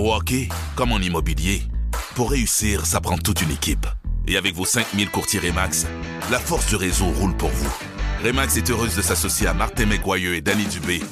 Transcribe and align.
Au 0.00 0.14
hockey, 0.14 0.48
comme 0.76 0.92
en 0.92 0.98
immobilier, 0.98 1.60
pour 2.14 2.30
réussir, 2.30 2.86
ça 2.86 3.02
prend 3.02 3.18
toute 3.18 3.42
une 3.42 3.50
équipe. 3.50 3.86
Et 4.26 4.38
avec 4.38 4.54
vos 4.54 4.64
5000 4.64 5.10
courtiers 5.10 5.40
Remax, 5.40 5.86
la 6.30 6.38
force 6.38 6.68
du 6.68 6.76
réseau 6.76 7.04
roule 7.04 7.36
pour 7.36 7.50
vous. 7.50 7.70
Remax 8.24 8.56
est 8.56 8.70
heureuse 8.70 8.96
de 8.96 9.02
s'associer 9.02 9.46
à 9.46 9.52
Martin 9.52 9.84
McGuire 9.84 10.32
et 10.32 10.40
Danny 10.40 10.64
Dubé 10.64 11.02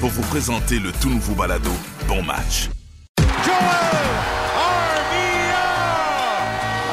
pour 0.00 0.08
vous 0.08 0.22
présenter 0.22 0.78
le 0.78 0.92
tout 0.92 1.10
nouveau 1.10 1.34
balado 1.34 1.70
Bon 2.08 2.22
Match. 2.22 2.70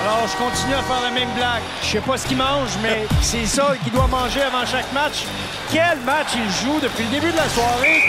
Alors, 0.04 0.28
je 0.28 0.36
continue 0.36 0.74
à 0.74 0.84
faire 0.84 1.02
la 1.04 1.12
même 1.12 1.34
blague. 1.36 1.64
Je 1.84 1.88
sais 1.88 2.02
pas 2.02 2.18
ce 2.18 2.28
qu'il 2.28 2.36
mange, 2.36 2.72
mais 2.82 3.06
c'est 3.22 3.46
ça 3.46 3.76
qu'il 3.82 3.94
doit 3.94 4.08
manger 4.08 4.42
avant 4.42 4.66
chaque 4.66 4.92
match. 4.92 5.24
Quel 5.72 6.02
match 6.02 6.32
il 6.36 6.52
joue 6.66 6.82
depuis 6.82 7.06
le 7.06 7.12
début 7.12 7.32
de 7.32 7.38
la 7.38 7.48
soirée? 7.48 8.02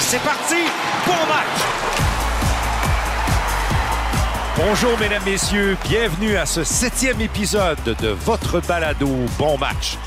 C'est 0.00 0.22
parti! 0.22 0.64
Bon 1.06 1.26
match! 1.28 1.95
Bonjour 4.56 4.98
mesdames, 4.98 5.22
messieurs, 5.26 5.76
bienvenue 5.86 6.34
à 6.36 6.46
ce 6.46 6.64
septième 6.64 7.20
épisode 7.20 7.76
de 8.00 8.08
votre 8.08 8.60
balado 8.66 9.06
Bon 9.38 9.58
Match. 9.58 9.98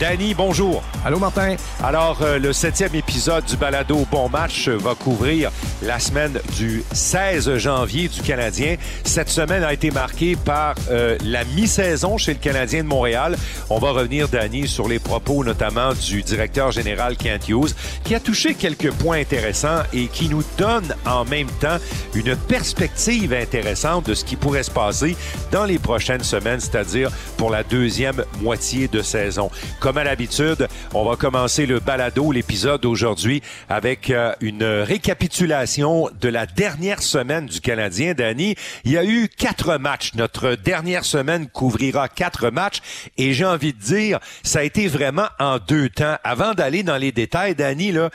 Danny, 0.00 0.32
bonjour. 0.32 0.80
Allô, 1.04 1.18
Martin. 1.18 1.56
Alors, 1.82 2.18
euh, 2.22 2.38
le 2.38 2.52
septième 2.52 2.94
épisode 2.94 3.44
du 3.46 3.56
balado 3.56 4.06
Bon 4.12 4.28
Match 4.28 4.68
va 4.68 4.94
couvrir 4.94 5.50
la 5.82 5.98
semaine 5.98 6.38
du 6.56 6.84
16 6.92 7.56
janvier 7.56 8.06
du 8.06 8.20
Canadien. 8.22 8.76
Cette 9.02 9.28
semaine 9.28 9.64
a 9.64 9.72
été 9.72 9.90
marquée 9.90 10.36
par 10.36 10.76
euh, 10.90 11.18
la 11.24 11.44
mi-saison 11.44 12.16
chez 12.16 12.34
le 12.34 12.38
Canadien 12.38 12.84
de 12.84 12.88
Montréal. 12.88 13.36
On 13.70 13.80
va 13.80 13.90
revenir, 13.90 14.28
Danny, 14.28 14.68
sur 14.68 14.86
les 14.86 15.00
propos 15.00 15.42
notamment 15.42 15.92
du 15.94 16.22
directeur 16.22 16.70
général 16.70 17.16
Kent 17.16 17.48
Hughes, 17.48 17.74
qui 18.04 18.14
a 18.14 18.20
touché 18.20 18.54
quelques 18.54 18.92
points 18.92 19.18
intéressants 19.18 19.82
et 19.92 20.06
qui 20.06 20.28
nous 20.28 20.44
donne 20.58 20.94
en 21.06 21.24
même 21.24 21.50
temps 21.60 21.78
une 22.14 22.36
perspective 22.36 23.32
intéressante 23.32 24.06
de 24.06 24.14
ce 24.14 24.24
qui 24.24 24.36
pourrait 24.36 24.62
se 24.62 24.70
passer 24.70 25.16
dans 25.50 25.64
les 25.64 25.80
prochaines 25.80 26.22
semaines, 26.22 26.60
c'est-à-dire 26.60 27.10
pour 27.36 27.50
la 27.50 27.64
deuxième 27.64 28.24
moitié 28.40 28.86
de 28.86 29.02
saison. 29.02 29.50
Comme 29.80 29.87
à 29.96 30.04
l'habitude, 30.04 30.68
on 30.92 31.04
va 31.04 31.16
commencer 31.16 31.64
le 31.64 31.80
balado, 31.80 32.30
l'épisode 32.32 32.82
d'aujourd'hui, 32.82 33.42
avec 33.68 34.10
euh, 34.10 34.32
une 34.40 34.64
récapitulation 34.64 36.10
de 36.20 36.28
la 36.28 36.44
dernière 36.46 37.02
semaine 37.02 37.46
du 37.46 37.60
Canadien. 37.60 38.12
Danny, 38.12 38.54
il 38.84 38.92
y 38.92 38.98
a 38.98 39.04
eu 39.04 39.28
quatre 39.28 39.78
matchs. 39.78 40.14
Notre 40.14 40.56
dernière 40.56 41.04
semaine 41.04 41.48
couvrira 41.48 42.08
quatre 42.08 42.50
matchs 42.50 42.80
et 43.16 43.32
j'ai 43.32 43.46
envie 43.46 43.72
de 43.72 43.80
dire, 43.80 44.18
ça 44.42 44.58
a 44.58 44.62
été 44.62 44.88
vraiment 44.88 45.28
en 45.38 45.58
deux 45.58 45.88
temps. 45.88 46.16
Avant 46.24 46.52
d'aller 46.54 46.82
dans 46.82 46.98
les 46.98 47.12
détails, 47.12 47.54
Danny, 47.54 47.92
là, 47.92 48.10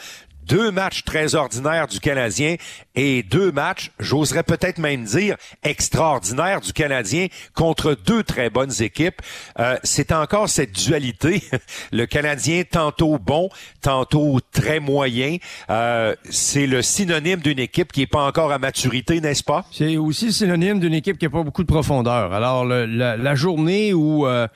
deux 0.47 0.71
matchs 0.71 1.03
très 1.03 1.35
ordinaires 1.35 1.87
du 1.87 1.99
Canadien 1.99 2.55
et 2.95 3.23
deux 3.23 3.51
matchs, 3.51 3.91
j'oserais 3.99 4.43
peut-être 4.43 4.77
même 4.77 5.03
dire, 5.03 5.35
extraordinaires 5.63 6.61
du 6.61 6.73
Canadien 6.73 7.27
contre 7.55 7.95
deux 8.05 8.23
très 8.23 8.49
bonnes 8.49 8.73
équipes. 8.81 9.21
Euh, 9.59 9.77
c'est 9.83 10.11
encore 10.11 10.49
cette 10.49 10.73
dualité. 10.73 11.43
Le 11.91 12.05
Canadien 12.05 12.63
tantôt 12.69 13.17
bon, 13.17 13.49
tantôt 13.81 14.39
très 14.51 14.79
moyen. 14.79 15.37
Euh, 15.69 16.15
c'est 16.29 16.67
le 16.67 16.81
synonyme 16.81 17.39
d'une 17.39 17.59
équipe 17.59 17.91
qui 17.91 18.01
n'est 18.01 18.07
pas 18.07 18.23
encore 18.23 18.51
à 18.51 18.59
maturité, 18.59 19.21
n'est-ce 19.21 19.43
pas? 19.43 19.65
C'est 19.71 19.97
aussi 19.97 20.25
le 20.25 20.31
synonyme 20.31 20.79
d'une 20.79 20.93
équipe 20.93 21.17
qui 21.17 21.25
n'a 21.25 21.31
pas 21.31 21.43
beaucoup 21.43 21.63
de 21.63 21.67
profondeur. 21.67 22.33
Alors, 22.33 22.65
la, 22.65 23.35
journée 23.35 23.93
où... 23.93 24.27
Euh, 24.27 24.47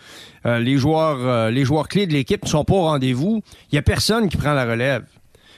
les 0.46 0.78
joueurs, 0.78 1.52
les 1.52 1.66
joueurs 1.66 1.90
clés 1.90 2.08
de 2.08 2.14
l'équipe 2.14 2.42
ne 2.42 2.48
sont 2.48 2.64
pas 2.64 2.76
au 2.76 2.84
rendez-vous. 2.84 3.42
Il 3.70 3.76
y 3.76 3.78
a 3.78 3.82
personne 3.82 4.30
qui 4.30 4.38
prend 4.38 4.54
la 4.54 4.64
relève 4.64 5.04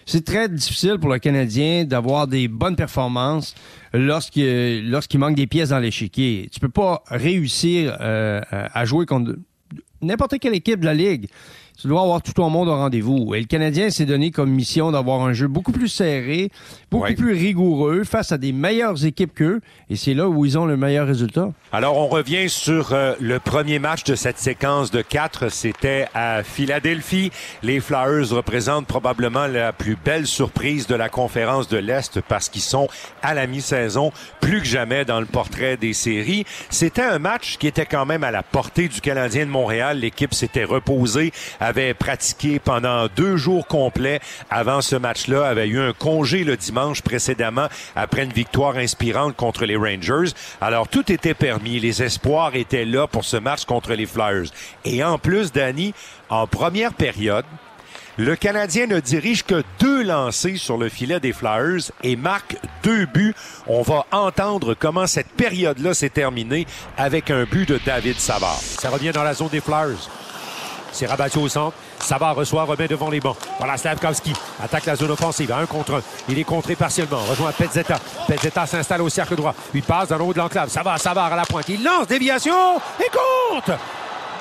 c'est 0.10 0.26
très 0.26 0.50
difficile 0.50 0.98
pour 1.00 1.12
le 1.12 1.20
Canadien 1.20 1.84
d'avoir 1.84 2.26
des 2.26 2.48
bonnes 2.48 2.76
performances 2.76 3.54
lorsqu'il 3.94 5.20
manque 5.20 5.36
des 5.36 5.46
pièces 5.46 5.70
dans 5.70 5.78
l'échiquier. 5.78 6.50
Tu 6.52 6.60
peux 6.60 6.70
pas 6.70 7.04
réussir 7.06 7.96
euh, 8.02 8.42
à 8.52 8.86
jouer 8.86 9.06
contre 9.06 9.36
n'importe 10.02 10.40
quelle 10.40 10.56
équipe 10.56 10.80
de 10.80 10.86
la 10.86 10.96
ligue 10.96 11.28
tu 11.82 11.88
dois 11.88 12.02
avoir 12.02 12.22
tout 12.22 12.34
ton 12.34 12.50
monde 12.50 12.68
au 12.68 12.76
rendez-vous. 12.76 13.34
Et 13.36 13.40
le 13.40 13.46
Canadien 13.46 13.90
s'est 13.90 14.06
donné 14.06 14.32
comme 14.32 14.50
mission 14.50 14.92
d'avoir 14.92 15.22
un 15.22 15.32
jeu 15.32 15.48
beaucoup 15.48 15.72
plus 15.72 15.88
serré, 15.88 16.52
beaucoup 16.92 17.06
ouais. 17.06 17.16
plus 17.16 17.32
rigoureux 17.32 18.04
face 18.04 18.34
à 18.34 18.38
des 18.38 18.52
meilleures 18.52 19.06
équipes 19.06 19.34
qu'eux. 19.34 19.62
Et 19.90 19.96
c'est 19.96 20.14
là 20.14 20.28
où 20.28 20.46
ils 20.46 20.58
ont 20.58 20.66
le 20.66 20.76
meilleur 20.76 21.08
résultat. 21.08 21.52
Alors, 21.72 21.98
on 21.98 22.08
revient 22.08 22.50
sur 22.50 22.92
euh, 22.92 23.14
le 23.22 23.40
premier 23.40 23.80
match 23.80 24.04
de 24.04 24.16
cette 24.16 24.40
séquence 24.40 24.92
de 24.92 25.02
quatre. 25.02 25.50
C'était 25.50 26.08
à 26.14 26.44
Philadelphie. 26.44 27.32
Les 27.64 27.80
Flyers 27.80 28.30
représentent 28.30 28.88
probablement 28.88 29.48
la 29.48 29.72
plus 29.72 29.96
belle 29.96 30.28
surprise 30.28 30.86
de 30.86 30.96
la 30.96 31.08
conférence 31.08 31.70
de 31.70 31.78
l'Est 31.78 32.20
parce 32.28 32.50
qu'ils 32.50 32.62
sont 32.62 32.90
à 33.22 33.34
la 33.34 33.48
mi-saison 33.48 34.12
plus 34.42 34.60
que 34.60 34.68
jamais 34.68 35.06
dans 35.06 35.22
le 35.22 35.26
portrait 35.26 35.78
des 35.78 35.94
séries. 35.94 36.44
C'était 36.70 37.04
un 37.04 37.20
match 37.20 37.58
qui 37.58 37.68
était 37.68 37.86
quand 37.86 38.06
même 38.06 38.26
à 38.26 38.32
la 38.32 38.44
portée 38.44 38.90
du 38.90 39.00
Canadien 39.00 39.46
de 39.46 39.52
Montréal. 39.52 40.00
L'équipe 40.00 40.34
s'était 40.34 40.66
reposée 40.66 41.32
avait 41.70 41.94
pratiqué 41.94 42.58
pendant 42.58 43.08
deux 43.16 43.38
jours 43.38 43.68
complets 43.68 44.20
avant 44.50 44.82
ce 44.82 44.96
match-là, 44.96 45.48
avait 45.48 45.68
eu 45.68 45.80
un 45.80 45.94
congé 45.94 46.44
le 46.44 46.58
dimanche 46.58 47.04
précédemment 47.04 47.68
après 47.96 48.24
une 48.24 48.34
victoire 48.34 48.78
inspirante 48.78 49.36
contre 49.36 49.66
les 49.66 49.76
Rangers. 49.76 50.34
Alors 50.62 50.88
tout 50.88 51.12
était 51.12 51.36
permis, 51.36 51.80
les 51.80 52.02
espoirs 52.02 52.56
étaient 52.56 52.86
là 52.86 53.06
pour 53.06 53.24
ce 53.24 53.38
match 53.38 53.66
contre 53.66 53.94
les 53.94 54.08
Flyers. 54.08 54.50
Et 54.84 55.04
en 55.04 55.20
plus, 55.20 55.52
Danny, 55.52 55.94
en 56.30 56.48
première 56.48 56.94
période, 56.94 57.46
le 58.18 58.36
Canadien 58.36 58.88
ne 58.88 59.00
dirige 59.00 59.44
que 59.44 59.64
deux 59.80 60.04
lancers 60.04 60.58
sur 60.58 60.78
le 60.78 60.90
filet 60.90 61.20
des 61.20 61.34
Flyers 61.34 61.92
et 62.04 62.16
marque 62.16 62.58
deux 62.84 63.06
buts. 63.06 63.36
On 63.68 63.84
va 63.84 64.08
entendre 64.12 64.74
comment 64.74 65.08
cette 65.08 65.30
période-là 65.30 65.94
s'est 65.94 66.10
terminée 66.10 66.66
avec 66.98 67.30
un 67.30 67.44
but 67.44 67.70
de 67.70 67.80
David 67.86 68.20
Savard. 68.20 68.60
Ça 68.60 68.90
revient 68.90 69.12
dans 69.12 69.24
la 69.24 69.36
zone 69.36 69.50
des 69.50 69.62
Flyers. 69.62 70.10
C'est 70.92 71.06
rabattu 71.06 71.40
au 71.40 71.48
centre. 71.48 71.76
Savard 72.00 72.36
reçoit, 72.36 72.64
remet 72.64 72.88
devant 72.88 73.10
les 73.10 73.20
bancs. 73.20 73.38
Voilà, 73.58 73.78
Slavkovski 73.78 74.34
attaque 74.64 74.86
la 74.86 74.96
zone 74.96 75.12
offensive 75.12 75.52
un 75.52 75.66
contre 75.66 75.96
un. 75.96 76.02
Il 76.28 76.40
est 76.40 76.44
contré 76.44 76.76
partiellement. 76.76 77.20
Rejoint 77.30 77.52
Pezzetta. 77.52 78.00
Pezzetta 78.28 78.66
s'installe 78.66 79.02
au 79.02 79.10
cercle 79.10 79.36
droit. 79.36 79.54
Il 79.74 79.84
passe 79.84 80.10
dans 80.10 80.18
le 80.18 80.24
haut 80.24 80.34
de 80.34 80.40
l'enclave. 80.40 80.70
Savard, 80.70 81.00
Savard 81.00 81.34
à 81.34 81.36
la 81.36 81.46
pointe. 81.46 81.70
Il 81.70 81.84
lance 81.84 82.08
déviation 82.08 82.78
et 83.00 83.10
compte 83.10 83.78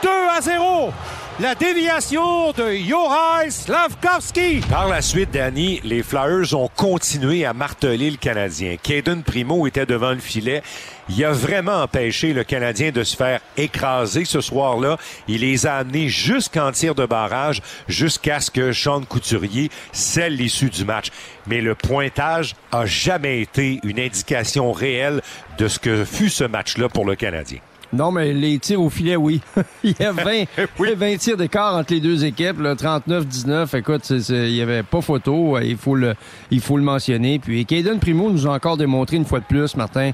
2 0.02 0.08
à 0.36 0.40
0. 0.40 0.92
La 1.40 1.54
déviation 1.54 2.50
de 2.50 2.74
Jorai 2.74 3.48
Slavkovski. 3.50 4.60
Par 4.68 4.88
la 4.88 5.00
suite, 5.00 5.30
Danny, 5.30 5.80
les 5.84 6.02
Flyers 6.02 6.52
ont 6.54 6.68
continué 6.74 7.44
à 7.44 7.52
marteler 7.52 8.10
le 8.10 8.16
Canadien. 8.16 8.74
Caden 8.82 9.22
Primo 9.22 9.64
était 9.68 9.86
devant 9.86 10.10
le 10.10 10.18
filet. 10.18 10.64
Il 11.08 11.24
a 11.24 11.30
vraiment 11.30 11.82
empêché 11.82 12.32
le 12.32 12.42
Canadien 12.42 12.90
de 12.90 13.04
se 13.04 13.16
faire 13.16 13.38
écraser 13.56 14.24
ce 14.24 14.40
soir-là. 14.40 14.96
Il 15.28 15.42
les 15.42 15.64
a 15.64 15.76
amenés 15.76 16.08
jusqu'en 16.08 16.72
tir 16.72 16.96
de 16.96 17.06
barrage, 17.06 17.62
jusqu'à 17.86 18.40
ce 18.40 18.50
que 18.50 18.72
Sean 18.72 19.02
Couturier 19.02 19.70
scelle 19.92 20.34
l'issue 20.34 20.70
du 20.70 20.84
match. 20.84 21.10
Mais 21.46 21.60
le 21.60 21.76
pointage 21.76 22.56
a 22.72 22.84
jamais 22.84 23.42
été 23.42 23.78
une 23.84 24.00
indication 24.00 24.72
réelle 24.72 25.22
de 25.56 25.68
ce 25.68 25.78
que 25.78 26.04
fut 26.04 26.30
ce 26.30 26.42
match-là 26.42 26.88
pour 26.88 27.04
le 27.04 27.14
Canadien. 27.14 27.60
Non, 27.92 28.12
mais 28.12 28.34
les 28.34 28.58
tirs 28.58 28.82
au 28.82 28.90
filet, 28.90 29.16
oui. 29.16 29.40
il 29.84 29.94
y 29.98 30.04
a 30.04 30.12
20, 30.12 30.44
oui. 30.78 30.94
20 30.94 31.16
tirs 31.16 31.36
d'écart 31.36 31.74
entre 31.74 31.94
les 31.94 32.00
deux 32.00 32.24
équipes, 32.24 32.60
39-19. 32.60 33.76
Écoute, 33.78 34.10
il 34.10 34.52
n'y 34.52 34.60
avait 34.60 34.82
pas 34.82 35.00
photo. 35.00 35.58
Il 35.58 35.76
faut 35.76 35.94
le, 35.94 36.14
il 36.50 36.60
faut 36.60 36.76
le 36.76 36.82
mentionner. 36.82 37.38
Puis, 37.38 37.64
Caden 37.64 37.98
Primo 37.98 38.30
nous 38.30 38.46
a 38.46 38.50
encore 38.50 38.76
démontré 38.76 39.16
une 39.16 39.24
fois 39.24 39.40
de 39.40 39.46
plus, 39.46 39.74
Martin, 39.76 40.10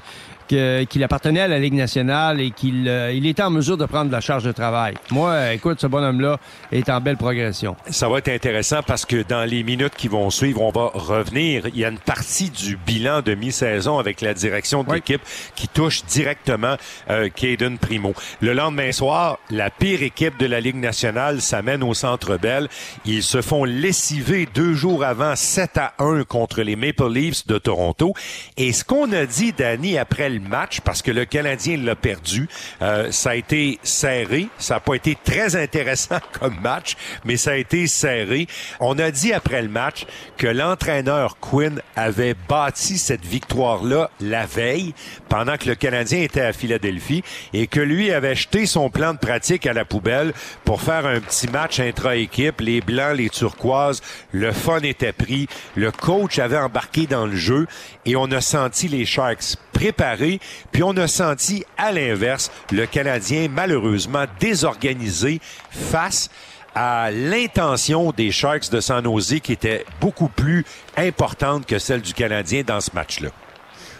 qu'il 0.47 0.87
qu 0.89 1.03
appartenait 1.03 1.41
à 1.41 1.47
la 1.47 1.59
Ligue 1.59 1.73
nationale 1.73 2.41
et 2.41 2.51
qu'il 2.51 2.87
euh, 2.87 3.11
il 3.11 3.25
était 3.25 3.43
en 3.43 3.49
mesure 3.49 3.77
de 3.77 3.85
prendre 3.85 4.07
de 4.07 4.11
la 4.11 4.21
charge 4.21 4.43
de 4.43 4.51
travail. 4.51 4.95
Moi, 5.11 5.53
écoute, 5.53 5.79
ce 5.79 5.87
bonhomme-là 5.87 6.39
est 6.71 6.89
en 6.89 7.01
belle 7.01 7.17
progression. 7.17 7.75
Ça 7.89 8.09
va 8.09 8.19
être 8.19 8.29
intéressant 8.29 8.81
parce 8.85 9.05
que 9.05 9.23
dans 9.23 9.43
les 9.43 9.63
minutes 9.63 9.95
qui 9.95 10.07
vont 10.07 10.29
suivre, 10.29 10.61
on 10.61 10.71
va 10.71 10.91
revenir. 10.93 11.67
Il 11.67 11.77
y 11.77 11.85
a 11.85 11.89
une 11.89 11.99
partie 11.99 12.49
du 12.49 12.77
bilan 12.77 13.21
de 13.21 13.35
mi-saison 13.35 13.97
avec 13.99 14.21
la 14.21 14.33
direction 14.33 14.83
de 14.83 14.89
oui. 14.89 14.95
l'équipe 14.95 15.21
qui 15.55 15.67
touche 15.67 16.05
directement 16.05 16.75
euh, 17.09 17.29
Caden 17.29 17.77
Primo. 17.77 18.13
Le 18.41 18.53
lendemain 18.53 18.91
soir, 18.91 19.39
la 19.49 19.69
pire 19.69 20.03
équipe 20.03 20.37
de 20.39 20.45
la 20.45 20.59
Ligue 20.59 20.75
nationale 20.75 21.41
s'amène 21.41 21.83
au 21.83 21.93
Centre 21.93 22.37
Bell. 22.37 22.67
Ils 23.05 23.23
se 23.23 23.41
font 23.41 23.63
lessiver 23.63 24.47
deux 24.53 24.73
jours 24.73 25.03
avant 25.03 25.35
7 25.35 25.77
à 25.77 25.93
1 25.99 26.23
contre 26.23 26.61
les 26.61 26.75
Maple 26.75 27.11
Leafs 27.11 27.47
de 27.47 27.57
Toronto. 27.57 28.13
Et 28.57 28.73
ce 28.73 28.83
qu'on 28.83 29.11
a 29.11 29.25
dit, 29.25 29.53
Danny, 29.53 29.97
après 29.97 30.29
le 30.35 30.47
match 30.47 30.81
parce 30.81 31.01
que 31.01 31.11
le 31.11 31.25
Canadien 31.25 31.77
l'a 31.77 31.95
perdu. 31.95 32.47
Euh, 32.81 33.11
ça 33.11 33.31
a 33.31 33.35
été 33.35 33.79
serré. 33.83 34.47
Ça 34.57 34.75
n'a 34.75 34.79
pas 34.79 34.95
été 34.95 35.17
très 35.23 35.55
intéressant 35.55 36.19
comme 36.39 36.59
match, 36.61 36.95
mais 37.23 37.37
ça 37.37 37.51
a 37.51 37.55
été 37.55 37.87
serré. 37.87 38.47
On 38.79 38.97
a 38.99 39.11
dit 39.11 39.33
après 39.33 39.61
le 39.61 39.69
match 39.69 40.05
que 40.37 40.47
l'entraîneur 40.47 41.37
Quinn 41.39 41.81
avait 41.95 42.35
bâti 42.47 42.97
cette 42.97 43.25
victoire-là 43.25 44.09
la 44.21 44.45
veille 44.45 44.93
pendant 45.29 45.57
que 45.57 45.67
le 45.67 45.75
Canadien 45.75 46.21
était 46.21 46.41
à 46.41 46.53
Philadelphie 46.53 47.23
et 47.53 47.67
que 47.67 47.79
lui 47.79 48.11
avait 48.11 48.35
jeté 48.35 48.65
son 48.65 48.89
plan 48.89 49.13
de 49.13 49.19
pratique 49.19 49.67
à 49.67 49.73
la 49.73 49.85
poubelle 49.85 50.33
pour 50.63 50.81
faire 50.81 51.05
un 51.05 51.19
petit 51.19 51.47
match 51.47 51.79
intra-équipe, 51.79 52.61
les 52.61 52.81
blancs, 52.81 53.17
les 53.17 53.29
turquoises, 53.29 54.01
le 54.31 54.51
fun 54.51 54.79
était 54.81 55.13
pris, 55.13 55.47
le 55.75 55.91
coach 55.91 56.39
avait 56.39 56.57
embarqué 56.57 57.07
dans 57.07 57.25
le 57.25 57.35
jeu 57.35 57.67
et 58.05 58.15
on 58.15 58.31
a 58.31 58.41
senti 58.41 58.87
les 58.87 59.05
Sharks 59.05 59.57
préparés, 59.75 60.39
puis 60.71 60.81
on 60.81 60.95
a 60.97 61.07
senti 61.07 61.63
à 61.77 61.91
l'inverse 61.91 62.49
le 62.71 62.85
Canadien 62.85 63.47
malheureusement 63.51 64.25
désorganisé 64.39 65.39
face 65.69 66.29
à 66.73 67.11
l'intention 67.11 68.11
des 68.11 68.31
Sharks 68.31 68.71
de 68.71 68.79
San 68.79 69.03
Jose 69.03 69.39
qui 69.43 69.51
était 69.51 69.85
beaucoup 70.01 70.29
plus 70.29 70.65
importante 70.97 71.65
que 71.65 71.77
celle 71.77 72.01
du 72.01 72.13
Canadien 72.13 72.63
dans 72.65 72.81
ce 72.81 72.91
match-là. 72.93 73.29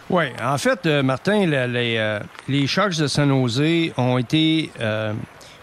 Oui, 0.08 0.24
en 0.42 0.56
fait, 0.56 0.86
euh, 0.86 1.02
Martin, 1.02 1.46
les, 1.46 1.96
euh, 1.98 2.20
les, 2.48 2.66
Sharks 2.66 2.96
de 2.98 3.06
San 3.06 3.28
Jose 3.28 3.92
ont 3.96 4.18
été, 4.18 4.70
euh, 4.80 5.12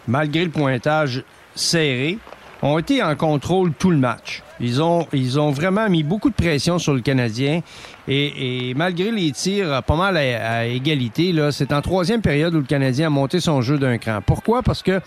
malgré 0.07 0.43
le 0.43 0.51
pointage 0.51 1.23
serré, 1.55 2.17
ont 2.61 2.77
été 2.77 3.01
en 3.01 3.15
contrôle 3.15 3.73
tout 3.73 3.91
le 3.91 3.97
match. 3.97 4.41
Ils 4.59 4.81
ont, 4.81 5.07
ils 5.13 5.39
ont 5.39 5.51
vraiment 5.51 5.89
mis 5.89 6.03
beaucoup 6.03 6.29
de 6.29 6.35
pression 6.35 6.79
sur 6.79 6.93
le 6.93 7.01
Canadien. 7.01 7.61
Et, 8.07 8.73
malgré 8.75 9.11
les 9.11 9.31
tirs 9.31 9.81
pas 9.83 9.95
mal 9.95 10.17
à, 10.17 10.65
égalité, 10.65 11.31
là, 11.31 11.51
c'est 11.51 11.71
en 11.71 11.81
troisième 11.81 12.21
période 12.21 12.53
où 12.53 12.57
le 12.57 12.65
Canadien 12.65 13.07
a 13.07 13.09
monté 13.09 13.39
son 13.39 13.61
jeu 13.61 13.77
d'un 13.77 13.97
cran. 13.97 14.19
Pourquoi? 14.25 14.61
Parce 14.61 14.83
que 14.83 14.99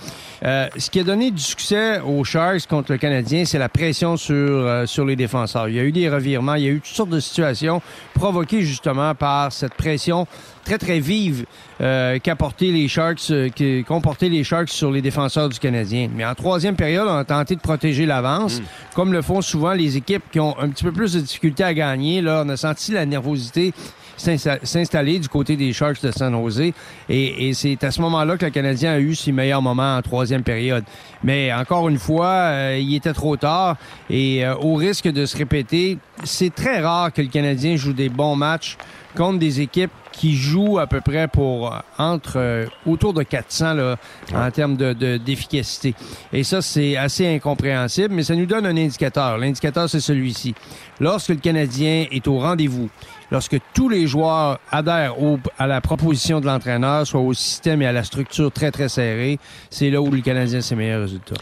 euh, 0.45 0.67
ce 0.77 0.91
qui 0.91 1.01
a 1.01 1.05
donné 1.05 1.31
du 1.31 1.43
succès 1.43 2.01
aux 2.01 2.25
Sharks 2.25 2.67
contre 2.67 2.93
le 2.93 2.99
Canadien, 2.99 3.45
c'est 3.45 3.59
la 3.59 3.69
pression 3.69 4.17
sur, 4.17 4.35
euh, 4.35 4.87
sur 4.87 5.05
les 5.05 5.17
défenseurs. 5.17 5.69
Il 5.69 5.75
y 5.75 5.81
a 5.81 5.85
eu 5.85 5.93
des 5.93 6.09
revirements, 6.09 6.55
il 6.55 6.65
y 6.65 6.69
a 6.69 6.71
eu 6.71 6.81
toutes 6.81 6.97
sortes 6.97 7.11
de 7.11 7.21
situations 7.21 7.83
provoquées 8.15 8.63
justement 8.63 9.15
par 9.15 9.53
cette 9.53 9.75
pression 9.75 10.27
très, 10.67 10.79
très 10.79 10.99
vive 10.99 11.47
euh, 11.81 12.19
qu'a 12.19 12.37
les 12.61 12.89
Sharks, 12.89 13.31
euh, 13.31 13.49
qu'ont 13.87 14.03
les 14.21 14.45
Sharks 14.45 14.69
sur 14.69 14.91
les 14.91 15.01
défenseurs 15.01 15.49
du 15.49 15.59
Canadien. 15.59 16.09
Mais 16.15 16.25
en 16.25 16.35
troisième 16.35 16.75
période, 16.75 17.07
on 17.09 17.17
a 17.17 17.25
tenté 17.25 17.55
de 17.55 17.61
protéger 17.61 18.05
l'avance, 18.05 18.61
mm. 18.61 18.65
comme 18.95 19.13
le 19.13 19.23
font 19.23 19.41
souvent 19.41 19.73
les 19.73 19.97
équipes 19.97 20.25
qui 20.33 20.41
ont 20.41 20.59
un 20.59 20.69
petit 20.69 20.85
peu 20.85 20.93
plus 20.93 21.13
de 21.15 21.21
difficultés 21.21 21.65
à 21.65 21.73
gagner. 21.73 22.21
Là, 22.21 22.43
on 22.45 22.49
a 22.49 22.57
senti 22.57 22.86
la 22.93 23.07
nervosité 23.07 23.73
s'installer 24.17 25.19
du 25.19 25.29
côté 25.29 25.57
des 25.57 25.73
Sharks 25.73 26.03
de 26.03 26.11
San 26.11 26.33
Jose. 26.33 26.73
Et, 27.09 27.53
c'est 27.55 27.83
à 27.85 27.91
ce 27.91 28.01
moment-là 28.01 28.37
que 28.37 28.47
le 28.47 28.51
Canadien 28.51 28.93
a 28.93 28.99
eu 28.99 29.15
ses 29.15 29.31
meilleurs 29.31 29.61
moments 29.61 29.97
en 29.97 30.03
troisième 30.03 30.43
période. 30.43 30.85
Mais 31.23 31.53
encore 31.53 31.89
une 31.89 31.99
fois, 31.99 32.27
euh, 32.27 32.79
il 32.81 32.95
était 32.95 33.13
trop 33.13 33.37
tard. 33.37 33.77
Et 34.09 34.43
au 34.61 34.75
risque 34.75 35.09
de 35.09 35.27
se 35.27 35.37
répéter, 35.37 35.99
c'est 36.25 36.55
très 36.55 36.81
rare 36.81 37.13
que 37.13 37.21
le 37.21 37.29
Canadien 37.29 37.77
joue 37.77 37.93
des 37.93 38.09
bons 38.09 38.37
matchs 38.37 38.79
contre 39.15 39.39
des 39.39 39.61
équipes 39.61 39.91
qui 40.17 40.35
jouent 40.35 40.79
à 40.79 40.87
peu 40.87 41.01
près 41.01 41.29
pour 41.29 41.73
euh, 41.73 41.79
entre 41.99 42.35
euh, 42.37 42.67
autour 42.87 43.13
de 43.13 43.23
400 43.23 43.75
là, 43.75 43.97
en 44.35 44.51
termes 44.51 44.77
de, 44.77 44.93
d'efficacité. 45.19 45.95
Et 46.33 46.43
ça, 46.43 46.63
c'est 46.63 46.97
assez 46.97 47.27
incompréhensible, 47.27 48.15
mais 48.15 48.23
ça 48.23 48.35
nous 48.35 48.47
donne 48.47 48.67
un 48.67 48.77
indicateur. 48.77 49.39
L'indicateur, 49.39 49.89
c'est 49.89 50.01
celui-ci. 50.01 50.55
Lorsque 51.01 51.29
le 51.29 51.37
Canadien 51.37 52.07
est 52.11 52.27
au 52.27 52.39
rendez-vous, 52.39 52.89
lorsque 53.31 53.59
tous 53.75 53.89
les 53.89 54.07
joueurs 54.07 54.59
adhèrent 54.71 55.23
au, 55.23 55.39
à 55.59 55.67
la 55.67 55.81
proposition 55.81 56.41
de 56.41 56.47
l'entraîneur, 56.47 57.07
soit 57.07 57.21
au 57.21 57.35
système 57.35 57.83
et 57.83 57.87
à 57.87 57.93
la 57.93 58.05
structure 58.05 58.51
très, 58.51 58.71
très 58.71 58.89
serrée, 58.89 59.39
c'est 59.71 59.91
là 59.91 60.01
où 60.01 60.11
le 60.11 60.23
Canadien 60.23 60.59
a 60.61 60.63
ses 60.63 60.75
meilleurs 60.75 61.03
résultats. 61.03 61.37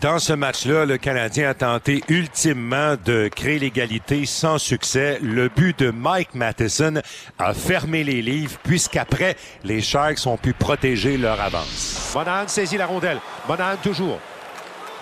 Dans 0.00 0.18
ce 0.18 0.32
match-là, 0.32 0.86
le 0.86 0.96
Canadien 0.96 1.50
a 1.50 1.54
tenté 1.54 2.02
ultimement 2.08 2.94
de 3.04 3.28
créer 3.28 3.58
l'égalité 3.58 4.24
sans 4.24 4.56
succès. 4.56 5.18
Le 5.20 5.48
but 5.48 5.78
de 5.78 5.90
Mike 5.90 6.34
Matheson 6.34 7.02
a 7.38 7.52
fermé 7.52 8.02
les 8.02 8.22
livres 8.22 8.56
puisqu'après, 8.62 9.36
les 9.62 9.82
Sharks 9.82 10.26
ont 10.26 10.38
pu 10.38 10.54
protéger 10.54 11.18
leur 11.18 11.38
avance. 11.38 12.12
Monahan 12.14 12.48
saisit 12.48 12.78
la 12.78 12.86
rondelle. 12.86 13.18
Monahan 13.46 13.76
toujours. 13.82 14.18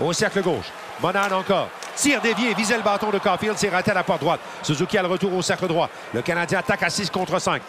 Au 0.00 0.12
cercle 0.12 0.42
gauche. 0.42 0.66
Monahan 1.00 1.36
encore. 1.36 1.68
Tire 1.94 2.20
dévié, 2.20 2.54
visait 2.54 2.76
le 2.76 2.82
bâton 2.82 3.10
de 3.10 3.18
Caulfield, 3.18 3.56
c'est 3.56 3.68
raté 3.68 3.92
à 3.92 3.94
la 3.94 4.02
porte 4.02 4.20
droite. 4.20 4.40
Suzuki 4.64 4.98
a 4.98 5.02
le 5.02 5.08
retour 5.08 5.32
au 5.32 5.42
cercle 5.42 5.68
droit. 5.68 5.88
Le 6.12 6.22
Canadien 6.22 6.58
attaque 6.58 6.82
à 6.82 6.90
6 6.90 7.10
contre 7.10 7.38
5. 7.40 7.62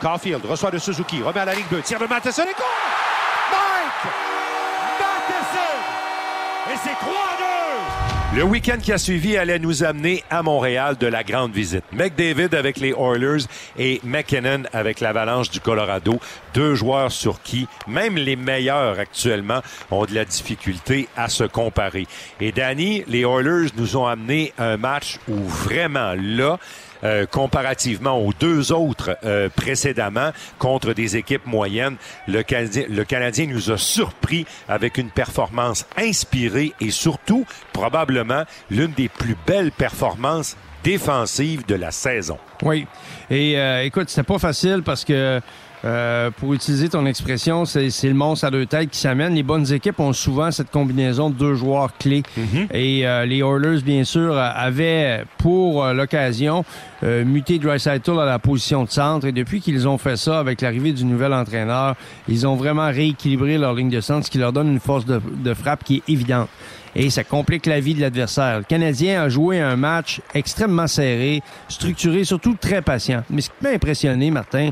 Caulfield 0.00 0.44
reçoit 0.44 0.72
de 0.72 0.78
Suzuki, 0.78 1.22
remet 1.22 1.40
à 1.40 1.44
la 1.44 1.54
ligne 1.54 1.66
2, 1.70 1.80
tire 1.82 2.00
de 2.00 2.06
Matheson 2.06 2.42
et 2.42 2.46
goal! 2.46 2.66
Mike! 3.52 4.32
Et 6.70 6.76
c'est 6.76 6.90
3-2! 6.90 8.21
Le 8.34 8.44
week-end 8.44 8.78
qui 8.82 8.92
a 8.92 8.98
suivi 8.98 9.36
allait 9.36 9.58
nous 9.58 9.84
amener 9.84 10.24
à 10.30 10.42
Montréal 10.42 10.96
de 10.98 11.06
la 11.06 11.22
grande 11.22 11.52
visite. 11.52 11.84
McDavid 11.92 12.54
avec 12.54 12.78
les 12.78 12.94
Oilers 12.98 13.44
et 13.78 14.00
McKinnon 14.04 14.62
avec 14.72 15.00
l'Avalanche 15.00 15.50
du 15.50 15.60
Colorado. 15.60 16.18
Deux 16.54 16.74
joueurs 16.74 17.12
sur 17.12 17.42
qui 17.42 17.66
même 17.86 18.16
les 18.16 18.36
meilleurs 18.36 18.98
actuellement 18.98 19.60
ont 19.90 20.04
de 20.04 20.14
la 20.14 20.24
difficulté 20.24 21.08
à 21.16 21.28
se 21.28 21.44
comparer. 21.44 22.06
Et 22.40 22.52
Danny, 22.52 23.04
les 23.08 23.22
Oilers 23.22 23.70
nous 23.76 23.96
ont 23.96 24.06
amené 24.06 24.52
un 24.58 24.76
match 24.76 25.18
où 25.28 25.36
vraiment 25.36 26.14
là, 26.16 26.58
euh, 27.04 27.26
comparativement 27.26 28.18
aux 28.18 28.32
deux 28.32 28.70
autres 28.72 29.16
euh, 29.24 29.48
précédemment 29.48 30.30
contre 30.58 30.92
des 30.92 31.16
équipes 31.16 31.46
moyennes. 31.46 31.96
Le 32.28 32.42
Canadien, 32.42 32.84
le 32.88 33.04
Canadien 33.04 33.46
nous 33.46 33.72
a 33.72 33.76
surpris 33.76 34.46
avec 34.68 34.98
une 34.98 35.10
performance 35.10 35.84
inspirée 35.96 36.72
et 36.80 36.92
surtout 36.92 37.44
probablement 37.72 38.44
l'une 38.70 38.92
des 38.92 39.08
plus 39.08 39.36
belles 39.46 39.72
performances 39.72 40.56
défensives 40.84 41.66
de 41.66 41.74
la 41.74 41.90
saison. 41.90 42.38
Oui. 42.62 42.86
Et 43.30 43.58
euh, 43.58 43.82
écoute, 43.84 44.08
c'était 44.08 44.22
pas 44.22 44.38
facile 44.38 44.82
parce 44.84 45.04
que 45.04 45.40
euh, 45.84 46.30
pour 46.30 46.54
utiliser 46.54 46.88
ton 46.88 47.06
expression, 47.06 47.64
c'est 47.64 47.88
le 48.02 48.14
monstre 48.14 48.44
à 48.46 48.50
deux 48.50 48.66
têtes 48.66 48.90
qui 48.90 48.98
s'amène. 48.98 49.34
Les 49.34 49.42
bonnes 49.42 49.70
équipes 49.72 49.98
ont 50.00 50.12
souvent 50.12 50.50
cette 50.50 50.70
combinaison 50.70 51.30
de 51.30 51.34
deux 51.34 51.54
joueurs 51.54 51.96
clés. 51.98 52.22
Mhm. 52.36 52.68
Et 52.72 53.06
euh, 53.06 53.24
les 53.26 53.38
Oilers, 53.38 53.82
bien 53.82 54.04
sûr, 54.04 54.36
avaient 54.36 55.24
pour 55.38 55.84
euh, 55.84 55.92
l'occasion 55.92 56.64
muté 57.02 57.58
Dreisaitl 57.58 58.16
à 58.20 58.24
la 58.24 58.38
position 58.38 58.84
de 58.84 58.88
centre. 58.88 59.26
Et 59.26 59.32
depuis 59.32 59.60
qu'ils 59.60 59.88
ont 59.88 59.98
fait 59.98 60.16
ça, 60.16 60.38
avec 60.38 60.60
l'arrivée 60.60 60.92
du 60.92 61.04
nouvel 61.04 61.32
entraîneur, 61.32 61.96
ils 62.28 62.46
ont 62.46 62.54
vraiment 62.54 62.86
rééquilibré 62.86 63.58
leur 63.58 63.74
ligne 63.74 63.90
de 63.90 64.00
centre, 64.00 64.26
ce 64.26 64.30
qui 64.30 64.38
leur 64.38 64.52
donne 64.52 64.68
une 64.68 64.78
force 64.78 65.04
de, 65.04 65.20
de 65.42 65.52
frappe 65.52 65.82
qui 65.82 65.96
est 65.96 66.12
évidente 66.12 66.48
et 66.94 67.10
ça 67.10 67.24
complique 67.24 67.66
la 67.66 67.80
vie 67.80 67.94
de 67.94 68.00
l'adversaire. 68.00 68.58
Le 68.58 68.64
Canadien 68.64 69.22
a 69.22 69.28
joué 69.28 69.60
un 69.60 69.76
match 69.76 70.20
extrêmement 70.34 70.86
serré, 70.86 71.42
structuré, 71.68 72.24
surtout 72.24 72.56
très 72.60 72.82
patient. 72.82 73.24
Mais 73.30 73.40
ce 73.40 73.48
qui 73.48 73.56
m'a 73.62 73.70
impressionné, 73.70 74.30
Martin, 74.30 74.70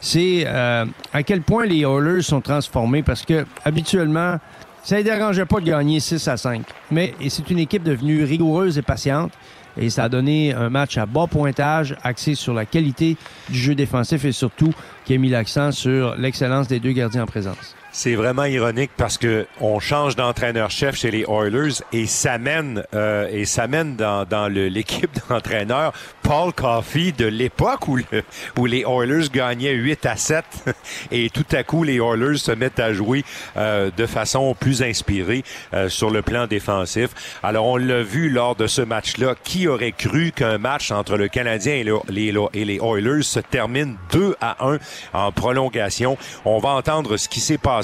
c'est 0.00 0.44
euh, 0.46 0.84
à 1.12 1.22
quel 1.22 1.42
point 1.42 1.66
les 1.66 1.80
Oilers 1.80 2.22
sont 2.22 2.40
transformés 2.40 3.02
parce 3.02 3.24
que 3.24 3.46
habituellement, 3.64 4.38
ça 4.82 4.96
ne 4.96 5.02
dérangeait 5.02 5.46
pas 5.46 5.60
de 5.60 5.66
gagner 5.66 6.00
6 6.00 6.26
à 6.28 6.36
5. 6.36 6.62
Mais 6.90 7.14
c'est 7.28 7.50
une 7.50 7.58
équipe 7.58 7.82
devenue 7.82 8.24
rigoureuse 8.24 8.78
et 8.78 8.82
patiente. 8.82 9.32
Et 9.76 9.88
ça 9.88 10.04
a 10.04 10.08
donné 10.08 10.52
un 10.52 10.68
match 10.68 10.98
à 10.98 11.06
bas 11.06 11.26
pointage, 11.30 11.94
axé 12.02 12.34
sur 12.34 12.52
la 12.52 12.64
qualité 12.64 13.16
du 13.48 13.58
jeu 13.58 13.74
défensif 13.74 14.24
et 14.24 14.32
surtout 14.32 14.72
qui 15.04 15.14
a 15.14 15.18
mis 15.18 15.28
l'accent 15.28 15.70
sur 15.70 16.16
l'excellence 16.16 16.66
des 16.66 16.80
deux 16.80 16.92
gardiens 16.92 17.22
en 17.22 17.26
présence. 17.26 17.76
C'est 17.92 18.14
vraiment 18.14 18.44
ironique 18.44 18.92
parce 18.96 19.18
que 19.18 19.46
on 19.60 19.80
change 19.80 20.14
d'entraîneur-chef 20.14 20.94
chez 20.94 21.10
les 21.10 21.24
Oilers 21.28 21.82
et 21.92 22.06
ça 22.06 22.38
mène 22.38 22.84
euh, 22.94 23.28
et 23.32 23.44
ça 23.44 23.66
mène 23.66 23.96
dans, 23.96 24.24
dans 24.24 24.46
l'équipe 24.46 25.10
d'entraîneurs 25.28 25.92
Paul 26.22 26.52
Coffey 26.52 27.10
de 27.10 27.26
l'époque 27.26 27.88
où, 27.88 27.98
où 28.56 28.66
les 28.66 28.82
Oilers 28.82 29.28
gagnaient 29.32 29.72
8 29.72 30.06
à 30.06 30.14
7 30.14 30.44
et 31.10 31.30
tout 31.30 31.44
à 31.50 31.64
coup 31.64 31.82
les 31.82 31.96
Oilers 31.96 32.38
se 32.38 32.52
mettent 32.52 32.78
à 32.78 32.92
jouer 32.92 33.24
euh, 33.56 33.90
de 33.96 34.06
façon 34.06 34.54
plus 34.54 34.84
inspirée 34.84 35.42
euh, 35.74 35.88
sur 35.88 36.10
le 36.10 36.22
plan 36.22 36.46
défensif. 36.46 37.10
Alors 37.42 37.66
on 37.66 37.76
l'a 37.76 38.04
vu 38.04 38.30
lors 38.30 38.54
de 38.54 38.68
ce 38.68 38.82
match-là. 38.82 39.34
Qui 39.42 39.66
aurait 39.66 39.92
cru 39.92 40.30
qu'un 40.30 40.58
match 40.58 40.92
entre 40.92 41.16
le 41.16 41.26
Canadien 41.26 41.74
et, 41.74 41.84
les, 42.08 42.32
les 42.64 42.76
Oilers 42.76 43.22
se 43.22 43.40
termine 43.40 43.96
2 44.12 44.36
à 44.40 44.64
1 44.64 44.78
en 45.12 45.32
prolongation? 45.32 46.16
On 46.44 46.58
va 46.58 46.70
entendre 46.70 47.16
ce 47.16 47.28
qui 47.28 47.40
s'est 47.40 47.58
passé 47.58 47.79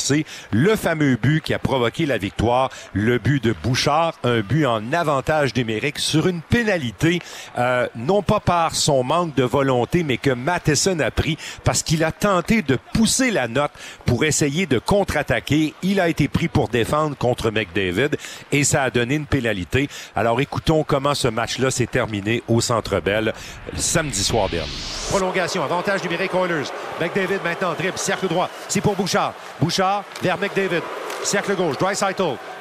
le 0.50 0.76
fameux 0.76 1.16
but 1.16 1.42
qui 1.42 1.54
a 1.54 1.58
provoqué 1.58 2.06
la 2.06 2.18
victoire, 2.18 2.70
le 2.92 3.18
but 3.18 3.42
de 3.42 3.54
Bouchard, 3.62 4.14
un 4.24 4.40
but 4.40 4.66
en 4.66 4.92
avantage 4.92 5.54
numérique 5.54 5.98
sur 5.98 6.26
une 6.26 6.40
pénalité, 6.40 7.20
euh, 7.58 7.88
non 7.96 8.22
pas 8.22 8.40
par 8.40 8.74
son 8.74 9.04
manque 9.04 9.34
de 9.34 9.42
volonté, 9.42 10.02
mais 10.02 10.16
que 10.16 10.30
Matheson 10.30 11.00
a 11.00 11.10
pris 11.10 11.36
parce 11.64 11.82
qu'il 11.82 12.04
a 12.04 12.12
tenté 12.12 12.62
de 12.62 12.78
pousser 12.94 13.30
la 13.30 13.48
note 13.48 13.72
pour 14.04 14.24
essayer 14.24 14.66
de 14.66 14.78
contre-attaquer. 14.78 15.74
Il 15.82 16.00
a 16.00 16.08
été 16.08 16.28
pris 16.28 16.48
pour 16.48 16.68
défendre 16.68 17.16
contre 17.16 17.50
McDavid 17.50 18.10
et 18.52 18.64
ça 18.64 18.82
a 18.82 18.90
donné 18.90 19.16
une 19.16 19.26
pénalité. 19.26 19.88
Alors 20.14 20.40
écoutons 20.40 20.84
comment 20.84 21.14
ce 21.14 21.28
match-là 21.28 21.70
s'est 21.70 21.86
terminé 21.86 22.42
au 22.48 22.60
Centre 22.60 23.00
Bell 23.00 23.32
samedi 23.76 24.22
soir 24.22 24.48
dernier. 24.48 24.70
Prolongation, 25.10 25.62
avantage 25.62 26.02
numérique 26.02 26.34
Oilers. 26.34 26.68
McDavid 27.00 27.40
maintenant 27.44 27.74
dribble, 27.74 27.98
cercle 27.98 28.28
droit. 28.28 28.50
C'est 28.68 28.80
pour 28.80 28.96
Bouchard. 28.96 29.34
Bouchard 29.60 29.85
vers 30.22 30.38
McDavid. 30.38 30.82
Cercle 31.22 31.56
gauche, 31.56 31.76
Dry 31.78 31.94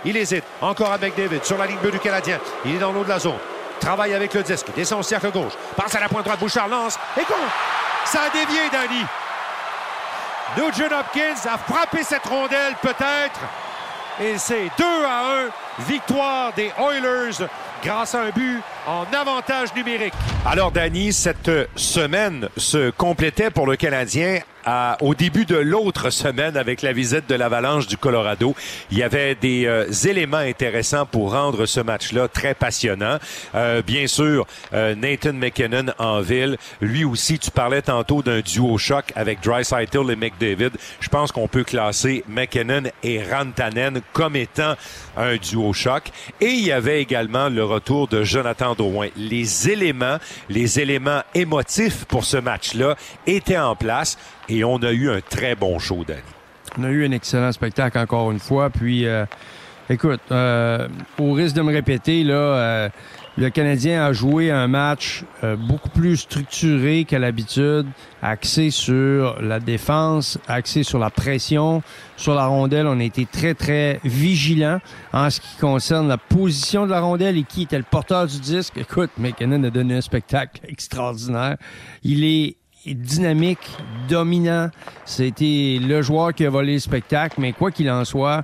Il 0.05 0.17
hésite. 0.17 0.43
Encore 0.61 0.91
à 0.91 0.97
McDavid 0.97 1.43
sur 1.43 1.57
la 1.57 1.67
ligne 1.67 1.77
bleue 1.77 1.91
du 1.91 1.99
Canadien. 1.99 2.39
Il 2.65 2.75
est 2.75 2.79
dans 2.79 2.91
l'eau 2.91 3.03
de 3.03 3.09
la 3.09 3.19
zone. 3.19 3.37
Travaille 3.79 4.13
avec 4.13 4.33
le 4.33 4.43
disque. 4.43 4.67
Descend 4.75 4.99
au 4.99 5.03
cercle 5.03 5.31
gauche. 5.31 5.53
Passe 5.75 5.95
à 5.95 5.99
la 5.99 6.09
pointe 6.09 6.25
droite. 6.25 6.39
Bouchard 6.39 6.67
lance. 6.67 6.97
Et 7.17 7.21
go! 7.21 7.35
Ça 8.05 8.21
a 8.23 8.29
dévié, 8.29 8.61
Danny. 8.71 9.05
Nugent 10.57 10.91
Hopkins 10.91 11.49
a 11.49 11.57
frappé 11.57 12.03
cette 12.03 12.25
rondelle, 12.25 12.75
peut-être. 12.81 13.39
Et 14.21 14.37
c'est 14.37 14.71
2 14.77 14.85
à 15.05 15.47
1. 15.79 15.83
Victoire 15.83 16.53
des 16.53 16.71
Oilers 16.77 17.45
grâce 17.83 18.15
à 18.15 18.21
un 18.21 18.29
but 18.29 18.61
en 18.87 19.05
avantage 19.13 19.73
numérique. 19.75 20.13
Alors, 20.47 20.71
Danny, 20.71 21.11
cette 21.11 21.49
semaine 21.75 22.49
se 22.55 22.91
complétait 22.91 23.49
pour 23.49 23.65
le 23.65 23.75
Canadien 23.75 24.41
au 25.01 25.13
début 25.13 25.45
de 25.45 25.55
l'autre 25.55 26.09
semaine 26.09 26.57
avec 26.57 26.81
la 26.81 26.91
visite 26.91 27.29
de 27.29 27.35
l'Avalanche 27.35 27.87
du 27.87 27.97
Colorado. 27.97 28.55
Il 28.91 28.97
y 28.97 29.03
avait 29.03 29.35
des 29.35 29.65
euh, 29.65 29.91
éléments 30.05 30.37
intéressants 30.37 31.05
pour 31.05 31.31
rendre 31.31 31.65
ce 31.65 31.79
match-là 31.79 32.27
très 32.27 32.53
passionnant. 32.53 33.17
Euh, 33.53 33.81
bien 33.81 34.07
sûr, 34.07 34.47
euh, 34.73 34.95
Nathan 34.95 35.33
McKinnon 35.33 35.93
en 35.99 36.21
ville. 36.21 36.57
Lui 36.81 37.03
aussi, 37.05 37.37
tu 37.37 37.51
parlais 37.51 37.81
tantôt 37.81 38.23
d'un 38.23 38.41
duo 38.41 38.77
choc 38.77 39.05
avec 39.15 39.41
Dreisaitl 39.41 40.09
et 40.09 40.15
McDavid. 40.15 40.71
Je 40.99 41.09
pense 41.09 41.31
qu'on 41.31 41.47
peut 41.47 41.63
classer 41.63 42.23
McKinnon 42.27 42.83
et 43.03 43.21
Rantanen 43.23 44.01
comme 44.13 44.35
étant 44.35 44.75
un 45.15 45.35
duo 45.37 45.73
choc. 45.73 46.09
Et 46.41 46.49
il 46.49 46.65
y 46.65 46.71
avait 46.71 47.01
également 47.01 47.49
le 47.49 47.63
retour 47.63 48.07
de 48.07 48.23
Jonathan 48.23 48.73
Drouin. 48.73 49.09
Les 49.15 49.69
éléments, 49.69 50.17
les 50.49 50.79
éléments 50.79 51.21
émotifs 51.33 52.05
pour 52.05 52.25
ce 52.25 52.37
match-là 52.37 52.95
étaient 53.27 53.57
en 53.57 53.75
place 53.75 54.17
et 54.49 54.63
on 54.63 54.77
a 54.77 54.91
eu 54.91 55.09
un 55.09 55.21
très 55.21 55.55
bon 55.55 55.79
show, 55.79 56.03
Danny. 56.07 56.21
On 56.77 56.83
a 56.83 56.89
eu 56.89 57.05
un 57.05 57.11
excellent 57.11 57.51
spectacle 57.51 57.97
encore 57.97 58.31
une 58.31 58.39
fois. 58.39 58.69
Puis, 58.69 59.05
euh, 59.05 59.25
écoute, 59.89 60.19
euh, 60.31 60.87
au 61.17 61.33
risque 61.33 61.55
de 61.55 61.61
me 61.61 61.71
répéter, 61.71 62.23
là, 62.23 62.33
euh, 62.33 62.89
le 63.37 63.49
Canadien 63.49 64.05
a 64.05 64.13
joué 64.13 64.51
un 64.51 64.67
match 64.67 65.23
beaucoup 65.57 65.89
plus 65.89 66.17
structuré 66.17 67.03
qu'à 67.03 67.19
l'habitude, 67.19 67.85
axé 68.25 68.71
sur 68.71 69.39
la 69.39 69.59
défense, 69.59 70.39
axé 70.47 70.81
sur 70.81 70.97
la 70.97 71.11
pression, 71.11 71.83
sur 72.17 72.33
la 72.33 72.47
rondelle. 72.47 72.87
On 72.87 72.99
a 72.99 73.03
été 73.03 73.25
très, 73.25 73.53
très 73.53 73.99
vigilants 74.03 74.79
en 75.13 75.29
ce 75.29 75.39
qui 75.39 75.57
concerne 75.59 76.07
la 76.07 76.17
position 76.17 76.85
de 76.85 76.91
la 76.91 77.01
rondelle 77.01 77.37
et 77.37 77.43
qui 77.43 77.63
était 77.63 77.77
le 77.77 77.83
porteur 77.83 78.25
du 78.25 78.39
disque. 78.39 78.77
Écoute, 78.77 79.11
McKinnon 79.17 79.63
a 79.63 79.69
donné 79.69 79.97
un 79.97 80.01
spectacle 80.01 80.61
extraordinaire. 80.67 81.57
Il 82.03 82.23
est 82.23 82.57
dynamique, 82.87 83.67
dominant. 84.09 84.69
C'était 85.05 85.79
le 85.79 86.01
joueur 86.01 86.33
qui 86.33 86.45
a 86.45 86.49
volé 86.49 86.73
le 86.73 86.79
spectacle, 86.79 87.35
mais 87.39 87.53
quoi 87.53 87.71
qu'il 87.71 87.89
en 87.91 88.05
soit, 88.05 88.43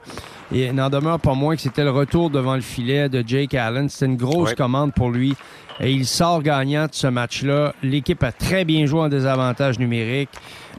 il 0.52 0.74
n'en 0.74 0.90
demeure 0.90 1.20
pas 1.20 1.34
moins 1.34 1.56
que 1.56 1.62
c'était 1.62 1.84
le 1.84 1.92
retour 1.92 2.30
devant 2.30 2.56
le 2.56 2.62
filet 2.62 3.08
de 3.10 3.24
Jake 3.26 3.54
Allen. 3.54 3.88
C'était 3.90 4.08
une 4.08 4.18
grosse 4.18 4.54
commande 4.54 4.94
pour 4.94 5.10
lui. 5.10 5.36
Et 5.82 5.92
il 5.92 6.06
sort 6.06 6.44
gagnant 6.44 6.86
de 6.86 6.94
ce 6.94 7.08
match-là. 7.08 7.74
L'équipe 7.82 8.24
a 8.24 8.32
très 8.32 8.66
bien 8.66 8.86
joué 8.86 9.02
en 9.02 9.10
désavantage 9.10 9.80
numérique 9.80 10.30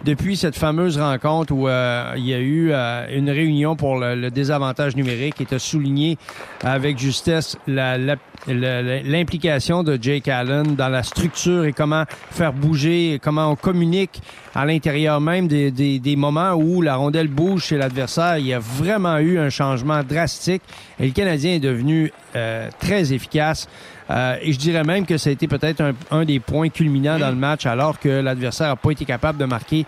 depuis 0.05 0.37
cette 0.37 0.57
fameuse 0.57 0.99
rencontre 0.99 1.53
où 1.53 1.69
euh, 1.69 2.13
il 2.17 2.27
y 2.27 2.35
a 2.35 2.39
eu 2.39 2.71
euh, 2.73 3.07
une 3.17 3.31
réunion 3.31 3.77
pour 3.77 3.97
le, 3.99 4.31
désavantage 4.31 4.97
numérique 4.97 5.41
et 5.41 5.55
a 5.55 5.59
souligné 5.59 6.19
avec 6.65 6.99
justesse 6.99 7.57
l'implication 8.47 9.83
de 9.83 9.99
Jake 10.01 10.29
Allen 10.29 10.75
dans 10.75 10.89
la 10.89 11.03
structure 11.03 11.65
et 11.65 11.73
comment 11.73 12.05
faire 12.31 12.53
bouger, 12.53 13.21
comment 13.23 13.49
on 13.51 13.57
communique 13.57 14.21
à 14.55 14.67
l'intérieur 14.67 15.21
même 15.21 15.49
des, 15.49 15.71
des, 15.71 16.17
moments 16.17 16.53
où 16.55 16.83
la 16.83 16.97
rondelle 16.97 17.29
bouge 17.29 17.65
chez 17.67 17.79
l'adversaire. 17.79 18.39
Il 18.39 18.47
y 18.47 18.55
a 18.55 18.59
vraiment 18.59 19.19
eu 19.19 19.39
un 19.39 19.51
changement 19.51 20.03
drastique 20.03 20.63
et 20.99 21.07
le 21.07 21.13
Canadien 21.13 21.55
est 21.55 21.61
devenu 21.61 22.13
euh, 22.35 22.69
très 22.81 23.13
efficace. 23.13 23.69
Et 24.11 24.53
je 24.53 24.59
dirais 24.59 24.85
même 24.85 25.07
que 25.07 25.17
ça 25.17 25.31
a 25.31 25.33
été 25.33 25.49
peut-être 25.49 25.83
un, 26.11 26.25
des 26.25 26.41
points 26.41 26.69
culminants 26.69 27.19
dans 27.19 27.31
le 27.31 27.37
match 27.37 27.67
alors 27.67 27.99
que 27.99 28.09
l'adversaire 28.09 28.69
n'a 28.69 28.77
pas 28.77 28.91
été 28.91 29.05
capable 29.05 29.39
de 29.39 29.45
marquer 29.45 29.87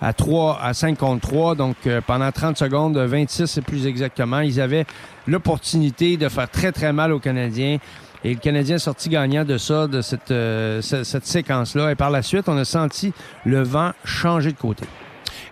à 0.00 0.12
3 0.12 0.60
à 0.62 0.74
5 0.74 0.98
contre 0.98 1.28
3. 1.28 1.54
Donc, 1.54 1.76
euh, 1.86 2.00
pendant 2.06 2.30
30 2.30 2.56
secondes, 2.56 2.96
26 2.96 3.60
plus 3.66 3.86
exactement, 3.86 4.40
ils 4.40 4.60
avaient 4.60 4.86
l'opportunité 5.26 6.16
de 6.16 6.28
faire 6.28 6.48
très, 6.48 6.72
très 6.72 6.92
mal 6.92 7.12
aux 7.12 7.18
Canadiens. 7.18 7.78
Et 8.24 8.34
le 8.34 8.40
Canadien 8.40 8.76
est 8.76 8.80
sorti 8.80 9.08
gagnant 9.08 9.44
de 9.44 9.58
ça, 9.58 9.86
de 9.86 10.00
cette, 10.00 10.30
euh, 10.32 10.82
cette 10.82 11.26
séquence-là. 11.26 11.92
Et 11.92 11.94
par 11.94 12.10
la 12.10 12.22
suite, 12.22 12.48
on 12.48 12.56
a 12.56 12.64
senti 12.64 13.12
le 13.44 13.62
vent 13.62 13.92
changer 14.04 14.52
de 14.52 14.58
côté. 14.58 14.84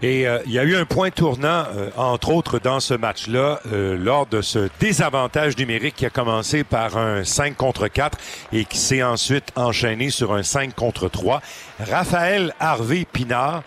Et 0.03 0.27
euh, 0.27 0.39
il 0.47 0.53
y 0.53 0.59
a 0.59 0.65
eu 0.65 0.77
un 0.77 0.85
point 0.85 1.11
tournant, 1.11 1.65
euh, 1.75 1.91
entre 1.97 2.31
autres, 2.31 2.59
dans 2.59 2.81
ce 2.81 2.95
match-là, 2.95 3.61
euh, 3.73 3.97
lors 3.97 4.27
de 4.27 4.43
ce 4.43 4.69
désavantage 4.81 5.57
numérique 5.57 5.97
qui 5.97 6.07
a 6.07 6.11
commencé 6.11 6.65
par 6.65 6.97
un 6.99 7.25
5 7.25 7.57
contre 7.57 7.89
4 7.89 8.19
et 8.53 8.65
qui 8.65 8.79
s'est 8.79 9.03
ensuite 9.03 9.47
enchaîné 9.57 10.11
sur 10.11 10.35
un 10.35 10.43
5 10.43 10.75
contre 10.75 11.09
3. 11.09 11.41
Raphaël 11.81 12.55
Harvey 12.61 13.07
Pinard, 13.11 13.63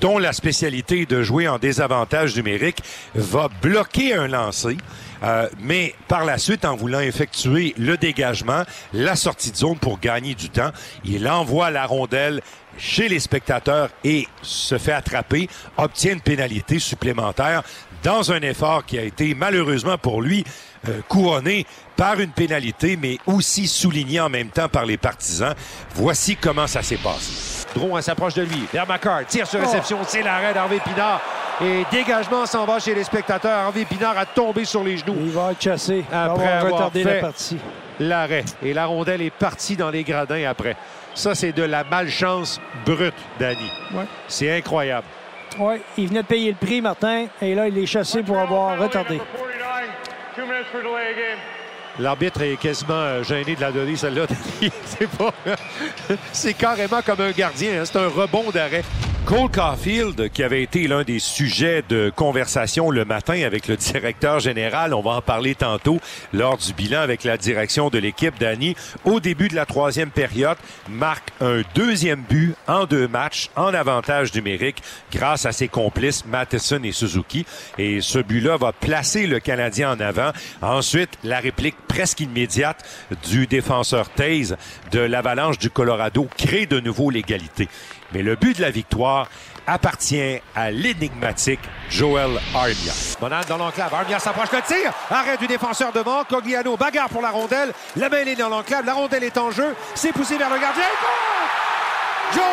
dont 0.00 0.18
la 0.18 0.32
spécialité 0.32 1.06
de 1.06 1.22
jouer 1.22 1.48
en 1.48 1.58
désavantage 1.58 2.36
numérique, 2.36 2.82
va 3.14 3.48
bloquer 3.62 4.14
un 4.14 4.28
lancer. 4.28 4.76
Mais 5.60 5.94
par 6.06 6.24
la 6.24 6.38
suite, 6.38 6.64
en 6.64 6.76
voulant 6.76 7.00
effectuer 7.00 7.74
le 7.78 7.96
dégagement, 7.96 8.62
la 8.92 9.16
sortie 9.16 9.50
de 9.50 9.56
zone 9.56 9.78
pour 9.78 9.98
gagner 9.98 10.34
du 10.34 10.50
temps, 10.50 10.70
il 11.04 11.28
envoie 11.28 11.70
la 11.70 11.86
rondelle 11.86 12.40
chez 12.78 13.08
les 13.08 13.20
spectateurs 13.20 13.90
et 14.04 14.28
se 14.42 14.78
fait 14.78 14.92
attraper, 14.92 15.48
obtient 15.76 16.12
une 16.12 16.20
pénalité 16.20 16.78
supplémentaire 16.78 17.62
dans 18.02 18.30
un 18.32 18.40
effort 18.40 18.86
qui 18.86 18.98
a 18.98 19.02
été 19.02 19.34
malheureusement 19.34 19.98
pour 19.98 20.22
lui 20.22 20.44
euh, 20.88 21.00
couronné 21.08 21.66
par 21.96 22.20
une 22.20 22.30
pénalité, 22.30 22.96
mais 22.96 23.18
aussi 23.26 23.66
souligné 23.66 24.20
en 24.20 24.28
même 24.28 24.50
temps 24.50 24.68
par 24.68 24.86
les 24.86 24.96
partisans. 24.96 25.54
Voici 25.94 26.36
comment 26.36 26.68
ça 26.68 26.82
s'est 26.82 26.96
passé. 26.96 27.66
Drouin 27.74 28.00
s'approche 28.00 28.34
de 28.34 28.42
lui. 28.42 28.64
Vers 28.72 28.86
tire 29.26 29.46
sur 29.46 29.60
réception. 29.60 29.98
C'est 30.06 30.22
l'arrêt 30.22 30.54
d'Harvey 30.54 30.78
Pinard. 30.84 31.20
Et 31.60 31.84
dégagement 31.90 32.46
s'en 32.46 32.64
va 32.64 32.78
chez 32.78 32.94
les 32.94 33.04
spectateurs. 33.04 33.58
Harvey 33.58 33.84
Pinard 33.84 34.16
a 34.16 34.26
tombé 34.26 34.64
sur 34.64 34.84
les 34.84 34.96
genoux. 34.96 35.16
Il 35.20 35.30
va 35.30 35.52
être 35.52 35.60
chassé. 35.62 36.04
Après 36.12 36.46
avoir 36.46 36.92
fait 36.92 37.02
la 37.02 37.14
partie. 37.20 37.58
L'arrêt. 37.98 38.44
Et 38.62 38.72
la 38.72 38.86
rondelle 38.86 39.22
est 39.22 39.30
partie 39.30 39.76
dans 39.76 39.90
les 39.90 40.04
gradins 40.04 40.48
après. 40.48 40.76
Ça, 41.14 41.34
c'est 41.34 41.52
de 41.52 41.64
la 41.64 41.82
malchance 41.82 42.60
brute, 42.86 43.14
Danny. 43.40 43.70
Ouais. 43.92 44.04
C'est 44.28 44.56
incroyable. 44.56 45.06
Oui, 45.58 45.74
il 45.96 46.08
venait 46.08 46.22
de 46.22 46.26
payer 46.28 46.50
le 46.52 46.56
prix, 46.56 46.80
Martin, 46.80 47.26
et 47.42 47.54
là, 47.56 47.66
il 47.66 47.76
est 47.76 47.86
chassé 47.86 48.22
pour 48.22 48.38
avoir 48.38 48.78
retardé. 48.78 49.20
L'arbitre 51.98 52.42
est 52.42 52.56
quasiment 52.56 52.94
euh, 52.94 53.24
gêné 53.24 53.56
de 53.56 53.60
la 53.60 53.72
donner, 53.72 53.96
celle-là. 53.96 54.26
c'est 54.84 55.08
pas. 55.10 55.32
c'est 56.32 56.54
carrément 56.54 57.02
comme 57.02 57.20
un 57.20 57.32
gardien. 57.32 57.80
Hein. 57.80 57.84
C'est 57.84 57.98
un 57.98 58.06
rebond 58.06 58.50
d'arrêt. 58.52 58.84
Cole 59.28 59.50
Caulfield, 59.50 60.30
qui 60.30 60.42
avait 60.42 60.62
été 60.62 60.88
l'un 60.88 61.02
des 61.02 61.18
sujets 61.18 61.84
de 61.86 62.10
conversation 62.16 62.90
le 62.90 63.04
matin 63.04 63.42
avec 63.42 63.68
le 63.68 63.76
directeur 63.92 64.40
général, 64.40 64.94
on 64.94 65.02
va 65.02 65.10
en 65.10 65.20
parler 65.20 65.54
tantôt 65.54 66.00
lors 66.32 66.56
du 66.56 66.72
bilan 66.72 67.00
avec 67.00 67.24
la 67.24 67.36
direction 67.36 67.90
de 67.90 67.98
l'équipe 67.98 68.40
d'Annie, 68.40 68.74
au 69.04 69.20
début 69.20 69.48
de 69.48 69.54
la 69.54 69.66
troisième 69.66 70.08
période, 70.08 70.56
marque 70.88 71.28
un 71.42 71.60
deuxième 71.74 72.22
but 72.22 72.54
en 72.66 72.86
deux 72.86 73.06
matchs 73.06 73.50
en 73.54 73.74
avantage 73.74 74.32
numérique 74.32 74.82
grâce 75.12 75.44
à 75.44 75.52
ses 75.52 75.68
complices 75.68 76.24
Matheson 76.24 76.80
et 76.82 76.92
Suzuki. 76.92 77.44
Et 77.76 78.00
ce 78.00 78.20
but-là 78.20 78.56
va 78.56 78.72
placer 78.72 79.26
le 79.26 79.40
Canadien 79.40 79.92
en 79.92 80.00
avant. 80.00 80.32
Ensuite, 80.62 81.18
la 81.22 81.38
réplique 81.38 81.76
presque 81.86 82.20
immédiate 82.20 82.82
du 83.28 83.46
défenseur 83.46 84.08
Taze 84.08 84.56
de 84.90 85.00
l'Avalanche 85.00 85.58
du 85.58 85.68
Colorado 85.68 86.26
crée 86.38 86.64
de 86.64 86.80
nouveau 86.80 87.10
l'égalité. 87.10 87.68
Mais 88.12 88.22
le 88.22 88.36
but 88.36 88.56
de 88.56 88.62
la 88.62 88.70
victoire 88.70 89.28
appartient 89.66 90.40
à 90.56 90.70
l'énigmatique 90.70 91.60
Joel 91.90 92.30
Armia. 92.54 92.92
Bonham 93.20 93.44
dans 93.48 93.58
l'enclave. 93.58 93.92
Armia 93.92 94.18
s'approche 94.18 94.52
le 94.52 94.62
tir. 94.62 94.92
Arrêt 95.10 95.36
du 95.36 95.46
défenseur 95.46 95.92
devant. 95.92 96.24
Cogliano 96.24 96.76
bagarre 96.76 97.10
pour 97.10 97.20
la 97.20 97.30
rondelle. 97.30 97.72
La 97.96 98.08
main 98.08 98.24
est 98.24 98.36
dans 98.36 98.48
l'enclave. 98.48 98.86
La 98.86 98.94
rondelle 98.94 99.24
est 99.24 99.36
en 99.36 99.50
jeu. 99.50 99.74
C'est 99.94 100.12
poussé 100.12 100.38
vers 100.38 100.48
le 100.48 100.58
gardien. 100.58 100.84
Joel 102.32 102.44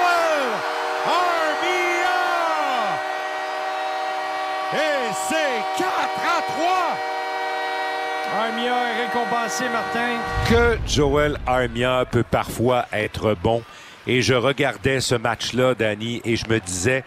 Armia! 1.05 2.15
Et 4.73 5.13
c'est 5.29 5.63
4 5.77 5.89
à 6.37 6.41
3. 6.41 6.97
Armia 8.41 8.73
est 8.73 9.05
récompensé, 9.05 9.69
Martin. 9.69 10.17
Que 10.49 10.77
Joel 10.85 11.37
Armia 11.47 12.03
peut 12.09 12.25
parfois 12.29 12.85
être 12.91 13.35
bon 13.41 13.63
et 14.07 14.21
je 14.21 14.33
regardais 14.33 15.01
ce 15.01 15.15
match-là, 15.15 15.75
Danny, 15.75 16.21
et 16.25 16.35
je 16.35 16.47
me 16.47 16.59
disais, 16.59 17.03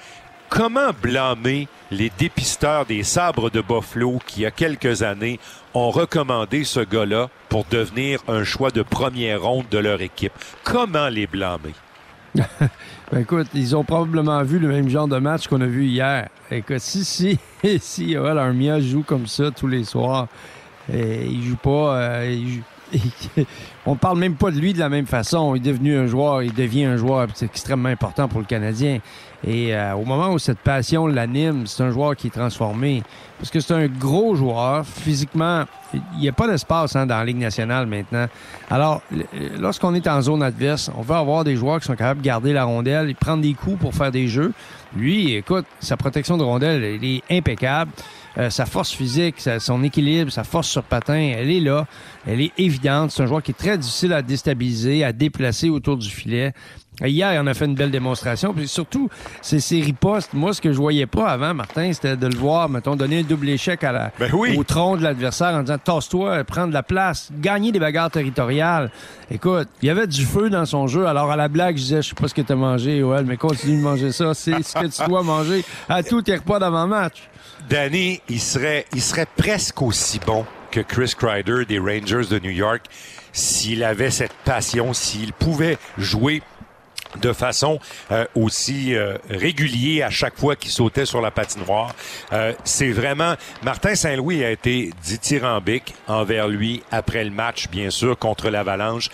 comment 0.48 0.90
blâmer 1.02 1.68
les 1.90 2.10
dépisteurs 2.18 2.86
des 2.86 3.02
sabres 3.02 3.50
de 3.50 3.60
Buffalo 3.60 4.18
qui, 4.26 4.40
il 4.40 4.42
y 4.42 4.46
a 4.46 4.50
quelques 4.50 5.02
années, 5.02 5.38
ont 5.74 5.90
recommandé 5.90 6.64
ce 6.64 6.80
gars-là 6.80 7.28
pour 7.48 7.64
devenir 7.70 8.20
un 8.28 8.44
choix 8.44 8.70
de 8.70 8.82
première 8.82 9.42
ronde 9.42 9.66
de 9.70 9.78
leur 9.78 10.00
équipe? 10.00 10.32
Comment 10.64 11.08
les 11.08 11.26
blâmer? 11.26 11.74
ben 12.34 13.20
écoute, 13.20 13.48
ils 13.54 13.74
ont 13.74 13.84
probablement 13.84 14.42
vu 14.42 14.58
le 14.58 14.68
même 14.68 14.88
genre 14.88 15.08
de 15.08 15.18
match 15.18 15.48
qu'on 15.48 15.60
a 15.60 15.66
vu 15.66 15.86
hier. 15.86 16.28
Écoute, 16.50 16.80
si, 16.80 17.04
si, 17.04 17.38
si 17.80 18.12
Joel 18.12 18.38
Armia 18.38 18.80
joue 18.80 19.02
comme 19.02 19.26
ça 19.26 19.50
tous 19.50 19.66
les 19.66 19.84
soirs, 19.84 20.28
et 20.92 21.24
il 21.26 21.42
joue 21.42 21.56
pas. 21.56 21.96
Euh, 21.96 22.36
on 23.86 23.96
parle 23.96 24.18
même 24.18 24.34
pas 24.34 24.50
de 24.50 24.58
lui 24.58 24.72
de 24.72 24.78
la 24.78 24.88
même 24.88 25.06
façon. 25.06 25.54
Il 25.54 25.62
est 25.62 25.72
devenu 25.72 25.96
un 25.96 26.06
joueur, 26.06 26.42
il 26.42 26.54
devient 26.54 26.84
un 26.84 26.96
joueur 26.96 27.28
extrêmement 27.42 27.88
important 27.88 28.28
pour 28.28 28.40
le 28.40 28.46
Canadien. 28.46 29.00
Et 29.46 29.74
euh, 29.74 29.94
au 29.94 30.04
moment 30.04 30.30
où 30.30 30.38
cette 30.38 30.58
passion 30.58 31.06
l'anime, 31.06 31.66
c'est 31.66 31.82
un 31.82 31.90
joueur 31.90 32.16
qui 32.16 32.26
est 32.26 32.30
transformé. 32.30 33.02
Parce 33.38 33.50
que 33.50 33.60
c'est 33.60 33.74
un 33.74 33.86
gros 33.86 34.34
joueur. 34.34 34.84
Physiquement, 34.84 35.64
il 35.94 36.20
n'y 36.20 36.28
a 36.28 36.32
pas 36.32 36.48
d'espace 36.48 36.96
hein, 36.96 37.06
dans 37.06 37.18
la 37.18 37.24
Ligue 37.24 37.38
nationale 37.38 37.86
maintenant. 37.86 38.26
Alors, 38.68 39.00
lorsqu'on 39.58 39.94
est 39.94 40.08
en 40.08 40.20
zone 40.20 40.42
adverse, 40.42 40.90
on 40.96 41.02
veut 41.02 41.14
avoir 41.14 41.44
des 41.44 41.54
joueurs 41.54 41.78
qui 41.78 41.86
sont 41.86 41.94
capables 41.94 42.20
de 42.20 42.26
garder 42.26 42.52
la 42.52 42.64
rondelle 42.64 43.10
et 43.10 43.14
prendre 43.14 43.42
des 43.42 43.54
coups 43.54 43.78
pour 43.78 43.94
faire 43.94 44.10
des 44.10 44.26
jeux. 44.26 44.52
Lui, 44.96 45.34
écoute, 45.34 45.66
sa 45.78 45.96
protection 45.96 46.36
de 46.36 46.42
rondelle, 46.42 46.82
elle 46.82 47.04
est 47.04 47.22
impeccable. 47.30 47.92
Euh, 48.38 48.50
sa 48.50 48.66
force 48.66 48.92
physique, 48.92 49.36
son 49.58 49.82
équilibre, 49.82 50.30
sa 50.30 50.44
force 50.44 50.68
sur 50.68 50.84
patin, 50.84 51.32
elle 51.36 51.50
est 51.50 51.60
là. 51.60 51.86
Elle 52.26 52.40
est 52.40 52.52
évidente. 52.56 53.10
C'est 53.10 53.22
un 53.22 53.26
joueur 53.26 53.42
qui 53.42 53.50
est 53.50 53.58
très 53.58 53.76
difficile 53.76 54.12
à 54.12 54.22
déstabiliser, 54.22 55.02
à 55.02 55.12
déplacer 55.12 55.68
autour 55.70 55.96
du 55.96 56.08
filet. 56.08 56.52
Hier, 57.04 57.32
il 57.32 57.38
en 57.38 57.46
a 57.46 57.54
fait 57.54 57.66
une 57.66 57.76
belle 57.76 57.92
démonstration. 57.92 58.52
Puis 58.52 58.66
surtout, 58.66 59.08
ces 59.40 59.60
séries 59.60 59.92
postes, 59.92 60.34
moi, 60.34 60.52
ce 60.52 60.60
que 60.60 60.72
je 60.72 60.78
voyais 60.78 61.06
pas 61.06 61.28
avant, 61.28 61.54
Martin, 61.54 61.92
c'était 61.92 62.16
de 62.16 62.26
le 62.26 62.36
voir, 62.36 62.68
mettons, 62.68 62.96
donner 62.96 63.20
un 63.20 63.22
double 63.22 63.48
échec 63.50 63.84
à 63.84 63.92
la, 63.92 64.12
ben 64.18 64.32
au 64.56 64.64
tronc 64.64 64.96
de 64.96 65.04
l'adversaire 65.04 65.54
en 65.54 65.62
disant 65.62 65.78
tasse-toi, 65.78 66.42
prendre 66.44 66.68
de 66.68 66.74
la 66.74 66.82
place, 66.82 67.30
gagner 67.38 67.70
des 67.70 67.78
bagarres 67.78 68.10
territoriales. 68.10 68.90
Écoute, 69.30 69.68
il 69.80 69.86
y 69.86 69.90
avait 69.90 70.08
du 70.08 70.24
feu 70.24 70.50
dans 70.50 70.66
son 70.66 70.88
jeu. 70.88 71.06
Alors, 71.06 71.30
à 71.30 71.36
la 71.36 71.46
blague, 71.48 71.76
je 71.76 71.82
disais, 71.82 72.02
je 72.02 72.08
sais 72.08 72.14
pas 72.16 72.26
ce 72.26 72.34
que 72.34 72.42
tu 72.42 72.52
as 72.52 72.56
mangé, 72.56 72.98
Joël, 72.98 73.24
mais 73.26 73.36
continue 73.36 73.78
de 73.78 73.82
manger 73.82 74.10
ça. 74.10 74.34
C'est 74.34 74.60
ce 74.62 74.74
que 74.74 74.86
tu 74.86 75.08
dois 75.08 75.22
manger 75.22 75.64
à 75.88 76.02
tous 76.02 76.22
tes 76.22 76.34
repas 76.34 76.58
d'avant-match. 76.58 77.28
Danny, 77.68 78.22
il 78.30 78.40
serait, 78.40 78.86
il 78.94 79.02
serait 79.02 79.26
presque 79.36 79.82
aussi 79.82 80.18
bon 80.20 80.46
que 80.70 80.80
Chris 80.80 81.14
Kreider 81.16 81.64
des 81.66 81.78
Rangers 81.78 82.26
de 82.30 82.38
New 82.38 82.50
York 82.50 82.86
s'il 83.32 83.84
avait 83.84 84.10
cette 84.10 84.32
passion, 84.44 84.94
s'il 84.94 85.32
pouvait 85.34 85.76
jouer 85.98 86.42
de 87.16 87.32
façon 87.32 87.78
euh, 88.10 88.26
aussi 88.34 88.94
euh, 88.94 89.16
régulière 89.30 90.08
à 90.08 90.10
chaque 90.10 90.38
fois 90.38 90.56
qu'il 90.56 90.70
sautait 90.70 91.06
sur 91.06 91.20
la 91.20 91.30
patinoire. 91.30 91.94
Euh, 92.32 92.52
c'est 92.64 92.90
vraiment 92.90 93.34
Martin 93.62 93.94
Saint-Louis 93.94 94.44
a 94.44 94.50
été 94.50 94.90
dithyrambique 95.04 95.94
envers 96.06 96.48
lui 96.48 96.82
après 96.90 97.24
le 97.24 97.30
match, 97.30 97.68
bien 97.68 97.90
sûr, 97.90 98.18
contre 98.18 98.50
l'Avalanche. 98.50 99.08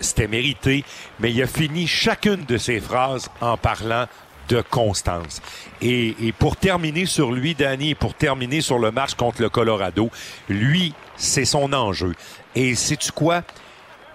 C'était 0.00 0.28
mérité, 0.28 0.84
mais 1.18 1.30
il 1.30 1.42
a 1.42 1.46
fini 1.46 1.86
chacune 1.86 2.44
de 2.46 2.58
ses 2.58 2.80
phrases 2.80 3.30
en 3.40 3.56
parlant 3.56 4.06
de 4.50 4.62
constance. 4.62 5.40
Et, 5.82 6.14
et 6.26 6.32
pour 6.32 6.56
terminer 6.56 7.06
sur 7.06 7.32
lui, 7.32 7.54
Danny, 7.54 7.94
pour 7.94 8.14
terminer 8.14 8.60
sur 8.60 8.78
le 8.78 8.90
match 8.90 9.14
contre 9.14 9.40
le 9.40 9.48
Colorado, 9.48 10.10
lui, 10.48 10.92
c'est 11.16 11.44
son 11.44 11.72
enjeu. 11.72 12.14
Et 12.54 12.74
sais-tu 12.74 13.12
quoi? 13.12 13.42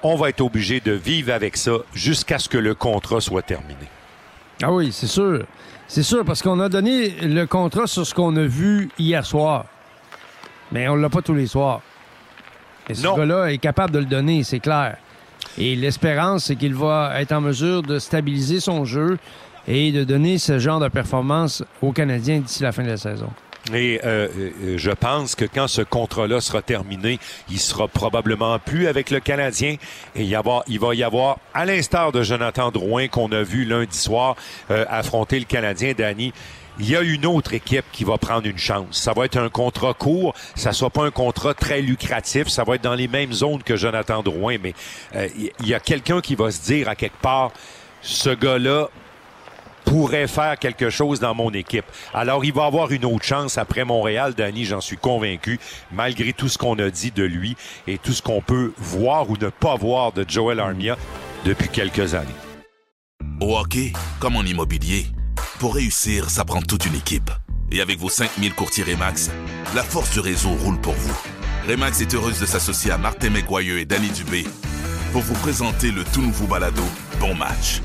On 0.03 0.15
va 0.15 0.29
être 0.29 0.41
obligé 0.41 0.79
de 0.79 0.91
vivre 0.91 1.33
avec 1.33 1.57
ça 1.57 1.71
jusqu'à 1.93 2.37
ce 2.37 2.47
que 2.47 2.59
le 2.59 2.75
contrat 2.75 3.21
soit 3.21 3.41
terminé. 3.41 3.87
Ah 4.61 4.71
oui, 4.71 4.91
c'est 4.91 5.07
sûr. 5.07 5.45
C'est 5.87 6.03
sûr, 6.03 6.23
parce 6.23 6.41
qu'on 6.41 6.59
a 6.59 6.69
donné 6.69 7.09
le 7.21 7.45
contrat 7.45 7.87
sur 7.87 8.05
ce 8.05 8.13
qu'on 8.13 8.35
a 8.35 8.43
vu 8.43 8.89
hier 8.97 9.25
soir. 9.25 9.65
Mais 10.71 10.87
on 10.87 10.95
l'a 10.95 11.09
pas 11.09 11.21
tous 11.21 11.33
les 11.33 11.47
soirs. 11.47 11.81
Et 12.89 12.93
ce 12.93 13.01
gars-là 13.01 13.51
est 13.51 13.57
capable 13.57 13.91
de 13.93 13.99
le 13.99 14.05
donner, 14.05 14.43
c'est 14.43 14.59
clair. 14.59 14.97
Et 15.57 15.75
l'espérance, 15.75 16.45
c'est 16.45 16.55
qu'il 16.55 16.75
va 16.75 17.19
être 17.19 17.31
en 17.31 17.41
mesure 17.41 17.81
de 17.81 17.97
stabiliser 17.99 18.59
son 18.59 18.85
jeu 18.85 19.17
et 19.67 19.91
de 19.91 20.03
donner 20.03 20.37
ce 20.37 20.59
genre 20.59 20.79
de 20.79 20.87
performance 20.87 21.63
aux 21.81 21.91
Canadiens 21.91 22.39
d'ici 22.39 22.63
la 22.63 22.71
fin 22.71 22.83
de 22.83 22.89
la 22.89 22.97
saison. 22.97 23.29
Et 23.73 23.99
euh, 24.03 24.27
euh, 24.37 24.77
je 24.77 24.91
pense 24.91 25.33
que 25.33 25.45
quand 25.45 25.67
ce 25.67 25.81
contrat-là 25.81 26.39
sera 26.39 26.61
terminé, 26.61 27.19
il 27.49 27.59
sera 27.59 27.87
probablement 27.87 28.59
plus 28.59 28.87
avec 28.87 29.09
le 29.09 29.19
Canadien. 29.19 29.77
Et 30.15 30.21
il, 30.21 30.27
y 30.27 30.35
avoir, 30.35 30.63
il 30.67 30.79
va 30.79 30.93
y 30.93 31.03
avoir, 31.03 31.39
à 31.53 31.65
l'instar 31.65 32.11
de 32.11 32.21
Jonathan 32.21 32.69
Drouin 32.69 33.07
qu'on 33.07 33.31
a 33.31 33.41
vu 33.41 33.65
lundi 33.65 33.97
soir 33.97 34.35
euh, 34.69 34.85
affronter 34.87 35.39
le 35.39 35.45
Canadien, 35.45 35.93
Danny, 35.97 36.31
il 36.77 36.89
y 36.89 36.95
a 36.95 37.01
une 37.01 37.25
autre 37.25 37.53
équipe 37.53 37.85
qui 37.91 38.03
va 38.03 38.17
prendre 38.17 38.45
une 38.45 38.57
chance. 38.57 39.01
Ça 39.01 39.13
va 39.13 39.25
être 39.25 39.37
un 39.37 39.49
contrat 39.49 39.93
court, 39.93 40.35
ça 40.55 40.71
soit 40.71 40.89
pas 40.89 41.03
un 41.03 41.11
contrat 41.11 41.53
très 41.53 41.81
lucratif, 41.81 42.49
ça 42.49 42.65
va 42.65 42.75
être 42.75 42.83
dans 42.83 42.95
les 42.95 43.07
mêmes 43.07 43.31
zones 43.31 43.63
que 43.63 43.77
Jonathan 43.77 44.21
Drouin, 44.21 44.57
mais 44.61 44.73
il 45.15 45.67
y 45.67 45.73
a 45.73 45.79
quelqu'un 45.79 46.19
qui 46.19 46.35
va 46.35 46.51
se 46.51 46.61
dire 46.63 46.89
à 46.89 46.95
quelque 46.95 47.21
part, 47.21 47.51
ce 48.01 48.29
gars-là 48.29 48.89
pourrait 49.85 50.27
faire 50.27 50.57
quelque 50.59 50.89
chose 50.89 51.19
dans 51.19 51.33
mon 51.33 51.51
équipe. 51.51 51.85
Alors, 52.13 52.43
il 52.43 52.53
va 52.53 52.65
avoir 52.65 52.91
une 52.91 53.05
autre 53.05 53.23
chance 53.23 53.57
après 53.57 53.85
Montréal, 53.85 54.33
Danny, 54.35 54.65
j'en 54.65 54.81
suis 54.81 54.97
convaincu, 54.97 55.59
malgré 55.91 56.33
tout 56.33 56.49
ce 56.49 56.57
qu'on 56.57 56.77
a 56.79 56.89
dit 56.89 57.11
de 57.11 57.23
lui 57.23 57.55
et 57.87 57.97
tout 57.97 58.11
ce 58.11 58.21
qu'on 58.21 58.41
peut 58.41 58.73
voir 58.77 59.29
ou 59.29 59.37
ne 59.37 59.49
pas 59.49 59.75
voir 59.75 60.11
de 60.11 60.25
Joel 60.27 60.59
Armia 60.59 60.97
depuis 61.45 61.69
quelques 61.69 62.13
années. 62.13 62.27
Au 63.41 63.57
hockey, 63.57 63.93
comme 64.19 64.35
en 64.35 64.43
immobilier, 64.43 65.05
pour 65.59 65.75
réussir, 65.75 66.29
ça 66.29 66.43
prend 66.45 66.61
toute 66.61 66.85
une 66.85 66.95
équipe. 66.95 67.31
Et 67.71 67.81
avec 67.81 67.99
vos 67.99 68.09
5000 68.09 68.53
courtiers 68.53 68.83
Remax, 68.83 69.31
la 69.73 69.83
force 69.83 70.11
du 70.11 70.19
réseau 70.19 70.49
roule 70.49 70.79
pour 70.79 70.93
vous. 70.93 71.17
Remax 71.67 72.01
est 72.01 72.13
heureuse 72.13 72.39
de 72.39 72.45
s'associer 72.45 72.91
à 72.91 72.97
Martin 72.97 73.29
McGuire 73.29 73.77
et 73.77 73.85
Danny 73.85 74.09
Dubé 74.09 74.45
pour 75.11 75.21
vous 75.21 75.33
présenter 75.35 75.91
le 75.91 76.03
tout 76.03 76.21
nouveau 76.21 76.45
balado 76.45 76.83
Bon 77.19 77.33
Match. 77.33 77.81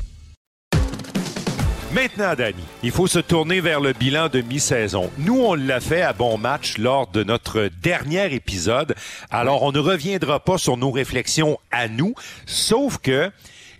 Maintenant, 1.93 2.35
Danny, 2.35 2.63
il 2.83 2.91
faut 2.91 3.07
se 3.07 3.19
tourner 3.19 3.59
vers 3.59 3.81
le 3.81 3.91
bilan 3.91 4.29
de 4.29 4.39
mi-saison. 4.39 5.11
Nous, 5.17 5.37
on 5.37 5.55
l'a 5.55 5.81
fait 5.81 6.01
à 6.01 6.13
bon 6.13 6.37
match 6.37 6.77
lors 6.77 7.07
de 7.07 7.21
notre 7.21 7.69
dernier 7.81 8.33
épisode. 8.33 8.95
Alors, 9.29 9.63
on 9.63 9.73
ne 9.73 9.79
reviendra 9.79 10.39
pas 10.39 10.57
sur 10.57 10.77
nos 10.77 10.89
réflexions 10.89 11.59
à 11.69 11.89
nous, 11.89 12.15
sauf 12.45 12.97
que 12.97 13.29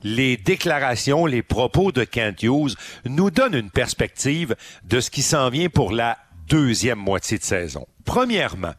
les 0.03 0.35
déclarations, 0.35 1.25
les 1.25 1.41
propos 1.41 1.93
de 1.93 2.03
Kent 2.03 2.43
Hughes 2.43 2.75
nous 3.05 3.31
donnent 3.31 3.55
une 3.55 3.71
perspective 3.71 4.57
de 4.83 4.99
ce 4.99 5.09
qui 5.09 5.21
s'en 5.21 5.49
vient 5.49 5.69
pour 5.69 5.93
la 5.93 6.17
deuxième 6.49 6.99
moitié 6.99 7.37
de 7.37 7.43
saison. 7.43 7.87
Premièrement, 8.03 8.73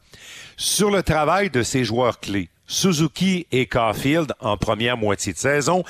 sur 0.58 0.90
le 0.90 1.02
travail 1.02 1.48
de 1.48 1.62
ces 1.62 1.84
joueurs 1.84 2.20
clés, 2.20 2.50
Suzuki 2.72 3.46
et 3.52 3.66
Caulfield 3.66 4.32
en 4.40 4.56
première 4.56 4.96
moitié 4.96 5.34
de 5.34 5.38
saison, 5.38 5.84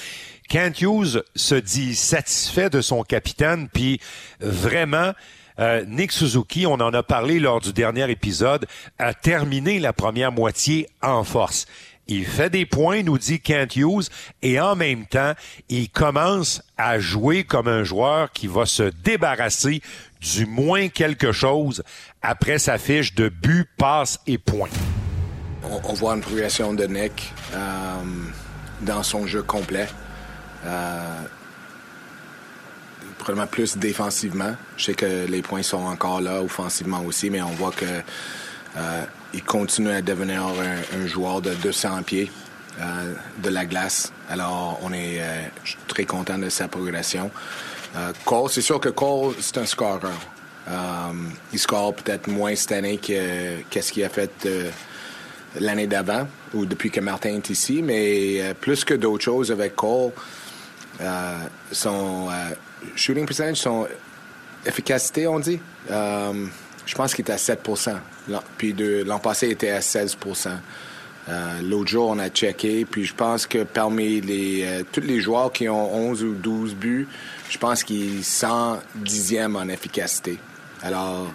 Kent 0.48 0.80
Hughes 0.82 1.22
se 1.36 1.54
dit 1.54 1.94
satisfait 1.94 2.70
de 2.70 2.80
son 2.80 3.04
capitaine, 3.04 3.68
puis 3.72 4.00
vraiment, 4.40 5.12
euh, 5.60 5.84
Nick 5.86 6.10
Suzuki, 6.10 6.66
on 6.66 6.74
en 6.74 6.92
a 6.92 7.04
parlé 7.04 7.38
lors 7.38 7.60
du 7.60 7.72
dernier 7.72 8.10
épisode, 8.10 8.66
a 8.98 9.14
terminé 9.14 9.78
la 9.78 9.92
première 9.92 10.32
moitié 10.32 10.88
en 11.02 11.22
force. 11.22 11.66
Il 12.08 12.26
fait 12.26 12.50
des 12.50 12.66
points, 12.66 13.04
nous 13.04 13.16
dit 13.16 13.40
Kent 13.40 13.76
Hughes, 13.76 14.08
et 14.42 14.58
en 14.58 14.74
même 14.74 15.06
temps, 15.06 15.34
il 15.68 15.88
commence 15.88 16.62
à 16.76 16.98
jouer 16.98 17.44
comme 17.44 17.68
un 17.68 17.84
joueur 17.84 18.32
qui 18.32 18.48
va 18.48 18.66
se 18.66 18.90
débarrasser 19.04 19.82
du 20.20 20.46
moins 20.46 20.88
quelque 20.88 21.30
chose 21.30 21.84
après 22.22 22.58
sa 22.58 22.76
fiche 22.76 23.14
de 23.14 23.28
but, 23.28 23.68
passe 23.78 24.18
et 24.26 24.36
points. 24.36 24.68
On, 25.72 25.94
voit 25.94 26.14
une 26.14 26.20
progression 26.20 26.74
de 26.74 26.85
Nick 26.85 27.32
euh, 27.54 27.58
dans 28.82 29.02
son 29.02 29.26
jeu 29.26 29.42
complet. 29.42 29.88
Euh, 30.66 31.22
probablement 33.18 33.46
plus 33.46 33.78
défensivement. 33.78 34.54
Je 34.76 34.85
sais 34.85 34.94
que 34.94 35.26
les 35.26 35.40
points 35.40 35.62
sont 35.62 35.85
encore 35.85 36.20
là 36.20 36.42
offensivement 36.42 37.02
aussi, 37.06 37.30
mais 37.30 37.40
on 37.40 37.52
voit 37.52 37.70
que 37.70 37.87
euh, 38.76 39.04
il 39.32 39.42
continue 39.42 39.92
à 39.92 40.02
devenir 40.02 40.42
un, 40.94 41.06
joueur 41.06 41.40
de 41.40 41.54
200 41.54 42.02
pieds 42.02 42.30
de 43.42 43.48
la 43.48 43.64
glace. 43.64 44.12
Alors, 44.28 44.78
on 44.82 44.92
est 44.92 45.20
très 45.88 46.04
content 46.04 46.38
de 46.38 46.48
sa 46.48 46.68
progression. 46.68 47.30
Cole, 48.24 48.50
c'est 48.50 48.62
sûr 48.62 48.80
que 48.80 48.88
Cole, 48.88 49.35
c'est 49.40 49.58
un 49.58 49.66
scorer. 49.66 50.08
il 51.52 51.58
score 51.58 51.94
peut-être 51.94 52.28
moins 52.28 52.54
cette 52.56 52.72
année 52.72 52.98
que 52.98 53.61
qu'est-ce 53.70 53.92
qu'il 53.92 54.04
a 54.04 54.08
fait 54.08 54.48
l'année 55.60 55.86
d'avant 55.86 56.26
ou 56.54 56.66
depuis 56.66 56.90
que 56.90 57.00
Martin 57.00 57.36
est 57.36 57.50
ici, 57.50 57.82
mais 57.82 58.54
plus 58.60 58.84
que 58.84 58.94
d'autres 58.94 59.24
choses 59.24 59.50
avec 59.50 59.76
Cole, 59.76 60.12
euh, 61.00 61.38
son 61.70 62.28
euh, 62.30 62.50
shooting 62.96 63.26
percentage, 63.26 63.56
son 63.56 63.86
efficacité, 64.66 65.26
on 65.26 65.40
dit, 65.40 65.58
euh, 65.90 66.46
je 66.84 66.94
pense 66.94 67.14
qu'il 67.14 67.22
était 67.22 67.32
à 67.32 67.38
7 67.38 67.60
Puis 68.58 68.74
l'an 69.04 69.18
passé, 69.18 69.46
il 69.48 69.52
était 69.52 69.70
à 69.70 69.80
16% 69.80 70.50
L'autre 71.62 71.88
jour, 71.88 72.08
on 72.10 72.18
a 72.18 72.28
checké, 72.28 72.84
puis 72.84 73.04
je 73.04 73.14
pense 73.14 73.46
que 73.46 73.62
parmi 73.62 74.20
les, 74.20 74.84
tous 74.90 75.00
les 75.00 75.20
joueurs 75.20 75.52
qui 75.52 75.68
ont 75.68 75.94
11 75.94 76.24
ou 76.24 76.34
12 76.34 76.74
buts, 76.74 77.06
je 77.48 77.58
pense 77.58 77.84
qu'il 77.84 78.18
est 78.20 78.42
dixième 78.96 79.54
en 79.54 79.68
efficacité. 79.68 80.40
Alors, 80.82 81.32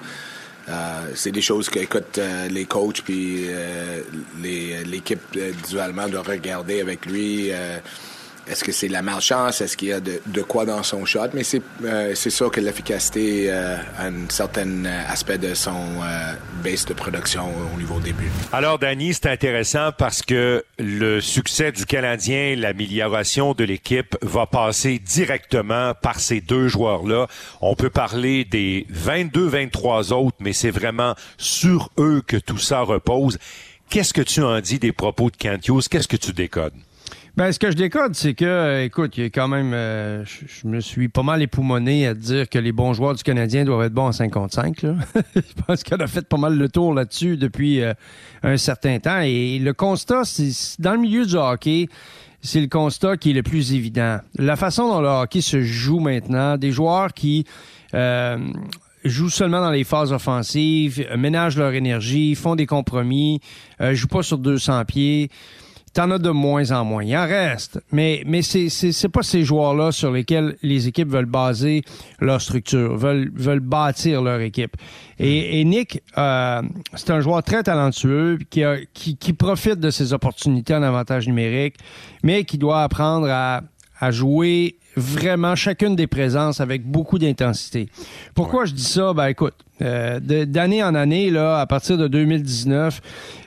c'est 1.16 1.32
des 1.32 1.42
choses 1.42 1.70
que, 1.70 1.80
écoute, 1.80 2.20
les 2.50 2.66
coachs 2.66 3.02
puis 3.02 3.48
l'équipe 4.42 5.22
visuellement 5.34 6.08
doit 6.08 6.24
regarder 6.24 6.82
avec 6.82 7.06
lui 7.06 7.52
est-ce 8.50 8.64
que 8.64 8.72
c'est 8.72 8.88
la 8.88 9.02
malchance? 9.02 9.62
Est-ce 9.62 9.76
qu'il 9.76 9.90
y 9.90 9.94
a 9.94 10.00
de, 10.00 10.42
quoi 10.42 10.66
dans 10.66 10.84
son 10.84 11.06
shot? 11.06 11.30
Mais 11.34 11.44
c'est 11.44 11.62
euh, 11.84 12.16
sûr 12.16 12.52
que 12.52 12.60
l'efficacité 12.60 13.48
euh, 13.50 13.78
a 13.98 14.08
un 14.08 14.30
certain 14.30 14.86
aspect 14.86 15.38
de 15.38 15.54
son 15.54 15.76
base 16.64 16.86
de 16.86 16.94
production 16.94 17.46
au 17.74 17.80
niveau 17.80 18.00
début. 18.00 18.30
Alors, 18.52 18.80
Danny, 18.80 19.14
c'est 19.14 19.28
intéressant 19.28 19.92
parce 19.98 20.22
que 20.22 20.64
le 20.80 21.22
succès 21.22 21.72
du 21.72 21.86
Canadien, 21.86 22.56
l'amélioration 22.56 23.54
de 23.54 23.64
l'équipe 23.64 24.16
va 24.22 24.46
passer 24.46 25.00
directement 25.00 25.94
par 26.02 26.20
ces 26.20 26.42
deux 26.42 26.68
joueurs-là. 26.68 27.28
On 27.62 27.76
peut 27.76 27.90
parler 27.90 28.46
des 28.46 28.86
22-23 28.94 30.14
autres, 30.14 30.38
mais 30.40 30.54
c'est 30.54 30.72
vraiment 30.72 31.16
sur 31.38 31.90
eux 31.98 32.22
que 32.26 32.38
tout 32.38 32.58
ça 32.58 32.82
repose. 32.82 33.38
Qu'est-ce 33.90 34.14
que 34.14 34.22
tu 34.22 34.42
en 34.42 34.60
dis 34.60 34.80
des 34.80 34.92
propos 34.92 35.30
de 35.30 35.38
Kent? 35.38 35.70
Qu'est-ce 35.90 36.08
que 36.08 36.18
tu 36.18 36.34
décodes? 36.34 36.74
Ben, 37.38 37.52
ce 37.52 37.60
que 37.60 37.70
je 37.70 37.76
décode, 37.76 38.16
c'est 38.16 38.34
que, 38.34 38.46
euh, 38.46 38.84
écoute, 38.84 39.16
il 39.16 39.22
y 39.22 39.26
a 39.28 39.30
quand 39.30 39.48
même, 39.48 39.72
euh, 39.72 40.26
je, 40.26 40.68
me 40.68 40.80
suis 40.80 41.08
pas 41.08 41.22
mal 41.22 41.40
époumoné 41.44 42.08
à 42.08 42.16
dire 42.16 42.50
que 42.50 42.58
les 42.58 42.72
bons 42.72 42.94
joueurs 42.94 43.14
du 43.14 43.22
Canadien 43.22 43.64
doivent 43.64 43.86
être 43.86 43.94
bons 43.94 44.08
en 44.08 44.12
55. 44.12 44.82
Là. 44.82 44.96
je 45.36 45.64
pense 45.68 45.84
qu'on 45.84 45.98
a 45.98 46.08
fait 46.08 46.28
pas 46.28 46.38
mal 46.38 46.58
le 46.58 46.68
tour 46.68 46.96
là-dessus 46.96 47.38
depuis 47.38 47.84
euh, 47.84 47.94
un 48.42 48.58
certain 48.58 48.98
temps. 48.98 49.20
Et 49.20 49.60
le 49.60 49.72
constat, 49.74 50.24
c'est 50.24 50.82
dans 50.82 50.94
le 50.94 50.98
milieu 50.98 51.28
du 51.28 51.36
hockey, 51.36 51.90
c'est 52.42 52.60
le 52.60 52.70
constat 52.70 53.18
qui 53.18 53.30
est 53.30 53.36
le 53.36 53.44
plus 53.44 53.72
évident. 53.72 54.18
La 54.40 54.56
façon 54.56 54.88
dont 54.88 55.02
le 55.02 55.08
hockey 55.08 55.42
se 55.42 55.62
joue 55.62 56.00
maintenant, 56.00 56.58
des 56.58 56.72
joueurs 56.72 57.14
qui 57.14 57.46
jouent 59.06 59.30
seulement 59.30 59.62
dans 59.62 59.70
les 59.70 59.84
phases 59.84 60.12
offensives, 60.12 61.08
ménagent 61.16 61.58
leur 61.58 61.74
énergie, 61.74 62.34
font 62.34 62.56
des 62.56 62.66
compromis, 62.66 63.42
jouent 63.80 64.08
pas 64.08 64.24
sur 64.24 64.40
200 64.40 64.86
pieds. 64.86 65.30
T'en 65.98 66.12
as 66.12 66.20
de 66.20 66.30
moins 66.30 66.70
en 66.70 66.86
moins. 66.86 67.04
Il 67.04 67.18
en 67.18 67.26
reste. 67.26 67.82
Mais, 67.92 68.22
mais 68.28 68.44
c'est, 68.44 69.10
pas 69.10 69.24
ces 69.24 69.44
joueurs-là 69.44 69.92
sur 69.92 70.12
lesquels 70.12 70.56
les 70.62 70.88
équipes 70.88 71.10
veulent 71.10 71.26
baser 71.26 71.82
leur 72.20 72.40
structure, 72.40 72.96
veulent, 72.96 73.32
veulent 73.34 73.62
bâtir 73.62 74.22
leur 74.22 74.40
équipe. 74.42 74.78
Et, 75.18 75.66
Nick, 75.66 76.04
euh, 76.20 76.62
c'est 76.94 77.10
un 77.10 77.20
joueur 77.20 77.42
très 77.42 77.64
talentueux 77.64 78.38
qui, 78.52 78.62
qui, 78.94 79.18
qui 79.18 79.34
profite 79.34 79.80
de 79.80 79.90
ses 79.90 80.14
opportunités 80.14 80.76
en 80.76 80.84
avantage 80.84 81.26
numérique, 81.26 81.78
mais 82.22 82.44
qui 82.44 82.60
doit 82.60 82.84
apprendre 82.84 83.28
à, 83.32 83.64
à 84.00 84.12
jouer 84.12 84.78
vraiment 84.98 85.56
chacune 85.56 85.96
des 85.96 86.08
présences 86.08 86.60
avec 86.60 86.84
beaucoup 86.84 87.20
d'intensité. 87.20 87.88
Pourquoi 88.34 88.66
je 88.66 88.74
dis 88.74 88.84
ça? 88.84 89.14
Ben 89.14 89.28
écoute, 89.28 89.54
euh, 89.82 90.20
d'année 90.20 90.84
en 90.84 90.96
année, 90.96 91.30
là, 91.30 91.60
à 91.60 91.68
partir 91.68 91.98
de 91.98 92.08
2019, 92.08 93.00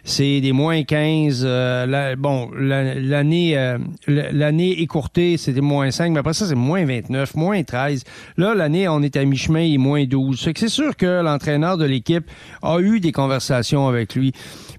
c'est 0.04 0.40
des 0.40 0.52
moins 0.52 0.84
15. 0.84 1.42
Euh, 1.44 2.16
bon, 2.16 2.50
l'année 2.56 3.58
euh, 3.58 3.78
l'année 4.06 4.80
écourtée, 4.80 5.36
c'était 5.36 5.60
moins 5.60 5.90
5, 5.90 6.12
mais 6.12 6.20
après 6.20 6.34
ça, 6.34 6.46
c'est 6.46 6.54
moins 6.54 6.84
29, 6.84 7.34
moins 7.34 7.62
13. 7.62 8.04
Là, 8.36 8.54
l'année, 8.54 8.88
on 8.88 9.02
est 9.02 9.16
à 9.16 9.24
mi-chemin 9.24 9.60
et 9.60 9.78
moins 9.78 10.04
12. 10.04 10.52
C'est 10.56 10.68
sûr 10.68 10.96
que 10.96 11.20
l'entraîneur 11.20 11.76
de 11.76 11.84
l'équipe 11.84 12.24
a 12.62 12.78
eu 12.78 13.00
des 13.00 13.12
conversations 13.12 13.88
avec 13.88 14.14
lui. 14.14 14.32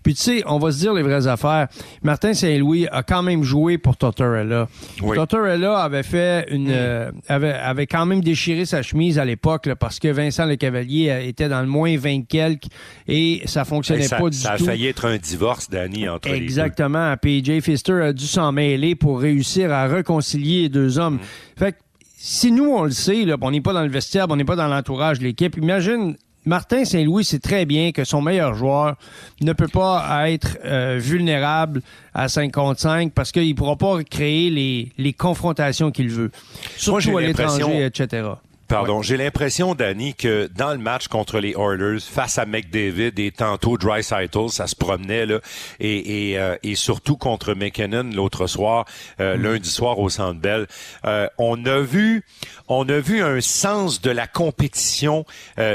Puis 0.04 0.16
tu 0.16 0.22
sais, 0.22 0.44
on 0.46 0.60
va 0.60 0.72
se 0.72 0.80
dire 0.80 0.94
les 0.94 1.04
vraies 1.04 1.28
affaires. 1.28 1.68
Martin 2.04 2.34
Saint-Louis 2.34 2.88
a 2.92 3.04
quand 3.04 3.24
même 3.24 3.44
joué 3.44 3.78
pour 3.78 3.98
Tortorella. 3.98 4.68
Tortorella 5.00 5.80
avait 5.80 6.04
fait 6.04 6.48
une, 6.50 6.70
mm. 6.70 6.74
euh, 6.74 7.12
avait, 7.28 7.54
avait 7.54 7.88
quand 7.88 8.06
même 8.06 8.22
déchiré 8.22 8.66
sa 8.66 8.82
chemise 8.82 9.20
à 9.20 9.26
l'époque 9.26 9.70
parce 9.80 10.00
que 10.00 10.08
Vincent 10.08 10.46
Le 10.46 10.56
Cavalier 10.56 11.26
était 11.28 11.50
dans 11.50 11.62
le 11.62 11.68
moins 11.68 11.98
20 11.98 12.28
quelques 12.28 12.68
et 13.08 13.42
ça 13.46 13.66
fonctionnait 13.66 14.10
pas 14.10 14.30
du 14.30 14.38
tout. 14.38 14.44
Ça 14.44 14.54
a 14.54 14.58
failli 14.58 14.88
être 14.88 15.06
un 15.06 15.18
divorce, 15.18 15.70
Danny, 15.70 16.08
entre 16.08 16.30
Exactement. 16.30 17.16
Puis 17.22 17.44
Jay 17.44 17.62
Pfister 17.62 18.02
a 18.02 18.14
dû 18.14 18.26
s'en 18.26 18.52
mêler 18.52 18.96
pour 18.96 19.20
réussir 19.20 19.72
à 19.72 19.88
réconcilier 19.88 20.64
les 20.64 20.70
deux 20.70 21.00
hommes. 21.00 21.16
Mm. 21.16 21.20
Fait 21.58 21.72
que 21.74 21.78
si 22.24 22.52
nous, 22.52 22.70
on 22.70 22.84
le 22.84 22.92
sait, 22.92 23.26
là, 23.26 23.36
on 23.42 23.50
n'est 23.50 23.62
pas 23.62 23.74
dans 23.74 23.82
le 23.82 23.90
vestiaire, 23.90 24.28
on 24.30 24.36
n'est 24.36 24.46
pas 24.46 24.56
dans 24.56 24.68
l'entourage 24.68 25.18
de 25.18 25.24
l'équipe, 25.24 25.58
imagine 25.58 26.16
Martin 26.45 26.86
Saint-Louis 26.86 27.23
sait 27.23 27.39
très 27.39 27.65
bien 27.65 27.91
que 27.91 28.04
son 28.04 28.21
meilleur 28.21 28.56
joueur 28.56 28.95
ne 29.41 29.54
peut 29.54 29.67
pas 29.67 30.30
être 30.30 30.58
euh, 30.65 30.97
vulnérable 30.99 31.82
à 32.13 32.27
55 32.27 33.13
parce 33.13 33.32
qu'il 33.32 33.47
ne 33.47 33.54
pourra 33.54 33.75
pas 33.75 34.04
créer 34.04 34.49
les, 34.49 34.91
les 34.97 35.13
confrontations 35.13 35.91
qu'il 35.91 36.10
veut, 36.10 36.32
surtout 36.77 37.17
à 37.17 37.21
l'étranger, 37.21 37.86
etc. 37.86 38.30
Pardon, 38.71 39.01
j'ai 39.01 39.17
l'impression, 39.17 39.75
Danny, 39.75 40.13
que 40.13 40.49
dans 40.55 40.71
le 40.71 40.77
match 40.77 41.10
contre 41.10 41.39
les 41.39 41.55
Oilers, 41.57 41.99
face 41.99 42.38
à 42.38 42.45
McDavid 42.45 43.12
et 43.17 43.31
tantôt 43.31 43.77
Dry 43.77 44.01
ça 44.01 44.17
se 44.65 44.75
promenait 44.77 45.25
là, 45.25 45.39
et, 45.81 46.29
et, 46.31 46.39
euh, 46.39 46.55
et 46.63 46.75
surtout 46.75 47.17
contre 47.17 47.53
McKinnon 47.53 48.12
l'autre 48.15 48.47
soir, 48.47 48.86
euh, 49.19 49.36
mm. 49.36 49.41
lundi 49.41 49.69
soir 49.69 49.99
au 49.99 50.07
Centre 50.07 50.39
Bell, 50.39 50.67
euh, 51.03 51.27
on 51.38 51.65
a 51.65 51.81
vu, 51.81 52.23
on 52.69 52.88
a 52.88 52.99
vu 52.99 53.21
un 53.21 53.41
sens 53.41 53.99
de 53.99 54.10
la 54.10 54.25
compétition 54.25 55.25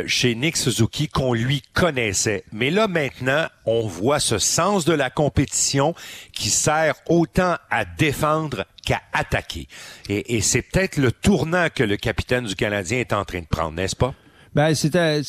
chez 0.06 0.34
Nick 0.34 0.56
Suzuki 0.56 1.08
qu'on 1.08 1.34
lui 1.34 1.60
connaissait. 1.74 2.44
Mais 2.50 2.70
là 2.70 2.88
maintenant, 2.88 3.46
on 3.66 3.86
voit 3.86 4.20
ce 4.20 4.38
sens 4.38 4.86
de 4.86 4.94
la 4.94 5.10
compétition 5.10 5.94
qui 6.32 6.48
sert 6.48 6.94
autant 7.10 7.56
à 7.70 7.84
défendre 7.84 8.64
qu'à 8.86 9.02
attaquer. 9.12 9.68
Et, 10.08 10.36
et 10.36 10.40
c'est 10.40 10.62
peut-être 10.62 10.96
le 10.96 11.12
tournant 11.12 11.68
que 11.74 11.82
le 11.82 11.98
capitaine 11.98 12.46
du 12.46 12.54
Canadien 12.54 13.00
est 13.00 13.12
en 13.12 13.26
train 13.26 13.40
de 13.40 13.46
prendre, 13.46 13.72
n'est-ce 13.72 13.96
pas? 13.96 14.14
Ben, 14.56 14.74
c'était 14.74 15.20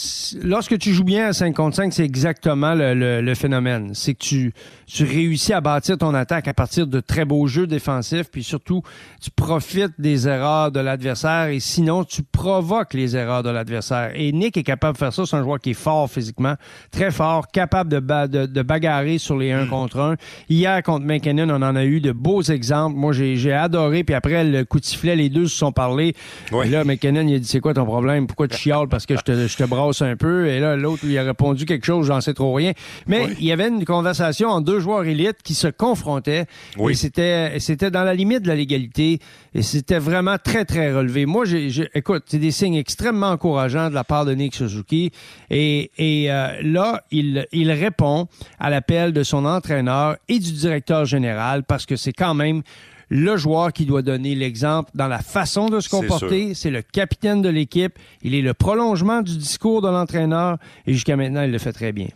lorsque 0.42 0.80
tu 0.80 0.94
joues 0.94 1.04
bien 1.04 1.28
à 1.28 1.34
5 1.34 1.54
contre 1.54 1.76
5, 1.76 1.92
c'est 1.92 2.06
exactement 2.06 2.74
le, 2.74 3.20
le, 3.20 3.36
phénomène. 3.36 3.90
C'est 3.94 4.14
que 4.14 4.24
tu, 4.24 4.54
tu 4.86 5.04
réussis 5.04 5.52
à 5.52 5.60
bâtir 5.60 5.98
ton 5.98 6.14
attaque 6.14 6.48
à 6.48 6.54
partir 6.54 6.88
de 6.88 7.02
très 7.02 7.26
beaux 7.26 7.46
jeux 7.46 7.68
défensifs, 7.68 8.32
puis 8.32 8.42
surtout, 8.42 8.84
tu 9.22 9.30
profites 9.30 9.92
des 10.00 10.30
erreurs 10.30 10.72
de 10.72 10.80
l'adversaire 10.80 11.48
et 11.48 11.60
sinon, 11.60 12.06
tu 12.06 12.24
provoques 12.24 12.94
les 12.94 13.18
erreurs 13.18 13.44
de 13.44 13.50
l'adversaire. 13.50 14.12
Et 14.16 14.32
Nick 14.32 14.56
est 14.56 14.64
capable 14.64 14.94
de 14.94 15.00
faire 15.00 15.12
ça. 15.12 15.26
C'est 15.26 15.36
un 15.36 15.44
joueur 15.44 15.60
qui 15.60 15.72
est 15.72 15.74
fort 15.74 16.10
physiquement, 16.10 16.56
très 16.92 17.12
fort, 17.12 17.50
capable 17.50 17.92
de, 17.92 18.00
de, 18.28 18.46
de, 18.46 18.62
bagarrer 18.62 19.18
sur 19.18 19.36
les 19.36 19.52
1 19.52 19.66
mm. 19.66 19.70
contre 19.70 20.00
1. 20.00 20.16
Hier, 20.50 20.82
contre 20.84 21.06
McKinnon, 21.06 21.50
on 21.50 21.62
en 21.64 21.76
a 21.76 21.84
eu 21.84 22.00
de 22.00 22.14
beaux 22.14 22.44
exemples. 22.44 22.96
Moi, 22.96 23.12
j'ai 23.12 23.52
adoré, 23.52 24.06
puis 24.06 24.16
après, 24.16 24.46
le 24.46 24.64
coup 24.64 24.80
de 24.80 24.86
sifflet, 24.86 25.18
les 25.18 25.28
deux 25.28 25.48
se 25.48 25.58
sont 25.58 25.74
parlé. 25.74 26.16
Et 26.64 26.70
là, 26.70 26.86
McKinnon, 26.86 27.28
il 27.28 27.36
a 27.36 27.40
dit, 27.40 27.48
c'est 27.48 27.60
quoi 27.60 27.74
ton 27.74 27.84
problème? 27.84 28.26
Pourquoi 28.26 28.48
tu 28.48 28.56
chiales? 28.56 28.88
Parce 28.88 29.06
que 29.06 29.17
je 29.18 29.24
te, 29.24 29.48
je 29.48 29.58
te 29.58 29.64
brasse 29.64 30.02
un 30.02 30.16
peu. 30.16 30.48
Et 30.48 30.60
là, 30.60 30.76
l'autre 30.76 31.06
lui 31.06 31.18
a 31.18 31.24
répondu 31.24 31.66
quelque 31.66 31.86
chose, 31.86 32.08
j'en 32.08 32.22
sais 32.22 32.34
trop 32.34 32.54
rien. 32.54 32.74
Mais 33.08 33.28
il 33.40 33.46
y 33.46 33.52
avait 33.52 33.68
une 33.68 33.86
conversation 33.86 34.50
en 34.50 34.62
deux 34.62 34.80
joueurs 34.80 35.06
élites 35.06 35.42
qui 35.44 35.54
se 35.54 35.68
confrontaient. 35.68 36.46
Et 36.90 36.94
c'était, 36.94 37.60
c'était 37.60 37.92
dans 37.92 38.04
la 38.04 38.14
limite 38.14 38.44
de 38.44 38.48
la 38.48 38.56
légalité. 38.56 39.20
Et 39.54 39.62
c'était 39.62 40.00
vraiment 40.00 40.38
très, 40.44 40.66
très 40.66 40.94
relevé. 40.94 41.26
Moi, 41.26 41.46
j'ai, 41.46 41.90
écoute, 41.94 42.24
c'est 42.28 42.38
des 42.38 42.52
signes 42.52 42.76
extrêmement 42.76 43.32
encourageants 43.32 43.90
de 43.90 43.96
la 43.96 44.04
part 44.04 44.26
de 44.26 44.34
Nick 44.34 44.56
Suzuki. 44.56 45.12
Et, 45.50 45.92
et 45.98 46.32
euh, 46.32 46.48
là, 46.64 47.04
il, 47.12 47.48
il 47.52 47.72
répond 47.72 48.28
à 48.60 48.70
l'appel 48.70 49.14
de 49.14 49.24
son 49.24 49.46
entraîneur 49.46 50.18
et 50.28 50.40
du 50.40 50.52
directeur 50.52 51.06
général 51.06 51.64
parce 51.64 51.86
que 51.86 51.96
c'est 51.96 52.14
quand 52.14 52.34
même 52.34 52.62
le 53.10 53.38
joueur 53.38 53.72
qui 53.72 53.86
doit 53.86 54.02
donner 54.02 54.36
l'exemple 54.36 54.92
dans 54.94 55.08
la 55.08 55.20
façon 55.20 55.70
de 55.70 55.80
se 55.80 55.90
comporter. 55.90 56.54
C'est 56.54 56.70
le 56.70 56.82
capitaine 56.82 57.42
de 57.42 57.50
l'équipe. 57.50 57.98
Il 58.22 58.36
est 58.36 58.42
le 58.42 58.54
prolongement 58.54 59.22
du 59.22 59.38
discours 59.38 59.82
de 59.82 59.88
l'entraîneur 59.88 60.58
et 60.86 60.94
jusqu'à 60.94 61.16
maintenant, 61.16 61.44
il 61.44 61.52
le 61.52 61.58
fait 61.58 61.74
très 61.74 61.92
bien. 61.92 62.08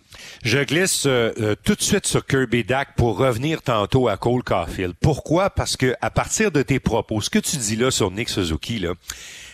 Je 0.43 0.59
glisse 0.59 1.05
euh, 1.05 1.31
euh, 1.39 1.55
tout 1.63 1.75
de 1.75 1.81
suite 1.81 2.05
sur 2.05 2.25
Kirby 2.25 2.63
Dack 2.63 2.95
pour 2.95 3.17
revenir 3.17 3.61
tantôt 3.61 4.07
à 4.07 4.17
Cole 4.17 4.43
Caulfield. 4.43 4.93
Pourquoi? 4.99 5.49
Parce 5.49 5.77
que 5.77 5.95
à 6.01 6.09
partir 6.09 6.51
de 6.51 6.61
tes 6.61 6.79
propos, 6.79 7.21
ce 7.21 7.29
que 7.29 7.39
tu 7.39 7.57
dis 7.57 7.75
là 7.75 7.91
sur 7.91 8.11
Nick 8.11 8.29
Suzuki, 8.29 8.79
là, 8.79 8.93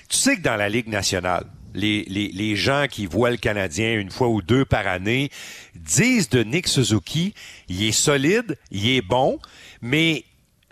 tu 0.10 0.18
sais 0.18 0.38
que 0.38 0.42
dans 0.42 0.56
la 0.56 0.70
Ligue 0.70 0.88
nationale, 0.88 1.46
les, 1.74 2.06
les, 2.08 2.30
les, 2.30 2.56
gens 2.56 2.86
qui 2.90 3.06
voient 3.06 3.30
le 3.30 3.38
Canadien 3.38 3.94
une 4.00 4.10
fois 4.10 4.30
ou 4.30 4.42
deux 4.42 4.66
par 4.66 4.88
année 4.88 5.30
disent 5.76 6.30
de 6.30 6.44
Nick 6.44 6.68
Suzuki, 6.68 7.34
il 7.70 7.84
est 7.84 7.92
solide, 7.92 8.58
il 8.72 8.90
est 8.90 9.02
bon, 9.02 9.38
mais 9.82 10.24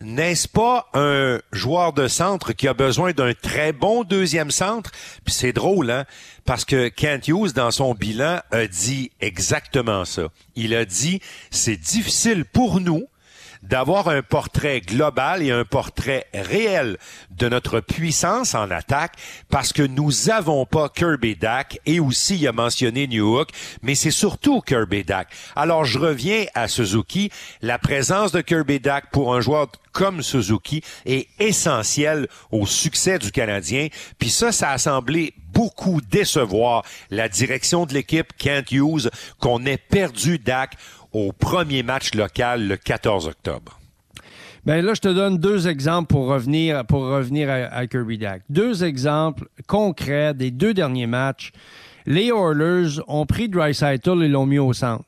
n'est-ce 0.02 0.48
pas 0.48 0.90
un 0.94 1.40
joueur 1.52 1.94
de 1.94 2.08
centre 2.08 2.54
qui 2.54 2.68
a 2.68 2.74
besoin 2.74 3.12
d'un 3.12 3.34
très 3.34 3.72
bon 3.72 4.04
deuxième 4.04 4.52
centre? 4.52 4.92
Puis 5.24 5.34
c'est 5.34 5.54
drôle, 5.54 5.90
hein? 5.90 6.06
Parce 6.44 6.66
que 6.66 6.90
Kent 6.90 7.28
Hughes, 7.28 7.54
dans 7.54 7.72
son 7.72 7.96
bilan, 7.96 8.40
a 8.52 8.68
dit 8.68 9.12
exactement 9.22 10.06
ça. 10.06 10.28
Il 10.56 10.76
a 10.76 10.86
dit, 10.86 11.22
c'est 11.50 11.78
difficile 11.78 12.46
pour 12.46 12.80
nous 12.82 13.08
d'avoir 13.70 14.10
un 14.10 14.22
portrait 14.22 14.82
global 14.82 15.42
et 15.42 15.52
un 15.52 15.66
portrait 15.66 16.28
réel 16.34 16.98
de 17.32 17.50
notre 17.50 17.80
puissance 17.80 18.56
en 18.56 18.70
attaque 18.72 19.14
parce 19.50 19.74
que 19.74 19.84
nous 19.84 20.30
avons 20.30 20.66
pas 20.66 20.90
Kirby 20.90 21.36
Dack 21.36 21.80
et 21.86 22.00
aussi 22.00 22.38
il 22.38 22.48
a 22.48 22.52
mentionné 22.52 23.08
New 23.08 23.40
Hook, 23.40 23.50
mais 23.82 23.96
c'est 23.96 24.12
surtout 24.12 24.62
Kirby 24.62 25.04
Dack. 25.04 25.30
Alors 25.56 25.86
je 25.86 26.00
reviens 26.00 26.46
à 26.54 26.68
Suzuki, 26.68 27.32
la 27.62 27.80
présence 27.80 28.32
de 28.32 28.42
Kirby 28.42 28.80
Dack 28.80 29.10
pour 29.12 29.34
un 29.34 29.42
joueur 29.42 29.68
comme 29.96 30.22
Suzuki 30.22 30.84
est 31.06 31.30
essentielle 31.40 32.28
au 32.52 32.66
succès 32.66 33.18
du 33.18 33.32
Canadien. 33.32 33.88
Puis 34.20 34.30
ça, 34.30 34.52
ça 34.52 34.72
a 34.72 34.78
semblé 34.78 35.34
beaucoup 35.54 36.02
décevoir 36.02 36.84
la 37.10 37.30
direction 37.30 37.86
de 37.86 37.94
l'équipe 37.94 38.34
Kent 38.38 38.72
Hughes 38.74 39.10
qu'on 39.40 39.66
ait 39.66 39.78
perdu 39.78 40.38
Dak 40.38 40.76
au 41.16 41.32
premier 41.32 41.82
match 41.82 42.14
local 42.14 42.68
le 42.68 42.76
14 42.76 43.28
octobre. 43.28 43.80
Ben 44.66 44.84
là, 44.84 44.94
je 44.94 45.00
te 45.00 45.08
donne 45.08 45.38
deux 45.38 45.68
exemples 45.70 46.08
pour 46.08 46.28
revenir, 46.28 46.84
pour 46.86 47.04
revenir 47.04 47.50
à, 47.50 47.88
Kirby 47.88 48.18
Dak. 48.18 48.42
Deux 48.50 48.84
exemples 48.84 49.48
concrets 49.66 50.34
des 50.34 50.52
deux 50.52 50.74
derniers 50.74 51.08
matchs. 51.08 51.52
Les 52.06 52.28
Oilers 52.28 53.00
ont 53.08 53.26
pris 53.26 53.48
Dreisaitl 53.48 54.24
et 54.24 54.28
l'ont 54.28 54.46
mis 54.46 54.60
au 54.60 54.74
centre. 54.74 55.06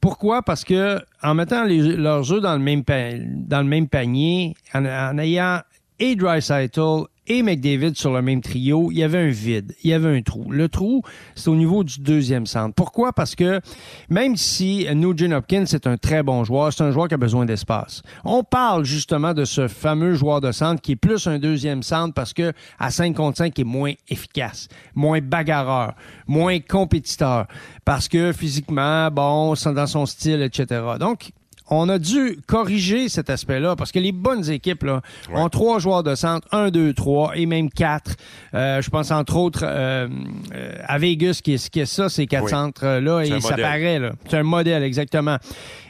Pourquoi? 0.00 0.42
Parce 0.42 0.64
que 0.64 1.00
en 1.22 1.34
mettant 1.34 1.64
leurs 1.64 2.32
œufs 2.32 2.40
dans 2.40 2.54
le 2.54 2.60
même, 2.60 2.82
dans 2.84 3.60
le 3.60 3.68
même 3.68 3.88
panier, 3.88 4.54
en, 4.72 4.86
en 4.86 5.18
ayant 5.18 5.60
et 5.98 6.16
Dreisaitl 6.16 7.04
et 7.26 7.42
McDavid 7.42 7.96
sur 7.96 8.12
le 8.12 8.22
même 8.22 8.40
trio, 8.40 8.90
il 8.90 8.98
y 8.98 9.02
avait 9.02 9.18
un 9.18 9.30
vide, 9.30 9.74
il 9.82 9.90
y 9.90 9.92
avait 9.92 10.16
un 10.16 10.22
trou. 10.22 10.50
Le 10.50 10.68
trou, 10.68 11.02
c'est 11.34 11.48
au 11.48 11.56
niveau 11.56 11.84
du 11.84 12.00
deuxième 12.00 12.46
centre. 12.46 12.74
Pourquoi? 12.74 13.12
Parce 13.12 13.34
que 13.34 13.60
même 14.08 14.36
si 14.36 14.86
Nugent 14.94 15.32
Hopkins 15.32 15.64
est 15.64 15.86
un 15.86 15.96
très 15.96 16.22
bon 16.22 16.44
joueur, 16.44 16.72
c'est 16.72 16.84
un 16.84 16.90
joueur 16.90 17.08
qui 17.08 17.14
a 17.14 17.18
besoin 17.18 17.44
d'espace. 17.44 18.02
On 18.24 18.44
parle 18.44 18.84
justement 18.84 19.34
de 19.34 19.44
ce 19.44 19.68
fameux 19.68 20.14
joueur 20.14 20.40
de 20.40 20.52
centre 20.52 20.80
qui 20.80 20.92
est 20.92 20.96
plus 20.96 21.26
un 21.26 21.38
deuxième 21.38 21.82
centre 21.82 22.14
parce 22.14 22.32
que 22.32 22.52
à 22.78 22.90
5 22.90 23.14
contre 23.16 23.38
5, 23.38 23.58
il 23.58 23.60
est 23.62 23.64
moins 23.64 23.92
efficace, 24.08 24.68
moins 24.94 25.20
bagarreur, 25.20 25.94
moins 26.26 26.58
compétiteur. 26.60 27.46
Parce 27.84 28.08
que 28.08 28.32
physiquement, 28.32 29.10
bon, 29.10 29.54
dans 29.54 29.86
son 29.86 30.06
style, 30.06 30.42
etc. 30.42 30.82
Donc, 30.98 31.32
on 31.68 31.88
a 31.88 31.98
dû 31.98 32.38
corriger 32.46 33.08
cet 33.08 33.30
aspect-là 33.30 33.76
parce 33.76 33.92
que 33.92 33.98
les 33.98 34.12
bonnes 34.12 34.48
équipes 34.50 34.84
là, 34.84 35.02
ont 35.34 35.48
trois 35.48 35.78
joueurs 35.78 36.02
de 36.02 36.14
centre, 36.14 36.46
un, 36.52 36.70
deux, 36.70 36.94
trois 36.94 37.36
et 37.36 37.46
même 37.46 37.70
quatre. 37.70 38.12
Euh, 38.54 38.80
je 38.80 38.90
pense 38.90 39.10
entre 39.10 39.36
autres 39.36 39.64
euh, 39.64 40.08
euh, 40.54 40.72
à 40.86 40.98
Vegas 40.98 41.40
qui 41.42 41.54
est, 41.54 41.68
qui 41.68 41.80
est 41.80 41.86
ça, 41.86 42.08
ces 42.08 42.26
quatre 42.26 42.48
centres-là, 42.48 43.22
et 43.22 43.40
ça 43.40 43.56
paraît. 43.56 43.98
Là. 43.98 44.12
C'est 44.28 44.38
un 44.38 44.42
modèle, 44.42 44.82
exactement. 44.82 45.38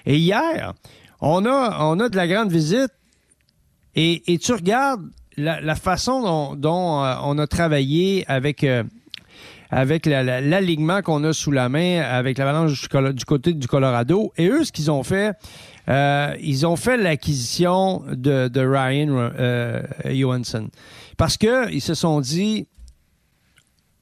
Et 0.06 0.16
hier, 0.16 0.72
on 1.20 1.44
a, 1.44 1.78
on 1.80 2.00
a 2.00 2.08
de 2.08 2.16
la 2.16 2.26
grande 2.26 2.50
visite 2.50 2.92
et, 3.94 4.32
et 4.32 4.38
tu 4.38 4.52
regardes 4.52 5.02
la, 5.36 5.74
façon 5.74 6.22
dont, 6.22 6.54
dont 6.54 7.02
on 7.22 7.38
a 7.38 7.46
travaillé 7.46 8.24
avec 8.28 8.64
avec 9.76 10.06
l'alignement 10.06 11.02
qu'on 11.02 11.22
a 11.24 11.34
sous 11.34 11.50
la 11.50 11.68
main 11.68 12.00
avec 12.00 12.38
l'avalanche 12.38 12.88
du, 12.88 13.12
du, 13.12 13.24
côté 13.26 13.52
du 13.52 13.68
Colorado. 13.68 14.32
Et 14.38 14.48
eux, 14.48 14.64
ce 14.64 14.72
qu'ils 14.72 14.90
ont 14.90 15.02
fait, 15.02 15.36
euh, 15.90 16.34
ils 16.40 16.66
ont 16.66 16.76
fait 16.76 16.96
l'acquisition 16.96 18.02
de, 18.10 18.50
Ryan 18.58 19.08
euh, 19.38 19.82
Johansson. 20.06 20.70
Parce 21.18 21.36
que 21.36 21.70
ils 21.70 21.82
se 21.82 21.92
sont 21.92 22.22
dit, 22.22 22.66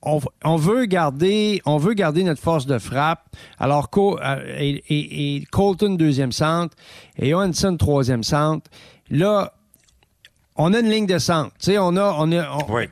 on, 0.01 0.57
veut 0.57 0.85
garder, 0.85 1.61
on 1.67 1.79
veut 1.79 1.95
garder 1.95 2.23
notre 2.23 2.41
force 2.41 2.67
de 2.67 2.79
frappe. 2.79 3.25
Alors, 3.59 3.91
euh, 3.97 4.37
et 4.57 5.45
Colton 5.51 5.97
deuxième 5.97 6.31
centre 6.31 6.77
et 7.19 7.31
Johansson 7.31 7.77
troisième 7.77 8.23
centre. 8.23 8.71
Là, 9.11 9.53
on 10.57 10.73
a 10.73 10.79
une 10.79 10.89
ligne 10.89 11.07
de 11.07 11.19
centre. 11.19 11.51
sais, 11.59 11.79
on 11.79 11.97
a, 11.97 12.15
on 12.17 12.31
a, 12.31 12.47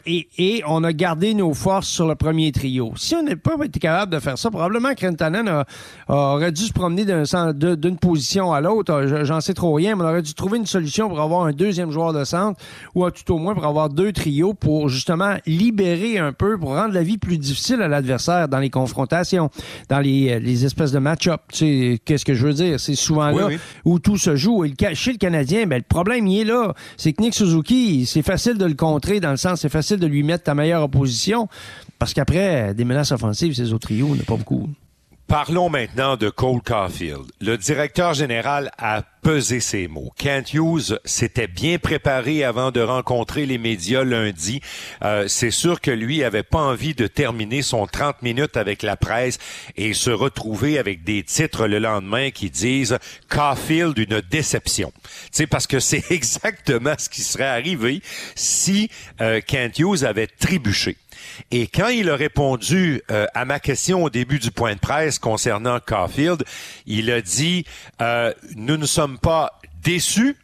et, 0.05 0.29
et, 0.37 0.63
on 0.67 0.83
a 0.83 0.93
gardé 0.93 1.33
nos 1.33 1.55
forces 1.55 1.87
sur 1.87 2.09
le 2.09 2.17
premier 2.17 2.51
trio. 2.51 2.93
Si 2.97 3.15
on 3.15 3.23
n'est 3.23 3.37
pas 3.37 3.55
été 3.65 3.79
capable 3.79 4.13
de 4.13 4.19
faire 4.19 4.37
ça, 4.37 4.51
probablement 4.51 4.95
que 4.95 5.07
Rentanen 5.07 5.65
aurait 6.09 6.51
dû 6.51 6.63
se 6.63 6.73
promener 6.73 7.05
d'une 7.05 7.99
position 7.99 8.53
à 8.53 8.61
l'autre. 8.61 9.23
J'en 9.23 9.41
sais 9.41 9.55
trop 9.55 9.75
rien, 9.75 9.95
mais 9.95 10.03
on 10.03 10.09
aurait 10.09 10.23
dû 10.23 10.35
trouver 10.35 10.59
une 10.59 10.67
solution 10.67 11.09
pour 11.09 11.21
avoir 11.21 11.45
un 11.45 11.53
deuxième 11.53 11.93
joueur 11.93 12.13
de 12.13 12.25
centre 12.25 12.61
ou 12.97 13.09
tout 13.11 13.35
au 13.35 13.39
moins 13.39 13.55
pour 13.55 13.65
avoir 13.65 13.89
deux 13.89 14.13
trios 14.13 14.55
pour 14.55 14.89
justement 14.89 15.37
libérer 15.47 16.19
un 16.19 16.33
peu, 16.33 16.59
pour 16.59 16.71
rendre 16.71 16.95
la 16.95 17.05
vie 17.05 17.19
plus 17.19 17.39
difficile 17.39 17.81
à 17.81 17.87
l'adversaire 17.87 18.49
dans 18.49 18.59
les 18.59 18.71
confrontations, 18.71 19.51
dans 19.89 20.01
les, 20.01 20.41
les 20.41 20.65
espèces 20.65 20.91
de 20.91 20.99
match-up. 20.99 21.41
Tu 21.53 21.59
sais, 21.59 22.01
qu'est-ce 22.05 22.25
que 22.25 22.35
je 22.35 22.45
veux 22.45 22.55
dire? 22.55 22.81
C'est 22.81 22.97
souvent 22.97 23.31
là 23.31 23.51
où 23.85 24.01
tout 24.01 24.17
se 24.17 24.35
joue. 24.35 24.65
Et 24.65 24.75
chez 24.95 25.13
le 25.13 25.19
Canadien, 25.19 25.67
ben, 25.67 25.77
le 25.77 25.83
problème, 25.83 26.27
il 26.27 26.41
est 26.41 26.45
là. 26.45 26.75
C'est 26.97 27.13
que 27.13 27.23
Nick 27.23 27.35
Suzuki, 27.35 27.52
c'est 28.07 28.23
facile 28.23 28.59
de 28.59 28.65
le 28.65 28.75
contrer 28.75 29.21
dans 29.21 29.31
le 29.31 29.37
sens, 29.37 29.61
c'est 29.61 29.69
facile 29.69 29.99
de 29.99 30.07
lui 30.07 30.23
mettre 30.23 30.45
ta 30.45 30.55
meilleure 30.55 30.83
opposition 30.83 31.49
parce 31.99 32.15
qu'après, 32.15 32.75
des 32.75 32.85
menaces 32.85 33.13
offensives, 33.13 33.55
ces 33.55 33.73
autres 33.73 33.89
trios, 33.89 34.15
n'a 34.17 34.25
pas 34.25 34.37
beaucoup. 34.37 34.69
Parlons 35.27 35.71
maintenant 35.71 36.17
de 36.17 36.29
Cole 36.29 36.61
Caulfield. 36.61 37.25
Le 37.41 37.57
directeur 37.57 38.13
général 38.13 38.71
a 38.77 39.03
pesé 39.23 39.61
ses 39.61 39.89
mots. 39.89 40.13
Kent 40.19 40.53
Hughes 40.53 40.99
s'était 41.05 41.47
bien 41.47 41.79
préparé 41.79 42.45
avant 42.45 42.71
de 42.71 42.81
rencontrer 42.81 43.47
les 43.47 43.57
médias 43.57 44.05
lundi. 44.05 44.61
Euh, 45.03 45.29
c'est 45.29 45.51
sûr 45.51 45.81
que 45.81 45.91
lui 45.91 46.23
avait 46.23 46.43
pas 46.43 46.59
envie 46.59 46.95
de 46.95 47.07
terminer 47.07 47.63
son 47.63 47.87
30 47.87 48.21
minutes 48.23 48.57
avec 48.57 48.83
la 48.83 48.97
presse 48.97 49.39
et 49.77 49.95
se 49.95 50.11
retrouver 50.11 50.79
avec 50.79 51.05
des 51.05 51.23
titres 51.23 51.67
le 51.67 51.79
lendemain 51.79 52.31
qui 52.31 52.51
disent 52.51 52.99
Caulfield 53.31 53.97
une 53.97 54.21
déception. 54.21 54.93
C'est 55.31 55.47
parce 55.47 55.67
que 55.67 55.81
c'est 55.81 56.05
exactement 56.11 56.95
ce 56.99 57.09
qui 57.09 57.23
serait 57.23 57.45
arrivé 57.45 58.03
si 58.35 58.91
euh, 59.21 59.41
Kent 59.41 59.79
Hughes 59.79 60.05
avait 60.05 60.27
trébuché. 60.27 60.97
Et 61.51 61.67
quand 61.67 61.89
il 61.89 62.11
a 62.11 62.17
répondu 62.17 63.03
euh, 63.11 63.27
à 63.35 63.45
ma 63.45 63.61
question 63.61 64.05
au 64.05 64.11
début 64.11 64.39
du 64.39 64.51
point 64.51 64.75
de 64.75 64.81
presse 64.81 65.19
concernant 65.19 65.79
Caulfield, 65.81 66.45
il 66.87 67.11
a 67.11 67.21
dit 67.21 67.65
euh, 68.01 68.33
nous 68.57 68.77
ne 68.77 68.87
sommes 68.87 69.19
pas 69.19 69.61
déçus 69.83 70.37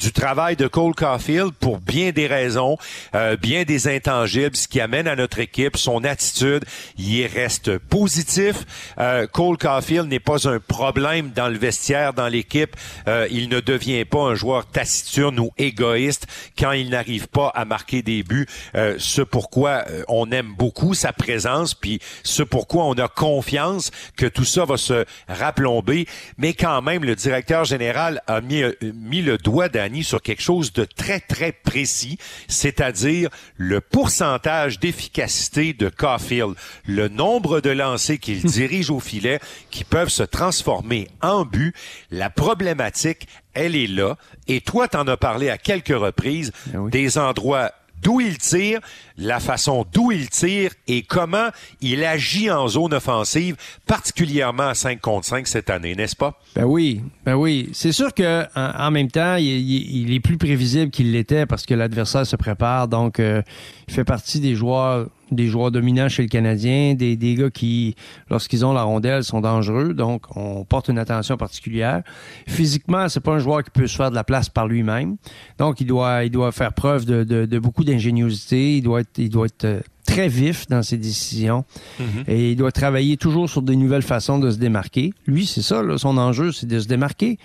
du 0.00 0.12
travail 0.12 0.56
de 0.56 0.66
Cole 0.66 0.94
Caulfield 0.94 1.52
pour 1.52 1.78
bien 1.78 2.10
des 2.10 2.26
raisons, 2.26 2.78
euh, 3.14 3.36
bien 3.36 3.64
des 3.64 3.86
intangibles, 3.86 4.56
ce 4.56 4.66
qui 4.66 4.80
amène 4.80 5.06
à 5.06 5.14
notre 5.14 5.38
équipe 5.38 5.76
son 5.76 6.04
attitude. 6.04 6.64
Il 6.98 7.26
reste 7.26 7.78
positif. 7.78 8.64
Euh, 8.98 9.26
Cole 9.26 9.58
Caulfield 9.58 10.08
n'est 10.08 10.20
pas 10.20 10.48
un 10.48 10.58
problème 10.58 11.30
dans 11.34 11.48
le 11.48 11.58
vestiaire, 11.58 12.14
dans 12.14 12.28
l'équipe. 12.28 12.74
Euh, 13.08 13.28
il 13.30 13.48
ne 13.48 13.60
devient 13.60 14.04
pas 14.04 14.20
un 14.20 14.34
joueur 14.34 14.66
taciturne 14.66 15.38
ou 15.38 15.50
égoïste 15.58 16.26
quand 16.58 16.72
il 16.72 16.90
n'arrive 16.90 17.28
pas 17.28 17.48
à 17.54 17.64
marquer 17.64 18.02
des 18.02 18.22
buts. 18.22 18.46
Euh, 18.74 18.94
ce 18.98 19.22
pourquoi 19.22 19.84
euh, 19.90 20.02
on 20.08 20.30
aime 20.30 20.54
beaucoup 20.56 20.94
sa 20.94 21.12
présence, 21.12 21.74
puis 21.74 22.00
ce 22.22 22.42
pourquoi 22.42 22.84
on 22.84 22.94
a 22.94 23.08
confiance 23.08 23.90
que 24.16 24.26
tout 24.26 24.44
ça 24.44 24.64
va 24.64 24.76
se 24.76 25.04
raplomber. 25.28 26.06
Mais 26.38 26.54
quand 26.54 26.80
même, 26.82 27.04
le 27.04 27.14
directeur 27.14 27.64
général 27.64 28.22
a 28.26 28.40
mis, 28.40 28.62
mis 28.94 29.22
le 29.22 29.36
doigt 29.36 29.68
sur 30.02 30.22
quelque 30.22 30.42
chose 30.42 30.72
de 30.72 30.84
très, 30.84 31.20
très 31.20 31.52
précis, 31.52 32.18
c'est-à-dire 32.48 33.30
le 33.56 33.80
pourcentage 33.80 34.78
d'efficacité 34.78 35.72
de 35.72 35.88
Caulfield, 35.88 36.54
le 36.86 37.08
nombre 37.08 37.60
de 37.60 37.70
lancers 37.70 38.18
qu'il 38.18 38.42
dirige 38.42 38.90
au 38.90 39.00
filet 39.00 39.40
qui 39.70 39.84
peuvent 39.84 40.08
se 40.08 40.22
transformer 40.22 41.08
en 41.22 41.44
but. 41.44 41.74
La 42.10 42.30
problématique, 42.30 43.26
elle 43.54 43.76
est 43.76 43.86
là. 43.86 44.16
Et 44.48 44.60
toi, 44.60 44.88
t'en 44.88 45.06
as 45.06 45.16
parlé 45.16 45.50
à 45.50 45.58
quelques 45.58 45.88
reprises, 45.88 46.52
ben 46.66 46.88
des 46.88 47.18
endroits 47.18 47.72
d'où 48.02 48.20
il 48.20 48.38
tire, 48.38 48.80
la 49.16 49.40
façon 49.40 49.84
d'où 49.92 50.12
il 50.12 50.28
tire 50.28 50.72
et 50.86 51.02
comment 51.02 51.48
il 51.80 52.04
agit 52.04 52.50
en 52.50 52.68
zone 52.68 52.94
offensive, 52.94 53.56
particulièrement 53.86 54.68
à 54.68 54.74
5 54.74 55.00
contre 55.00 55.26
5 55.26 55.46
cette 55.46 55.70
année, 55.70 55.94
n'est-ce 55.94 56.16
pas? 56.16 56.38
Ben 56.54 56.64
oui, 56.64 57.02
ben 57.24 57.34
oui. 57.34 57.68
C'est 57.72 57.92
sûr 57.92 58.14
que 58.14 58.44
en, 58.54 58.90
même 58.90 59.10
temps, 59.10 59.36
il, 59.36 60.12
est 60.12 60.20
plus 60.20 60.38
prévisible 60.38 60.90
qu'il 60.90 61.12
l'était 61.12 61.46
parce 61.46 61.66
que 61.66 61.74
l'adversaire 61.74 62.26
se 62.26 62.36
prépare, 62.36 62.88
donc 62.88 63.20
euh, 63.20 63.42
il 63.88 63.94
fait 63.94 64.04
partie 64.04 64.40
des 64.40 64.54
joueurs 64.54 65.08
des 65.30 65.46
joueurs 65.46 65.70
dominants 65.70 66.08
chez 66.08 66.22
le 66.22 66.28
Canadien, 66.28 66.94
des, 66.94 67.16
des 67.16 67.34
gars 67.34 67.50
qui, 67.50 67.94
lorsqu'ils 68.30 68.64
ont 68.64 68.72
la 68.72 68.82
rondelle, 68.82 69.24
sont 69.24 69.40
dangereux. 69.40 69.94
Donc, 69.94 70.24
on 70.36 70.64
porte 70.64 70.88
une 70.88 70.98
attention 70.98 71.36
particulière. 71.36 72.02
Physiquement, 72.46 73.08
c'est 73.08 73.20
pas 73.20 73.32
un 73.32 73.38
joueur 73.38 73.62
qui 73.62 73.70
peut 73.70 73.86
se 73.86 73.96
faire 73.96 74.10
de 74.10 74.14
la 74.14 74.24
place 74.24 74.48
par 74.48 74.66
lui-même. 74.66 75.16
Donc, 75.58 75.80
il 75.80 75.86
doit, 75.86 76.24
il 76.24 76.30
doit 76.30 76.52
faire 76.52 76.72
preuve 76.72 77.04
de, 77.04 77.24
de, 77.24 77.46
de 77.46 77.58
beaucoup 77.58 77.84
d'ingéniosité. 77.84 78.76
Il 78.76 78.82
doit 78.82 79.00
être, 79.00 79.18
il 79.18 79.30
doit 79.30 79.46
être 79.46 79.64
euh, 79.64 79.80
très 80.06 80.28
vif 80.28 80.66
dans 80.68 80.82
ses 80.82 80.96
décisions 80.96 81.64
mm-hmm. 82.00 82.24
et 82.28 82.50
il 82.52 82.56
doit 82.56 82.72
travailler 82.72 83.16
toujours 83.16 83.48
sur 83.48 83.62
des 83.62 83.76
nouvelles 83.76 84.02
façons 84.02 84.38
de 84.38 84.50
se 84.50 84.58
démarquer. 84.58 85.12
Lui, 85.26 85.46
c'est 85.46 85.62
ça, 85.62 85.82
là, 85.82 85.98
son 85.98 86.18
enjeu, 86.18 86.52
c'est 86.52 86.66
de 86.66 86.80
se 86.80 86.88
démarquer 86.88 87.38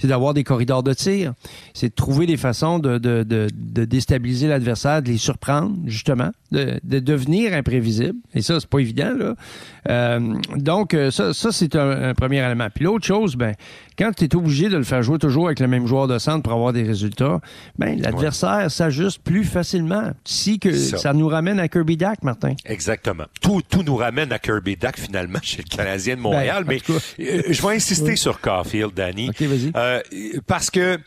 c'est 0.00 0.08
d'avoir 0.08 0.34
des 0.34 0.44
corridors 0.44 0.82
de 0.82 0.92
tir, 0.92 1.34
c'est 1.74 1.88
de 1.88 1.94
trouver 1.94 2.26
des 2.26 2.36
façons 2.36 2.78
de, 2.78 2.98
de, 2.98 3.22
de, 3.22 3.48
de 3.52 3.84
déstabiliser 3.84 4.48
l'adversaire, 4.48 5.02
de 5.02 5.08
les 5.08 5.18
surprendre, 5.18 5.76
justement, 5.86 6.30
de, 6.52 6.80
de 6.84 6.98
devenir 6.98 7.54
imprévisible. 7.54 8.18
Et 8.34 8.42
ça, 8.42 8.60
c'est 8.60 8.68
pas 8.68 8.78
évident, 8.78 9.12
là. 9.16 9.34
Euh, 9.88 10.34
donc, 10.56 10.94
euh, 10.94 11.10
ça, 11.10 11.32
ça 11.32 11.52
c'est 11.52 11.76
un, 11.76 12.14
premier 12.14 12.38
élément. 12.38 12.68
Puis 12.74 12.84
l'autre 12.84 13.06
chose, 13.06 13.36
ben, 13.36 13.54
quand 13.98 14.12
tu 14.14 14.24
es 14.24 14.34
obligé 14.34 14.68
de 14.68 14.76
le 14.76 14.82
faire 14.84 15.02
jouer 15.02 15.18
toujours 15.18 15.46
avec 15.46 15.60
le 15.60 15.68
même 15.68 15.86
joueur 15.86 16.08
de 16.08 16.18
centre 16.18 16.42
pour 16.42 16.52
avoir 16.52 16.72
des 16.72 16.82
résultats, 16.82 17.40
ben, 17.78 18.00
l'adversaire 18.00 18.70
s'ajuste 18.70 19.20
plus 19.22 19.44
facilement. 19.44 20.10
Si 20.24 20.58
que 20.58 20.72
ça. 20.72 21.12
nous 21.12 21.28
ramène 21.28 21.60
à 21.60 21.68
Kirby 21.68 21.96
Dack, 21.96 22.22
Martin. 22.22 22.54
Exactement. 22.64 23.24
Tout, 23.40 23.62
tout 23.68 23.82
nous 23.82 23.96
ramène 23.96 24.32
à 24.32 24.38
Kirby 24.38 24.76
Dack, 24.76 24.98
finalement, 24.98 25.38
chez 25.42 25.62
le 25.62 25.76
Canadien 25.76 26.16
de 26.16 26.20
Montréal. 26.20 26.64
Ben, 26.64 26.78
mais 26.88 26.94
euh, 27.24 27.42
je 27.48 27.62
vais 27.62 27.74
insister 27.74 28.16
sur 28.16 28.40
Caulfield, 28.40 28.92
Danny. 28.94 29.28
OK, 29.28 29.42
vas-y. 29.42 29.72
Euh, 29.76 29.85
parce 30.46 30.70
que 30.70 30.98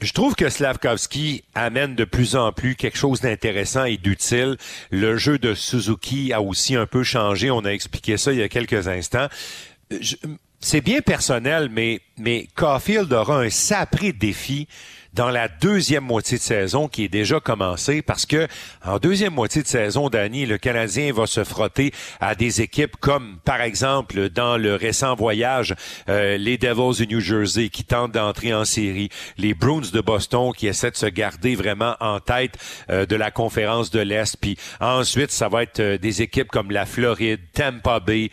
je 0.00 0.12
trouve 0.12 0.34
que 0.34 0.48
Slavkovski 0.48 1.44
amène 1.54 1.94
de 1.94 2.04
plus 2.04 2.36
en 2.36 2.52
plus 2.52 2.76
quelque 2.76 2.98
chose 2.98 3.20
d'intéressant 3.20 3.84
et 3.84 3.96
d'utile. 3.96 4.56
Le 4.90 5.16
jeu 5.16 5.38
de 5.38 5.54
Suzuki 5.54 6.32
a 6.32 6.40
aussi 6.40 6.76
un 6.76 6.86
peu 6.86 7.02
changé. 7.02 7.50
On 7.50 7.64
a 7.64 7.70
expliqué 7.70 8.16
ça 8.16 8.32
il 8.32 8.38
y 8.38 8.42
a 8.42 8.48
quelques 8.48 8.88
instants. 8.88 9.28
c'est 10.60 10.80
bien 10.80 11.00
personnel, 11.00 11.68
mais, 11.70 12.00
mais 12.16 12.48
Caulfield 12.54 13.12
aura 13.12 13.40
un 13.40 13.50
sapré 13.50 14.12
défi 14.12 14.68
dans 15.18 15.30
la 15.30 15.48
deuxième 15.48 16.04
moitié 16.04 16.38
de 16.38 16.42
saison 16.44 16.86
qui 16.86 17.02
est 17.02 17.08
déjà 17.08 17.40
commencée 17.40 18.02
parce 18.02 18.24
que 18.24 18.46
en 18.86 18.98
deuxième 18.98 19.34
moitié 19.34 19.64
de 19.64 19.66
saison, 19.66 20.08
Danny, 20.08 20.46
le 20.46 20.58
Canadien 20.58 21.12
va 21.12 21.26
se 21.26 21.42
frotter 21.42 21.92
à 22.20 22.36
des 22.36 22.60
équipes 22.60 22.96
comme, 23.00 23.38
par 23.44 23.60
exemple, 23.60 24.28
dans 24.28 24.56
le 24.56 24.76
récent 24.76 25.16
voyage, 25.16 25.74
euh, 26.08 26.36
les 26.36 26.56
Devils 26.56 27.04
de 27.04 27.12
New 27.12 27.18
Jersey 27.18 27.68
qui 27.68 27.82
tentent 27.82 28.12
d'entrer 28.12 28.54
en 28.54 28.64
série, 28.64 29.08
les 29.38 29.54
Bruins 29.54 29.90
de 29.92 30.00
Boston 30.00 30.52
qui 30.56 30.68
essaient 30.68 30.92
de 30.92 30.96
se 30.96 31.06
garder 31.06 31.56
vraiment 31.56 31.96
en 31.98 32.20
tête 32.20 32.56
euh, 32.88 33.04
de 33.04 33.16
la 33.16 33.32
conférence 33.32 33.90
de 33.90 33.98
l'Est, 33.98 34.36
puis 34.40 34.56
ensuite, 34.78 35.32
ça 35.32 35.48
va 35.48 35.64
être 35.64 35.80
euh, 35.80 35.98
des 35.98 36.22
équipes 36.22 36.48
comme 36.48 36.70
la 36.70 36.86
Floride, 36.86 37.40
Tampa 37.52 37.98
Bay. 37.98 38.30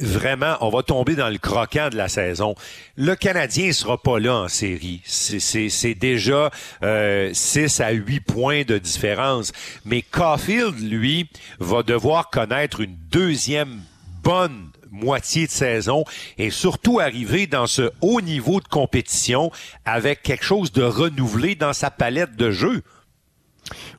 vraiment, 0.00 0.56
on 0.60 0.70
va 0.70 0.82
tomber 0.82 1.14
dans 1.14 1.28
le 1.28 1.38
croquant 1.38 1.88
de 1.88 1.96
la 1.96 2.08
saison. 2.08 2.56
Le 2.96 3.14
Canadien 3.14 3.72
sera 3.72 3.96
pas 3.96 4.18
là 4.18 4.34
en 4.34 4.48
série. 4.48 5.02
C'est 5.04 5.99
déjà 6.00 6.50
euh, 6.82 7.30
6 7.32 7.80
à 7.80 7.90
8 7.92 8.20
points 8.20 8.62
de 8.64 8.78
différence. 8.78 9.52
Mais 9.84 10.02
Caulfield, 10.02 10.80
lui, 10.80 11.28
va 11.58 11.82
devoir 11.82 12.30
connaître 12.30 12.80
une 12.80 12.96
deuxième 13.10 13.80
bonne 14.22 14.70
moitié 14.90 15.46
de 15.46 15.50
saison 15.50 16.04
et 16.36 16.50
surtout 16.50 16.98
arriver 16.98 17.46
dans 17.46 17.66
ce 17.66 17.90
haut 18.00 18.20
niveau 18.20 18.60
de 18.60 18.68
compétition 18.68 19.50
avec 19.84 20.22
quelque 20.22 20.44
chose 20.44 20.72
de 20.72 20.82
renouvelé 20.82 21.54
dans 21.54 21.72
sa 21.72 21.90
palette 21.90 22.36
de 22.36 22.50
jeu. 22.50 22.82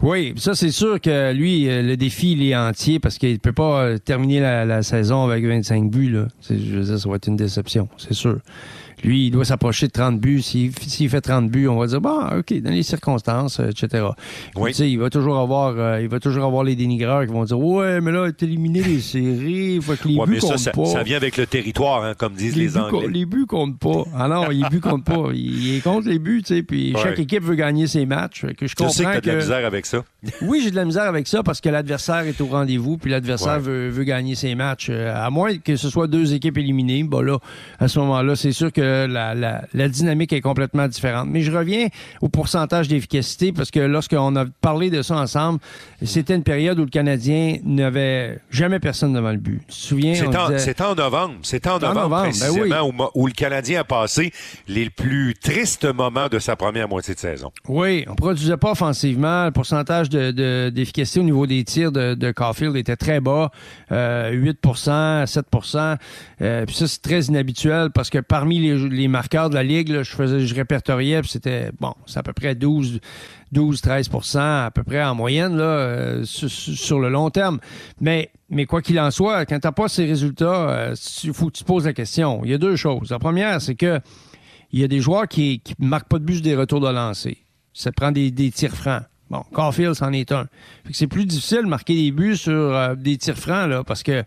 Oui, 0.01 0.33
ça 0.37 0.55
c'est 0.55 0.71
sûr 0.71 0.99
que 0.99 1.31
lui, 1.31 1.69
euh, 1.69 1.81
le 1.81 1.95
défi, 1.95 2.33
il 2.33 2.43
est 2.43 2.55
entier 2.55 2.99
parce 2.99 3.17
qu'il 3.17 3.33
ne 3.33 3.37
peut 3.37 3.53
pas 3.53 3.83
euh, 3.83 3.97
terminer 3.97 4.39
la, 4.39 4.83
saison 4.83 5.23
avec 5.23 5.45
25 5.45 5.89
buts. 5.89 6.09
Là. 6.09 6.27
Je 6.49 6.55
veux 6.55 6.83
dire, 6.83 6.99
ça 6.99 7.07
va 7.07 7.15
être 7.15 7.27
une 7.27 7.37
déception, 7.37 7.87
c'est 7.97 8.13
sûr. 8.13 8.39
Lui, 9.03 9.27
il 9.27 9.31
doit 9.31 9.45
s'approcher 9.45 9.87
de 9.87 9.91
30 9.91 10.19
buts. 10.19 10.41
S'il 10.41 11.09
fait 11.09 11.21
30 11.21 11.49
buts, 11.49 11.67
on 11.67 11.77
va 11.77 11.87
dire, 11.87 12.01
bon, 12.01 12.19
OK, 12.37 12.53
dans 12.61 12.71
les 12.71 12.83
circonstances, 12.83 13.59
euh, 13.59 13.69
etc. 13.69 14.05
Oui. 14.55 14.71
Tu 14.71 14.77
sais, 14.77 14.91
il 14.91 14.99
va 14.99 15.09
toujours 15.09 15.39
avoir, 15.39 15.73
euh, 15.77 16.01
il 16.01 16.07
va 16.07 16.19
toujours 16.19 16.45
avoir 16.45 16.63
les 16.63 16.75
dénigreurs 16.75 17.25
qui 17.25 17.31
vont 17.31 17.43
dire, 17.43 17.59
ouais, 17.59 18.01
mais 18.01 18.11
là, 18.11 18.29
éliminé 18.41 18.81
les 18.81 18.99
séries, 19.01 19.75
il 19.75 19.81
faut 19.81 19.95
que 19.95 20.07
les 20.07 20.17
buts 20.25 20.39
comptent 20.39 20.57
ça, 20.57 20.71
pas. 20.71 20.85
Ça 20.85 21.03
vient 21.03 21.17
avec 21.17 21.37
le 21.37 21.45
territoire, 21.45 22.03
hein, 22.03 22.13
comme 22.17 22.33
disent 22.33 22.55
les, 22.55 22.63
les 22.63 22.77
Anglais. 22.77 23.07
Les 23.09 23.25
buts 23.25 23.45
comptent 23.47 23.79
pas. 23.79 24.03
Ah 24.15 24.27
non, 24.27 24.49
les 24.49 24.67
buts 24.69 24.79
comptent 24.79 25.05
pas. 25.05 25.29
Il, 25.33 25.75
est 25.75 25.81
contre 25.81 26.07
les 26.07 26.19
buts, 26.19 26.43
tu 26.45 26.55
sais, 26.55 26.63
puis 26.63 26.95
chaque 27.01 27.19
équipe 27.19 27.43
veut 27.43 27.55
gagner 27.55 27.87
ses 27.87 28.05
matchs. 28.05 28.45
Que 28.57 28.67
je 28.67 28.75
comprends 28.75 28.91
sais 28.91 29.03
que 29.03 29.09
t'as 29.09 29.21
de 29.21 29.27
la 29.27 29.35
misère 29.35 29.65
avec 29.65 29.85
ça. 29.85 30.03
oui, 30.41 30.61
j'ai 30.63 30.71
de 30.71 30.75
la 30.75 30.85
misère 30.85 31.03
avec 31.03 31.27
ça 31.27 31.43
parce 31.43 31.61
que 31.61 31.69
l'adversaire 31.69 32.21
est 32.27 32.39
au 32.41 32.45
rendez-vous, 32.45 32.97
puis 32.97 33.09
l'adversaire 33.11 33.59
veut, 33.59 33.89
veut, 33.89 34.03
gagner 34.03 34.35
ses 34.35 34.55
matchs. 34.55 34.87
Euh, 34.89 35.13
à 35.13 35.29
moins 35.29 35.57
que 35.57 35.75
ce 35.75 35.89
soit 35.89 36.07
deux 36.07 36.33
équipes 36.33 36.57
éliminées, 36.57 37.03
bon 37.03 37.21
là, 37.21 37.37
à 37.79 37.87
ce 37.87 37.99
moment-là, 37.99 38.35
c'est 38.35 38.51
sûr 38.51 38.71
que 38.71 38.81
la, 39.07 39.33
la 39.35 39.61
la 39.73 39.89
dynamique 39.89 40.33
est 40.33 40.41
complètement 40.41 40.87
différente. 40.87 41.27
Mais 41.29 41.41
je 41.41 41.51
reviens 41.51 41.87
au 42.21 42.29
pourcentage 42.29 42.87
d'efficacité 42.87 43.51
parce 43.51 43.71
que 43.71 43.79
lorsqu'on 43.79 44.35
a 44.35 44.45
parlé 44.61 44.89
de 44.89 45.01
ça 45.01 45.15
ensemble, 45.15 45.59
c'était 46.03 46.35
une 46.35 46.43
période 46.43 46.79
où 46.79 46.83
le 46.83 46.89
Canadien 46.89 47.57
n'avait 47.63 48.39
jamais 48.49 48.79
personne 48.79 49.13
devant 49.13 49.31
le 49.31 49.37
but. 49.37 49.61
Tu 49.67 49.67
te 49.67 49.73
souviens? 49.73 50.13
C'est 50.15 50.81
en, 50.81 50.95
novembre. 50.95 51.35
C'est 51.43 51.67
en, 51.67 51.79
novembre, 51.79 52.09
ben 52.09 52.21
précisément 52.23 52.91
où, 53.15 53.27
le 53.27 53.33
Canadien 53.33 53.81
a 53.81 53.83
passé 53.83 54.31
les 54.67 54.89
plus 54.89 55.35
tristes 55.41 55.85
moments 55.85 56.27
de 56.27 56.39
sa 56.39 56.55
première 56.55 56.87
moitié 56.87 57.13
de 57.13 57.19
saison. 57.19 57.51
Oui, 57.67 58.05
on 58.07 58.15
produisait 58.15 58.57
pas 58.57 58.71
offensivement. 58.71 59.45
Le 59.45 59.51
pourcentage 59.51 60.09
d'efficacité 60.09 61.19
au 61.19 61.23
niveau 61.23 61.47
des 61.47 61.63
tirs 61.63 61.91
de, 61.91 62.13
de 62.13 62.31
Caulfield 62.31 62.75
était 62.75 62.95
très 62.95 63.19
bas, 63.19 63.51
euh, 63.91 64.31
8% 64.31 65.25
7 65.25 65.45
euh, 66.41 66.65
Puis 66.65 66.75
ça, 66.75 66.87
c'est 66.87 67.01
très 67.01 67.21
inhabituel 67.21 67.89
parce 67.91 68.09
que 68.09 68.19
parmi 68.19 68.59
les, 68.59 68.80
les 68.87 69.07
marqueurs 69.07 69.49
de 69.49 69.55
la 69.55 69.63
ligue, 69.63 70.03
je 70.03 70.11
faisais, 70.11 70.45
je 70.45 70.55
répertoriais, 70.55 71.21
c'était 71.25 71.71
bon, 71.79 71.93
c'est 72.05 72.19
à 72.19 72.23
peu 72.23 72.33
près 72.33 72.55
12, 72.55 72.99
12, 73.51 73.81
13 73.81 74.09
à 74.35 74.71
peu 74.73 74.83
près 74.83 75.03
en 75.03 75.15
moyenne 75.15 75.57
là, 75.57 75.63
euh, 75.63 76.23
sur, 76.25 76.99
le 76.99 77.09
long 77.09 77.29
terme. 77.29 77.59
Mais, 77.99 78.31
mais 78.49 78.65
quoi 78.65 78.81
qu'il 78.81 78.99
en 78.99 79.11
soit, 79.11 79.45
quand 79.45 79.59
tu 79.59 79.67
n'as 79.67 79.71
pas 79.71 79.87
ces 79.87 80.05
résultats, 80.05 80.93
il 81.23 81.29
euh, 81.29 81.33
faut 81.33 81.47
que 81.47 81.57
tu 81.57 81.63
te 81.63 81.67
poses 81.67 81.85
la 81.85 81.93
question. 81.93 82.41
Il 82.43 82.51
y 82.51 82.53
a 82.53 82.57
deux 82.57 82.75
choses. 82.75 83.11
La 83.11 83.19
première, 83.19 83.61
c'est 83.61 83.75
que 83.75 83.99
il 84.71 84.79
y 84.79 84.83
a 84.83 84.87
des 84.87 85.01
joueurs 85.01 85.27
qui 85.27 85.61
ne 85.79 85.87
marquent 85.87 86.07
pas 86.07 86.19
de 86.19 86.23
but 86.23 86.41
des 86.41 86.55
retours 86.55 86.79
de 86.79 86.87
lancer. 86.87 87.39
Ça 87.73 87.91
prend 87.91 88.11
des, 88.11 88.31
tirs 88.51 88.75
francs. 88.75 89.03
Bon, 89.29 89.43
Caulfield, 89.53 89.93
c'en 89.93 90.11
est 90.11 90.31
un. 90.31 90.47
C'est 90.91 91.07
plus 91.07 91.25
difficile 91.25 91.61
de 91.63 91.67
marquer 91.67 91.95
des 91.95 92.11
buts 92.11 92.35
sur 92.35 92.53
euh, 92.53 92.95
des 92.95 93.17
tirs 93.17 93.37
francs, 93.37 93.69
là, 93.69 93.83
parce 93.83 94.03
que 94.03 94.23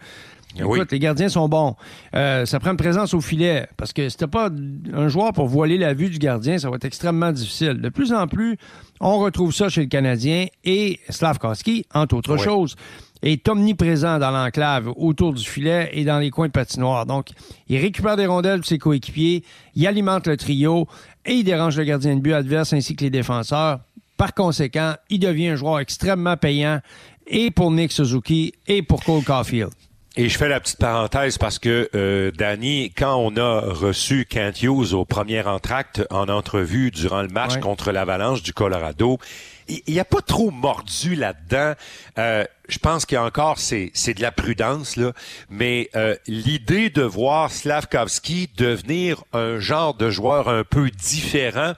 Écoute, 0.56 0.92
les 0.92 0.98
gardiens 0.98 1.28
sont 1.28 1.48
bons. 1.48 1.74
Euh, 2.14 2.46
ça 2.46 2.60
prend 2.60 2.70
une 2.70 2.76
présence 2.76 3.14
au 3.14 3.20
filet 3.20 3.66
parce 3.76 3.92
que 3.92 4.08
si 4.08 4.16
t'as 4.16 4.26
pas 4.26 4.50
un 4.92 5.08
joueur 5.08 5.32
pour 5.32 5.48
voiler 5.48 5.78
la 5.78 5.94
vue 5.94 6.10
du 6.10 6.18
gardien, 6.18 6.58
ça 6.58 6.70
va 6.70 6.76
être 6.76 6.84
extrêmement 6.84 7.32
difficile. 7.32 7.80
De 7.80 7.88
plus 7.88 8.12
en 8.12 8.26
plus, 8.26 8.56
on 9.00 9.18
retrouve 9.18 9.52
ça 9.52 9.68
chez 9.68 9.82
le 9.82 9.88
Canadien 9.88 10.46
et 10.64 11.00
Slavkowski, 11.08 11.86
entre 11.92 12.16
autres 12.16 12.36
choses, 12.36 12.76
est 13.22 13.48
omniprésent 13.48 14.18
dans 14.18 14.30
l'enclave 14.30 14.92
autour 14.96 15.32
du 15.32 15.44
filet 15.44 15.90
et 15.92 16.04
dans 16.04 16.18
les 16.18 16.30
coins 16.30 16.46
de 16.46 16.52
patinoire. 16.52 17.06
Donc, 17.06 17.28
il 17.68 17.78
récupère 17.78 18.16
des 18.16 18.26
rondelles 18.26 18.60
de 18.60 18.64
ses 18.64 18.78
coéquipiers, 18.78 19.44
il 19.74 19.86
alimente 19.86 20.26
le 20.26 20.36
trio 20.36 20.86
et 21.24 21.34
il 21.34 21.44
dérange 21.44 21.76
le 21.76 21.84
gardien 21.84 22.14
de 22.16 22.20
but 22.20 22.34
adverse 22.34 22.72
ainsi 22.72 22.94
que 22.94 23.04
les 23.04 23.10
défenseurs. 23.10 23.80
Par 24.16 24.34
conséquent, 24.34 24.94
il 25.10 25.18
devient 25.18 25.48
un 25.48 25.56
joueur 25.56 25.80
extrêmement 25.80 26.36
payant 26.36 26.80
et 27.26 27.50
pour 27.50 27.70
Nick 27.70 27.92
Suzuki 27.92 28.52
et 28.66 28.82
pour 28.82 29.02
Cole 29.02 29.24
Caulfield. 29.24 29.70
Et 30.16 30.28
je 30.28 30.38
fais 30.38 30.48
la 30.48 30.60
petite 30.60 30.78
parenthèse 30.78 31.38
parce 31.38 31.58
que, 31.58 31.90
euh, 31.96 32.30
Danny, 32.30 32.92
quand 32.96 33.16
on 33.16 33.36
a 33.36 33.60
reçu 33.60 34.26
Kent 34.26 34.62
Hughes 34.62 34.92
au 34.92 35.04
premier 35.04 35.42
entracte 35.42 36.06
en 36.08 36.28
entrevue 36.28 36.92
durant 36.92 37.20
le 37.20 37.28
match 37.28 37.58
contre 37.58 37.90
l'Avalanche 37.90 38.44
du 38.44 38.52
Colorado, 38.52 39.18
il 39.66 39.82
n'y 39.88 39.98
a 39.98 40.04
pas 40.04 40.20
trop 40.20 40.52
mordu 40.52 41.16
là-dedans. 41.16 41.74
Euh, 42.18 42.44
je 42.68 42.78
pense 42.78 43.06
qu'il 43.06 43.16
y 43.16 43.18
a 43.18 43.24
encore, 43.24 43.58
c'est, 43.58 43.90
c'est 43.92 44.14
de 44.14 44.22
la 44.22 44.30
prudence, 44.30 44.94
là. 44.94 45.12
Mais 45.50 45.90
euh, 45.96 46.14
l'idée 46.28 46.90
de 46.90 47.02
voir 47.02 47.50
Slavkovski 47.50 48.50
devenir 48.56 49.24
un 49.32 49.58
genre 49.58 49.94
de 49.94 50.10
joueur 50.10 50.48
un 50.48 50.62
peu 50.62 50.90
différent 50.90 51.72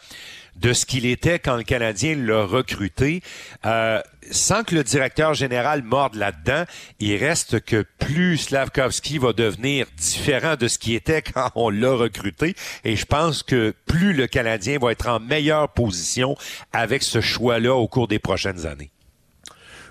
de 0.56 0.72
ce 0.72 0.86
qu'il 0.86 1.06
était 1.06 1.38
quand 1.38 1.56
le 1.56 1.62
Canadien 1.62 2.16
l'a 2.16 2.44
recruté, 2.44 3.22
euh, 3.64 4.00
sans 4.30 4.64
que 4.64 4.74
le 4.74 4.84
directeur 4.84 5.34
général 5.34 5.82
morde 5.82 6.14
là-dedans, 6.14 6.64
il 7.00 7.16
reste 7.16 7.60
que 7.60 7.84
plus 7.98 8.38
Slavkovski 8.38 9.18
va 9.18 9.32
devenir 9.32 9.86
différent 9.96 10.56
de 10.56 10.68
ce 10.68 10.78
qu'il 10.78 10.94
était 10.94 11.22
quand 11.34 11.50
on 11.54 11.70
l'a 11.70 11.92
recruté, 11.92 12.54
et 12.84 12.96
je 12.96 13.06
pense 13.06 13.42
que 13.42 13.74
plus 13.86 14.12
le 14.12 14.26
Canadien 14.26 14.78
va 14.78 14.92
être 14.92 15.08
en 15.08 15.20
meilleure 15.20 15.68
position 15.70 16.36
avec 16.72 17.02
ce 17.02 17.20
choix-là 17.20 17.74
au 17.74 17.88
cours 17.88 18.08
des 18.08 18.18
prochaines 18.18 18.66
années. 18.66 18.90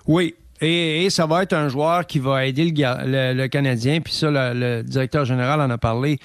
Oui, 0.07 0.35
et, 0.61 1.09
ça 1.09 1.25
va 1.25 1.43
être 1.43 1.53
un 1.53 1.67
joueur 1.67 2.07
qui 2.07 2.19
va 2.19 2.45
aider 2.45 2.71
le, 2.75 3.47
Canadien, 3.47 3.99
puis 3.99 4.13
ça, 4.13 4.29
le, 4.31 4.83
directeur 4.83 5.25
général 5.25 5.59
en 5.59 5.69
a 5.69 5.77
parlé, 5.77 6.17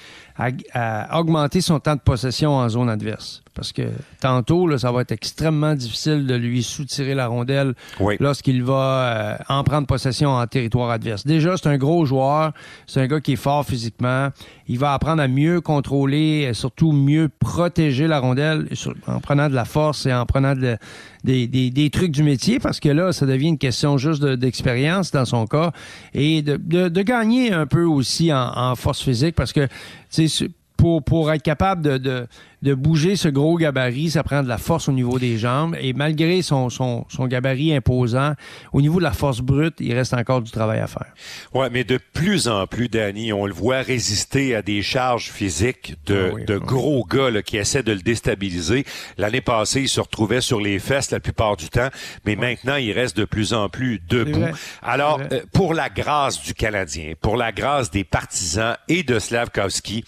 à, 0.73 1.19
augmenter 1.19 1.61
son 1.61 1.79
temps 1.79 1.95
de 1.95 2.01
possession 2.01 2.51
en 2.55 2.69
zone 2.69 2.89
adverse. 2.89 3.43
Parce 3.53 3.73
que 3.73 3.83
tantôt, 4.21 4.65
là, 4.65 4.77
ça 4.77 4.93
va 4.93 5.01
être 5.01 5.11
extrêmement 5.11 5.75
difficile 5.75 6.25
de 6.25 6.35
lui 6.35 6.63
soutirer 6.63 7.13
la 7.13 7.27
rondelle 7.27 7.73
lorsqu'il 8.19 8.63
va 8.63 8.73
euh, 8.73 9.37
en 9.49 9.63
prendre 9.65 9.87
possession 9.87 10.29
en 10.29 10.47
territoire 10.47 10.89
adverse. 10.89 11.25
Déjà, 11.25 11.57
c'est 11.57 11.67
un 11.67 11.77
gros 11.77 12.05
joueur, 12.05 12.53
c'est 12.87 13.01
un 13.01 13.07
gars 13.07 13.19
qui 13.19 13.33
est 13.33 13.37
fort 13.37 13.65
physiquement. 13.65 14.29
Il 14.67 14.79
va 14.79 14.93
apprendre 14.93 15.21
à 15.21 15.27
mieux 15.27 15.59
contrôler, 15.59 16.47
et 16.49 16.53
surtout 16.53 16.93
mieux 16.93 17.27
protéger 17.27 18.07
la 18.07 18.19
rondelle 18.19 18.69
en 19.05 19.19
prenant 19.19 19.49
de 19.49 19.53
la 19.53 19.65
force 19.65 20.05
et 20.05 20.13
en 20.13 20.25
prenant 20.25 20.55
des, 20.55 21.47
des, 21.47 21.89
trucs 21.89 22.11
du 22.11 22.23
métier, 22.23 22.59
parce 22.59 22.79
que 22.79 22.87
là, 22.87 23.11
ça 23.11 23.25
devient 23.25 23.49
une 23.49 23.57
question 23.57 23.97
juste 23.97 24.23
d'expérience 24.23 25.11
dans 25.11 25.25
son 25.25 25.45
cas, 25.45 25.71
et 26.13 26.41
de, 26.41 26.55
de, 26.55 27.01
gagner 27.01 27.51
un 27.51 27.65
peu 27.65 27.83
aussi 27.83 28.31
en, 28.31 28.49
en 28.55 28.75
force 28.75 29.01
physique, 29.01 29.35
parce 29.35 29.51
que 29.51 29.67
sais, 30.11 30.49
pour, 30.81 31.03
pour 31.03 31.31
être 31.31 31.43
capable 31.43 31.83
de, 31.83 31.99
de, 31.99 32.27
de, 32.63 32.73
bouger 32.73 33.15
ce 33.15 33.27
gros 33.27 33.55
gabarit, 33.55 34.09
ça 34.09 34.23
prend 34.23 34.41
de 34.41 34.47
la 34.47 34.57
force 34.57 34.89
au 34.89 34.91
niveau 34.91 35.19
des 35.19 35.37
jambes. 35.37 35.77
Et 35.79 35.93
malgré 35.93 36.41
son, 36.41 36.71
son, 36.71 37.05
son, 37.07 37.27
gabarit 37.27 37.75
imposant, 37.75 38.33
au 38.73 38.81
niveau 38.81 38.97
de 38.97 39.03
la 39.03 39.11
force 39.11 39.41
brute, 39.41 39.75
il 39.79 39.93
reste 39.93 40.15
encore 40.15 40.41
du 40.41 40.49
travail 40.49 40.79
à 40.79 40.87
faire. 40.87 41.13
Ouais, 41.53 41.69
mais 41.69 41.83
de 41.83 41.99
plus 42.13 42.47
en 42.47 42.65
plus, 42.65 42.89
Danny, 42.89 43.31
on 43.31 43.45
le 43.45 43.53
voit 43.53 43.81
résister 43.81 44.55
à 44.55 44.63
des 44.63 44.81
charges 44.81 45.29
physiques 45.29 45.97
de, 46.07 46.33
ah 46.35 46.43
de 46.45 46.57
gros 46.57 47.05
gars 47.05 47.29
là, 47.29 47.43
qui 47.43 47.57
essaient 47.57 47.83
de 47.83 47.93
le 47.93 48.01
déstabiliser. 48.01 48.83
L'année 49.19 49.41
passée, 49.41 49.81
il 49.81 49.89
se 49.89 50.01
retrouvait 50.01 50.41
sur 50.41 50.59
les 50.59 50.79
fesses 50.79 51.11
la 51.11 51.19
plupart 51.19 51.57
du 51.57 51.69
temps, 51.69 51.89
mais 52.25 52.35
maintenant, 52.35 52.77
il 52.77 52.91
reste 52.91 53.15
de 53.15 53.25
plus 53.25 53.53
en 53.53 53.69
plus 53.69 54.01
debout. 54.09 54.49
Alors, 54.81 55.21
euh, 55.31 55.41
pour 55.53 55.75
la 55.75 55.89
grâce 55.89 56.41
du 56.41 56.55
Canadien, 56.55 57.13
pour 57.21 57.37
la 57.37 57.51
grâce 57.51 57.91
des 57.91 58.03
partisans 58.03 58.75
et 58.87 59.03
de 59.03 59.19
Slavkovski, 59.19 60.05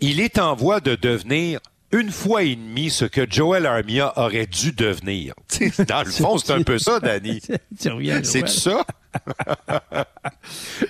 il 0.00 0.20
est 0.20 0.38
en 0.38 0.54
voie 0.54 0.80
de 0.80 0.94
devenir 0.94 1.60
une 1.92 2.10
fois 2.10 2.44
et 2.44 2.54
demie 2.54 2.90
ce 2.90 3.04
que 3.04 3.26
Joel 3.28 3.66
Armia 3.66 4.12
aurait 4.16 4.46
dû 4.46 4.72
devenir. 4.72 5.34
dans 5.88 6.04
le 6.04 6.10
fond, 6.10 6.38
c'est 6.38 6.52
un 6.52 6.62
peu 6.62 6.78
ça, 6.78 7.00
Danny. 7.00 7.40
C'est 8.22 8.48
ça? 8.48 8.84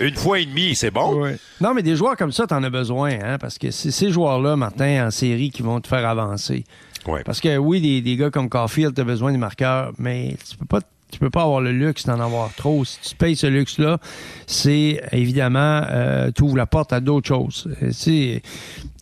une 0.01 0.15
fois 0.15 0.41
et 0.41 0.45
demie, 0.45 0.75
c'est 0.75 0.91
bon? 0.91 1.35
Non, 1.61 1.73
mais 1.73 1.83
des 1.83 1.97
joueurs 1.97 2.17
comme 2.17 2.33
ça, 2.33 2.47
t'en 2.47 2.63
as 2.63 2.69
besoin, 2.69 3.13
hein, 3.23 3.39
parce 3.39 3.57
que 3.57 3.71
c'est 3.71 3.91
ces 3.91 4.11
joueurs-là, 4.11 4.57
Martin, 4.57 5.07
en 5.07 5.11
série, 5.11 5.51
qui 5.51 5.63
vont 5.63 5.81
te 5.81 5.89
faire 5.89 6.07
avancer. 6.07 6.65
Parce 7.25 7.41
que 7.41 7.57
oui, 7.57 7.81
des, 7.81 8.03
des 8.03 8.17
gars 8.17 8.31
comme 8.31 8.51
Caulfield, 8.51 8.95
tu 8.95 9.01
as 9.01 9.05
besoin 9.05 9.33
des 9.33 9.39
marqueurs, 9.39 9.93
mais 9.99 10.37
tu 10.49 10.57
peux 10.59 10.67
pas 10.67 10.81
tu 11.11 11.19
peux 11.19 11.31
pas 11.31 11.43
avoir 11.43 11.61
le 11.61 11.73
luxe 11.73 12.07
d'en 12.07 12.21
avoir 12.21 12.53
trop. 12.55 12.85
Si 12.85 13.01
tu 13.01 13.15
payes 13.15 13.37
ce 13.37 13.47
luxe-là, 13.47 13.99
c'est 14.47 15.01
évidemment, 15.13 15.83
euh, 15.91 16.31
tu 16.35 16.43
ouvres 16.43 16.57
la 16.57 16.67
porte 16.67 16.93
à 16.93 17.01
d'autres 17.01 17.29
choses. 17.29 17.69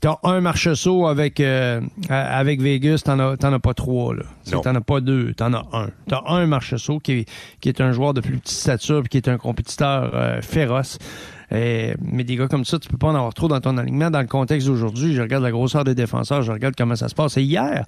Tu 0.00 0.06
as 0.06 0.18
un 0.22 0.40
marche-saut 0.40 1.06
avec, 1.06 1.40
euh, 1.40 1.80
avec 2.08 2.60
Vegas, 2.60 3.02
t'en 3.04 3.18
as, 3.18 3.36
as 3.40 3.58
pas 3.58 3.74
trois. 3.74 4.14
T'en 4.50 4.74
as 4.74 4.80
pas 4.80 5.00
deux, 5.00 5.34
t'en 5.34 5.52
as 5.52 5.66
un. 5.72 5.90
T'as 6.06 6.22
un 6.26 6.46
marche-saut 6.46 7.00
qui, 7.00 7.26
qui 7.60 7.68
est 7.68 7.80
un 7.80 7.92
joueur 7.92 8.14
de 8.14 8.20
plus 8.20 8.38
petite 8.38 8.56
stature 8.56 9.02
qui 9.08 9.16
est 9.16 9.28
un 9.28 9.38
compétiteur 9.38 10.10
euh, 10.14 10.40
féroce. 10.40 10.98
Euh, 11.52 11.94
mais 12.02 12.24
des 12.24 12.36
gars 12.36 12.48
comme 12.48 12.64
ça, 12.64 12.78
tu 12.78 12.88
peux 12.88 12.98
pas 12.98 13.08
en 13.08 13.14
avoir 13.14 13.32
trop 13.34 13.48
dans 13.48 13.60
ton 13.60 13.76
alignement. 13.78 14.10
Dans 14.10 14.20
le 14.20 14.26
contexte 14.26 14.66
d'aujourd'hui, 14.66 15.14
je 15.14 15.22
regarde 15.22 15.42
la 15.42 15.50
grosseur 15.50 15.84
des 15.84 15.94
défenseurs, 15.94 16.42
je 16.42 16.52
regarde 16.52 16.74
comment 16.76 16.96
ça 16.96 17.08
se 17.08 17.14
passe. 17.14 17.36
Et 17.36 17.42
hier, 17.42 17.84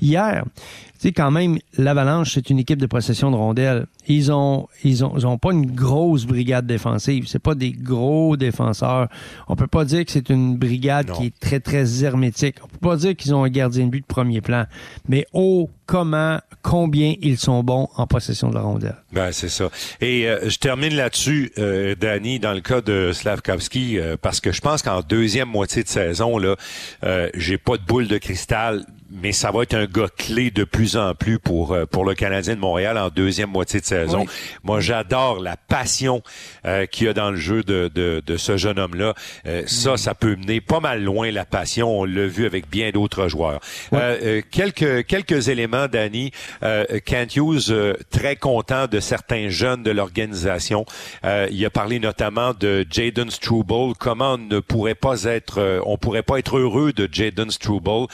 hier, 0.00 0.44
tu 0.91 0.91
sais, 1.02 1.12
quand 1.12 1.30
même, 1.30 1.58
l'Avalanche, 1.76 2.34
c'est 2.34 2.50
une 2.50 2.58
équipe 2.58 2.78
de 2.78 2.86
possession 2.86 3.30
de 3.30 3.36
rondelles. 3.36 3.86
Ils 4.06 4.32
ont, 4.32 4.68
ils 4.84 5.04
ont, 5.04 5.14
ils 5.16 5.26
ont 5.26 5.38
pas 5.38 5.52
une 5.52 5.66
grosse 5.66 6.24
brigade 6.26 6.66
défensive. 6.66 7.26
C'est 7.26 7.38
pas 7.38 7.54
des 7.54 7.72
gros 7.72 8.36
défenseurs. 8.36 9.08
On 9.48 9.56
peut 9.56 9.66
pas 9.66 9.84
dire 9.84 10.04
que 10.04 10.12
c'est 10.12 10.30
une 10.30 10.56
brigade 10.56 11.10
qui 11.12 11.26
est 11.26 11.38
très, 11.38 11.60
très 11.60 12.04
hermétique. 12.04 12.56
On 12.62 12.68
peut 12.68 12.88
pas 12.88 12.96
dire 12.96 13.16
qu'ils 13.16 13.34
ont 13.34 13.44
un 13.44 13.48
gardien 13.48 13.86
de 13.86 13.90
but 13.90 14.00
de 14.00 14.06
premier 14.06 14.40
plan. 14.40 14.64
Mais 15.08 15.26
oh, 15.32 15.70
comment, 15.86 16.38
combien 16.62 17.14
ils 17.20 17.38
sont 17.38 17.62
bons 17.62 17.88
en 17.96 18.06
possession 18.06 18.48
de 18.50 18.54
la 18.54 18.62
rondelle. 18.62 18.96
Ben, 19.12 19.30
c'est 19.32 19.48
ça. 19.48 19.70
Et 20.00 20.28
euh, 20.28 20.48
je 20.48 20.56
termine 20.58 20.94
là-dessus, 20.94 21.52
euh, 21.58 21.94
Danny, 21.94 22.38
dans 22.38 22.54
le 22.54 22.60
cas 22.60 22.80
de 22.80 23.10
Slavkovski, 23.12 23.98
euh, 23.98 24.16
parce 24.20 24.40
que 24.40 24.52
je 24.52 24.60
pense 24.60 24.82
qu'en 24.82 25.00
deuxième 25.00 25.48
moitié 25.48 25.82
de 25.82 25.88
saison, 25.88 26.38
là, 26.38 26.56
euh, 27.04 27.28
j'ai 27.34 27.58
pas 27.58 27.76
de 27.76 27.82
boule 27.82 28.08
de 28.08 28.18
cristal 28.18 28.86
mais 29.12 29.32
ça 29.32 29.50
va 29.50 29.62
être 29.62 29.74
un 29.74 29.84
gars 29.84 30.08
clé 30.16 30.50
de 30.50 30.64
plus 30.64 30.96
en 30.96 31.14
plus 31.14 31.38
pour 31.38 31.72
euh, 31.72 31.84
pour 31.84 32.04
le 32.04 32.14
Canadien 32.14 32.54
de 32.54 32.60
Montréal 32.60 32.96
en 32.96 33.08
deuxième 33.08 33.50
moitié 33.50 33.80
de 33.80 33.84
saison. 33.84 34.24
Moi, 34.62 34.80
j'adore 34.80 35.40
la 35.40 35.56
passion 35.56 36.22
euh, 36.64 36.86
qu'il 36.86 37.06
y 37.06 37.10
a 37.10 37.12
dans 37.12 37.30
le 37.30 37.36
jeu 37.36 37.62
de, 37.62 37.90
de, 37.94 38.22
de 38.24 38.36
ce 38.36 38.56
jeune 38.56 38.78
homme-là. 38.78 39.14
Euh, 39.46 39.62
ça, 39.66 39.94
mm. 39.94 39.96
ça 39.98 40.14
peut 40.14 40.36
mener 40.36 40.60
pas 40.60 40.80
mal 40.80 41.02
loin 41.02 41.30
la 41.30 41.44
passion. 41.44 42.00
On 42.00 42.04
l'a 42.04 42.26
vu 42.26 42.46
avec 42.46 42.70
bien 42.70 42.90
d'autres 42.90 43.28
joueurs. 43.28 43.60
quelques 44.50 45.06
quelques 45.06 45.48
éléments, 45.48 45.88
Danny. 45.88 46.30
Kent 47.04 47.36
Hughes, 47.36 47.96
très 48.10 48.36
content 48.36 48.86
de 48.86 49.00
certains 49.00 49.48
jeunes 49.48 49.82
de 49.82 49.90
l'organisation. 49.90 50.84
il 51.24 51.64
a 51.64 51.70
parlé 51.70 51.98
notamment 51.98 52.52
de 52.58 52.86
Jaden 52.90 53.30
Struble. 53.30 53.94
Comment 53.98 54.34
on 54.34 54.38
ne 54.38 54.60
pourrait 54.60 54.94
pas 54.94 55.24
être, 55.24 55.82
on 55.84 55.98
pourrait 55.98 56.22
pas 56.22 56.38
être 56.38 56.58
heureux 56.58 56.92
de 56.92 57.08
Jaden 57.10 57.50
Struble? 57.50 58.06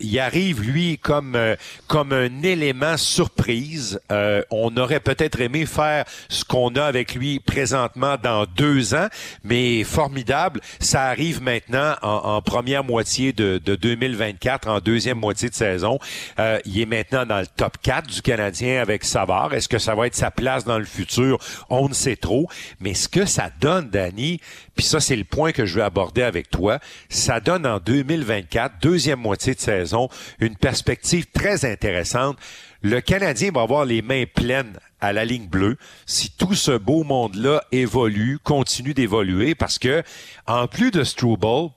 il 0.00 0.19
arrive, 0.20 0.62
lui, 0.62 0.98
comme, 0.98 1.34
euh, 1.34 1.56
comme 1.86 2.12
un 2.12 2.42
élément 2.42 2.96
surprise. 2.96 4.00
Euh, 4.12 4.42
on 4.50 4.76
aurait 4.76 5.00
peut-être 5.00 5.40
aimé 5.40 5.66
faire 5.66 6.04
ce 6.28 6.44
qu'on 6.44 6.74
a 6.76 6.84
avec 6.84 7.14
lui 7.14 7.40
présentement 7.40 8.16
dans 8.22 8.46
deux 8.46 8.94
ans, 8.94 9.08
mais 9.44 9.84
formidable. 9.84 10.60
Ça 10.78 11.04
arrive 11.04 11.42
maintenant 11.42 11.94
en, 12.02 12.40
première 12.42 12.84
moitié 12.84 13.32
de, 13.32 13.60
de, 13.64 13.74
2024, 13.74 14.68
en 14.68 14.80
deuxième 14.80 15.18
moitié 15.18 15.48
de 15.48 15.54
saison. 15.54 15.98
Euh, 16.38 16.58
il 16.64 16.80
est 16.80 16.86
maintenant 16.86 17.26
dans 17.26 17.40
le 17.40 17.46
top 17.46 17.76
4 17.82 18.08
du 18.08 18.22
Canadien 18.22 18.80
avec 18.80 19.04
Savard. 19.04 19.54
Est-ce 19.54 19.68
que 19.68 19.78
ça 19.78 19.94
va 19.94 20.06
être 20.06 20.14
sa 20.14 20.30
place 20.30 20.64
dans 20.64 20.78
le 20.78 20.84
futur? 20.84 21.38
On 21.68 21.88
ne 21.88 21.94
sait 21.94 22.16
trop. 22.16 22.48
Mais 22.80 22.94
ce 22.94 23.08
que 23.08 23.24
ça 23.24 23.50
donne, 23.60 23.90
Danny, 23.90 24.40
puis 24.80 24.84
ça, 24.84 25.00
c'est 25.00 25.16
le 25.16 25.24
point 25.24 25.52
que 25.52 25.66
je 25.66 25.74
veux 25.74 25.84
aborder 25.84 26.22
avec 26.22 26.48
toi, 26.50 26.78
ça 27.08 27.40
donne 27.40 27.66
en 27.66 27.78
2024, 27.78 28.76
deuxième 28.80 29.20
moitié 29.20 29.54
de 29.54 29.60
saison, 29.60 30.08
une 30.40 30.56
perspective 30.56 31.26
très 31.26 31.64
intéressante. 31.64 32.36
Le 32.82 33.00
Canadien 33.00 33.50
va 33.52 33.62
avoir 33.62 33.84
les 33.84 34.02
mains 34.02 34.24
pleines 34.32 34.78
à 35.00 35.12
la 35.12 35.24
ligne 35.24 35.48
bleue 35.48 35.76
si 36.06 36.30
tout 36.30 36.54
ce 36.54 36.72
beau 36.72 37.04
monde-là 37.04 37.62
évolue, 37.72 38.38
continue 38.42 38.94
d'évoluer, 38.94 39.54
parce 39.54 39.78
que 39.78 40.02
en 40.46 40.66
plus 40.66 40.90
de 40.90 41.04
Struble, 41.04 41.70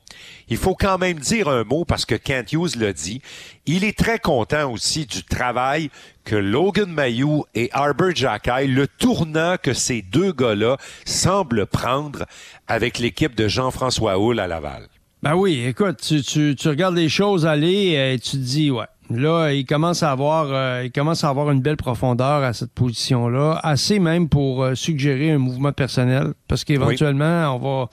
il 0.50 0.58
faut 0.58 0.76
quand 0.76 0.98
même 0.98 1.20
dire 1.20 1.48
un 1.48 1.64
mot 1.64 1.86
parce 1.86 2.06
que 2.06 2.16
Kent 2.16 2.54
Hughes 2.54 2.76
l'a 2.78 2.94
dit. 2.94 3.22
Il 3.66 3.84
est 3.84 3.98
très 3.98 4.20
content 4.20 4.72
aussi 4.72 5.06
du 5.06 5.24
travail 5.24 5.90
que 6.26 6.36
Logan 6.36 6.92
Mayou 6.92 7.46
et 7.56 7.70
Arbor 7.72 8.12
Jackay, 8.14 8.68
le 8.68 8.88
tournant 8.88 9.56
que 9.62 9.74
ces 9.74 10.02
deux 10.02 10.32
gars-là 10.32 10.78
semblent 11.06 11.66
prendre 11.66 12.26
avec 12.68 13.00
l'équipe 13.00 13.36
de 13.36 13.48
Jean-François 13.48 14.20
Houle 14.20 14.40
à 14.40 14.48
Laval. 14.48 14.88
Ben 15.24 15.36
oui, 15.36 15.64
écoute, 15.66 16.02
tu, 16.02 16.22
tu, 16.22 16.54
tu 16.56 16.68
regardes 16.68 16.96
les 16.96 17.10
choses 17.10 17.46
aller 17.46 18.14
et 18.14 18.20
tu 18.20 18.32
te 18.32 18.38
dis, 18.38 18.70
ouais, 18.72 18.86
Là, 19.10 19.52
il 19.52 19.66
commence 19.66 20.02
à 20.02 20.12
avoir, 20.12 20.48
euh, 20.50 20.84
il 20.86 20.92
commence 20.92 21.24
à 21.24 21.30
avoir 21.30 21.52
une 21.52 21.62
belle 21.62 21.78
profondeur 21.78 22.44
à 22.44 22.52
cette 22.52 22.72
position-là, 22.72 23.60
assez 23.62 24.00
même 24.00 24.28
pour 24.28 24.64
euh, 24.64 24.76
suggérer 24.76 25.32
un 25.32 25.38
mouvement 25.38 25.72
personnel, 25.72 26.34
parce 26.48 26.64
qu'éventuellement, 26.64 27.56
on 27.56 27.60
va, 27.60 27.90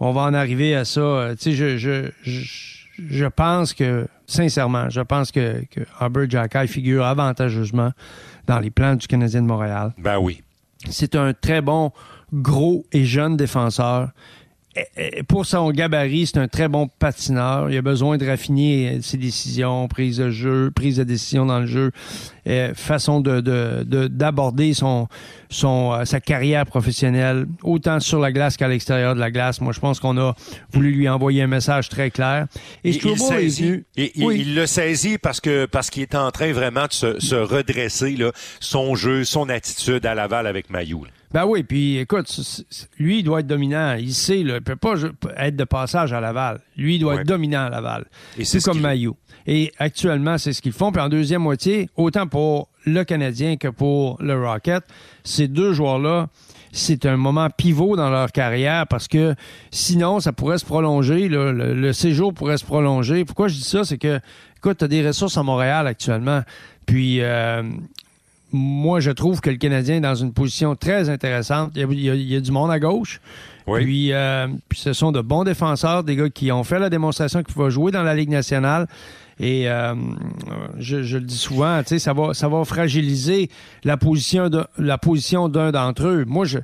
on 0.00 0.12
va 0.12 0.22
en 0.22 0.34
arriver 0.34 0.74
à 0.74 0.84
ça. 0.84 1.00
Euh, 1.00 1.34
tu 1.34 1.52
sais, 1.52 1.52
je, 1.52 1.76
je, 1.76 2.10
je, 2.98 3.26
pense 3.26 3.74
que, 3.74 4.08
sincèrement, 4.26 4.90
je 4.90 5.00
pense 5.00 5.32
que, 5.32 5.64
que 5.70 5.80
Albert 6.00 6.30
Jackay 6.30 6.66
figure 6.66 7.04
avantageusement 7.04 7.92
dans 8.46 8.58
les 8.58 8.70
plans 8.70 8.94
du 8.94 9.06
Canadien 9.06 9.42
de 9.42 9.46
Montréal. 9.46 9.92
Ben 9.98 10.18
oui. 10.18 10.42
C'est 10.88 11.14
un 11.14 11.32
très 11.34 11.62
bon, 11.62 11.92
gros 12.32 12.84
et 12.92 13.04
jeune 13.04 13.36
défenseur 13.36 14.10
pour 15.28 15.46
son 15.46 15.70
gabarit, 15.70 16.26
c'est 16.26 16.38
un 16.38 16.48
très 16.48 16.68
bon 16.68 16.88
patineur. 16.98 17.70
Il 17.70 17.76
a 17.76 17.82
besoin 17.82 18.16
de 18.16 18.26
raffiner 18.26 18.98
ses 19.02 19.16
décisions, 19.16 19.88
prise 19.88 20.18
de 20.18 20.30
jeu, 20.30 20.70
prise 20.74 20.96
de 20.96 21.04
décision 21.04 21.46
dans 21.46 21.60
le 21.60 21.66
jeu, 21.66 21.90
façon 22.74 23.20
de 23.20 23.40
d'aborder 24.08 24.74
son 24.74 25.08
son 25.54 25.92
euh, 25.92 26.04
sa 26.04 26.20
carrière 26.20 26.66
professionnelle, 26.66 27.46
autant 27.62 28.00
sur 28.00 28.18
la 28.18 28.32
glace 28.32 28.56
qu'à 28.56 28.68
l'extérieur 28.68 29.14
de 29.14 29.20
la 29.20 29.30
glace. 29.30 29.60
Moi, 29.60 29.72
je 29.72 29.80
pense 29.80 30.00
qu'on 30.00 30.18
a 30.18 30.34
voulu 30.72 30.90
lui 30.90 31.08
envoyer 31.08 31.42
un 31.42 31.46
message 31.46 31.88
très 31.88 32.10
clair. 32.10 32.46
Et 32.82 32.90
il, 32.90 32.96
il, 32.96 33.18
saisit, 33.18 33.84
il, 33.96 34.54
le 34.54 34.66
saisit 34.66 35.18
parce 35.18 35.40
que 35.40 35.66
parce 35.66 35.90
qu'il 35.90 36.02
est 36.02 36.14
en 36.14 36.30
train 36.30 36.52
vraiment 36.52 36.86
de 36.86 36.92
se, 36.92 37.20
se 37.20 37.36
redresser 37.36 38.16
là, 38.16 38.32
son 38.60 38.94
jeu, 38.94 39.24
son 39.24 39.48
attitude 39.48 40.04
à 40.04 40.14
Laval 40.14 40.46
avec 40.46 40.70
Mayou. 40.70 41.06
Ben 41.34 41.46
oui, 41.46 41.64
puis 41.64 41.98
écoute, 41.98 42.32
lui, 42.96 43.18
il 43.18 43.22
doit 43.24 43.40
être 43.40 43.48
dominant. 43.48 43.96
Il 43.98 44.14
sait, 44.14 44.44
là, 44.44 44.54
il 44.54 44.62
peut 44.62 44.76
pas 44.76 44.94
être 45.36 45.56
de 45.56 45.64
passage 45.64 46.12
à 46.12 46.20
Laval. 46.20 46.60
Lui, 46.76 46.94
il 46.94 47.00
doit 47.00 47.16
être 47.16 47.26
dominant 47.26 47.64
à 47.64 47.70
Laval. 47.70 48.04
Et 48.38 48.44
c'est 48.44 48.62
comme 48.62 48.80
Maillot. 48.80 49.16
Et 49.44 49.72
actuellement, 49.80 50.38
c'est 50.38 50.52
ce 50.52 50.62
qu'ils 50.62 50.70
font. 50.72 50.92
Puis 50.92 51.02
en 51.02 51.08
deuxième 51.08 51.42
moitié, 51.42 51.88
autant 51.96 52.28
pour 52.28 52.68
le 52.86 53.02
Canadien 53.02 53.56
que 53.56 53.66
pour 53.66 54.16
le 54.22 54.40
Rocket, 54.46 54.84
ces 55.24 55.48
deux 55.48 55.72
joueurs-là, 55.72 56.28
c'est 56.70 57.04
un 57.04 57.16
moment 57.16 57.48
pivot 57.50 57.96
dans 57.96 58.10
leur 58.10 58.30
carrière 58.30 58.86
parce 58.86 59.08
que 59.08 59.34
sinon, 59.72 60.20
ça 60.20 60.32
pourrait 60.32 60.58
se 60.58 60.64
prolonger. 60.64 61.26
le, 61.28 61.92
séjour 61.92 62.32
pourrait 62.32 62.58
se 62.58 62.64
prolonger. 62.64 63.24
Pourquoi 63.24 63.48
je 63.48 63.54
dis 63.54 63.64
ça? 63.64 63.82
C'est 63.82 63.98
que, 63.98 64.20
écoute, 64.58 64.78
tu 64.78 64.84
as 64.84 64.88
des 64.88 65.04
ressources 65.04 65.36
à 65.36 65.42
Montréal 65.42 65.88
actuellement. 65.88 66.42
Puis, 66.86 67.22
euh, 67.22 67.64
moi, 68.54 69.00
je 69.00 69.10
trouve 69.10 69.40
que 69.40 69.50
le 69.50 69.56
Canadien 69.56 69.96
est 69.96 70.00
dans 70.00 70.14
une 70.14 70.32
position 70.32 70.76
très 70.76 71.08
intéressante. 71.08 71.72
Il 71.74 72.00
y 72.00 72.36
a, 72.36 72.40
du 72.40 72.52
monde 72.52 72.70
à 72.70 72.78
gauche. 72.78 73.20
Puis, 73.66 74.12
euh, 74.12 74.46
puis, 74.68 74.78
ce 74.78 74.92
sont 74.92 75.10
de 75.10 75.20
bons 75.20 75.42
défenseurs, 75.42 76.04
des 76.04 76.14
gars 76.14 76.30
qui 76.30 76.52
ont 76.52 76.62
fait 76.62 76.78
la 76.78 76.88
démonstration 76.88 77.42
qu'ils 77.42 77.56
vont 77.56 77.68
jouer 77.68 77.90
dans 77.90 78.04
la 78.04 78.14
Ligue 78.14 78.30
nationale. 78.30 78.86
Et 79.40 79.68
euh, 79.68 79.94
je, 80.78 81.16
le 81.16 81.24
dis 81.24 81.36
souvent, 81.36 81.80
tu 81.82 81.88
sais, 81.88 81.98
ça 81.98 82.12
va, 82.12 82.32
ça 82.32 82.48
va 82.48 82.64
fragiliser 82.64 83.50
la 83.82 83.96
position 83.96 84.48
de 84.48 84.64
la 84.78 84.98
position 84.98 85.48
d'un 85.48 85.72
d'entre 85.72 86.06
eux. 86.06 86.24
Moi, 86.24 86.44
je 86.44 86.58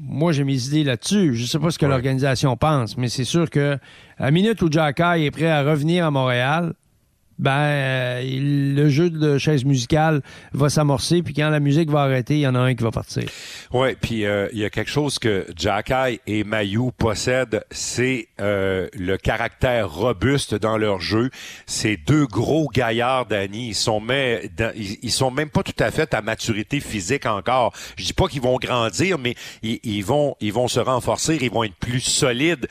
moi, 0.00 0.32
j'ai 0.32 0.44
mes 0.44 0.66
idées 0.66 0.84
là-dessus. 0.84 1.34
Je 1.34 1.44
sais 1.44 1.58
pas 1.58 1.70
ce 1.70 1.78
que 1.78 1.86
l'organisation 1.86 2.56
pense, 2.56 2.96
mais 2.96 3.08
c'est 3.08 3.24
sûr 3.24 3.50
que 3.50 3.76
à 4.16 4.24
la 4.26 4.30
minute 4.30 4.62
où 4.62 4.70
Jacky 4.70 5.24
est 5.24 5.30
prêt 5.30 5.50
à 5.50 5.62
revenir 5.62 6.06
à 6.06 6.10
Montréal, 6.10 6.72
ben 7.38 7.50
euh, 7.50 8.22
le 8.74 8.88
jeu 8.88 9.10
de 9.10 9.38
chaise 9.38 9.64
musicale 9.64 10.22
va 10.52 10.68
s'amorcer, 10.68 11.22
puis 11.22 11.34
quand 11.34 11.48
la 11.50 11.60
musique 11.60 11.90
va 11.90 12.02
arrêter, 12.02 12.34
il 12.34 12.40
y 12.40 12.46
en 12.46 12.54
a 12.54 12.60
un 12.60 12.74
qui 12.74 12.82
va 12.82 12.90
partir. 12.90 13.24
Oui, 13.72 13.94
puis 14.00 14.24
euh, 14.24 14.48
il 14.52 14.58
y 14.58 14.64
a 14.64 14.70
quelque 14.70 14.90
chose 14.90 15.18
que 15.18 15.46
Jacky 15.56 16.20
et 16.26 16.44
Mayu 16.44 16.90
possèdent, 16.96 17.64
c'est 17.70 18.28
euh, 18.40 18.88
le 18.92 19.16
caractère 19.16 19.90
robuste 19.90 20.54
dans 20.54 20.78
leur 20.78 21.00
jeu. 21.00 21.30
Ces 21.66 21.96
deux 21.96 22.26
gros 22.26 22.68
gaillards, 22.68 23.26
Danny, 23.26 23.68
ils 23.68 23.74
sont, 23.74 24.00
mais, 24.00 24.50
ils, 24.74 25.12
sont 25.12 25.30
même 25.30 25.50
pas 25.50 25.62
tout 25.62 25.72
à 25.78 25.90
fait 25.90 26.12
à 26.14 26.22
maturité 26.22 26.80
physique 26.80 27.26
encore. 27.26 27.72
Je 27.96 28.04
dis 28.04 28.12
pas 28.12 28.26
qu'ils 28.26 28.42
vont 28.42 28.56
grandir, 28.56 29.18
mais 29.18 29.34
ils, 29.62 30.02
vont 30.02 30.34
ils 30.40 30.52
vont 30.52 30.68
se 30.68 30.80
renforcer, 30.80 31.38
ils 31.40 31.50
vont 31.50 31.64
être 31.64 31.76
plus 31.76 32.00
solides 32.00 32.66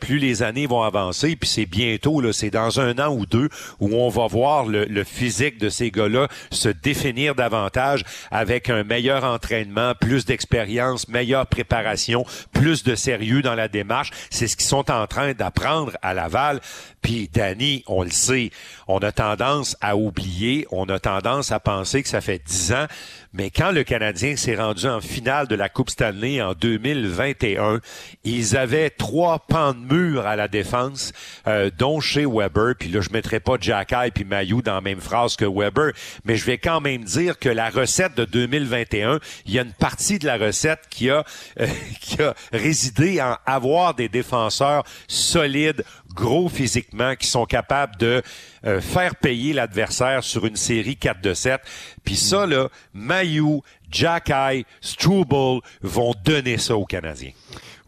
plus 0.00 0.18
les 0.18 0.42
années 0.42 0.66
vont 0.66 0.82
avancer. 0.82 1.36
Puis 1.36 1.48
c'est 1.48 1.66
bientôt, 1.66 2.20
là, 2.20 2.32
c'est 2.32 2.50
dans 2.50 2.80
un 2.80 2.98
an 2.98 3.14
ou 3.14 3.26
deux 3.26 3.48
où 3.80 3.94
on 4.06 4.08
va 4.08 4.26
voir 4.26 4.66
le, 4.66 5.04
physique 5.04 5.58
de 5.58 5.68
ces 5.68 5.90
gars-là 5.90 6.28
se 6.50 6.68
définir 6.68 7.34
davantage 7.34 8.04
avec 8.30 8.70
un 8.70 8.84
meilleur 8.84 9.24
entraînement, 9.24 9.94
plus 10.00 10.24
d'expérience, 10.24 11.08
meilleure 11.08 11.46
préparation, 11.46 12.24
plus 12.52 12.82
de 12.84 12.94
sérieux 12.94 13.42
dans 13.42 13.54
la 13.54 13.68
démarche. 13.68 14.10
C'est 14.30 14.46
ce 14.46 14.56
qu'ils 14.56 14.66
sont 14.66 14.90
en 14.90 15.06
train 15.06 15.32
d'apprendre 15.32 15.92
à 16.02 16.14
Laval. 16.14 16.60
Puis 17.00 17.28
Danny, 17.32 17.82
on 17.86 18.02
le 18.02 18.10
sait, 18.10 18.50
on 18.86 18.98
a 18.98 19.12
tendance 19.12 19.76
à 19.80 19.96
oublier, 19.96 20.66
on 20.70 20.84
a 20.86 20.98
tendance 20.98 21.50
à 21.50 21.60
penser 21.60 22.02
que 22.02 22.08
ça 22.08 22.20
fait 22.20 22.40
dix 22.44 22.72
ans, 22.72 22.86
mais 23.32 23.50
quand 23.50 23.70
le 23.70 23.82
Canadien 23.82 24.36
s'est 24.36 24.56
rendu 24.56 24.86
en 24.86 25.00
finale 25.00 25.46
de 25.48 25.54
la 25.54 25.68
Coupe 25.68 25.90
Stanley 25.90 26.42
en 26.42 26.52
2021, 26.52 27.80
ils 28.24 28.56
avaient 28.56 28.90
trois 28.90 29.38
pans 29.38 29.72
de 29.72 29.78
mur 29.78 30.26
à 30.26 30.36
la 30.36 30.48
défense, 30.48 31.12
euh, 31.46 31.70
dont 31.76 32.00
chez 32.00 32.26
Weber. 32.26 32.74
Puis 32.78 32.90
là, 32.90 33.00
je 33.00 33.10
mettrai 33.10 33.40
pas 33.40 33.56
Jack 33.60 33.94
puis 34.14 34.24
Mayou 34.24 34.62
dans 34.62 34.74
la 34.74 34.80
même 34.80 35.00
phrase 35.00 35.36
que 35.36 35.44
Weber, 35.44 35.92
mais 36.24 36.36
je 36.36 36.44
vais 36.44 36.58
quand 36.58 36.80
même 36.80 37.04
dire 37.04 37.38
que 37.38 37.48
la 37.48 37.70
recette 37.70 38.16
de 38.16 38.24
2021, 38.24 39.20
il 39.46 39.52
y 39.52 39.58
a 39.58 39.62
une 39.62 39.72
partie 39.72 40.18
de 40.18 40.26
la 40.26 40.36
recette 40.36 40.80
qui 40.90 41.10
a, 41.10 41.24
euh, 41.60 41.66
qui 42.00 42.20
a 42.22 42.34
résidé 42.52 43.20
en 43.20 43.36
avoir 43.46 43.94
des 43.94 44.08
défenseurs 44.08 44.84
solides, 45.08 45.84
gros 46.14 46.48
physiquement, 46.48 47.14
qui 47.16 47.26
sont 47.26 47.46
capables 47.46 47.96
de 47.96 48.22
euh, 48.64 48.80
faire 48.80 49.16
payer 49.16 49.52
l'adversaire 49.52 50.22
sur 50.22 50.46
une 50.46 50.56
série 50.56 50.96
4 50.96 51.20
de 51.20 51.34
7. 51.34 51.60
Puis 52.04 52.16
ça, 52.16 52.46
là, 52.46 52.68
Mayou, 52.94 53.62
Jacky, 53.90 54.64
Struble 54.80 55.60
vont 55.82 56.14
donner 56.24 56.58
ça 56.58 56.76
aux 56.76 56.86
Canadiens. 56.86 57.32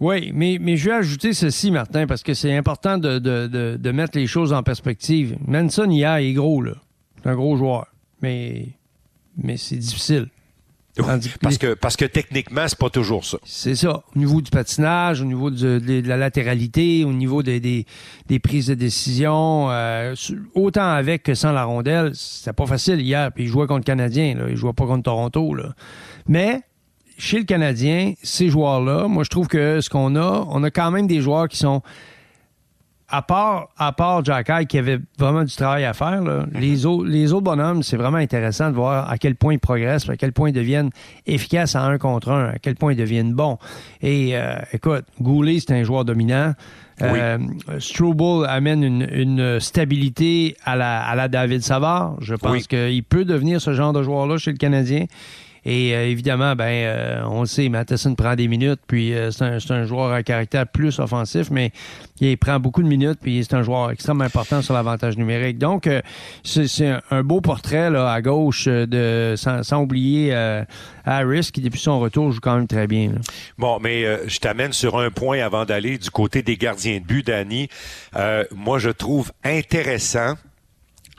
Oui, 0.00 0.32
mais, 0.34 0.58
mais 0.60 0.76
je 0.76 0.90
vais 0.90 0.96
ajouter 0.96 1.32
ceci, 1.32 1.70
Martin, 1.70 2.06
parce 2.06 2.22
que 2.22 2.34
c'est 2.34 2.54
important 2.54 2.98
de, 2.98 3.18
de, 3.18 3.46
de, 3.46 3.76
de, 3.80 3.90
mettre 3.92 4.18
les 4.18 4.26
choses 4.26 4.52
en 4.52 4.62
perspective. 4.62 5.36
Manson, 5.46 5.88
hier, 5.88 6.18
il 6.20 6.30
est 6.30 6.34
gros, 6.34 6.60
là. 6.60 6.74
C'est 7.22 7.30
un 7.30 7.34
gros 7.34 7.56
joueur. 7.56 7.86
Mais, 8.20 8.68
mais 9.36 9.56
c'est 9.56 9.76
difficile 9.76 10.28
parce 11.40 11.58
que 11.58 11.74
parce 11.74 11.96
que 11.96 12.04
techniquement, 12.04 12.66
c'est 12.68 12.78
pas 12.78 12.90
toujours 12.90 13.24
ça. 13.24 13.38
C'est 13.44 13.74
ça. 13.74 14.02
Au 14.14 14.18
niveau 14.18 14.40
du 14.40 14.50
patinage, 14.50 15.22
au 15.22 15.24
niveau 15.24 15.50
de, 15.50 16.02
la 16.06 16.16
latéralité, 16.16 17.04
au 17.04 17.12
niveau 17.12 17.42
des, 17.42 17.58
des, 17.60 18.38
prises 18.38 18.68
de 18.68 18.74
décision, 18.74 19.70
euh, 19.70 20.14
autant 20.54 20.88
avec 20.88 21.24
que 21.24 21.34
sans 21.34 21.52
la 21.52 21.64
rondelle, 21.64 22.12
c'était 22.14 22.52
pas 22.52 22.66
facile 22.66 23.00
hier. 23.00 23.32
Puis 23.32 23.44
il 23.44 23.48
jouait 23.48 23.66
contre 23.66 23.80
le 23.80 23.84
Canadien, 23.84 24.34
là. 24.36 24.44
il 24.48 24.56
jouait 24.56 24.72
pas 24.72 24.86
contre 24.86 25.04
Toronto. 25.04 25.54
Là. 25.54 25.74
Mais 26.28 26.60
chez 27.18 27.38
le 27.38 27.44
Canadien, 27.44 28.14
ces 28.22 28.48
joueurs-là, 28.48 29.08
moi 29.08 29.24
je 29.24 29.30
trouve 29.30 29.48
que 29.48 29.80
ce 29.80 29.90
qu'on 29.90 30.14
a, 30.14 30.46
on 30.48 30.62
a 30.62 30.70
quand 30.70 30.90
même 30.92 31.06
des 31.06 31.20
joueurs 31.20 31.48
qui 31.48 31.56
sont 31.56 31.82
à 33.08 33.22
part, 33.22 33.68
à 33.76 33.92
part 33.92 34.24
Jack 34.24 34.50
qui 34.68 34.78
avait 34.78 34.98
vraiment 35.18 35.44
du 35.44 35.54
travail 35.54 35.84
à 35.84 35.92
faire, 35.92 36.22
mhm. 36.22 36.50
les, 36.54 36.86
autres, 36.86 37.06
les 37.06 37.32
autres 37.32 37.44
bonhommes, 37.44 37.82
c'est 37.82 37.96
vraiment 37.96 38.18
intéressant 38.18 38.70
de 38.70 38.74
voir 38.74 39.10
à 39.10 39.18
quel 39.18 39.36
point 39.36 39.54
ils 39.54 39.58
progressent, 39.58 40.08
à 40.08 40.16
quel 40.16 40.32
point 40.32 40.48
ils 40.48 40.54
deviennent 40.54 40.90
efficaces 41.26 41.76
à 41.76 41.82
un 41.82 41.98
contre 41.98 42.30
un, 42.30 42.50
à 42.50 42.58
quel 42.58 42.76
point 42.76 42.92
ils 42.92 42.98
deviennent 42.98 43.34
bons. 43.34 43.58
Et 44.00 44.36
euh, 44.36 44.56
écoute, 44.72 45.04
Goulet, 45.20 45.58
c'est 45.60 45.72
un 45.72 45.84
joueur 45.84 46.04
dominant. 46.04 46.54
Euh, 47.02 47.38
Struble 47.80 48.46
amène 48.46 48.84
une, 48.84 49.58
stabilité 49.58 50.56
à 50.64 50.76
la, 50.76 51.02
à 51.02 51.14
la 51.14 51.28
David 51.28 51.62
Savard. 51.62 52.16
Je 52.20 52.34
pense 52.34 52.66
qu'il 52.66 53.02
peut 53.02 53.24
devenir 53.24 53.60
ce 53.60 53.72
genre 53.72 53.92
de 53.92 54.02
joueur-là 54.02 54.38
chez 54.38 54.52
le 54.52 54.58
Canadien. 54.58 55.06
Et 55.66 55.94
euh, 55.94 56.06
évidemment, 56.06 56.54
ben, 56.54 56.64
euh, 56.64 57.22
on 57.26 57.40
le 57.40 57.46
sait, 57.46 57.68
Matheson 57.68 58.14
prend 58.14 58.34
des 58.34 58.48
minutes, 58.48 58.80
puis 58.86 59.14
euh, 59.14 59.30
c'est 59.30 59.44
un, 59.44 59.76
un, 59.76 59.84
joueur 59.84 60.12
à 60.12 60.22
caractère 60.22 60.66
plus 60.66 60.98
offensif, 60.98 61.50
mais 61.50 61.72
il 62.20 62.36
prend 62.36 62.60
beaucoup 62.60 62.82
de 62.82 62.88
minutes, 62.88 63.18
puis 63.22 63.42
c'est 63.42 63.56
un 63.56 63.62
joueur 63.62 63.90
extrêmement 63.90 64.24
important 64.24 64.60
sur 64.60 64.74
l'avantage 64.74 65.16
numérique. 65.16 65.58
Donc, 65.58 65.88
c'est 66.42 66.94
un, 67.10 67.22
beau 67.22 67.40
portrait 67.40 67.90
là, 67.90 68.12
à 68.12 68.20
gauche, 68.20 68.66
de 68.66 69.34
sans, 69.36 69.62
sans 69.62 69.82
oublier 69.82 70.32
Harris, 71.04 71.50
qui 71.52 71.60
depuis 71.60 71.80
son 71.80 71.98
retour 71.98 72.30
joue 72.30 72.40
quand 72.40 72.56
même 72.56 72.68
très 72.68 72.86
bien. 72.86 73.12
Bon, 73.58 73.78
mais 73.80 74.04
je 74.28 74.38
t'amène 74.38 74.72
sur 74.72 74.98
un 74.98 75.10
point 75.10 75.40
avant 75.40 75.64
d'aller 75.64 75.98
du 75.98 76.10
côté 76.10 76.42
des 76.42 76.56
gardiens 76.56 77.00
de 77.00 77.04
but, 77.04 77.26
Danny. 77.26 77.68
moi, 78.54 78.78
je 78.78 78.90
trouve 78.90 79.32
intéressant 79.42 80.34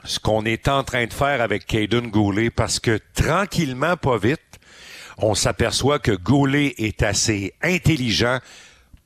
ce 0.06 0.18
qu'on 0.18 0.44
est 0.44 0.68
en 0.68 0.84
train 0.84 1.06
de 1.06 1.12
faire 1.12 1.40
avec 1.40 1.66
Caden 1.66 2.08
Goulet 2.08 2.50
parce 2.50 2.80
que 2.80 2.98
tranquillement, 3.14 3.96
pas 3.96 4.18
vite, 4.18 4.40
on 5.18 5.34
s'aperçoit 5.34 5.98
que 5.98 6.12
Goulet 6.12 6.74
est 6.78 7.02
assez 7.02 7.52
intelligent 7.62 8.38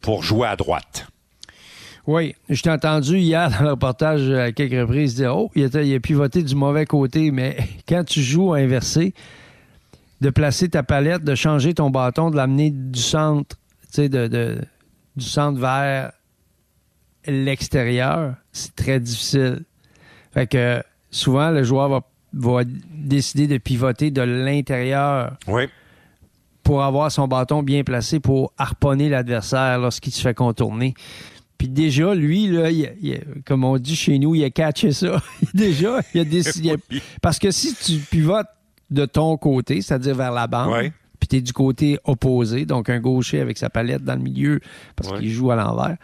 pour 0.00 0.22
jouer 0.22 0.48
à 0.48 0.56
droite. 0.56 1.06
Oui, 2.06 2.34
je 2.48 2.62
t'ai 2.62 2.70
entendu 2.70 3.18
hier 3.18 3.50
dans 3.50 3.64
le 3.64 3.70
reportage 3.70 4.30
à 4.30 4.52
quelques 4.52 4.80
reprises 4.80 5.14
dire 5.14 5.36
Oh, 5.36 5.50
il, 5.54 5.64
a, 5.64 5.82
il 5.82 5.94
a 5.94 6.00
pivoté 6.00 6.42
du 6.42 6.54
mauvais 6.54 6.86
côté, 6.86 7.30
mais 7.30 7.56
quand 7.88 8.04
tu 8.04 8.22
joues 8.22 8.54
inversé, 8.54 9.14
de 10.20 10.30
placer 10.30 10.68
ta 10.68 10.82
palette, 10.82 11.24
de 11.24 11.34
changer 11.34 11.74
ton 11.74 11.90
bâton, 11.90 12.30
de 12.30 12.36
l'amener 12.36 12.70
du 12.70 13.00
centre, 13.00 13.56
tu 13.92 14.08
sais, 14.08 14.08
du 14.08 15.24
centre 15.24 15.58
vers 15.58 16.12
l'extérieur, 17.26 18.34
c'est 18.52 18.74
très 18.74 19.00
difficile. 19.00 19.62
Fait 20.32 20.46
que 20.46 20.82
souvent, 21.10 21.50
le 21.50 21.62
joueur 21.62 21.88
va, 21.88 22.00
va 22.32 22.62
décider 22.90 23.46
de 23.46 23.58
pivoter 23.58 24.10
de 24.10 24.22
l'intérieur. 24.22 25.36
Pour 26.62 26.82
avoir 26.82 27.10
son 27.10 27.26
bâton 27.26 27.62
bien 27.62 27.82
placé 27.82 28.20
pour 28.20 28.52
harponner 28.58 29.08
l'adversaire 29.08 29.78
lorsqu'il 29.78 30.12
se 30.12 30.20
fait 30.20 30.34
contourner. 30.34 30.94
Puis 31.58 31.68
déjà, 31.68 32.14
lui, 32.14 32.46
là, 32.46 32.70
comme 33.44 33.64
on 33.64 33.76
dit 33.76 33.96
chez 33.96 34.18
nous, 34.18 34.34
il 34.34 34.44
a 34.44 34.50
catché 34.50 34.92
ça. 34.92 35.22
déjà, 35.54 36.00
il 36.14 36.20
a 36.20 36.24
décidé. 36.24 36.76
Parce 37.22 37.38
que 37.38 37.50
si 37.50 37.74
tu 37.74 37.98
pivotes 37.98 38.46
de 38.90 39.04
ton 39.04 39.36
côté, 39.36 39.82
c'est-à-dire 39.82 40.14
vers 40.14 40.32
la 40.32 40.46
bande, 40.46 40.90
puis 41.18 41.28
tu 41.28 41.36
es 41.36 41.40
du 41.42 41.52
côté 41.52 41.98
opposé, 42.04 42.64
donc 42.64 42.88
un 42.88 42.98
gaucher 42.98 43.40
avec 43.40 43.58
sa 43.58 43.68
palette 43.68 44.02
dans 44.02 44.14
le 44.14 44.22
milieu, 44.22 44.60
parce 44.96 45.12
qu'il 45.18 45.30
joue 45.30 45.50
à 45.50 45.56
l'envers, 45.56 45.98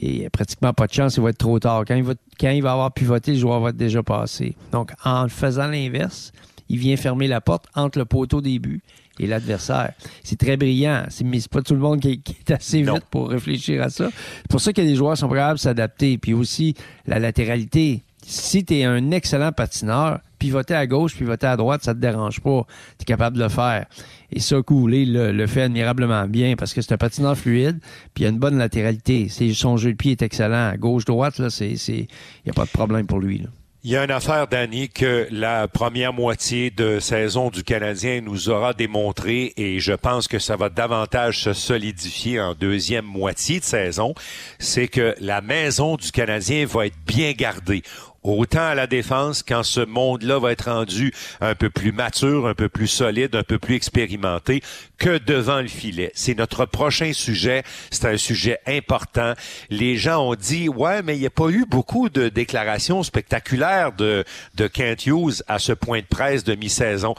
et 0.00 0.28
pratiquement 0.30 0.72
pas 0.72 0.86
de 0.86 0.92
chance, 0.92 1.16
il 1.16 1.22
va 1.22 1.30
être 1.30 1.38
trop 1.38 1.58
tard. 1.58 1.84
Quand 1.86 1.94
il 1.94 2.02
va, 2.02 2.14
quand 2.38 2.50
il 2.50 2.62
va 2.62 2.72
avoir 2.72 2.92
pivoté, 2.92 3.32
le 3.32 3.38
joueur 3.38 3.60
va 3.60 3.70
être 3.70 3.76
déjà 3.76 4.02
passé. 4.02 4.56
Donc, 4.72 4.92
en 5.04 5.28
faisant 5.28 5.68
l'inverse, 5.68 6.32
il 6.68 6.78
vient 6.78 6.96
fermer 6.96 7.28
la 7.28 7.40
porte 7.40 7.66
entre 7.74 7.98
le 7.98 8.04
poteau 8.04 8.40
début 8.40 8.82
et 9.18 9.26
l'adversaire. 9.26 9.92
C'est 10.22 10.38
très 10.38 10.56
brillant, 10.56 11.04
mais 11.24 11.40
c'est 11.40 11.50
pas 11.50 11.62
tout 11.62 11.74
le 11.74 11.80
monde 11.80 12.00
qui, 12.00 12.20
est 12.26 12.50
assez 12.50 12.82
vite 12.82 13.04
pour 13.10 13.30
réfléchir 13.30 13.82
à 13.82 13.88
ça. 13.88 14.10
C'est 14.10 14.50
pour 14.50 14.60
ça 14.60 14.72
que 14.72 14.80
les 14.80 14.96
joueurs 14.96 15.16
sont 15.16 15.28
capables 15.28 15.56
de 15.56 15.62
s'adapter. 15.62 16.18
Puis 16.18 16.34
aussi, 16.34 16.74
la 17.06 17.18
latéralité. 17.18 18.02
Si 18.22 18.64
tu 18.64 18.78
es 18.78 18.84
un 18.84 19.12
excellent 19.12 19.52
patineur, 19.52 20.20
pivoter 20.38 20.74
à 20.74 20.86
gauche, 20.86 21.16
pivoter 21.16 21.46
à 21.46 21.56
droite, 21.56 21.82
ça 21.84 21.94
te 21.94 22.00
dérange 22.00 22.40
pas. 22.40 22.66
Tu 22.98 23.02
es 23.02 23.04
capable 23.04 23.36
de 23.36 23.42
le 23.42 23.48
faire. 23.48 23.86
Et 24.30 24.40
ça, 24.40 24.60
Coulé 24.62 25.04
le, 25.04 25.32
le, 25.32 25.46
fait 25.46 25.62
admirablement 25.62 26.26
bien 26.26 26.56
parce 26.56 26.74
que 26.74 26.82
c'est 26.82 26.92
un 26.92 26.98
patineur 26.98 27.36
fluide, 27.36 27.78
puis 28.14 28.24
il 28.24 28.26
a 28.26 28.30
une 28.30 28.38
bonne 28.38 28.58
latéralité. 28.58 29.28
Son 29.28 29.76
jeu 29.76 29.92
de 29.92 29.96
pied 29.96 30.12
est 30.12 30.22
excellent. 30.22 30.68
À 30.68 30.76
gauche-droite, 30.76 31.38
là, 31.38 31.50
c'est, 31.50 31.74
il 31.74 32.06
n'y 32.44 32.50
a 32.50 32.54
pas 32.54 32.64
de 32.64 32.70
problème 32.70 33.06
pour 33.06 33.20
lui. 33.20 33.42
Il 33.88 33.92
y 33.92 33.96
a 33.96 34.02
une 34.02 34.10
affaire, 34.10 34.48
Danny, 34.48 34.88
que 34.88 35.28
la 35.30 35.68
première 35.68 36.12
moitié 36.12 36.72
de 36.72 36.98
saison 36.98 37.50
du 37.50 37.62
Canadien 37.62 38.20
nous 38.20 38.48
aura 38.48 38.72
démontré 38.72 39.52
et 39.56 39.78
je 39.78 39.92
pense 39.92 40.26
que 40.26 40.40
ça 40.40 40.56
va 40.56 40.70
davantage 40.70 41.38
se 41.38 41.52
solidifier 41.52 42.40
en 42.40 42.54
deuxième 42.54 43.04
moitié 43.04 43.60
de 43.60 43.64
saison. 43.64 44.12
C'est 44.58 44.88
que 44.88 45.14
la 45.20 45.40
maison 45.40 45.94
du 45.94 46.10
Canadien 46.10 46.66
va 46.66 46.86
être 46.86 46.96
bien 47.06 47.30
gardée 47.30 47.84
autant 48.28 48.66
à 48.66 48.74
la 48.74 48.86
défense 48.86 49.42
quand 49.42 49.62
ce 49.62 49.80
monde-là 49.80 50.38
va 50.38 50.52
être 50.52 50.70
rendu 50.70 51.12
un 51.40 51.54
peu 51.54 51.70
plus 51.70 51.92
mature, 51.92 52.46
un 52.46 52.54
peu 52.54 52.68
plus 52.68 52.88
solide, 52.88 53.34
un 53.34 53.42
peu 53.42 53.58
plus 53.58 53.74
expérimenté 53.74 54.62
que 54.98 55.18
devant 55.18 55.60
le 55.60 55.68
filet. 55.68 56.10
C'est 56.14 56.36
notre 56.36 56.64
prochain 56.66 57.12
sujet. 57.12 57.62
C'est 57.90 58.06
un 58.06 58.16
sujet 58.16 58.58
important. 58.66 59.34
Les 59.70 59.96
gens 59.96 60.28
ont 60.28 60.34
dit, 60.34 60.68
ouais, 60.68 61.02
mais 61.02 61.16
il 61.16 61.20
n'y 61.20 61.26
a 61.26 61.30
pas 61.30 61.48
eu 61.48 61.66
beaucoup 61.66 62.08
de 62.08 62.28
déclarations 62.28 63.02
spectaculaires 63.02 63.92
de, 63.92 64.24
de 64.54 64.66
Kent 64.66 65.06
Hughes 65.06 65.42
à 65.48 65.58
ce 65.58 65.72
point 65.72 66.00
de 66.00 66.06
presse 66.06 66.44
de 66.44 66.54
mi-saison. 66.54 67.14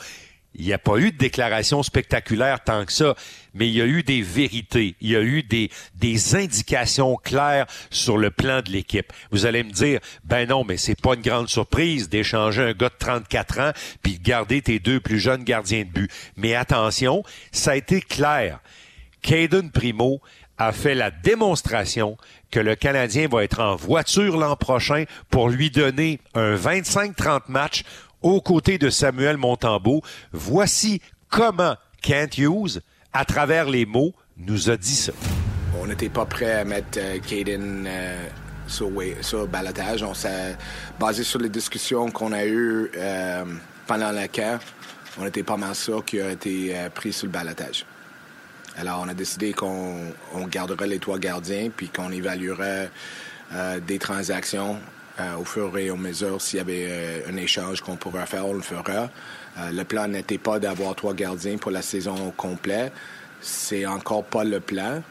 Il 0.57 0.65
n'y 0.65 0.73
a 0.73 0.79
pas 0.79 0.97
eu 0.97 1.11
de 1.11 1.17
déclaration 1.17 1.83
spectaculaire 1.83 2.63
tant 2.63 2.83
que 2.85 2.91
ça, 2.91 3.15
mais 3.53 3.67
il 3.67 3.75
y 3.75 3.81
a 3.81 3.85
eu 3.85 4.01
des 4.03 4.21
vérités, 4.21 4.95
il 5.01 5.11
y 5.11 5.15
a 5.15 5.21
eu 5.21 5.43
des, 5.43 5.69
indications 6.35 7.15
claires 7.15 7.67
sur 7.91 8.17
le 8.17 8.31
plan 8.31 8.61
de 8.61 8.71
l'équipe. 8.71 9.13
Vous 9.31 9.45
allez 9.45 9.63
me 9.63 9.71
dire, 9.71 9.99
ben 10.23 10.49
non, 10.49 10.63
mais 10.63 10.77
c'est 10.77 10.99
pas 10.99 11.13
une 11.13 11.21
grande 11.21 11.47
surprise 11.47 12.09
d'échanger 12.09 12.63
un 12.63 12.73
gars 12.73 12.89
de 12.89 12.95
34 12.97 13.59
ans 13.59 13.71
puis 14.01 14.17
de 14.17 14.23
garder 14.23 14.61
tes 14.61 14.79
deux 14.79 14.99
plus 14.99 15.19
jeunes 15.19 15.43
gardiens 15.43 15.83
de 15.83 15.89
but. 15.89 16.11
Mais 16.35 16.55
attention, 16.55 17.23
ça 17.51 17.71
a 17.71 17.75
été 17.75 18.01
clair. 18.01 18.59
Caden 19.21 19.69
Primo 19.71 20.21
a 20.57 20.71
fait 20.71 20.95
la 20.95 21.11
démonstration 21.11 22.17
que 22.49 22.59
le 22.59 22.75
Canadien 22.75 23.27
va 23.27 23.43
être 23.43 23.59
en 23.59 23.75
voiture 23.75 24.37
l'an 24.37 24.55
prochain 24.55 25.03
pour 25.29 25.49
lui 25.49 25.69
donner 25.69 26.19
un 26.33 26.55
25-30 26.55 27.41
matchs 27.47 27.83
aux 28.21 28.41
côtés 28.41 28.77
de 28.77 28.89
Samuel 28.89 29.37
Montambeau. 29.37 30.01
Voici 30.31 31.01
comment 31.29 31.75
Kent 32.01 32.37
Hughes, 32.37 32.79
à 33.13 33.25
travers 33.25 33.69
les 33.69 33.85
mots, 33.85 34.13
nous 34.37 34.69
a 34.69 34.77
dit 34.77 34.95
ça. 34.95 35.13
On 35.79 35.87
n'était 35.87 36.09
pas 36.09 36.25
prêt 36.25 36.53
à 36.53 36.65
mettre 36.65 36.97
euh, 36.97 37.19
Caden 37.19 37.85
euh, 37.87 38.27
sur, 38.67 38.89
sur 39.21 39.47
balotage. 39.47 40.03
On 40.03 40.13
s'est 40.13 40.55
basé 40.99 41.23
sur 41.23 41.39
les 41.39 41.49
discussions 41.49 42.11
qu'on 42.11 42.31
a 42.31 42.45
eues 42.45 42.91
pendant 43.85 44.11
la 44.11 44.27
guerre. 44.27 44.59
On 45.19 45.25
était 45.25 45.43
pas 45.43 45.57
mal 45.57 45.73
sûr 45.73 46.03
qu'il 46.03 46.21
a 46.21 46.31
été 46.31 46.75
pris 46.93 47.13
sur 47.13 47.27
le 47.27 47.31
balotage. 47.31 47.85
Alors, 48.77 49.01
on 49.03 49.09
a 49.09 49.13
décidé 49.13 49.53
qu'on 49.53 50.13
garderait 50.47 50.87
les 50.87 50.99
trois 50.99 51.17
gardiens 51.17 51.69
puis 51.75 51.89
qu'on 51.89 52.11
évaluerait 52.11 52.91
des 53.87 53.97
transactions 53.97 54.77
au 55.39 55.45
fur 55.45 55.77
et 55.77 55.89
à 55.89 55.95
mesure 55.95 56.41
s'il 56.41 56.57
y 56.57 56.61
avait 56.61 57.23
un 57.27 57.37
échange 57.37 57.81
qu'on 57.81 57.95
pourrait 57.95 58.27
faire, 58.27 58.45
on 58.45 58.53
le 58.53 58.61
fera. 58.61 59.09
le 59.71 59.83
plan 59.83 60.07
n'était 60.07 60.37
pas 60.37 60.59
d'avoir 60.59 60.95
trois 60.95 61.13
gardiens 61.13 61.57
pour 61.57 61.71
la 61.71 61.81
saison 61.81 62.31
complète. 62.37 62.93
C'est 63.41 63.85
encore 63.85 64.23
pas 64.23 64.43
le 64.43 64.59
plan. 64.59 65.01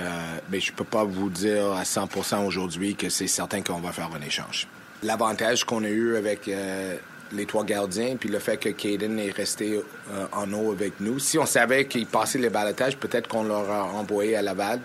Euh, 0.00 0.38
mais 0.50 0.60
je 0.60 0.72
peux 0.72 0.84
pas 0.84 1.04
vous 1.04 1.28
dire 1.28 1.72
à 1.72 1.82
100% 1.82 2.46
aujourd'hui 2.46 2.94
que 2.94 3.08
c'est 3.08 3.26
certain 3.26 3.62
qu'on 3.62 3.80
va 3.80 3.92
faire 3.92 4.10
un 4.14 4.22
échange. 4.22 4.66
L'avantage 5.02 5.64
qu'on 5.64 5.84
a 5.84 5.88
eu 5.88 6.16
avec 6.16 6.48
euh, 6.48 6.96
les 7.32 7.46
trois 7.46 7.64
gardiens, 7.64 8.16
puis 8.18 8.28
le 8.28 8.38
fait 8.38 8.56
que 8.56 8.70
Caden 8.70 9.18
est 9.18 9.30
resté 9.30 9.82
euh, 10.12 10.26
en 10.32 10.52
eau 10.52 10.72
avec 10.72 11.00
nous. 11.00 11.18
Si 11.18 11.38
on 11.38 11.46
savait 11.46 11.86
qu'il 11.86 12.06
passait 12.06 12.38
les 12.38 12.50
balotages, 12.50 12.96
peut-être 12.96 13.28
qu'on 13.28 13.44
l'aurait 13.44 13.78
envoyé 13.94 14.36
à 14.36 14.42
Laval 14.42 14.80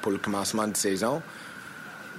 pour 0.00 0.10
le 0.10 0.16
commencement 0.16 0.66
de 0.66 0.76
saison. 0.76 1.20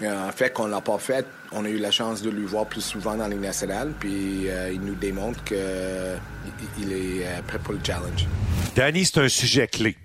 en 0.03 0.31
fait, 0.31 0.53
qu'on 0.53 0.67
l'a 0.67 0.79
pas 0.79 0.99
fait, 0.99 1.25
on 1.51 1.65
a 1.65 1.69
eu 1.69 1.77
la 1.77 1.91
chance 1.91 2.21
de 2.21 2.29
lui 2.29 2.45
voir 2.45 2.65
plus 2.65 2.81
souvent 2.81 3.15
dans 3.15 3.27
les 3.27 3.37
nationales, 3.37 3.93
puis 3.99 4.47
il 4.73 4.81
nous 4.81 4.95
démontre 4.95 5.43
qu'il 5.43 5.57
est 5.57 7.25
prêt 7.47 7.59
pour 7.59 7.73
le 7.73 7.79
challenge. 7.83 8.27
Danny, 8.75 9.05
c'est 9.05 9.19
un 9.19 9.29
sujet 9.29 9.67
clé. 9.67 9.97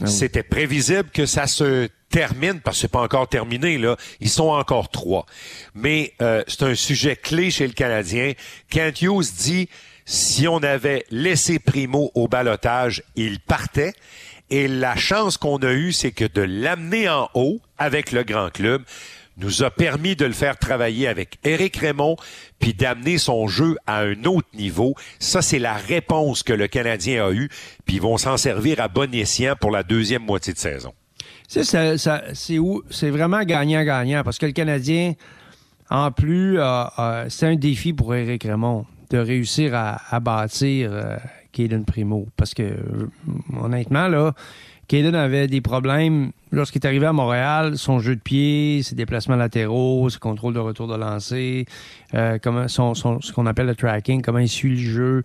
Ah 0.00 0.06
C'était 0.06 0.42
prévisible 0.42 1.10
que 1.12 1.26
ça 1.26 1.46
se 1.46 1.88
termine, 2.10 2.60
parce 2.60 2.76
que 2.76 2.80
c'est 2.82 2.88
pas 2.88 3.02
encore 3.02 3.28
terminé, 3.28 3.78
là. 3.78 3.96
Ils 4.20 4.28
sont 4.28 4.48
encore 4.48 4.90
trois. 4.90 5.26
Mais 5.74 6.12
euh, 6.20 6.42
c'est 6.46 6.62
un 6.62 6.74
sujet 6.74 7.16
clé 7.16 7.50
chez 7.50 7.66
le 7.66 7.72
Canadien. 7.72 8.32
Kent 8.70 9.02
Hughes 9.02 9.32
dit 9.38 9.68
si 10.04 10.48
on 10.48 10.58
avait 10.58 11.04
laissé 11.10 11.58
Primo 11.58 12.10
au 12.14 12.28
balotage, 12.28 13.02
il 13.16 13.40
partait. 13.40 13.94
Et 14.50 14.68
la 14.68 14.96
chance 14.96 15.38
qu'on 15.38 15.56
a 15.58 15.72
eue, 15.72 15.92
c'est 15.92 16.12
que 16.12 16.26
de 16.26 16.42
l'amener 16.42 17.08
en 17.08 17.30
haut 17.34 17.60
avec 17.78 18.12
le 18.12 18.22
grand 18.22 18.50
club, 18.50 18.82
nous 19.42 19.62
a 19.62 19.70
permis 19.70 20.16
de 20.16 20.24
le 20.24 20.32
faire 20.32 20.56
travailler 20.56 21.08
avec 21.08 21.38
Éric 21.44 21.76
Raymond, 21.76 22.16
puis 22.58 22.74
d'amener 22.74 23.18
son 23.18 23.48
jeu 23.48 23.76
à 23.86 24.00
un 24.00 24.24
autre 24.24 24.48
niveau. 24.54 24.94
Ça, 25.18 25.42
c'est 25.42 25.58
la 25.58 25.74
réponse 25.74 26.42
que 26.42 26.52
le 26.52 26.68
Canadien 26.68 27.26
a 27.26 27.32
eue, 27.32 27.48
puis 27.84 27.96
ils 27.96 28.02
vont 28.02 28.16
s'en 28.16 28.36
servir 28.36 28.80
à 28.80 28.88
bon 28.88 29.12
escient 29.14 29.54
pour 29.60 29.70
la 29.70 29.82
deuxième 29.82 30.24
moitié 30.24 30.52
de 30.52 30.58
saison. 30.58 30.92
C'est 31.48 33.10
vraiment 33.10 33.42
gagnant-gagnant 33.42 34.22
parce 34.24 34.38
que 34.38 34.46
le 34.46 34.52
Canadien, 34.52 35.14
en 35.90 36.10
plus, 36.10 36.58
c'est 37.28 37.46
un 37.46 37.56
défi 37.56 37.92
pour 37.92 38.14
Éric 38.14 38.44
Raymond 38.44 38.86
de 39.10 39.18
réussir 39.18 39.74
à, 39.74 40.20
bâtir 40.20 40.90
euh, 40.92 41.16
Primo. 41.86 42.26
Parce 42.36 42.54
que, 42.54 42.74
honnêtement, 43.60 44.08
là, 44.08 44.32
avait 44.90 45.48
des 45.48 45.60
problèmes 45.60 46.32
lorsqu'il 46.52 46.80
est 46.82 46.86
arrivé 46.86 47.06
à 47.06 47.12
Montréal. 47.12 47.76
Son 47.76 47.98
jeu 47.98 48.14
de 48.14 48.20
pied, 48.20 48.82
ses 48.82 48.94
déplacements 48.94 49.36
latéraux, 49.36 50.08
ses 50.10 50.18
contrôles 50.18 50.54
de 50.54 50.60
retour 50.60 50.86
de 50.86 50.94
lancer, 50.94 51.66
euh, 52.14 52.38
comment 52.40 52.68
son, 52.68 52.94
ce 52.94 53.32
qu'on 53.32 53.46
appelle 53.46 53.66
le 53.66 53.74
tracking, 53.74 54.22
comment 54.22 54.38
il 54.38 54.48
suit 54.48 54.70
le 54.70 54.76
jeu. 54.76 55.22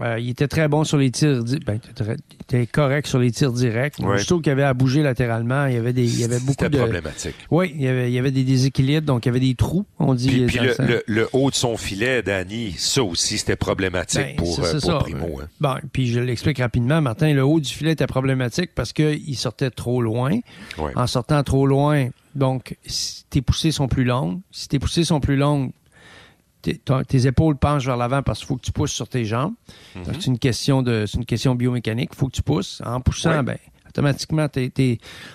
Euh, 0.00 0.18
il 0.18 0.30
était 0.30 0.48
très 0.48 0.68
bon 0.68 0.84
sur 0.84 0.96
les 0.96 1.10
tirs. 1.10 1.42
Ben, 1.66 1.80
il 1.98 2.16
était 2.42 2.66
correct 2.66 3.06
sur 3.06 3.18
les 3.18 3.30
tirs 3.30 3.52
directs. 3.52 3.96
Je 3.98 4.26
trouve 4.26 4.42
qu'il 4.42 4.52
avait 4.52 4.62
à 4.62 4.74
bouger 4.74 5.02
latéralement. 5.02 5.66
Il 5.66 5.74
y 5.74 5.76
avait, 5.76 5.92
des, 5.92 6.04
il 6.04 6.20
y 6.20 6.24
avait 6.24 6.40
beaucoup 6.40 6.68
de. 6.68 6.78
problématique. 6.78 7.34
Oui, 7.50 7.72
il 7.74 7.82
y, 7.82 7.88
avait, 7.88 8.10
il 8.10 8.14
y 8.14 8.18
avait 8.18 8.30
des 8.30 8.44
déséquilibres, 8.44 9.06
donc 9.06 9.26
il 9.26 9.28
y 9.28 9.30
avait 9.30 9.40
des 9.40 9.54
trous, 9.54 9.84
on 9.98 10.14
dit. 10.14 10.46
Puis, 10.46 10.58
le, 11.06 11.28
haut 11.32 11.50
de 11.50 11.54
son 11.54 11.76
filet, 11.76 12.22
Danny, 12.22 12.74
ça 12.78 13.02
aussi, 13.02 13.38
c'était 13.38 13.56
problématique 13.56 14.20
ben, 14.20 14.36
pour, 14.36 14.60
euh, 14.60 14.80
pour 14.80 14.98
Primo. 15.00 15.40
Hein. 15.40 15.48
Bon, 15.60 15.74
puis 15.92 16.08
je 16.08 16.20
l'explique 16.20 16.58
rapidement, 16.58 17.00
Martin. 17.00 17.32
Le 17.32 17.44
haut 17.44 17.60
du 17.60 17.72
filet 17.72 17.92
était 17.92 18.06
problématique 18.06 18.70
parce 18.74 18.92
qu'il 18.92 19.36
sortait 19.36 19.70
trop 19.70 20.02
loin. 20.02 20.38
En 20.94 21.06
sortant 21.06 21.42
trop 21.42 21.66
loin, 21.66 22.08
donc, 22.34 22.76
si 22.86 23.24
tes 23.28 23.42
poussées 23.42 23.72
sont 23.72 23.88
plus 23.88 24.04
longues. 24.04 24.40
Si 24.50 24.68
tes 24.68 24.78
poussées 24.78 25.04
sont 25.04 25.20
plus 25.20 25.36
longues, 25.36 25.70
tes 26.62 27.26
épaules 27.26 27.56
penchent 27.56 27.86
vers 27.86 27.96
l'avant 27.96 28.22
parce 28.22 28.40
qu'il 28.40 28.48
faut 28.48 28.56
que 28.56 28.62
tu 28.62 28.72
pousses 28.72 28.92
sur 28.92 29.08
tes 29.08 29.24
jambes. 29.24 29.54
Mhm. 29.94 30.02
C'est 30.06 30.26
une 30.26 30.38
question 30.38 30.82
de, 30.82 31.06
c'est 31.06 31.18
une 31.18 31.24
question 31.24 31.54
biomécanique. 31.54 32.10
Il 32.12 32.16
faut 32.16 32.26
que 32.26 32.36
tu 32.36 32.42
pousses. 32.42 32.82
En 32.84 33.00
poussant, 33.00 33.42
ben, 33.42 33.56
automatiquement, 33.88 34.46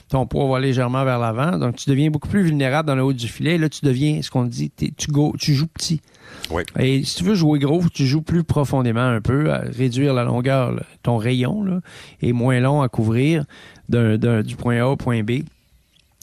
ton 0.09 0.25
poids 0.25 0.47
va 0.47 0.59
légèrement 0.59 1.03
vers 1.03 1.19
l'avant. 1.19 1.57
Donc, 1.57 1.75
tu 1.75 1.89
deviens 1.89 2.09
beaucoup 2.09 2.29
plus 2.29 2.43
vulnérable 2.43 2.87
dans 2.87 2.95
le 2.95 3.03
haut 3.03 3.13
du 3.13 3.27
filet. 3.27 3.57
Là, 3.57 3.69
tu 3.69 3.85
deviens, 3.85 4.21
ce 4.21 4.29
qu'on 4.29 4.45
dit, 4.45 4.71
tu, 4.71 4.93
tu 4.93 5.53
joues 5.53 5.67
petit. 5.67 6.01
Et 6.79 7.03
si 7.03 7.15
tu 7.17 7.23
veux 7.23 7.35
jouer 7.35 7.59
gros, 7.59 7.83
tu 7.93 8.05
joues 8.05 8.21
plus 8.21 8.43
profondément 8.43 9.01
un 9.01 9.21
peu, 9.21 9.51
à 9.51 9.59
réduire 9.59 10.13
la 10.13 10.23
longueur, 10.23 10.73
ton 11.03 11.17
rayon, 11.17 11.63
là, 11.63 11.81
est 12.21 12.31
moins 12.31 12.59
long 12.59 12.81
à 12.81 12.89
couvrir 12.89 13.45
du 13.89 14.55
point 14.57 14.81
A 14.81 14.87
au 14.87 14.95
point 14.95 15.23
B. 15.23 15.43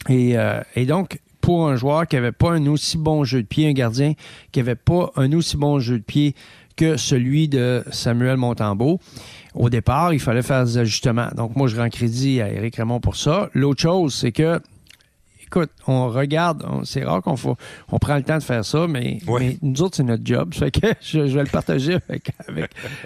Et, 0.08 0.36
euh, 0.36 0.60
et 0.74 0.86
donc, 0.86 1.20
pour 1.42 1.68
un 1.68 1.76
joueur 1.76 2.06
qui 2.06 2.16
n'avait 2.16 2.32
pas 2.32 2.52
un 2.52 2.66
aussi 2.66 2.96
bon 2.96 3.24
jeu 3.24 3.42
de 3.42 3.46
pied, 3.46 3.68
un 3.68 3.72
gardien 3.72 4.14
qui 4.52 4.60
n'avait 4.60 4.74
pas 4.74 5.12
un 5.16 5.30
aussi 5.32 5.58
bon 5.58 5.78
jeu 5.78 5.98
de 5.98 6.04
pied 6.04 6.34
que 6.76 6.96
celui 6.96 7.48
de 7.48 7.84
Samuel 7.90 8.38
Montembeau. 8.38 8.98
Au 9.54 9.68
départ, 9.68 10.14
il 10.14 10.20
fallait 10.20 10.42
faire 10.42 10.64
des 10.64 10.78
ajustements. 10.78 11.28
Donc, 11.36 11.54
moi, 11.56 11.68
je 11.68 11.76
rends 11.76 11.90
crédit 11.90 12.40
à 12.40 12.50
Éric 12.50 12.76
Raymond 12.76 13.00
pour 13.00 13.16
ça. 13.16 13.50
L'autre 13.52 13.82
chose, 13.82 14.14
c'est 14.14 14.32
que 14.32 14.58
écoute, 15.52 15.70
on 15.86 16.08
regarde, 16.08 16.64
c'est 16.84 17.04
rare 17.04 17.20
qu'on 17.20 17.36
on 17.90 17.98
prend 17.98 18.16
le 18.16 18.22
temps 18.22 18.38
de 18.38 18.42
faire 18.42 18.64
ça, 18.64 18.86
mais, 18.88 19.18
nous 19.60 19.82
autres, 19.82 19.96
c'est 19.96 20.02
notre 20.02 20.24
job. 20.24 20.54
Fait 20.54 20.70
que 20.70 20.86
je, 21.02 21.18
vais 21.18 21.42
le 21.42 21.50
partager 21.50 21.98
avec, 22.08 22.30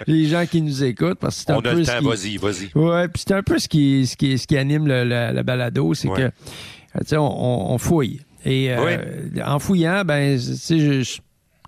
les 0.05 0.25
gens 0.27 0.45
qui 0.45 0.61
nous 0.61 0.83
écoutent. 0.83 1.19
Parce 1.19 1.37
que 1.37 1.41
c'est 1.47 1.51
un 1.51 1.57
on 1.57 1.59
a 1.59 1.73
le 1.73 1.85
temps, 1.85 2.01
vas-y, 2.01 2.37
vas-y. 2.37 2.71
Ouais, 2.73 3.07
puis 3.09 3.23
c'est 3.27 3.33
un 3.33 3.43
peu 3.43 3.59
ce 3.59 3.67
qui, 3.67 4.07
ce 4.07 4.15
qui, 4.15 4.37
ce 4.37 4.47
qui 4.47 4.57
anime 4.57 4.87
le, 4.87 5.41
balado, 5.41 5.93
c'est 5.93 6.07
que, 6.07 6.31
on, 7.15 7.73
on, 7.73 7.77
fouille. 7.77 8.21
Et 8.47 8.71
euh, 8.71 9.27
en 9.45 9.59
fouillant, 9.59 10.03
ben, 10.05 10.39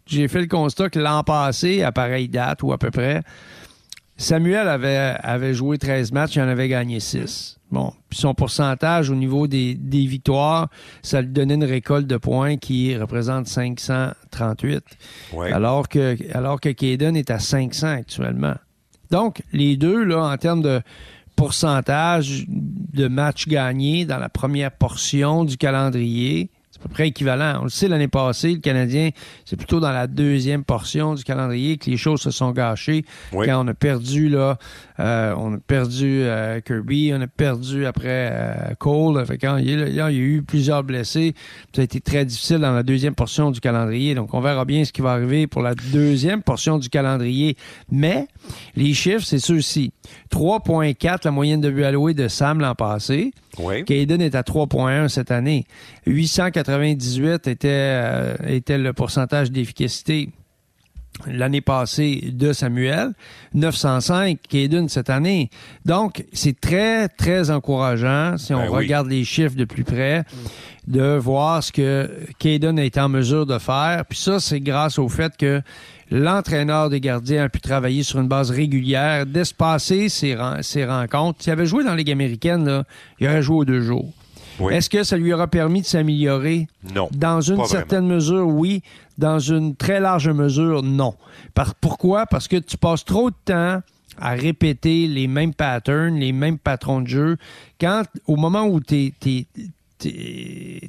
j'ai 0.06 0.28
fait 0.28 0.42
le 0.42 0.48
constat 0.48 0.90
que 0.90 0.98
l'an 0.98 1.24
passé, 1.24 1.84
à 1.84 1.92
pareille 1.92 2.30
date 2.30 2.64
ou 2.64 2.72
à 2.72 2.78
peu 2.78 2.90
près, 2.90 3.22
Samuel 4.16 4.68
avait, 4.68 5.16
avait 5.22 5.54
joué 5.54 5.78
13 5.78 6.14
matchs, 6.14 6.36
il 6.36 6.42
en 6.42 6.48
avait 6.48 6.70
gagné 6.70 7.02
6. 7.02 7.58
Bon, 7.72 7.94
puis 8.10 8.18
son 8.18 8.34
pourcentage 8.34 9.10
au 9.10 9.16
niveau 9.16 9.46
des, 9.48 9.76
victoires, 9.92 10.70
ça 11.04 11.22
lui 11.22 11.28
donnait 11.28 11.56
une 11.56 11.66
récolte 11.66 12.08
de 12.08 12.18
points 12.18 12.58
qui 12.58 12.96
représente 12.98 13.48
538. 13.48 14.84
Alors 15.52 15.88
que 15.88 16.18
alors 16.34 16.60
que 16.60 16.70
Kaden 16.70 17.16
est 17.16 17.30
à 17.30 17.40
500 17.40 17.88
actuellement. 17.88 18.56
Donc, 19.12 19.42
les 19.52 19.76
deux, 19.76 20.04
là, 20.04 20.24
en 20.24 20.38
termes 20.38 20.62
de 20.62 20.82
pourcentage 21.36 22.46
de 22.48 23.08
matchs 23.08 23.48
gagnés 23.48 24.06
dans 24.06 24.18
la 24.18 24.30
première 24.30 24.72
portion 24.72 25.46
du 25.46 25.58
calendrier, 25.58 26.50
à 26.80 26.84
peu 26.84 26.90
près 26.90 27.08
équivalent. 27.10 27.60
On 27.62 27.64
le 27.64 27.70
sait, 27.70 27.88
l'année 27.88 28.08
passée, 28.08 28.54
le 28.54 28.60
Canadien, 28.60 29.10
c'est 29.46 29.56
plutôt 29.56 29.80
dans 29.80 29.92
la 29.92 30.08
deuxième 30.08 30.64
portion 30.64 31.14
du 31.14 31.24
calendrier 31.24 31.78
que 31.78 31.90
les 31.90 31.98
choses 31.98 32.22
se 32.22 32.32
sont 32.32 32.52
gâchées. 32.52 33.04
Quand 33.32 33.66
on 33.66 33.68
a 33.68 33.74
perdu, 33.74 34.30
là, 34.30 34.58
euh, 35.00 35.34
on 35.38 35.56
a 35.56 35.58
perdu 35.58 36.22
euh, 36.24 36.62
Kirby, 36.62 37.12
on 37.14 37.22
a 37.22 37.28
perdu 37.28 37.86
après 37.86 38.30
euh, 38.32 38.74
Cole. 38.78 39.26
Fait 39.26 39.38
quand 39.38 39.58
il, 39.58 39.94
y 39.94 40.00
a 40.00 40.12
eu 40.12 40.42
plusieurs 40.42 40.84
blessés. 40.84 41.34
Ça 41.74 41.82
a 41.82 41.84
été 41.84 42.00
très 42.00 42.26
difficile 42.26 42.60
dans 42.60 42.74
la 42.74 42.84
deuxième 42.84 43.16
portion 43.16 43.52
du 43.52 43.60
calendrier. 43.60 44.16
Donc, 44.16 44.34
on 44.34 44.40
verra 44.40 44.66
bien 44.66 44.86
ce 44.86 44.94
qui 44.94 45.02
va 45.02 45.12
arriver 45.12 45.48
pour 45.48 45.62
la 45.62 45.76
deuxième 45.76 46.42
portion 46.42 46.78
du 46.78 46.90
calendrier. 46.90 47.58
Mais, 47.92 48.28
les 48.76 48.94
chiffres, 48.94 49.26
c'est 49.26 49.40
ceux-ci. 49.40 49.92
3.4, 50.32 51.20
la 51.26 51.32
moyenne 51.32 51.62
de 51.62 51.70
buts 51.70 51.84
alloués 51.84 52.14
de 52.14 52.28
Sam 52.28 52.60
l'an 52.60 52.76
passé. 52.76 53.32
Oui. 53.58 53.84
Caden 53.84 54.22
est 54.22 54.36
à 54.36 54.42
3.1 54.42 55.08
cette 55.08 55.32
année. 55.32 55.66
898 56.78 57.47
était, 57.47 58.36
était 58.47 58.78
le 58.78 58.93
pourcentage 58.93 59.51
d'efficacité 59.51 60.30
l'année 61.28 61.61
passée 61.61 62.32
de 62.32 62.53
Samuel, 62.53 63.13
905 63.53 64.39
Caden 64.47 64.88
cette 64.89 65.09
année. 65.09 65.49
Donc, 65.86 66.26
c'est 66.34 66.59
très, 66.59 67.07
très 67.07 67.51
encourageant, 67.51 68.38
si 68.38 68.53
on 68.53 68.59
ben 68.59 68.70
regarde 68.70 69.07
les 69.07 69.24
chiffres 69.24 69.55
de 69.55 69.65
plus 69.65 69.84
près, 69.84 70.24
de 70.88 71.17
voir 71.17 71.63
ce 71.63 71.72
que 71.72 72.09
Caden 72.39 72.80
est 72.80 72.97
en 72.97 73.09
mesure 73.09 73.45
de 73.45 73.57
faire. 73.59 74.05
Puis 74.07 74.20
ça, 74.20 74.39
c'est 74.39 74.59
grâce 74.59 74.97
au 74.97 75.09
fait 75.09 75.36
que 75.38 75.61
l'entraîneur 76.09 76.89
des 76.89 76.99
gardiens 76.99 77.45
a 77.45 77.49
pu 77.49 77.59
travailler 77.59 78.03
sur 78.03 78.20
une 78.20 78.28
base 78.28 78.49
régulière, 78.51 79.26
d'espacer 79.26 80.09
ses, 80.09 80.38
ses 80.61 80.86
rencontres. 80.86 81.43
S'il 81.43 81.53
avait 81.53 81.65
joué 81.65 81.84
dans 81.84 81.91
la 81.91 81.97
Ligue 81.97 82.11
américaine, 82.11 82.65
là, 82.65 82.84
il 83.20 83.28
aurait 83.28 83.41
joué 83.41 83.57
aux 83.57 83.65
deux 83.65 83.82
jours. 83.82 84.13
Est-ce 84.72 84.89
que 84.89 85.03
ça 85.03 85.18
lui 85.18 85.34
aura 85.34 85.47
permis 85.47 85.82
de 85.82 85.86
s'améliorer? 85.86 86.68
Non. 86.93 87.10
Dans 87.12 87.41
une 87.41 87.64
certaine 87.66 88.07
mesure, 88.07 88.47
oui. 88.47 88.82
Dans 89.18 89.39
une 89.39 89.76
très 89.76 89.99
large 89.99 90.30
mesure, 90.30 90.84
non. 90.84 91.16
pourquoi? 91.82 92.26
Parce 92.26 92.47
que 92.47 92.57
tu 92.57 92.78
passes 92.78 93.05
trop 93.05 93.30
de 93.30 93.36
temps 93.45 93.82
à 94.20 94.32
répéter 94.32 95.07
les 95.07 95.28
mêmes 95.28 95.53
patterns, 95.53 96.16
les 96.16 96.32
mêmes 96.32 96.57
patrons 96.57 97.01
de 97.01 97.07
jeu. 97.07 97.38
Quand, 97.80 98.03
au 98.28 98.36
moment 98.36 98.66
où 98.66 98.80
tu 98.80 99.14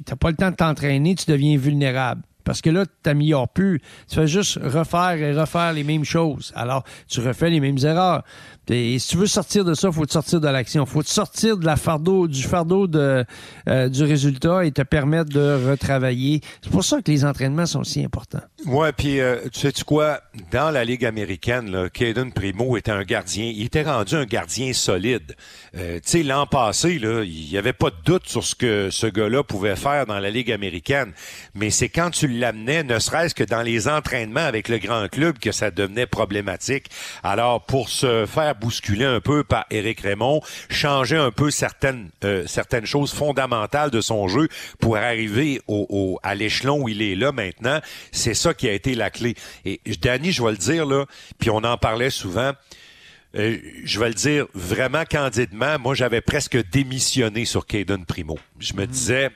t'as 0.05 0.15
pas 0.15 0.29
le 0.29 0.35
temps 0.35 0.51
de 0.51 0.55
t'entraîner, 0.55 1.15
tu 1.15 1.29
deviens 1.29 1.57
vulnérable. 1.57 2.21
Parce 2.43 2.61
que 2.61 2.69
là, 2.69 2.85
tu 2.85 2.91
t'améliores 3.03 3.49
plus. 3.49 3.81
Tu 4.07 4.15
fais 4.15 4.27
juste 4.27 4.59
refaire 4.63 5.13
et 5.13 5.33
refaire 5.33 5.73
les 5.73 5.83
mêmes 5.83 6.03
choses. 6.03 6.51
Alors, 6.55 6.83
tu 7.07 7.19
refais 7.19 7.49
les 7.49 7.59
mêmes 7.59 7.77
erreurs. 7.83 8.23
Et 8.71 8.99
si 8.99 9.09
tu 9.09 9.17
veux 9.17 9.27
sortir 9.27 9.65
de 9.65 9.73
ça, 9.73 9.91
faut 9.91 10.05
te 10.05 10.13
sortir 10.13 10.39
de 10.39 10.47
l'action. 10.47 10.85
Faut 10.85 11.03
te 11.03 11.09
sortir 11.09 11.57
de 11.57 11.65
la 11.65 11.75
fardeau, 11.75 12.27
du 12.27 12.41
fardeau 12.41 12.87
de, 12.87 13.25
euh, 13.67 13.89
du 13.89 14.03
résultat 14.03 14.65
et 14.65 14.71
te 14.71 14.81
permettre 14.81 15.29
de 15.29 15.69
retravailler. 15.69 16.41
C'est 16.61 16.71
pour 16.71 16.83
ça 16.83 17.01
que 17.01 17.11
les 17.11 17.25
entraînements 17.25 17.65
sont 17.65 17.83
si 17.83 18.03
importants. 18.03 18.41
Ouais, 18.65 18.93
puis 18.93 19.19
euh, 19.19 19.37
tu 19.51 19.59
sais 19.59 19.69
-tu 19.69 19.83
quoi? 19.83 20.21
Dans 20.51 20.71
la 20.71 20.85
Ligue 20.85 21.05
américaine, 21.05 21.69
là, 21.69 21.89
Caden 21.89 22.31
Primo 22.31 22.77
était 22.77 22.91
un 22.91 23.03
gardien. 23.03 23.51
Il 23.53 23.65
était 23.65 23.83
rendu 23.83 24.15
un 24.15 24.25
gardien 24.25 24.71
solide. 24.73 25.35
Euh, 25.75 25.95
tu 25.95 26.09
sais, 26.09 26.23
l'an 26.23 26.45
passé, 26.45 26.99
il 27.01 27.49
n'y 27.49 27.57
avait 27.57 27.73
pas 27.73 27.89
de 27.89 28.01
doute 28.05 28.27
sur 28.27 28.43
ce 28.43 28.55
que 28.55 28.89
ce 28.89 29.07
gars-là 29.07 29.43
pouvait 29.43 29.75
faire 29.75 30.05
dans 30.05 30.19
la 30.19 30.29
Ligue 30.29 30.51
américaine. 30.51 31.11
Mais 31.55 31.71
c'est 31.71 31.89
quand 31.89 32.09
tu 32.11 32.27
l'amenais, 32.27 32.83
ne 32.83 32.99
serait-ce 32.99 33.35
que 33.35 33.43
dans 33.43 33.63
les 33.63 33.89
entraînements 33.89 34.39
avec 34.39 34.69
le 34.69 34.77
grand 34.77 35.09
club, 35.09 35.39
que 35.39 35.51
ça 35.51 35.71
devenait 35.71 36.05
problématique. 36.05 36.85
Alors, 37.23 37.61
pour 37.65 37.89
se 37.89 38.25
faire 38.25 38.55
bousculer 38.61 39.05
un 39.05 39.19
peu 39.19 39.43
par 39.43 39.65
Éric 39.71 40.01
Raymond, 40.01 40.41
changer 40.69 41.17
un 41.17 41.31
peu 41.31 41.51
certaines 41.51 42.09
euh, 42.23 42.45
certaines 42.47 42.85
choses 42.85 43.11
fondamentales 43.11 43.89
de 43.89 43.99
son 43.99 44.27
jeu 44.27 44.47
pour 44.79 44.95
arriver 44.95 45.61
au, 45.67 46.19
à 46.23 46.35
l'échelon 46.35 46.81
où 46.81 46.89
il 46.89 47.01
est 47.01 47.15
là 47.15 47.31
maintenant, 47.31 47.81
c'est 48.11 48.35
ça 48.35 48.53
qui 48.53 48.69
a 48.69 48.73
été 48.73 48.95
la 48.95 49.09
clé. 49.09 49.35
Et 49.65 49.81
Danny, 50.01 50.31
je 50.31 50.43
vais 50.43 50.51
le 50.51 50.57
dire 50.57 50.85
là, 50.85 51.05
puis 51.39 51.49
on 51.49 51.63
en 51.63 51.77
parlait 51.77 52.09
souvent. 52.11 52.51
Euh, 53.35 53.57
je 53.83 53.99
vais 53.99 54.09
le 54.09 54.13
dire 54.13 54.45
vraiment 54.53 55.03
candidement, 55.09 55.79
moi 55.79 55.95
j'avais 55.95 56.21
presque 56.21 56.57
démissionné 56.69 57.45
sur 57.45 57.65
Caden 57.65 58.05
Primo. 58.05 58.37
Je 58.59 58.73
me 58.73 58.81
mhm. 58.81 58.87
disais, 58.87 59.29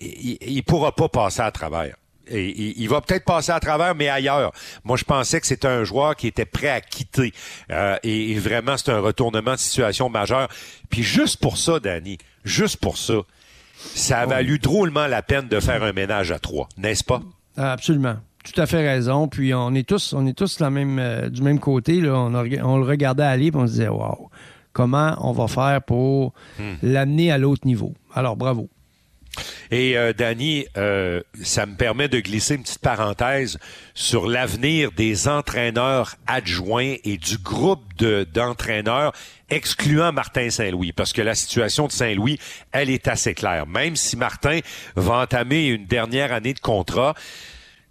il, 0.00 0.38
il 0.40 0.62
pourra 0.62 0.94
pas 0.94 1.08
passer 1.08 1.42
à 1.42 1.50
travers 1.50 1.96
il 2.30 2.86
va 2.88 3.00
peut-être 3.00 3.24
passer 3.24 3.52
à 3.52 3.60
travers, 3.60 3.94
mais 3.94 4.08
ailleurs. 4.08 4.52
Moi, 4.84 4.96
je 4.96 5.04
pensais 5.04 5.40
que 5.40 5.46
c'était 5.46 5.68
un 5.68 5.84
joueur 5.84 6.16
qui 6.16 6.26
était 6.26 6.44
prêt 6.44 6.68
à 6.68 6.80
quitter. 6.80 7.32
Euh, 7.70 7.96
et, 8.02 8.34
vraiment, 8.38 8.76
c'est 8.76 8.90
un 8.90 9.00
retournement 9.00 9.52
de 9.52 9.58
situation 9.58 10.08
majeur. 10.08 10.48
Puis 10.90 11.02
juste 11.02 11.40
pour 11.40 11.58
ça, 11.58 11.80
Danny, 11.80 12.18
juste 12.44 12.78
pour 12.78 12.96
ça, 12.96 13.14
ça 13.76 14.20
a 14.20 14.26
valu 14.26 14.58
drôlement 14.58 15.06
la 15.06 15.22
peine 15.22 15.48
de 15.48 15.60
faire 15.60 15.82
un 15.82 15.92
ménage 15.92 16.30
à 16.30 16.38
trois, 16.38 16.68
n'est-ce 16.76 17.04
pas? 17.04 17.20
Absolument. 17.56 18.16
Tout 18.44 18.60
à 18.60 18.66
fait 18.66 18.86
raison. 18.86 19.28
Puis 19.28 19.54
on 19.54 19.74
est 19.74 19.88
tous, 19.88 20.12
on 20.12 20.26
est 20.26 20.36
tous 20.36 20.60
la 20.60 20.70
même, 20.70 20.98
euh, 20.98 21.28
du 21.28 21.42
même 21.42 21.58
côté. 21.58 22.00
Là. 22.00 22.14
On, 22.14 22.34
on, 22.34 22.78
le 22.78 22.84
regardait 22.84 23.22
aller, 23.22 23.46
et 23.46 23.52
on 23.54 23.66
se 23.66 23.72
disait, 23.72 23.88
waouh, 23.88 24.28
comment 24.72 25.16
on 25.20 25.32
va 25.32 25.48
faire 25.48 25.82
pour 25.82 26.34
hmm. 26.58 26.74
l'amener 26.82 27.32
à 27.32 27.38
l'autre 27.38 27.66
niveau. 27.66 27.94
Alors, 28.14 28.36
bravo. 28.36 28.68
Et 29.70 29.96
euh, 29.96 30.12
Danny, 30.12 30.66
euh, 30.76 31.20
ça 31.42 31.66
me 31.66 31.76
permet 31.76 32.08
de 32.08 32.20
glisser 32.20 32.54
une 32.54 32.62
petite 32.62 32.80
parenthèse 32.80 33.58
sur 33.94 34.26
l'avenir 34.26 34.92
des 34.92 35.28
entraîneurs 35.28 36.16
adjoints 36.26 36.96
et 37.04 37.16
du 37.16 37.38
groupe 37.38 37.82
d'entraîneurs 37.96 39.12
excluant 39.50 40.12
Martin 40.12 40.50
Saint-Louis, 40.50 40.92
parce 40.92 41.12
que 41.12 41.22
la 41.22 41.34
situation 41.34 41.86
de 41.86 41.92
Saint-Louis, 41.92 42.38
elle 42.72 42.90
est 42.90 43.08
assez 43.08 43.34
claire. 43.34 43.66
Même 43.66 43.96
si 43.96 44.16
Martin 44.16 44.60
va 44.96 45.18
entamer 45.18 45.66
une 45.66 45.86
dernière 45.86 46.32
année 46.32 46.54
de 46.54 46.60
contrat, 46.60 47.14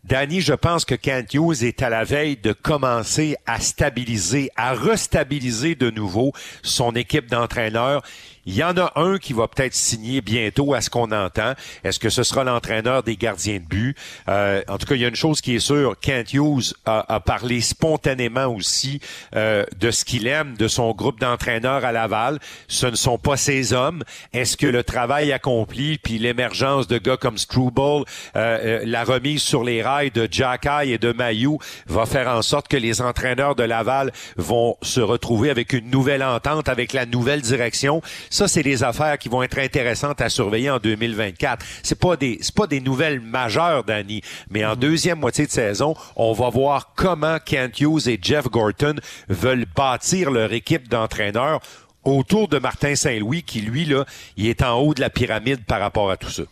Danny, 0.04 0.42
je 0.42 0.54
pense 0.54 0.84
que 0.84 0.96
Kent 0.96 1.34
Hughes 1.34 1.64
est 1.64 1.82
à 1.82 1.90
la 1.90 2.04
veille 2.04 2.36
de 2.36 2.52
commencer 2.52 3.38
à 3.46 3.62
stabiliser, 3.62 4.50
à 4.58 4.74
restabiliser 4.74 5.76
de 5.76 5.90
nouveau 5.90 6.34
son 6.62 6.92
équipe 6.92 7.30
d'entraîneurs. 7.30 8.04
Il 8.46 8.56
y 8.56 8.64
en 8.64 8.76
a 8.78 8.92
un 8.96 9.18
qui 9.20 9.32
va 9.32 9.48
peut-être 9.48 9.74
signer 9.74 10.20
bientôt 10.20 10.74
à 10.74 10.82
ce 10.82 10.90
qu'on 10.90 11.12
entend. 11.12 11.54
Est-ce 11.84 11.98
que 11.98 12.10
ce 12.10 12.24
sera 12.24 12.44
l'entraîneur 12.44 13.02
des 13.02 13.16
gardiens 13.16 13.60
de 13.60 13.64
but? 13.64 13.98
Euh, 14.28 14.62
en 14.68 14.78
tout 14.78 14.86
cas, 14.86 14.96
il 14.96 15.02
y 15.02 15.06
a 15.06 15.08
une 15.08 15.16
chose 15.16 15.40
qui 15.40 15.56
est 15.56 15.60
sûre. 15.60 15.96
Kent 16.02 16.34
Hughes 16.34 16.74
a, 16.86 17.20
parlé 17.22 17.62
spontanément 17.62 18.48
aussi 18.48 19.00
euh, 19.36 19.64
de 19.80 19.92
ce 19.92 20.04
qu'il 20.04 20.28
aime 20.28 20.58
de 20.58 20.68
son 20.68 20.92
groupe 20.92 21.22
d'entraîneurs 21.22 21.86
à 21.86 21.94
Laval. 21.94 22.40
Ce 22.68 22.86
ne 22.86 22.96
sont 22.96 23.18
pas 23.18 23.38
ses 23.38 23.72
hommes. 23.72 24.04
Est-ce 24.34 24.58
que 24.58 24.68
le 24.68 24.84
travail 24.84 25.32
accompli, 25.32 25.98
puis 25.98 26.20
l'émergence 26.20 26.88
de 26.88 26.98
gars 26.98 27.18
comme 27.18 27.38
Struble, 27.38 28.04
euh, 28.36 28.82
la 28.84 29.06
remise 29.06 29.42
sur 29.42 29.64
les 29.64 29.82
rails 29.82 30.12
de 30.12 30.28
Jacky 30.30 30.92
et 30.92 30.98
de 30.98 31.14
Mayou 31.14 31.60
va 31.88 32.06
faire 32.06 32.28
en 32.28 32.42
sorte 32.42 32.68
que 32.68 32.78
les 32.78 33.02
entraîneurs 33.02 33.56
de 33.56 33.64
Laval 33.64 34.12
vont 34.36 34.76
se 34.82 35.00
retrouver 35.00 35.50
avec 35.50 35.72
une 35.72 35.90
nouvelle 35.90 36.24
entente, 36.24 36.68
avec 36.68 36.92
la 36.92 37.06
nouvelle 37.06 37.42
direction? 37.42 38.02
Ça, 38.34 38.48
c'est 38.48 38.64
des 38.64 38.84
affaires 38.84 39.20
qui 39.20 39.30
vont 39.30 39.44
être 39.44 39.60
intéressantes 39.60 40.20
à 40.20 40.28
surveiller 40.28 40.72
en 40.72 40.80
2024. 40.80 41.64
C'est 41.84 42.00
pas 42.00 42.16
des, 42.16 42.40
c'est 42.42 42.56
pas 42.56 42.66
des 42.66 42.82
nouvelles 42.82 43.20
majeures, 43.20 43.84
Danny, 43.84 44.24
mais 44.50 44.66
en 44.66 44.72
mhm. 44.72 44.80
deuxième 44.80 45.20
moitié 45.20 45.46
de 45.46 45.52
saison, 45.52 45.94
on 46.16 46.34
va 46.34 46.50
voir 46.50 46.94
comment 46.96 47.38
Kent 47.38 47.80
Hughes 47.80 48.08
et 48.08 48.18
Jeff 48.20 48.50
Gorton 48.50 48.96
veulent 49.30 49.68
bâtir 49.76 50.32
leur 50.32 50.52
équipe 50.52 50.90
d'entraîneurs 50.90 51.60
autour 52.04 52.48
de 52.48 52.60
Martin 52.60 52.96
Saint-Louis, 52.96 53.44
qui 53.44 53.62
lui, 53.62 53.86
là, 53.86 54.06
il 54.38 54.48
est 54.48 54.62
en 54.62 54.80
haut 54.80 54.94
de 54.94 55.02
la 55.02 55.10
pyramide 55.10 55.64
par 55.66 55.80
rapport 55.80 56.12
à 56.12 56.18
tout 56.18 56.30
ça. 56.30 56.44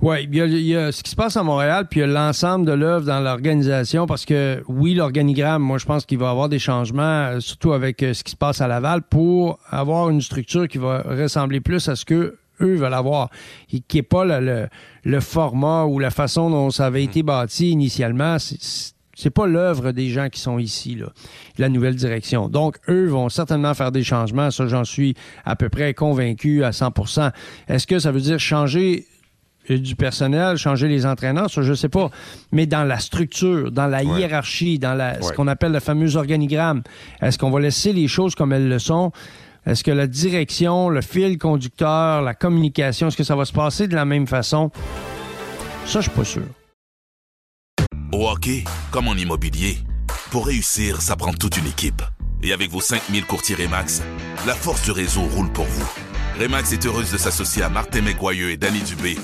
Oui, 0.00 0.28
il, 0.30 0.36
y, 0.36 0.76
a 0.76 0.92
ce 0.92 1.02
qui 1.02 1.10
se 1.10 1.16
passe 1.16 1.36
à 1.36 1.42
Montréal, 1.42 1.86
puis 1.88 2.00
il 2.00 2.02
y 2.02 2.04
a 2.04 2.06
l'ensemble 2.06 2.66
de 2.66 2.72
l'œuvre 2.72 3.06
dans 3.06 3.20
l'organisation, 3.20 4.06
parce 4.06 4.24
que 4.24 4.62
oui, 4.68 4.94
l'organigramme, 4.94 5.62
moi 5.62 5.78
je 5.78 5.86
pense 5.86 6.04
qu'il 6.04 6.18
va 6.18 6.26
y 6.26 6.30
avoir 6.30 6.48
des 6.48 6.58
changements, 6.58 7.02
euh, 7.02 7.40
surtout 7.40 7.72
avec 7.72 8.02
euh, 8.02 8.12
ce 8.12 8.22
qui 8.22 8.32
se 8.32 8.36
passe 8.36 8.60
à 8.60 8.68
Laval, 8.68 9.02
pour 9.02 9.58
avoir 9.70 10.10
une 10.10 10.20
structure 10.20 10.68
qui 10.68 10.78
va 10.78 11.02
ressembler 11.02 11.60
plus 11.60 11.88
à 11.88 11.96
ce 11.96 12.04
que 12.04 12.36
eux 12.60 12.74
veulent 12.74 12.94
avoir, 12.94 13.30
et 13.72 13.80
qui 13.80 13.98
n'est 13.98 14.02
pas 14.02 14.24
le, 14.24 14.68
le, 15.04 15.20
format 15.20 15.84
ou 15.84 15.98
la 15.98 16.10
façon 16.10 16.50
dont 16.50 16.70
ça 16.70 16.86
avait 16.86 17.04
été 17.04 17.22
bâti 17.22 17.70
initialement. 17.70 18.38
C'est 18.38 18.95
pas 19.30 19.46
l'œuvre 19.46 19.92
des 19.92 20.08
gens 20.08 20.28
qui 20.28 20.40
sont 20.40 20.58
ici, 20.58 20.94
là, 20.94 21.06
la 21.58 21.68
nouvelle 21.68 21.96
direction. 21.96 22.48
Donc, 22.48 22.76
eux 22.88 23.06
vont 23.06 23.28
certainement 23.28 23.74
faire 23.74 23.92
des 23.92 24.02
changements. 24.02 24.50
Ça, 24.50 24.66
j'en 24.66 24.84
suis 24.84 25.14
à 25.44 25.56
peu 25.56 25.68
près 25.68 25.94
convaincu 25.94 26.64
à 26.64 26.70
100% 26.70 27.32
Est-ce 27.68 27.86
que 27.86 27.98
ça 27.98 28.12
veut 28.12 28.20
dire 28.20 28.38
changer 28.38 29.06
du 29.68 29.96
personnel, 29.96 30.56
changer 30.56 30.88
les 30.88 31.06
entraîneurs, 31.06 31.50
ça, 31.50 31.62
je 31.62 31.74
sais 31.74 31.88
pas. 31.88 32.10
Mais 32.52 32.66
dans 32.66 32.84
la 32.84 32.98
structure, 32.98 33.72
dans 33.72 33.86
la 33.86 34.04
hiérarchie, 34.04 34.78
dans 34.78 34.94
la, 34.94 35.20
ce 35.20 35.32
qu'on 35.32 35.48
appelle 35.48 35.72
le 35.72 35.80
fameux 35.80 36.16
organigramme, 36.16 36.82
est-ce 37.20 37.38
qu'on 37.38 37.50
va 37.50 37.60
laisser 37.60 37.92
les 37.92 38.08
choses 38.08 38.34
comme 38.34 38.52
elles 38.52 38.68
le 38.68 38.78
sont? 38.78 39.12
Est-ce 39.66 39.82
que 39.82 39.90
la 39.90 40.06
direction, 40.06 40.88
le 40.88 41.00
fil 41.00 41.38
conducteur, 41.38 42.22
la 42.22 42.34
communication, 42.34 43.08
est-ce 43.08 43.16
que 43.16 43.24
ça 43.24 43.34
va 43.34 43.44
se 43.44 43.52
passer 43.52 43.88
de 43.88 43.96
la 43.96 44.04
même 44.04 44.28
façon? 44.28 44.70
Ça, 45.84 46.00
je 46.00 46.08
suis 46.08 46.10
pas 46.10 46.24
sûr. 46.24 46.42
Au 48.12 48.28
hockey, 48.28 48.64
comme 48.92 49.08
en 49.08 49.14
immobilier, 49.14 49.78
pour 50.30 50.46
réussir, 50.46 51.02
ça 51.02 51.16
prend 51.16 51.32
toute 51.32 51.56
une 51.56 51.66
équipe. 51.66 52.02
Et 52.42 52.52
avec 52.52 52.70
vos 52.70 52.80
5000 52.80 53.26
courtiers 53.26 53.56
Remax, 53.56 54.02
la 54.46 54.54
force 54.54 54.82
du 54.82 54.92
réseau 54.92 55.22
roule 55.22 55.50
pour 55.52 55.64
vous. 55.64 55.88
Remax 56.40 56.72
est 56.72 56.86
heureuse 56.86 57.10
de 57.10 57.18
s'associer 57.18 57.62
à 57.62 57.68
Martin 57.68 58.02
McGuire 58.02 58.48
et 58.48 58.56
Danny 58.56 58.80
Dubé 58.82 59.16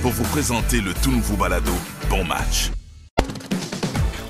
pour 0.00 0.12
vous 0.12 0.24
présenter 0.24 0.80
le 0.80 0.94
tout 0.94 1.10
nouveau 1.10 1.36
balado 1.36 1.72
Bon 2.08 2.24
Match. 2.24 2.70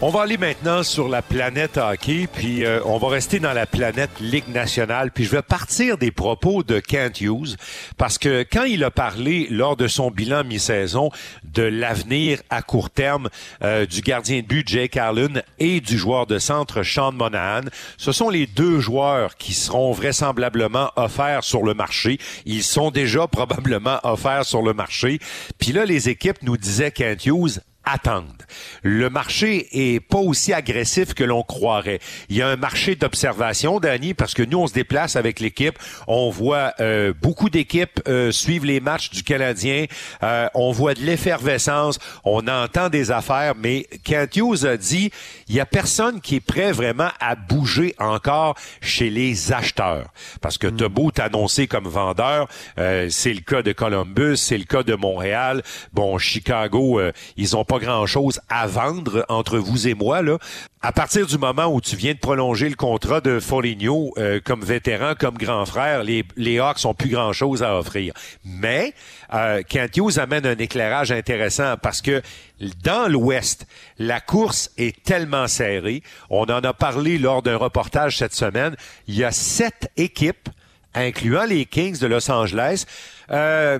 On 0.02 0.10
va 0.10 0.22
aller 0.22 0.36
maintenant 0.36 0.82
sur 0.82 1.08
la 1.08 1.22
planète 1.22 1.78
hockey, 1.78 2.26
puis 2.30 2.64
euh, 2.64 2.80
on 2.84 2.98
va 2.98 3.08
rester 3.08 3.38
dans 3.38 3.52
la 3.52 3.64
planète 3.64 4.10
Ligue 4.20 4.48
nationale, 4.48 5.12
puis 5.12 5.24
je 5.24 5.30
vais 5.30 5.40
partir 5.40 5.96
des 5.96 6.10
propos 6.10 6.62
de 6.62 6.80
Kent 6.80 7.20
Hughes, 7.20 7.56
parce 7.96 8.18
que 8.18 8.42
quand 8.42 8.64
il 8.64 8.82
a 8.84 8.90
parlé 8.90 9.46
lors 9.50 9.76
de 9.76 9.86
son 9.86 10.10
bilan 10.10 10.44
mi-saison 10.44 11.10
de 11.44 11.62
l'avenir 11.62 12.42
à 12.50 12.60
court 12.60 12.90
terme 12.90 13.30
euh, 13.62 13.86
du 13.86 14.00
gardien 14.00 14.40
de 14.40 14.46
but 14.46 14.68
Jake 14.68 14.96
Allen 14.96 15.42
et 15.60 15.80
du 15.80 15.96
joueur 15.96 16.26
de 16.26 16.38
centre 16.38 16.82
Sean 16.82 17.12
Monahan, 17.12 17.62
ce 17.96 18.10
sont 18.10 18.30
les 18.30 18.46
deux 18.46 18.80
joueurs 18.80 19.36
qui 19.36 19.54
seront 19.54 19.92
vraisemblablement 19.92 20.90
offerts 20.96 21.44
sur 21.44 21.62
le 21.62 21.72
marché. 21.72 22.18
Ils 22.44 22.64
sont 22.64 22.90
déjà 22.90 23.26
probablement 23.28 24.00
offerts 24.02 24.44
sur 24.44 24.62
le 24.62 24.74
marché. 24.74 25.18
Puis 25.58 25.72
là, 25.72 25.86
les 25.86 26.08
équipes 26.08 26.42
nous 26.42 26.56
disaient 26.56 26.90
Kent 26.90 27.26
Hughes, 27.26 27.60
attendent. 27.84 28.44
Le 28.82 29.10
marché 29.10 29.68
est 29.72 30.00
pas 30.00 30.18
aussi 30.18 30.52
agressif 30.52 31.14
que 31.14 31.24
l'on 31.24 31.42
croirait. 31.42 32.00
Il 32.28 32.36
y 32.36 32.42
a 32.42 32.48
un 32.48 32.56
marché 32.56 32.96
d'observation, 32.96 33.80
Danny, 33.80 34.14
parce 34.14 34.34
que 34.34 34.42
nous, 34.42 34.58
on 34.58 34.66
se 34.66 34.72
déplace 34.72 35.16
avec 35.16 35.40
l'équipe. 35.40 35.78
On 36.06 36.30
voit 36.30 36.72
euh, 36.80 37.12
beaucoup 37.20 37.50
d'équipes 37.50 38.00
euh, 38.08 38.30
suivre 38.30 38.66
les 38.66 38.80
matchs 38.80 39.10
du 39.10 39.22
Canadien. 39.22 39.86
Euh, 40.22 40.48
on 40.54 40.72
voit 40.72 40.94
de 40.94 41.00
l'effervescence. 41.00 41.98
On 42.24 42.46
entend 42.48 42.88
des 42.88 43.10
affaires. 43.10 43.54
Mais 43.56 43.86
Kent 44.04 44.36
Hughes 44.36 44.66
a 44.66 44.76
dit, 44.76 45.10
il 45.48 45.54
y 45.54 45.60
a 45.60 45.66
personne 45.66 46.20
qui 46.20 46.36
est 46.36 46.40
prêt 46.40 46.72
vraiment 46.72 47.10
à 47.20 47.34
bouger 47.34 47.94
encore 47.98 48.56
chez 48.80 49.10
les 49.10 49.52
acheteurs. 49.52 50.12
Parce 50.40 50.58
que 50.58 50.66
t'as 50.66 50.88
hmm. 50.88 50.92
beau 50.92 51.10
t'annoncer 51.10 51.66
comme 51.66 51.88
vendeur, 51.88 52.48
c'est 52.76 53.32
le 53.32 53.40
cas 53.40 53.62
de 53.62 53.72
Columbus, 53.72 54.36
c'est 54.36 54.58
le 54.58 54.64
cas 54.64 54.82
de 54.82 54.94
Montréal. 54.94 55.62
Bon, 55.92 56.18
Chicago, 56.18 57.00
ils 57.36 57.56
ont 57.56 57.64
pas 57.64 57.73
grand-chose 57.78 58.40
à 58.48 58.66
vendre 58.66 59.24
entre 59.28 59.58
vous 59.58 59.88
et 59.88 59.94
moi. 59.94 60.22
Là. 60.22 60.38
À 60.82 60.92
partir 60.92 61.26
du 61.26 61.38
moment 61.38 61.66
où 61.66 61.80
tu 61.80 61.96
viens 61.96 62.12
de 62.12 62.18
prolonger 62.18 62.68
le 62.68 62.74
contrat 62.74 63.20
de 63.20 63.40
Foligno 63.40 64.12
euh, 64.18 64.40
comme 64.44 64.62
vétéran, 64.62 65.14
comme 65.18 65.38
grand 65.38 65.64
frère, 65.64 66.04
les, 66.04 66.24
les 66.36 66.58
Hawks 66.58 66.84
n'ont 66.84 66.94
plus 66.94 67.08
grand-chose 67.08 67.62
à 67.62 67.78
offrir. 67.78 68.12
Mais 68.44 68.92
euh, 69.32 69.62
Kent 69.62 70.18
amène 70.18 70.46
un 70.46 70.56
éclairage 70.56 71.10
intéressant 71.10 71.76
parce 71.80 72.02
que 72.02 72.22
dans 72.82 73.08
l'Ouest, 73.10 73.66
la 73.98 74.20
course 74.20 74.70
est 74.76 75.02
tellement 75.02 75.48
serrée. 75.48 76.02
On 76.30 76.44
en 76.44 76.60
a 76.60 76.72
parlé 76.72 77.18
lors 77.18 77.42
d'un 77.42 77.56
reportage 77.56 78.18
cette 78.18 78.34
semaine. 78.34 78.76
Il 79.08 79.16
y 79.16 79.24
a 79.24 79.32
sept 79.32 79.90
équipes, 79.96 80.48
incluant 80.94 81.44
les 81.44 81.64
Kings 81.66 81.98
de 81.98 82.06
Los 82.06 82.30
Angeles. 82.30 82.84
Euh, 83.30 83.78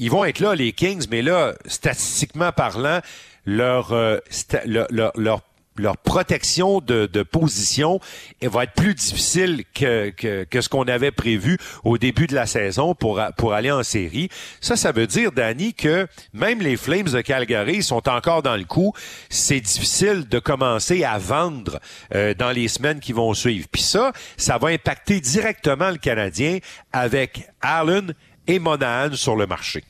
ils 0.00 0.10
vont 0.10 0.24
être 0.24 0.40
là, 0.40 0.54
les 0.54 0.72
Kings, 0.72 1.06
mais 1.10 1.22
là, 1.22 1.54
statistiquement 1.66 2.52
parlant, 2.52 3.00
leur, 3.46 3.92
euh, 3.92 4.18
leur, 4.64 5.12
leur, 5.14 5.42
leur 5.76 5.96
protection 5.96 6.80
de, 6.80 7.06
de 7.06 7.22
position 7.22 8.00
va 8.42 8.64
être 8.64 8.72
plus 8.72 8.94
difficile 8.94 9.64
que, 9.74 10.10
que, 10.10 10.44
que 10.44 10.60
ce 10.60 10.68
qu'on 10.68 10.84
avait 10.84 11.10
prévu 11.10 11.58
au 11.84 11.98
début 11.98 12.26
de 12.26 12.34
la 12.34 12.46
saison 12.46 12.94
pour, 12.94 13.20
pour 13.36 13.52
aller 13.54 13.70
en 13.70 13.82
série. 13.82 14.28
Ça, 14.60 14.76
ça 14.76 14.92
veut 14.92 15.06
dire, 15.06 15.32
Danny, 15.32 15.74
que 15.74 16.06
même 16.32 16.60
les 16.60 16.76
Flames 16.76 17.08
de 17.08 17.20
Calgary 17.20 17.82
sont 17.82 18.08
encore 18.08 18.42
dans 18.42 18.56
le 18.56 18.64
coup. 18.64 18.92
C'est 19.28 19.60
difficile 19.60 20.28
de 20.28 20.38
commencer 20.38 21.04
à 21.04 21.18
vendre 21.18 21.80
euh, 22.14 22.34
dans 22.34 22.50
les 22.50 22.68
semaines 22.68 23.00
qui 23.00 23.12
vont 23.12 23.34
suivre. 23.34 23.66
Puis 23.70 23.82
ça, 23.82 24.12
ça 24.36 24.58
va 24.58 24.68
impacter 24.68 25.20
directement 25.20 25.90
le 25.90 25.98
Canadien 25.98 26.58
avec 26.92 27.48
Allen 27.60 28.14
et 28.46 28.58
Monahan 28.58 29.14
sur 29.14 29.36
le 29.36 29.46
marché. 29.46 29.84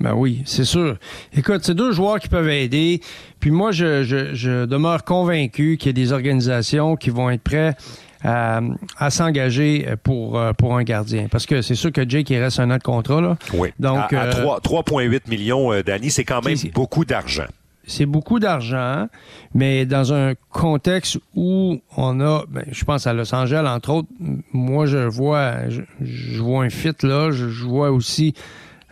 Ben 0.00 0.12
oui, 0.14 0.42
c'est 0.44 0.64
sûr. 0.64 0.96
Écoute, 1.34 1.60
c'est 1.62 1.74
deux 1.74 1.92
joueurs 1.92 2.20
qui 2.20 2.28
peuvent 2.28 2.48
aider. 2.48 3.00
Puis 3.40 3.50
moi, 3.50 3.72
je, 3.72 4.02
je, 4.02 4.34
je 4.34 4.66
demeure 4.66 5.04
convaincu 5.04 5.76
qu'il 5.78 5.88
y 5.88 5.90
a 5.90 5.92
des 5.92 6.12
organisations 6.12 6.96
qui 6.96 7.10
vont 7.10 7.30
être 7.30 7.42
prêtes 7.42 7.76
à, 8.22 8.60
à 8.98 9.10
s'engager 9.10 9.88
pour, 10.02 10.38
euh, 10.38 10.52
pour 10.52 10.76
un 10.76 10.82
gardien. 10.82 11.28
Parce 11.30 11.46
que 11.46 11.62
c'est 11.62 11.74
sûr 11.74 11.92
que 11.92 12.08
Jake, 12.08 12.28
il 12.30 12.38
reste 12.38 12.60
un 12.60 12.70
an 12.70 12.76
de 12.76 12.82
contrat. 12.82 13.20
Là. 13.20 13.36
Oui. 13.54 13.70
Donc, 13.78 14.12
à, 14.12 14.22
à 14.22 14.30
3,8 14.30 15.14
euh, 15.14 15.18
millions, 15.28 15.72
euh, 15.72 15.82
d'années, 15.82 16.10
c'est 16.10 16.24
quand 16.24 16.44
même 16.44 16.56
beaucoup 16.74 17.04
d'argent. 17.04 17.46
C'est 17.88 18.06
beaucoup 18.06 18.40
d'argent, 18.40 19.06
mais 19.54 19.86
dans 19.86 20.12
un 20.12 20.34
contexte 20.50 21.18
où 21.36 21.80
on 21.96 22.20
a, 22.20 22.42
ben, 22.48 22.64
je 22.72 22.84
pense 22.84 23.06
à 23.06 23.12
Los 23.12 23.32
Angeles, 23.32 23.64
entre 23.64 23.90
autres, 23.90 24.08
moi, 24.52 24.86
je 24.86 24.98
vois, 24.98 25.68
je, 25.68 25.82
je 26.02 26.42
vois 26.42 26.64
un 26.64 26.68
fit 26.68 26.90
là, 27.04 27.30
je, 27.30 27.48
je 27.48 27.64
vois 27.64 27.92
aussi 27.92 28.34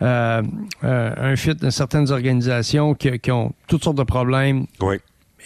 euh, 0.03 0.42
euh, 0.82 1.14
un 1.16 1.36
fit 1.36 1.55
de 1.55 1.70
certaines 1.70 2.11
organisations 2.11 2.95
qui, 2.95 3.18
qui, 3.20 3.30
ont 3.30 3.53
toutes 3.68 3.84
sortes 3.84 3.99
de 3.99 4.03
problèmes 4.03 4.66
oui. 4.80 4.97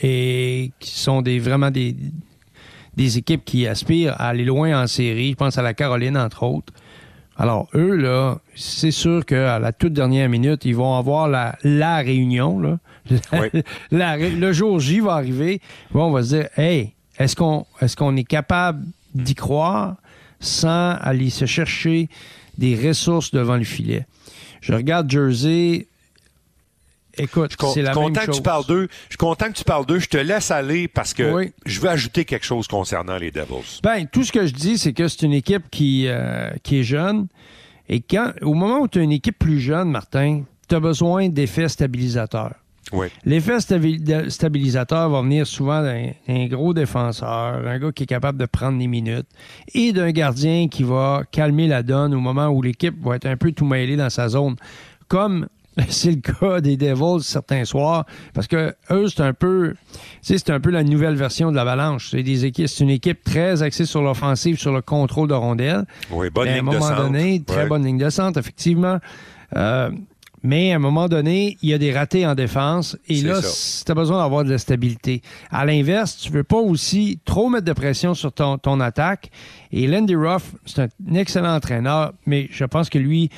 et 0.02 0.72
qui 0.78 0.98
sont 0.98 1.20
des 1.20 1.38
vraiment 1.38 1.70
des, 1.70 1.94
des 2.96 3.18
équipes 3.18 3.44
qui 3.44 3.66
aspirent 3.66 4.14
à 4.14 4.28
aller 4.28 4.44
loin 4.44 4.82
en 4.82 4.86
série. 4.86 5.30
Je 5.30 5.36
pense 5.36 5.58
à 5.58 5.62
la 5.62 5.74
Caroline, 5.74 6.16
entre 6.16 6.42
autres. 6.44 6.72
Alors, 7.36 7.68
eux, 7.74 7.94
là, 7.94 8.38
c'est 8.56 8.90
sûr 8.90 9.24
qu'à 9.24 9.60
la 9.60 9.72
toute 9.72 9.92
dernière 9.92 10.28
minute, 10.28 10.64
ils 10.64 10.74
vont 10.74 10.96
avoir 10.96 11.28
la, 11.28 11.56
la 11.62 11.98
réunion. 11.98 12.58
Là. 12.58 12.78
Oui. 13.32 13.62
La, 13.90 14.18
le 14.18 14.52
jour 14.52 14.80
J 14.80 15.00
va 15.00 15.14
arriver. 15.14 15.60
Bon, 15.92 16.06
on 16.06 16.10
va 16.10 16.22
se 16.22 16.28
dire, 16.36 16.48
hey, 16.56 16.92
est-ce 17.18 17.36
qu'on 17.36 17.64
est, 17.80 17.94
qu'on 17.94 18.16
est 18.16 18.24
capable 18.24 18.84
d'y 19.14 19.34
croire 19.34 19.96
sans 20.40 20.96
aller 21.00 21.30
se 21.30 21.46
chercher 21.46 22.08
des 22.58 22.74
ressources 22.76 23.30
devant 23.30 23.56
le 23.56 23.64
filet? 23.64 24.04
Je 24.60 24.72
regarde 24.72 25.10
Jersey. 25.10 25.86
Écoute, 27.16 27.56
c'est 27.74 27.82
la 27.82 27.94
même 27.94 28.14
chose. 28.14 28.26
Que 28.26 28.30
tu 28.32 28.42
parles 28.42 28.66
d'eux. 28.66 28.88
Je 29.08 29.14
suis 29.14 29.16
content 29.16 29.46
que 29.48 29.56
tu 29.56 29.64
parles 29.64 29.86
d'eux. 29.86 29.98
Je 29.98 30.08
te 30.08 30.16
laisse 30.16 30.50
aller 30.50 30.86
parce 30.86 31.14
que 31.14 31.32
oui. 31.32 31.52
je 31.66 31.80
veux 31.80 31.88
ajouter 31.88 32.24
quelque 32.24 32.46
chose 32.46 32.68
concernant 32.68 33.16
les 33.16 33.30
Devils. 33.30 33.80
Ben, 33.82 34.06
tout 34.06 34.22
ce 34.22 34.30
que 34.30 34.46
je 34.46 34.54
dis, 34.54 34.78
c'est 34.78 34.92
que 34.92 35.08
c'est 35.08 35.22
une 35.22 35.32
équipe 35.32 35.64
qui, 35.70 36.06
euh, 36.06 36.50
qui 36.62 36.80
est 36.80 36.84
jeune. 36.84 37.26
Et 37.88 38.00
quand, 38.00 38.32
au 38.42 38.54
moment 38.54 38.80
où 38.80 38.88
tu 38.88 38.98
as 38.98 39.02
une 39.02 39.12
équipe 39.12 39.38
plus 39.38 39.58
jeune, 39.58 39.90
Martin, 39.90 40.42
tu 40.68 40.74
as 40.74 40.80
besoin 40.80 41.28
d'effets 41.28 41.68
stabilisateurs. 41.68 42.54
Oui. 42.92 43.08
L'effet 43.24 43.58
stabilisateur 44.28 45.10
va 45.10 45.20
venir 45.22 45.46
souvent 45.46 45.82
d'un 45.82 46.46
gros 46.46 46.72
défenseur, 46.72 47.66
un 47.66 47.78
gars 47.78 47.92
qui 47.92 48.04
est 48.04 48.06
capable 48.06 48.38
de 48.38 48.46
prendre 48.46 48.78
des 48.78 48.86
minutes, 48.86 49.26
et 49.74 49.92
d'un 49.92 50.10
gardien 50.10 50.68
qui 50.68 50.84
va 50.84 51.22
calmer 51.30 51.66
la 51.66 51.82
donne 51.82 52.14
au 52.14 52.20
moment 52.20 52.48
où 52.48 52.62
l'équipe 52.62 52.94
va 53.04 53.16
être 53.16 53.26
un 53.26 53.36
peu 53.36 53.52
tout 53.52 53.66
mêlée 53.66 53.96
dans 53.96 54.10
sa 54.10 54.28
zone. 54.28 54.56
Comme 55.06 55.48
c'est 55.90 56.10
le 56.10 56.20
cas 56.20 56.60
des 56.60 56.76
Devils 56.76 57.22
certains 57.22 57.64
soirs, 57.64 58.04
parce 58.34 58.46
que 58.48 58.74
eux, 58.90 59.06
c'est 59.08 59.20
un 59.20 59.32
peu, 59.34 59.74
c'est 60.22 60.50
un 60.50 60.58
peu 60.58 60.70
la 60.70 60.82
nouvelle 60.82 61.14
version 61.14 61.50
de 61.52 61.56
l'Avalanche. 61.56 62.08
C'est 62.10 62.22
des 62.24 62.46
équipes, 62.46 62.66
c'est 62.68 62.82
une 62.82 62.90
équipe 62.90 63.22
très 63.22 63.62
axée 63.62 63.84
sur 63.84 64.02
l'offensive, 64.02 64.58
sur 64.58 64.72
le 64.72 64.80
contrôle 64.82 65.28
de 65.28 65.34
rondelles. 65.34 65.84
Oui, 66.10 66.30
bonne 66.30 66.46
Mais 66.48 66.54
ligne 66.54 66.58
à 66.58 66.62
un 66.62 66.64
moment 66.64 66.78
de 66.78 66.82
centre. 66.94 67.02
donné, 67.02 67.42
très 67.46 67.62
Ouais. 67.62 67.68
bonne 67.68 67.84
ligne 67.84 67.98
de 67.98 68.10
centre, 68.10 68.38
effectivement. 68.40 68.98
Euh, 69.56 69.90
mais 70.42 70.72
à 70.72 70.76
un 70.76 70.78
moment 70.78 71.08
donné, 71.08 71.56
il 71.62 71.70
y 71.70 71.74
a 71.74 71.78
des 71.78 71.92
ratés 71.92 72.26
en 72.26 72.34
défense. 72.34 72.96
Et 73.08 73.20
là, 73.22 73.40
tu 73.40 73.90
as 73.90 73.94
besoin 73.94 74.18
d'avoir 74.18 74.44
de 74.44 74.50
la 74.50 74.58
stabilité. 74.58 75.22
À 75.50 75.64
l'inverse, 75.64 76.16
tu 76.16 76.30
veux 76.30 76.44
pas 76.44 76.58
aussi 76.58 77.18
trop 77.24 77.48
mettre 77.48 77.64
de 77.64 77.72
pression 77.72 78.14
sur 78.14 78.32
ton, 78.32 78.58
ton 78.58 78.80
attaque. 78.80 79.30
Et 79.72 79.86
Landy 79.86 80.14
Ruff, 80.14 80.52
c'est 80.66 80.82
un 80.82 81.14
excellent 81.14 81.54
entraîneur, 81.54 82.12
mais 82.26 82.48
je 82.50 82.64
pense 82.64 82.88
que 82.88 82.98
lui, 82.98 83.30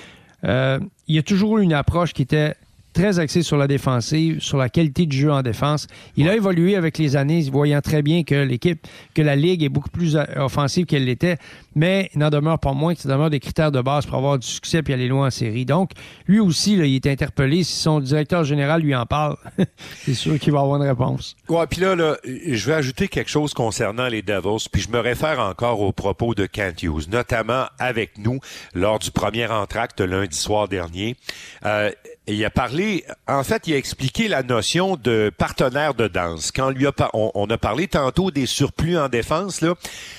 euh, 0.45 0.79
il 1.09 1.19
a 1.19 1.23
toujours 1.23 1.59
eu 1.59 1.63
une 1.63 1.73
approche 1.73 2.13
qui 2.13 2.23
était 2.23 2.55
très 2.93 3.19
axée 3.19 3.43
sur 3.43 3.57
la 3.57 3.67
défensive, 3.67 4.41
sur 4.41 4.59
la 4.59 4.69
qualité 4.69 5.07
du 5.07 5.17
jeu 5.17 5.33
en 5.33 5.43
défense. 5.43 5.87
Il 6.17 6.29
a 6.29 6.35
évolué 6.35 6.77
avec 6.77 6.99
les 6.99 7.17
années, 7.17 7.43
voyant 7.51 7.81
très 7.81 8.03
bien 8.03 8.23
que 8.25 8.35
l'équipe, 8.35 8.87
que 9.15 9.23
la 9.23 9.37
Ligue 9.37 9.63
est 9.63 9.69
beaucoup 9.69 9.91
plus 9.91 10.17
euh, 10.17 10.25
offensive 10.37 10.87
qu'elle 10.87 11.05
l'était, 11.05 11.37
mais 11.75 12.11
il 12.15 12.19
n'en 12.19 12.31
demeure 12.31 12.59
pas 12.59 12.73
moins 12.73 12.95
que 12.95 13.01
ça 13.01 13.09
demeure 13.09 13.31
des 13.31 13.41
critères 13.41 13.73
de 13.73 13.81
base 13.81 14.07
pour 14.07 14.17
avoir 14.17 14.39
du 14.39 14.47
succès 14.47 14.83
puis 14.83 14.93
aller 14.93 15.09
loin 15.09 15.29
en 15.29 15.31
série. 15.31 15.65
Donc, 15.65 15.93
lui 16.27 16.41
aussi, 16.41 16.77
là, 16.77 16.85
il 16.85 16.97
est 16.97 17.07
interpellé. 17.07 17.65
Si 17.65 17.75
son 17.75 18.01
directeur 18.01 18.45
général 18.45 18.83
lui 18.83 18.95
en 18.95 19.07
parle, 19.07 19.37
c'est 20.05 20.15
sûr 20.15 20.39
qu'il 20.39 20.53
va 20.53 20.61
avoir 20.61 20.83
une 20.83 20.89
réponse. 20.89 21.37
Ouais, 21.49 21.67
puis 21.67 21.81
là, 21.81 21.95
là, 21.95 22.17
je 22.25 22.67
vais 22.67 22.75
ajouter 22.75 23.09
quelque 23.09 23.31
chose 23.31 23.55
concernant 23.55 24.09
les 24.09 24.23
Devils, 24.23 24.67
puis 24.71 24.83
je 24.83 24.91
me 24.91 24.99
réfère 24.99 25.41
encore 25.41 25.81
aux 25.81 25.93
propos 25.93 26.35
de 26.35 26.47
Kent 26.47 26.83
Hughes, 26.83 27.09
notamment 27.11 27.67
avec 27.79 28.19
nous 28.19 28.41
lors 28.75 28.99
du 28.99 29.11
premier 29.11 29.47
entracte 29.47 30.01
lundi 30.01 30.37
soir 30.37 30.69
dernier. 30.69 31.17
Euh, 31.65 31.91
il 32.35 32.45
a 32.45 32.51
parlé, 32.51 33.05
en 33.27 33.43
fait, 33.45 33.67
il 33.67 33.75
a 33.75 33.77
expliqué 33.77 34.29
la 34.29 34.43
notion 34.43 34.97
de 34.97 35.31
partenaire 35.37 35.95
de 35.95 36.09
danse. 36.09 36.53
Quand 36.53 36.71
lui 36.71 36.87
a 36.87 36.93
on, 37.13 37.31
on 37.35 37.49
a 37.51 37.59
parlé 37.59 37.89
tantôt 37.89 38.31
des 38.31 38.47
surplus 38.47 38.99
en 38.99 39.09
défense, 39.09 39.61
là, 39.61 39.75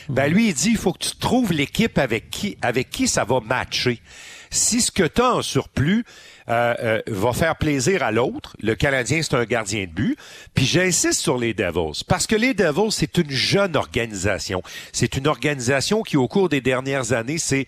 ben 0.09 0.32
lui, 0.32 0.49
il 0.49 0.53
dit, 0.53 0.72
il 0.72 0.78
faut 0.78 0.93
que 0.93 1.05
tu 1.05 1.16
trouves 1.16 1.53
l'équipe 1.53 1.97
avec 1.97 2.30
qui, 2.30 2.57
avec 2.62 2.89
qui 2.89 3.07
ça 3.07 3.24
va 3.24 3.39
matcher. 3.39 4.01
Si 4.49 4.82
ce 4.82 4.91
que 4.91 5.03
tu 5.03 5.22
as 5.22 5.36
en 5.36 5.41
surplus 5.41 6.05
euh, 6.52 6.76
euh, 6.84 7.02
va 7.08 7.34
faire 7.34 7.56
plaisir 7.56 8.04
à 8.04 8.12
l'autre, 8.12 8.56
le 8.62 8.76
Canadien, 8.76 9.22
c'est 9.22 9.36
un 9.36 9.45
gardien 9.45 9.86
de 9.86 9.91
but. 9.91 10.18
Puis 10.54 10.66
j'insiste 10.66 11.20
sur 11.20 11.38
les 11.38 11.54
Devils, 11.54 12.04
parce 12.08 12.28
que 12.28 12.36
les 12.36 12.54
Devils, 12.54 12.91
c'est 12.91 13.18
une 13.18 13.32
jeune 13.32 13.76
organisation. 13.76 14.62
C'est 14.91 15.16
une 15.16 15.28
organisation 15.28 16.04
qui, 16.04 16.18
au 16.18 16.28
cours 16.28 16.49
des 16.49 16.62
dernières 16.62 17.14
années, 17.14 17.38
s'est 17.38 17.66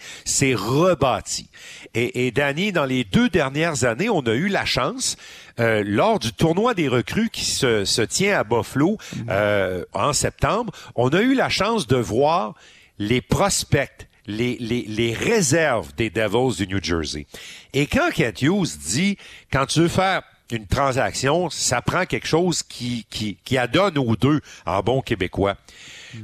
rebâtie. 0.53 1.49
Et, 1.93 2.27
et 2.27 2.31
Danny, 2.31 2.71
dans 2.71 2.85
les 2.85 3.03
deux 3.03 3.29
dernières 3.29 3.85
années, 3.85 4.09
on 4.09 4.21
a 4.21 4.33
eu 4.33 4.47
la 4.47 4.65
chance, 4.65 5.17
euh, 5.59 5.83
lors 5.85 6.19
du 6.19 6.33
tournoi 6.33 6.73
des 6.73 6.87
recrues 6.87 7.29
qui 7.29 7.45
se, 7.45 7.85
se 7.85 8.01
tient 8.01 8.39
à 8.39 8.43
Buffalo 8.43 8.97
euh, 9.29 9.85
en 9.93 10.11
septembre, 10.11 10.73
on 10.95 11.09
a 11.09 11.21
eu 11.21 11.35
la 11.35 11.49
chance 11.49 11.85
de 11.85 11.95
voir 11.95 12.55
les 12.97 13.21
prospects 13.21 14.07
les, 14.25 14.57
les, 14.59 14.83
les 14.87 15.13
réserves 15.13 15.93
des 15.95 16.09
Devils 16.09 16.65
du 16.65 16.73
New 16.73 16.83
Jersey. 16.83 17.27
Et 17.73 17.87
quand 17.87 18.09
Kent 18.11 18.41
Hughes 18.41 18.77
dit, 18.85 19.17
quand 19.51 19.65
tu 19.65 19.81
veux 19.81 19.87
faire 19.87 20.23
une 20.51 20.67
transaction, 20.67 21.49
ça 21.49 21.81
prend 21.81 22.05
quelque 22.05 22.27
chose 22.27 22.63
qui, 22.63 23.05
qui, 23.09 23.37
qui 23.43 23.57
adonne 23.57 23.97
aux 23.97 24.15
deux 24.15 24.41
en 24.65 24.81
bon 24.81 25.01
québécois. 25.01 25.57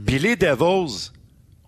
Puis 0.06 0.20
les 0.20 0.36
Devils 0.36 1.12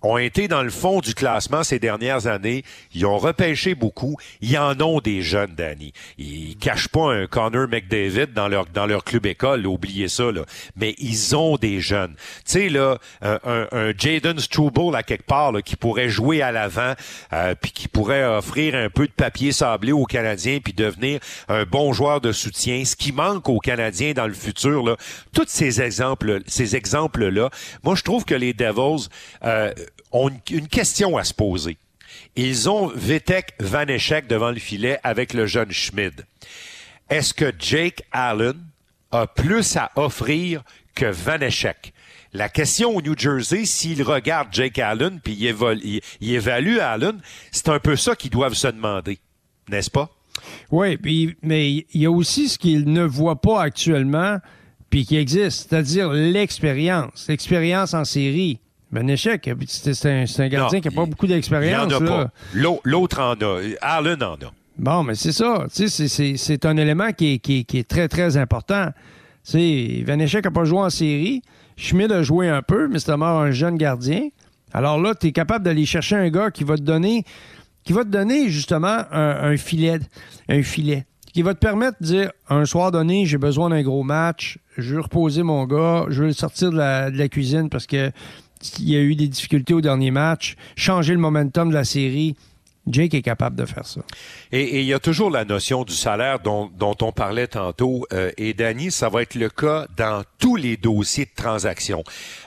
ont 0.01 0.17
été 0.17 0.47
dans 0.47 0.63
le 0.63 0.69
fond 0.69 0.99
du 0.99 1.13
classement 1.13 1.63
ces 1.63 1.79
dernières 1.79 2.27
années. 2.27 2.63
Ils 2.93 3.05
ont 3.05 3.17
repêché 3.17 3.75
beaucoup. 3.75 4.17
Ils 4.41 4.57
en 4.57 4.79
ont 4.81 4.99
des 4.99 5.21
jeunes, 5.21 5.53
Danny. 5.55 5.93
Ils 6.17 6.57
cachent 6.57 6.87
pas 6.87 7.13
un 7.13 7.27
Connor 7.27 7.67
McDavid 7.67 8.27
dans 8.33 8.47
leur 8.47 8.65
dans 8.67 8.85
leur 8.85 9.03
club 9.03 9.25
école, 9.25 9.65
oubliez 9.67 10.07
ça 10.07 10.31
là. 10.31 10.41
Mais 10.75 10.95
ils 10.97 11.35
ont 11.35 11.57
des 11.57 11.79
jeunes. 11.81 12.15
Tu 12.45 12.51
sais 12.51 12.69
là, 12.69 12.97
un, 13.21 13.39
un, 13.43 13.67
un 13.71 13.93
Jaden 13.97 14.39
Struble 14.39 14.95
à 14.95 15.03
quelque 15.03 15.25
part 15.25 15.51
là, 15.51 15.61
qui 15.61 15.75
pourrait 15.75 16.09
jouer 16.09 16.41
à 16.41 16.51
l'avant, 16.51 16.93
euh, 17.33 17.55
puis 17.59 17.71
qui 17.71 17.87
pourrait 17.87 18.23
offrir 18.23 18.75
un 18.75 18.89
peu 18.89 19.07
de 19.07 19.11
papier 19.11 19.51
sablé 19.51 19.91
aux 19.91 20.05
Canadiens, 20.05 20.59
puis 20.63 20.73
devenir 20.73 21.19
un 21.47 21.63
bon 21.63 21.93
joueur 21.93 22.21
de 22.21 22.31
soutien. 22.31 22.83
Ce 22.85 22.95
qui 22.95 23.11
manque 23.11 23.49
aux 23.49 23.59
Canadiens 23.59 24.13
dans 24.13 24.27
le 24.27 24.33
futur 24.33 24.83
là, 24.83 24.95
tous 25.33 25.45
ces 25.47 25.81
exemples, 25.81 26.41
ces 26.47 26.75
exemples 26.75 27.27
là, 27.29 27.49
moi 27.83 27.95
je 27.95 28.03
trouve 28.03 28.25
que 28.25 28.35
les 28.35 28.53
Devils 28.53 29.07
euh, 29.43 29.73
ont 30.11 30.29
une, 30.49 30.67
question 30.67 31.17
à 31.17 31.23
se 31.23 31.33
poser. 31.33 31.77
Ils 32.35 32.69
ont 32.69 32.87
Vitek 32.87 33.53
Vaneshek 33.59 34.27
devant 34.27 34.51
le 34.51 34.59
filet 34.59 34.99
avec 35.03 35.33
le 35.33 35.45
jeune 35.45 35.71
Schmid. 35.71 36.25
Est-ce 37.09 37.33
que 37.33 37.51
Jake 37.57 38.03
Allen 38.11 38.57
a 39.11 39.27
plus 39.27 39.75
à 39.75 39.91
offrir 39.95 40.63
que 40.95 41.05
Vaneshek? 41.05 41.93
La 42.33 42.47
question 42.47 42.95
au 42.95 43.01
New 43.01 43.17
Jersey, 43.17 43.65
s'ils 43.65 44.03
regardent 44.03 44.53
Jake 44.53 44.79
Allen 44.79 45.19
puis 45.21 45.33
ils 45.33 46.33
évaluent 46.33 46.79
Allen, 46.79 47.19
c'est 47.51 47.67
un 47.67 47.79
peu 47.79 47.97
ça 47.97 48.15
qu'ils 48.15 48.31
doivent 48.31 48.53
se 48.53 48.67
demander, 48.67 49.19
n'est-ce 49.69 49.91
pas? 49.91 50.09
Oui, 50.71 50.95
puis, 50.97 51.35
mais 51.41 51.69
il 51.71 52.01
y 52.01 52.05
a 52.05 52.11
aussi 52.11 52.47
ce 52.47 52.57
qu'il 52.57 52.91
ne 52.91 53.03
voit 53.03 53.41
pas 53.41 53.61
actuellement, 53.61 54.39
puis 54.89 55.05
qui 55.05 55.17
existe, 55.17 55.69
c'est-à-dire 55.69 56.11
l'expérience, 56.11 57.25
l'expérience 57.27 57.93
en 57.93 58.05
série. 58.05 58.59
Ben, 58.91 59.09
échec, 59.09 59.49
c'est 59.67 60.05
un, 60.05 60.25
un, 60.37 60.47
gardien 60.47 60.81
qui 60.81 60.89
n'a 60.89 60.95
pas 60.95 61.05
beaucoup 61.05 61.27
d'expérience. 61.27 61.87
Il 61.89 61.93
a 61.93 61.99
pas. 61.99 62.31
L'autre 62.83 63.19
en 63.21 63.33
a. 63.33 63.61
Allen 63.81 64.21
en 64.21 64.33
a. 64.33 64.51
Bon, 64.77 65.03
mais 65.03 65.15
c'est 65.15 65.31
ça. 65.31 65.65
C'est 65.69 66.65
un 66.65 66.77
élément 66.77 67.11
qui 67.11 67.33
est, 67.33 67.39
qui, 67.39 67.65
qui 67.65 67.77
est, 67.79 67.87
très, 67.87 68.07
très 68.07 68.37
important. 68.37 68.89
Vanechek 69.53 70.45
n'a 70.45 70.51
pas 70.51 70.65
joué 70.65 70.79
en 70.79 70.89
série. 70.89 71.41
Schmidt 71.77 72.13
a 72.13 72.21
joué 72.21 72.49
un 72.49 72.61
peu, 72.61 72.87
mais 72.87 72.99
c'est 72.99 73.11
un 73.11 73.51
jeune 73.51 73.77
gardien. 73.77 74.29
Alors 74.73 74.99
là, 74.99 75.15
tu 75.15 75.27
es 75.27 75.31
capable 75.31 75.65
d'aller 75.65 75.85
chercher 75.85 76.15
un 76.15 76.29
gars 76.29 76.51
qui 76.51 76.63
va 76.63 76.77
te 76.77 76.81
donner 76.81 77.25
qui 77.83 77.93
va 77.93 78.03
te 78.03 78.09
donner 78.09 78.49
justement 78.49 78.99
un, 79.11 79.57
filet, 79.57 79.99
un 80.49 80.61
filet, 80.61 81.05
qui 81.33 81.41
va 81.41 81.53
te 81.53 81.59
permettre 81.59 81.97
de 82.01 82.05
dire 82.05 82.31
un 82.49 82.65
soir 82.65 82.91
donné, 82.91 83.25
j'ai 83.25 83.37
besoin 83.37 83.69
d'un 83.69 83.81
gros 83.81 84.03
match, 84.03 84.59
je 84.77 84.95
veux 84.95 85.01
reposer 85.01 85.43
mon 85.43 85.65
gars, 85.65 86.05
je 86.09 86.21
veux 86.21 86.27
le 86.27 86.33
sortir 86.33 86.71
de 86.71 86.77
la, 86.77 87.29
cuisine 87.29 87.69
parce 87.69 87.87
que 87.87 88.11
il 88.79 88.89
y 88.89 88.95
a 88.95 88.99
eu 88.99 89.15
des 89.15 89.27
difficultés 89.27 89.73
au 89.73 89.81
dernier 89.81 90.11
match, 90.11 90.55
changer 90.75 91.13
le 91.13 91.19
momentum 91.19 91.69
de 91.69 91.73
la 91.73 91.83
série. 91.83 92.35
Jake 92.87 93.13
est 93.13 93.21
capable 93.21 93.55
de 93.55 93.65
faire 93.65 93.85
ça. 93.85 94.01
Et 94.51 94.79
il 94.79 94.85
y 94.85 94.93
a 94.93 94.99
toujours 94.99 95.29
la 95.29 95.45
notion 95.45 95.83
du 95.83 95.93
salaire 95.93 96.39
dont, 96.39 96.71
on 97.01 97.11
parlait 97.11 97.47
tantôt. 97.47 98.07
Euh, 98.11 98.31
et 98.37 98.53
Danny, 98.53 98.91
ça 98.91 99.07
va 99.07 99.21
être 99.21 99.35
le 99.35 99.49
cas 99.49 99.85
dans 99.95 100.23
tous 100.39 100.55
les 100.55 100.77
dossiers 100.77 101.25
de 101.25 101.31
transaction. 101.35 102.03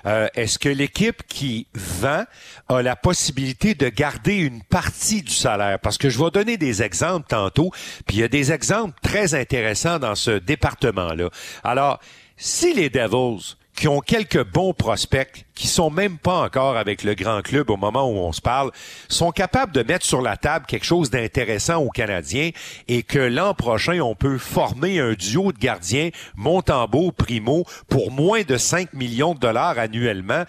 Euh, 0.06 0.26
est-ce 0.34 0.58
que 0.58 0.68
l'équipe 0.68 1.22
qui 1.28 1.68
vend 1.74 2.24
a 2.68 2.82
la 2.82 2.96
possibilité 2.96 3.74
de 3.74 3.88
garder 3.88 4.34
une 4.34 4.62
partie 4.62 5.22
du 5.22 5.32
salaire? 5.32 5.78
Parce 5.78 5.98
que 5.98 6.08
je 6.08 6.18
vais 6.18 6.30
donner 6.32 6.56
des 6.56 6.82
exemples 6.82 7.26
tantôt, 7.28 7.70
puis 8.06 8.16
il 8.16 8.20
y 8.20 8.24
a 8.24 8.28
des 8.28 8.50
exemples 8.50 8.98
très 9.02 9.34
intéressants 9.34 10.00
dans 10.00 10.16
ce 10.16 10.32
département-là. 10.32 11.30
Alors, 11.62 12.00
si 12.36 12.74
les 12.74 12.90
Devils 12.90 13.56
qui 13.74 13.88
ont 13.88 14.00
quelques 14.00 14.44
bons 14.44 14.72
prospects, 14.72 15.44
qui 15.54 15.66
sont 15.66 15.90
même 15.90 16.18
pas 16.18 16.42
encore 16.42 16.76
avec 16.76 17.02
le 17.02 17.14
grand 17.14 17.42
club 17.42 17.70
au 17.70 17.76
moment 17.76 18.08
où 18.08 18.16
on 18.16 18.32
se 18.32 18.40
parle, 18.40 18.70
sont 19.08 19.32
capables 19.32 19.72
de 19.72 19.82
mettre 19.82 20.06
sur 20.06 20.22
la 20.22 20.36
table 20.36 20.66
quelque 20.66 20.86
chose 20.86 21.10
d'intéressant 21.10 21.82
aux 21.82 21.90
Canadiens 21.90 22.50
et 22.88 23.02
que 23.02 23.18
l'an 23.18 23.54
prochain, 23.54 24.00
on 24.00 24.14
peut 24.14 24.38
former 24.38 25.00
un 25.00 25.12
duo 25.14 25.52
de 25.52 25.58
gardiens 25.58 26.10
Montembeau, 26.36 27.12
Primo 27.12 27.64
pour 27.88 28.10
moins 28.10 28.42
de 28.42 28.56
5 28.56 28.92
millions 28.92 29.34
de 29.34 29.40
dollars 29.40 29.78
annuellement 29.78 30.44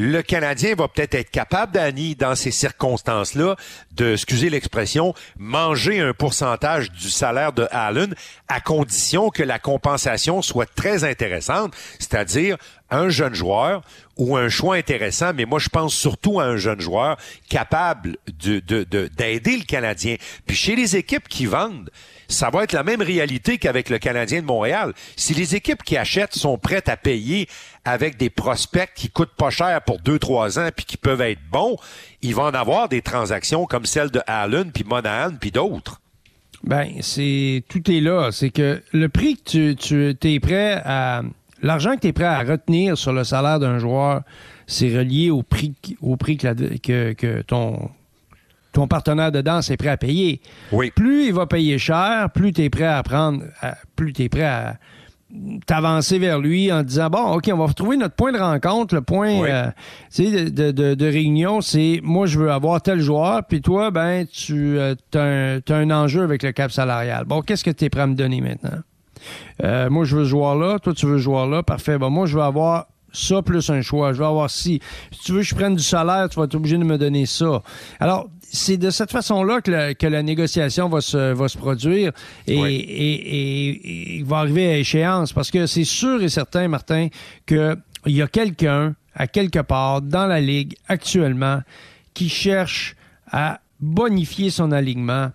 le 0.00 0.22
Canadien 0.22 0.74
va 0.74 0.88
peut-être 0.88 1.14
être 1.14 1.30
capable, 1.30 1.72
Danny, 1.72 2.14
dans 2.14 2.34
ces 2.34 2.50
circonstances-là, 2.50 3.56
de, 3.92 4.12
excusez 4.14 4.48
l'expression, 4.48 5.14
manger 5.38 6.00
un 6.00 6.14
pourcentage 6.14 6.90
du 6.90 7.10
salaire 7.10 7.52
de 7.52 7.68
Allen 7.70 8.14
à 8.48 8.60
condition 8.60 9.28
que 9.28 9.42
la 9.42 9.58
compensation 9.58 10.40
soit 10.40 10.72
très 10.74 11.04
intéressante, 11.04 11.74
c'est-à-dire 11.98 12.56
un 12.90 13.10
jeune 13.10 13.34
joueur 13.34 13.82
ou 14.16 14.36
un 14.36 14.48
choix 14.48 14.76
intéressant, 14.76 15.32
mais 15.34 15.44
moi 15.44 15.58
je 15.58 15.68
pense 15.68 15.94
surtout 15.94 16.40
à 16.40 16.44
un 16.44 16.56
jeune 16.56 16.80
joueur 16.80 17.18
capable 17.48 18.16
de, 18.26 18.60
d'aider 18.60 19.56
le 19.58 19.64
Canadien. 19.64 20.16
Puis 20.46 20.56
chez 20.56 20.76
les 20.76 20.96
équipes 20.96 21.28
qui 21.28 21.44
vendent, 21.44 21.90
ça 22.30 22.50
va 22.50 22.64
être 22.64 22.72
la 22.72 22.82
même 22.82 23.02
réalité 23.02 23.58
qu'avec 23.58 23.90
le 23.90 23.98
Canadien 23.98 24.40
de 24.40 24.46
Montréal. 24.46 24.92
Si 25.16 25.34
les 25.34 25.54
équipes 25.54 25.82
qui 25.82 25.96
achètent 25.96 26.34
sont 26.34 26.58
prêtes 26.58 26.88
à 26.88 26.96
payer 26.96 27.48
avec 27.84 28.16
des 28.16 28.30
prospects 28.30 28.90
qui 28.94 29.10
coûtent 29.10 29.34
pas 29.36 29.50
cher 29.50 29.82
pour 29.82 29.98
deux, 30.00 30.18
trois 30.18 30.58
ans 30.58 30.68
puis 30.74 30.84
qui 30.84 30.96
peuvent 30.96 31.20
être 31.20 31.40
bons, 31.50 31.76
ils 32.22 32.34
vont 32.34 32.44
en 32.44 32.54
avoir 32.54 32.88
des 32.88 33.02
transactions 33.02 33.66
comme 33.66 33.84
celle 33.84 34.10
de 34.10 34.20
Allen 34.26 34.70
puis 34.72 34.84
Monahan 34.84 35.32
puis 35.40 35.50
d'autres. 35.50 36.00
Ben, 36.62 36.88
c'est 37.00 37.64
tout 37.68 37.90
est 37.90 38.00
là. 38.00 38.30
C'est 38.32 38.50
que 38.50 38.82
le 38.92 39.08
prix 39.08 39.36
que 39.36 39.72
tu, 39.72 40.16
tu 40.20 40.34
es 40.34 40.40
prêt 40.40 40.80
à. 40.84 41.22
L'argent 41.62 41.94
que 41.94 42.00
tu 42.00 42.06
es 42.06 42.12
prêt 42.12 42.24
à 42.24 42.40
retenir 42.40 42.96
sur 42.96 43.12
le 43.12 43.22
salaire 43.22 43.60
d'un 43.60 43.78
joueur, 43.78 44.22
c'est 44.66 44.96
relié 44.96 45.30
au 45.30 45.42
prix, 45.42 45.74
au 46.00 46.16
prix 46.16 46.38
que, 46.38 47.12
que 47.12 47.42
ton, 47.42 47.90
ton 48.72 48.86
partenaire 48.86 49.32
de 49.32 49.40
danse 49.40 49.70
est 49.70 49.76
prêt 49.76 49.88
à 49.88 49.96
payer. 49.96 50.40
Oui. 50.72 50.90
Plus 50.94 51.26
il 51.26 51.34
va 51.34 51.46
payer 51.46 51.78
cher, 51.78 52.30
plus 52.32 52.52
tu 52.52 52.62
es 52.62 52.70
prêt 52.70 52.84
à 52.84 53.02
prendre, 53.02 53.44
plus 53.96 54.12
tu 54.12 54.22
es 54.22 54.28
prêt 54.28 54.44
à 54.44 54.76
t'avancer 55.66 56.18
vers 56.18 56.38
lui 56.38 56.72
en 56.72 56.82
disant 56.82 57.08
bon 57.08 57.36
ok 57.36 57.50
on 57.52 57.56
va 57.56 57.66
retrouver 57.66 57.96
notre 57.96 58.14
point 58.14 58.32
de 58.32 58.38
rencontre 58.38 58.94
le 58.94 59.02
point 59.02 59.42
euh, 59.44 59.70
de, 60.18 60.70
de, 60.70 60.94
de, 60.94 61.06
réunion 61.06 61.60
c'est 61.60 62.00
moi 62.02 62.26
je 62.26 62.38
veux 62.38 62.50
avoir 62.50 62.82
tel 62.82 63.00
joueur 63.00 63.44
puis 63.46 63.60
toi 63.60 63.90
ben 63.90 64.26
tu 64.26 64.78
euh, 64.78 64.94
as, 65.14 65.72
un, 65.72 65.90
enjeu 65.90 66.22
avec 66.22 66.42
le 66.42 66.52
cap 66.52 66.72
salarial. 66.72 67.24
Bon 67.26 67.42
qu'est-ce 67.42 67.64
que 67.64 67.70
tu 67.70 67.84
es 67.84 67.90
prêt 67.90 68.02
à 68.02 68.06
me 68.06 68.14
donner 68.14 68.40
maintenant? 68.40 68.78
Euh, 69.62 69.88
moi 69.90 70.04
je 70.04 70.16
veux 70.16 70.24
ce 70.24 70.30
joueur 70.30 70.56
là 70.56 70.78
toi 70.78 70.94
tu 70.94 71.06
veux 71.06 71.18
ce 71.18 71.22
joueur 71.22 71.46
là 71.46 71.62
parfait. 71.62 71.96
Bon 71.98 72.10
moi 72.10 72.26
je 72.26 72.36
veux 72.36 72.42
avoir 72.42 72.88
ça 73.12 73.42
plus 73.42 73.70
un 73.70 73.82
choix. 73.82 74.12
Je 74.12 74.18
veux 74.18 74.26
avoir 74.26 74.50
si 74.50 74.80
si 75.12 75.20
tu 75.24 75.32
veux 75.32 75.40
que 75.40 75.46
je 75.46 75.54
prenne 75.54 75.76
du 75.76 75.82
salaire 75.82 76.28
tu 76.28 76.38
vas 76.40 76.46
être 76.46 76.54
obligé 76.56 76.76
de 76.76 76.84
me 76.84 76.98
donner 76.98 77.26
ça. 77.26 77.62
Alors 78.00 78.28
c'est 78.52 78.76
de 78.76 78.90
cette 78.90 79.10
façon-là 79.10 79.60
que, 79.60 80.06
la 80.06 80.22
négociation 80.22 80.88
va 80.88 81.00
se, 81.00 81.32
va 81.32 81.48
se 81.48 81.56
produire 81.56 82.12
et, 82.46 82.58
et, 82.58 84.18
et, 84.18 84.22
va 84.24 84.38
arriver 84.38 84.66
à 84.72 84.76
échéance. 84.78 85.32
Parce 85.32 85.50
que 85.50 85.66
c'est 85.66 85.84
sûr 85.84 86.22
et 86.22 86.28
certain, 86.28 86.68
Martin, 86.68 87.08
qu'il 87.46 87.76
y 88.06 88.22
a 88.22 88.26
quelqu'un 88.26 88.94
à 89.14 89.26
quelque 89.26 89.60
part 89.60 90.02
dans 90.02 90.26
la 90.26 90.40
Ligue 90.40 90.74
actuellement 90.88 91.60
qui 92.14 92.28
cherche 92.28 92.96
à 93.30 93.60
bonifier 93.78 94.50
son 94.50 94.72
alignement 94.72 95.30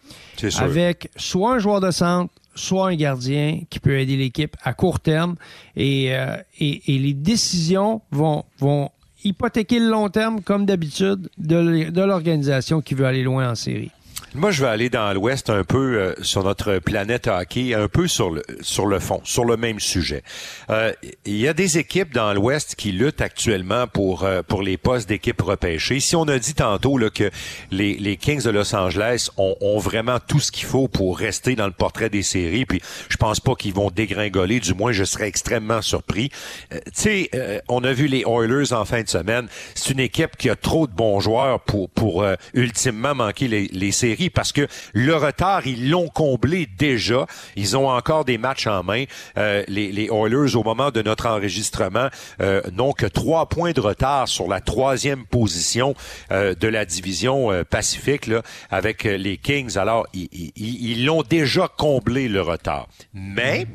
avec 0.59 1.09
soit 1.15 1.55
un 1.55 1.59
joueur 1.59 1.79
de 1.79 1.91
centre, 1.91 2.33
soit 2.53 2.89
un 2.89 2.95
gardien 2.95 3.61
qui 3.69 3.79
peut 3.79 3.99
aider 3.99 4.17
l'équipe 4.17 4.55
à 4.63 4.73
court 4.73 4.99
terme. 4.99 5.35
Et, 5.75 6.15
euh, 6.15 6.37
et, 6.59 6.95
et, 6.95 6.99
les 6.99 7.13
décisions 7.13 8.01
vont, 8.11 8.45
vont 8.59 8.91
hypothéquer 9.25 9.79
le 9.79 9.89
long 9.89 10.09
terme, 10.09 10.41
comme 10.41 10.65
d'habitude, 10.65 11.29
de 11.37 12.01
l'organisation 12.01 12.81
qui 12.81 12.93
veut 12.93 13.05
aller 13.05 13.23
loin 13.23 13.51
en 13.51 13.55
série. 13.55 13.91
Moi, 14.35 14.51
je 14.51 14.61
vais 14.61 14.67
aller 14.67 14.89
dans 14.89 15.13
l'Ouest 15.13 15.49
un 15.49 15.63
peu 15.63 15.97
euh, 15.97 16.13
sur 16.21 16.43
notre 16.43 16.79
planète 16.79 17.27
hockey, 17.27 17.73
un 17.73 17.87
peu 17.87 18.05
sur 18.05 18.31
le 18.31 18.43
sur 18.59 18.85
le 18.85 18.99
fond, 18.99 19.21
sur 19.23 19.45
le 19.45 19.55
même 19.55 19.79
sujet. 19.79 20.23
Euh, 20.69 20.91
il 21.25 21.37
y 21.37 21.47
a 21.47 21.53
des 21.53 21.77
équipes 21.77 22.13
dans 22.13 22.33
l'Ouest 22.33 22.75
qui 22.75 22.91
luttent 22.91 23.21
actuellement 23.21 23.87
pour 23.87 24.25
euh, 24.25 24.41
pour 24.45 24.61
les 24.61 24.75
postes 24.75 25.07
d'équipes 25.07 25.41
repêchées. 25.41 26.01
Si 26.01 26.17
on 26.17 26.23
a 26.23 26.37
dit 26.37 26.53
tantôt 26.53 26.97
là, 26.97 27.09
que 27.09 27.31
les, 27.71 27.95
les 27.95 28.17
Kings 28.17 28.43
de 28.43 28.49
Los 28.49 28.75
Angeles 28.75 29.29
ont, 29.37 29.55
ont 29.61 29.79
vraiment 29.79 30.19
tout 30.19 30.41
ce 30.41 30.51
qu'il 30.51 30.65
faut 30.65 30.89
pour 30.89 31.17
rester 31.17 31.55
dans 31.55 31.67
le 31.67 31.71
portrait 31.71 32.09
des 32.09 32.23
séries, 32.23 32.65
puis 32.65 32.81
je 33.07 33.15
pense 33.15 33.39
pas 33.39 33.55
qu'ils 33.55 33.73
vont 33.73 33.89
dégringoler. 33.89 34.59
Du 34.59 34.73
moins, 34.73 34.91
je 34.91 35.05
serais 35.05 35.29
extrêmement 35.29 35.81
surpris. 35.81 36.29
tu 36.71 36.79
sais, 36.93 37.29
on 37.69 37.85
a 37.85 37.93
vu 37.93 38.07
les 38.07 38.25
Oilers 38.27 38.73
en 38.73 38.83
fin 38.83 39.01
de 39.01 39.07
semaine. 39.07 39.47
C'est 39.75 39.93
une 39.93 40.01
équipe 40.01 40.35
qui 40.35 40.49
a 40.49 40.57
trop 40.57 40.87
de 40.87 40.91
bons 40.91 41.21
joueurs 41.21 41.61
pour 41.61 41.89
pour 41.89 42.25
ultimement 42.53 43.15
manquer 43.15 43.47
les, 43.47 43.69
les 43.71 43.91
séries 43.93 44.24
parce 44.29 44.51
que 44.51 44.67
le 44.93 45.15
retard, 45.15 45.67
ils 45.67 45.89
l'ont 45.89 46.07
comblé 46.07 46.67
déjà. 46.77 47.25
Ils 47.55 47.77
ont 47.77 47.89
encore 47.89 48.25
des 48.25 48.37
matchs 48.37 48.67
en 48.67 48.83
main. 48.83 49.05
Euh, 49.37 49.63
les, 49.67 49.91
les, 49.91 50.09
Oilers, 50.09 50.55
au 50.55 50.63
moment 50.63 50.91
de 50.91 51.01
notre 51.01 51.27
enregistrement, 51.27 52.09
euh, 52.41 52.61
n'ont 52.71 52.93
que 52.93 53.05
trois 53.05 53.47
points 53.47 53.71
de 53.71 53.81
retard 53.81 54.27
sur 54.27 54.47
la 54.47 54.61
troisième 54.61 55.25
position 55.25 55.95
euh, 56.31 56.55
de 56.55 56.67
la 56.67 56.85
division 56.85 57.63
Pacifique 57.69 58.27
là, 58.27 58.41
avec 58.69 59.03
les 59.03 59.37
Kings. 59.37 59.77
Alors, 59.77 60.07
ils 60.13 61.05
l'ont 61.05 61.23
déjà 61.23 61.67
comblé 61.67 62.27
le 62.27 62.41
retard. 62.41 62.87
Mais 63.13 63.67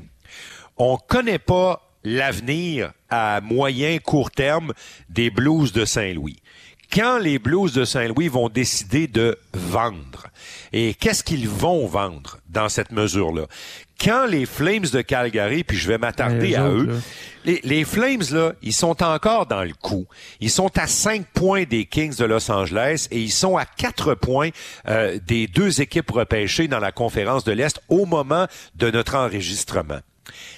on 0.77 0.97
connaît 0.97 1.39
pas 1.39 1.91
l'avenir 2.05 2.93
à 3.11 3.41
moyen 3.41 3.99
court 3.99 4.31
terme 4.31 4.73
des 5.09 5.31
Blues 5.31 5.73
de 5.73 5.85
Saint-Louis 5.85 6.41
quand 6.93 7.19
les 7.19 7.39
Blues 7.39 7.73
de 7.73 7.85
Saint-Louis 7.85 8.29
vont 8.29 8.49
décider 8.49 9.07
de 9.07 9.39
vendre, 9.55 10.27
et 10.73 10.95
qu'est-ce 10.95 11.25
qu'ils 11.25 11.49
vont 11.49 11.87
vendre 11.87 12.39
dans 12.49 12.68
cette 12.68 12.93
mesure-là? 12.93 13.47
Quand 14.03 14.27
les 14.27 14.47
Flames 14.47 14.87
de 14.93 15.03
Calgary, 15.03 15.62
puis 15.62 15.77
je 15.77 15.87
vais 15.87 15.99
m'attarder 15.99 16.55
à 16.55 16.68
eux, 16.68 17.01
Les, 17.45 17.85
Flames, 17.85 18.23
là, 18.33 18.53
ils 18.62 18.73
sont 18.73 19.03
encore 19.03 19.47
dans 19.47 19.62
le 19.62 19.73
coup. 19.73 20.07
Ils 20.41 20.51
sont 20.51 20.71
à 20.79 20.87
cinq 20.87 21.27
points 21.35 21.64
des 21.64 21.85
Kings 21.85 22.16
de 22.16 22.25
Los 22.25 22.51
Angeles 22.51 23.09
et 23.11 23.21
ils 23.21 23.33
sont 23.33 23.57
à 23.57 23.64
quatre 23.64 24.14
points 24.14 24.51
euh, 24.89 25.18
des 25.27 25.47
deux 25.47 25.81
équipes 25.81 26.11
repêchées 26.11 26.68
dans 26.68 26.81
la 26.81 26.93
conférence 26.93 27.45
de 27.45 27.53
l'Est 27.53 27.81
au 27.89 28.07
moment 28.07 28.47
de 28.75 28.91
notre 28.91 29.16
enregistrement. 29.16 30.01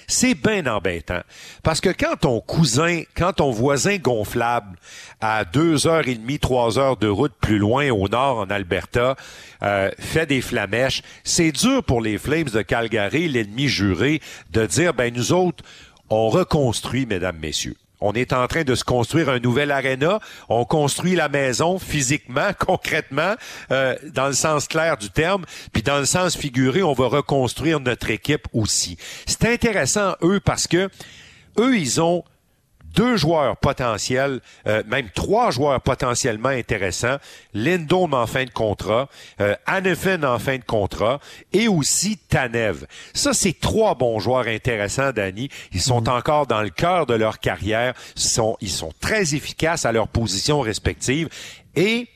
C'est 0.07 0.35
bien 0.35 0.65
embêtant. 0.67 1.21
Parce 1.63 1.81
que 1.81 1.89
quand 1.89 2.15
ton 2.21 2.39
cousin, 2.41 3.03
quand 3.15 3.33
ton 3.33 3.51
voisin 3.51 3.97
gonflable 3.97 4.77
à 5.21 5.45
deux 5.45 5.87
heures 5.87 6.07
et 6.07 6.15
demie, 6.15 6.39
trois 6.39 6.79
heures 6.79 6.97
de 6.97 7.07
route 7.07 7.33
plus 7.41 7.57
loin 7.57 7.89
au 7.89 8.07
nord 8.07 8.39
en 8.39 8.49
Alberta, 8.49 9.15
euh, 9.61 9.91
fait 9.99 10.25
des 10.25 10.41
flamèches, 10.41 11.01
c'est 11.23 11.51
dur 11.51 11.83
pour 11.83 12.01
les 12.01 12.17
Flames 12.17 12.49
de 12.49 12.61
Calgary, 12.61 13.27
l'ennemi 13.27 13.67
juré, 13.67 14.21
de 14.51 14.65
dire, 14.65 14.93
ben 14.93 15.13
nous 15.13 15.33
autres, 15.33 15.63
on 16.09 16.29
reconstruit, 16.29 17.05
mesdames, 17.05 17.37
messieurs 17.39 17.75
On 18.05 18.11
est 18.11 18.33
en 18.33 18.45
train 18.47 18.65
de 18.65 18.75
se 18.75 18.83
construire 18.83 19.29
un 19.29 19.39
nouvel 19.39 19.71
aréna. 19.71 20.19
On 20.49 20.65
construit 20.65 21.15
la 21.15 21.29
maison 21.29 21.79
physiquement, 21.79 22.49
concrètement, 22.59 23.35
euh, 23.71 23.95
dans 24.13 24.27
le 24.27 24.33
sens 24.33 24.67
clair 24.67 24.97
du 24.97 25.09
terme. 25.09 25.45
Puis 25.71 25.83
dans 25.83 25.99
le 25.99 26.05
sens 26.05 26.35
figuré, 26.35 26.83
on 26.83 26.91
va 26.91 27.07
reconstruire 27.07 27.79
notre 27.79 28.09
équipe 28.09 28.45
aussi. 28.51 28.97
C'est 29.25 29.45
intéressant, 29.45 30.15
eux, 30.21 30.41
parce 30.43 30.67
que 30.67 30.89
eux, 31.57 31.77
ils 31.77 32.01
ont 32.01 32.25
deux 32.93 33.17
joueurs 33.17 33.57
potentiels, 33.57 34.39
euh, 34.67 34.83
même 34.87 35.09
trois 35.13 35.51
joueurs 35.51 35.81
potentiellement 35.81 36.49
intéressants. 36.49 37.17
Lindholm 37.53 38.13
en 38.13 38.27
fin 38.27 38.45
de 38.45 38.49
contrat, 38.49 39.09
euh, 39.41 39.55
en 39.67 40.39
fin 40.39 40.57
de 40.57 40.63
contrat 40.65 41.19
et 41.51 41.67
aussi 41.67 42.17
Tanev. 42.17 42.85
Ça, 43.13 43.33
c'est 43.33 43.59
trois 43.59 43.95
bons 43.95 44.19
joueurs 44.19 44.47
intéressants, 44.47 45.11
Danny. 45.11 45.49
Ils 45.71 45.81
sont 45.81 46.01
mhm. 46.01 46.09
encore 46.09 46.47
dans 46.47 46.61
le 46.61 46.69
cœur 46.69 47.05
de 47.05 47.13
leur 47.13 47.39
carrière. 47.39 47.93
Ils 48.15 48.21
sont, 48.21 48.57
ils 48.61 48.71
sont 48.71 48.93
très 48.99 49.35
efficaces 49.35 49.85
à 49.85 49.91
leur 49.91 50.07
position 50.07 50.61
respective 50.61 51.29
et 51.75 52.07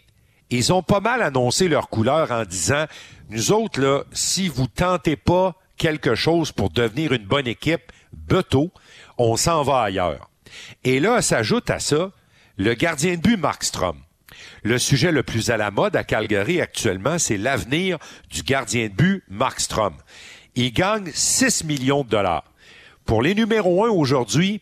ils 0.50 0.72
ont 0.72 0.84
pas 0.84 1.00
mal 1.00 1.22
annoncé 1.22 1.68
leur 1.68 1.90
couleur 1.90 2.32
en 2.32 2.46
disant, 2.46 2.86
nous 3.30 3.52
autres, 3.52 3.82
là, 3.82 4.04
si 4.14 4.48
vous 4.48 4.68
tentez 4.68 5.16
pas 5.16 5.56
quelque 5.76 6.16
chose 6.16 6.52
pour 6.52 6.70
devenir 6.70 7.12
une 7.12 7.26
bonne 7.26 7.48
équipe, 7.48 7.92
beto, 8.14 8.72
on 9.18 9.36
s'en 9.36 9.64
va 9.64 9.82
ailleurs. 9.82 10.30
Et 10.84 11.00
là, 11.00 11.22
s'ajoute 11.22 11.70
à 11.70 11.80
ça 11.80 12.12
le 12.58 12.74
gardien 12.74 13.16
de 13.16 13.22
but 13.22 13.38
Markstrom. 13.38 13.98
Le 14.64 14.78
sujet 14.78 15.12
le 15.12 15.24
plus 15.24 15.50
à 15.50 15.58
la 15.58 15.72
mode 15.72 15.96
à 15.96 16.04
Calgary 16.04 16.62
actuellement, 16.62 17.18
c'est 17.18 17.38
l'avenir 17.38 17.98
du 18.30 18.42
gardien 18.44 18.88
de 18.88 18.94
but 18.94 19.24
Markstrom. 19.30 19.94
Il 20.56 20.74
gagne 20.74 21.10
6 21.14 21.64
millions 21.64 22.04
de 22.04 22.10
dollars. 22.10 22.44
Pour 23.06 23.22
les 23.22 23.36
numéros 23.36 23.86
1 23.86 23.90
aujourd'hui, 23.90 24.62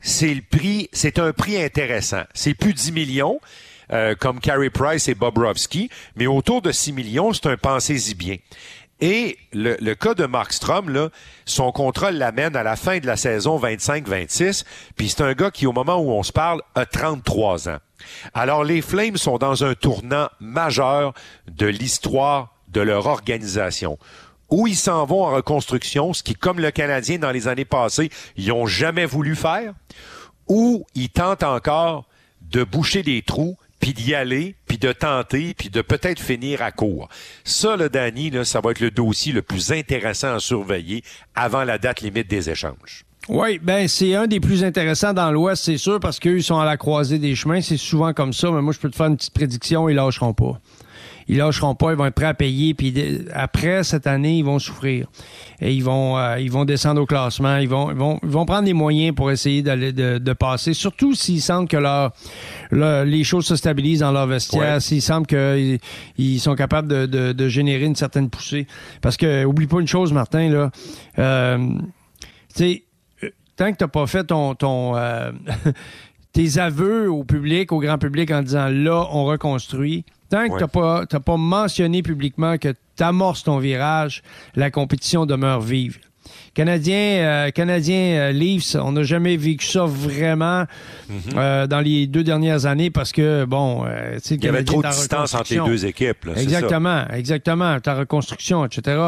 c'est 0.00 1.18
un 1.18 1.32
prix 1.32 1.62
intéressant. 1.62 2.22
C'est 2.34 2.54
plus 2.54 2.74
10 2.74 2.92
millions, 2.92 3.40
euh, 3.92 4.14
comme 4.14 4.40
Carey 4.40 4.70
Price 4.70 5.08
et 5.08 5.14
Bobrovsky, 5.14 5.90
mais 6.16 6.26
autour 6.26 6.62
de 6.62 6.72
6 6.72 6.92
millions, 6.92 7.32
c'est 7.32 7.46
un 7.46 7.56
pensez-y 7.56 8.14
bien. 8.14 8.36
Et 9.04 9.36
le, 9.52 9.94
cas 9.94 10.14
de 10.14 10.26
Markstrom, 10.26 10.88
là, 10.88 11.08
son 11.44 11.72
contrat 11.72 12.12
l'amène 12.12 12.54
à 12.54 12.62
la 12.62 12.76
fin 12.76 13.00
de 13.00 13.06
la 13.06 13.16
saison 13.16 13.58
25-26, 13.58 14.64
puis 14.94 15.08
c'est 15.08 15.22
un 15.22 15.32
gars 15.32 15.50
qui, 15.50 15.66
au 15.66 15.72
moment 15.72 15.96
où 15.96 16.12
on 16.12 16.22
se 16.22 16.30
parle, 16.30 16.62
a 16.76 16.86
33 16.86 17.68
ans. 17.68 17.78
Alors 18.32 18.62
les 18.62 18.80
Flames 18.80 19.16
sont 19.16 19.38
dans 19.38 19.64
un 19.64 19.74
tournant 19.74 20.28
majeur 20.38 21.14
de 21.48 21.66
l'histoire 21.66 22.54
de 22.68 22.80
leur 22.80 23.06
organisation 23.06 23.98
où 24.50 24.68
ils 24.68 24.76
s'en 24.76 25.04
vont 25.04 25.24
en 25.24 25.34
reconstruction, 25.34 26.12
ce 26.12 26.22
qui, 26.22 26.34
comme 26.34 26.60
le 26.60 26.70
Canadien 26.70 27.18
dans 27.18 27.32
les 27.32 27.48
années 27.48 27.64
passées, 27.64 28.10
ils 28.36 28.48
n'ont 28.48 28.66
jamais 28.66 29.06
voulu 29.06 29.34
faire, 29.34 29.72
ou 30.46 30.84
ils 30.94 31.08
tentent 31.08 31.42
encore 31.42 32.04
de 32.42 32.62
boucher 32.62 33.02
des 33.02 33.22
trous 33.22 33.56
puis 33.82 33.92
d'y 33.92 34.14
aller, 34.14 34.54
puis 34.66 34.78
de 34.78 34.92
tenter, 34.92 35.54
puis 35.54 35.68
de 35.68 35.82
peut-être 35.82 36.20
finir 36.20 36.62
à 36.62 36.70
court. 36.70 37.08
Ça, 37.44 37.76
le 37.76 37.88
Danny, 37.88 38.32
ça 38.44 38.60
va 38.60 38.70
être 38.70 38.80
le 38.80 38.92
dossier 38.92 39.32
le 39.32 39.42
plus 39.42 39.72
intéressant 39.72 40.34
à 40.34 40.38
surveiller 40.38 41.02
avant 41.34 41.64
la 41.64 41.78
date 41.78 42.00
limite 42.00 42.30
des 42.30 42.48
échanges. 42.48 43.04
Oui, 43.28 43.58
ben 43.58 43.88
c'est 43.88 44.14
un 44.14 44.28
des 44.28 44.38
plus 44.38 44.62
intéressants 44.62 45.12
dans 45.12 45.32
l'Ouest, 45.32 45.64
c'est 45.64 45.78
sûr, 45.78 45.98
parce 45.98 46.20
qu'eux, 46.20 46.40
sont 46.40 46.58
à 46.58 46.64
la 46.64 46.76
croisée 46.76 47.18
des 47.18 47.34
chemins. 47.34 47.60
C'est 47.60 47.76
souvent 47.76 48.12
comme 48.12 48.32
ça, 48.32 48.52
mais 48.52 48.62
moi, 48.62 48.72
je 48.72 48.78
peux 48.78 48.88
te 48.88 48.96
faire 48.96 49.06
une 49.06 49.16
petite 49.16 49.34
prédiction, 49.34 49.88
ils 49.88 49.96
lâcheront 49.96 50.32
pas 50.32 50.60
ils 51.32 51.38
lâcheront 51.38 51.74
pas, 51.74 51.92
ils 51.92 51.96
vont 51.96 52.04
être 52.04 52.14
prêts 52.14 52.26
à 52.26 52.34
payer. 52.34 52.74
Puis 52.74 53.24
après 53.32 53.84
cette 53.84 54.06
année, 54.06 54.36
ils 54.36 54.44
vont 54.44 54.58
souffrir 54.58 55.06
et 55.62 55.72
ils 55.72 55.82
vont 55.82 56.18
euh, 56.18 56.38
ils 56.38 56.50
vont 56.50 56.66
descendre 56.66 57.00
au 57.00 57.06
classement. 57.06 57.56
Ils 57.56 57.68
vont 57.70 57.90
ils 57.90 57.96
vont 57.96 58.20
ils 58.22 58.28
vont 58.28 58.44
prendre 58.44 58.64
des 58.64 58.74
moyens 58.74 59.14
pour 59.14 59.30
essayer 59.30 59.62
d'aller 59.62 59.92
de, 59.92 60.18
de, 60.18 60.32
passer. 60.34 60.74
Surtout 60.74 61.14
s'ils 61.14 61.40
sentent 61.40 61.70
que 61.70 61.78
leur, 61.78 62.12
les 63.06 63.24
choses 63.24 63.46
se 63.46 63.56
stabilisent 63.56 64.00
dans 64.00 64.12
leur 64.12 64.26
vestiaire, 64.26 64.82
s'ils 64.82 65.00
sentent 65.00 65.26
qu'ils 65.26 65.78
ils 66.18 66.38
sont 66.38 66.54
capables 66.54 66.88
de, 66.88 67.06
de, 67.06 67.32
de, 67.32 67.48
générer 67.48 67.86
une 67.86 67.96
certaine 67.96 68.28
poussée. 68.28 68.66
Parce 69.00 69.16
que 69.16 69.46
oublie 69.46 69.66
pas 69.66 69.80
une 69.80 69.88
chose, 69.88 70.12
Martin 70.12 70.50
là. 70.50 70.70
Euh, 71.18 71.66
tu 72.54 72.56
sais, 72.56 72.82
tant 73.56 73.72
que 73.72 73.78
t'as 73.78 73.88
pas 73.88 74.06
fait 74.06 74.24
ton 74.24 74.54
ton 74.54 74.96
euh, 74.96 75.32
tes 76.34 76.58
aveux 76.58 77.10
au 77.10 77.24
public, 77.24 77.72
au 77.72 77.78
grand 77.78 77.96
public 77.96 78.30
en 78.32 78.42
disant 78.42 78.68
là, 78.68 79.06
on 79.12 79.24
reconstruit 79.24 80.04
Tant 80.32 80.48
que 80.48 80.64
tu 80.64 81.14
n'as 81.14 81.20
pas, 81.20 81.36
mentionné 81.36 82.02
publiquement 82.02 82.56
que 82.56 82.70
tu 82.70 83.02
amorces 83.02 83.44
ton 83.44 83.58
virage, 83.58 84.22
la 84.56 84.70
compétition 84.70 85.26
demeure 85.26 85.60
vive. 85.60 85.98
Canadien, 86.54 86.96
euh, 86.96 87.50
Canadien 87.50 88.14
euh, 88.14 88.32
Leafs, 88.32 88.74
on 88.76 88.92
n'a 88.92 89.02
jamais 89.02 89.36
vécu 89.36 89.66
ça 89.66 89.84
vraiment 89.84 90.64
mhm. 91.10 91.18
euh, 91.36 91.66
dans 91.66 91.80
les 91.80 92.06
deux 92.06 92.24
dernières 92.24 92.64
années 92.64 92.90
parce 92.90 93.12
que, 93.12 93.44
bon, 93.44 93.84
il 94.30 94.42
y 94.42 94.48
avait 94.48 94.64
trop 94.64 94.82
de 94.82 94.88
distance 94.88 95.34
entre 95.34 95.52
les 95.52 95.60
deux 95.60 95.84
équipes. 95.84 96.26
exactement, 96.34 97.04
exactement, 97.12 97.78
ta 97.80 97.94
reconstruction, 97.94 98.64
etc. 98.64 99.02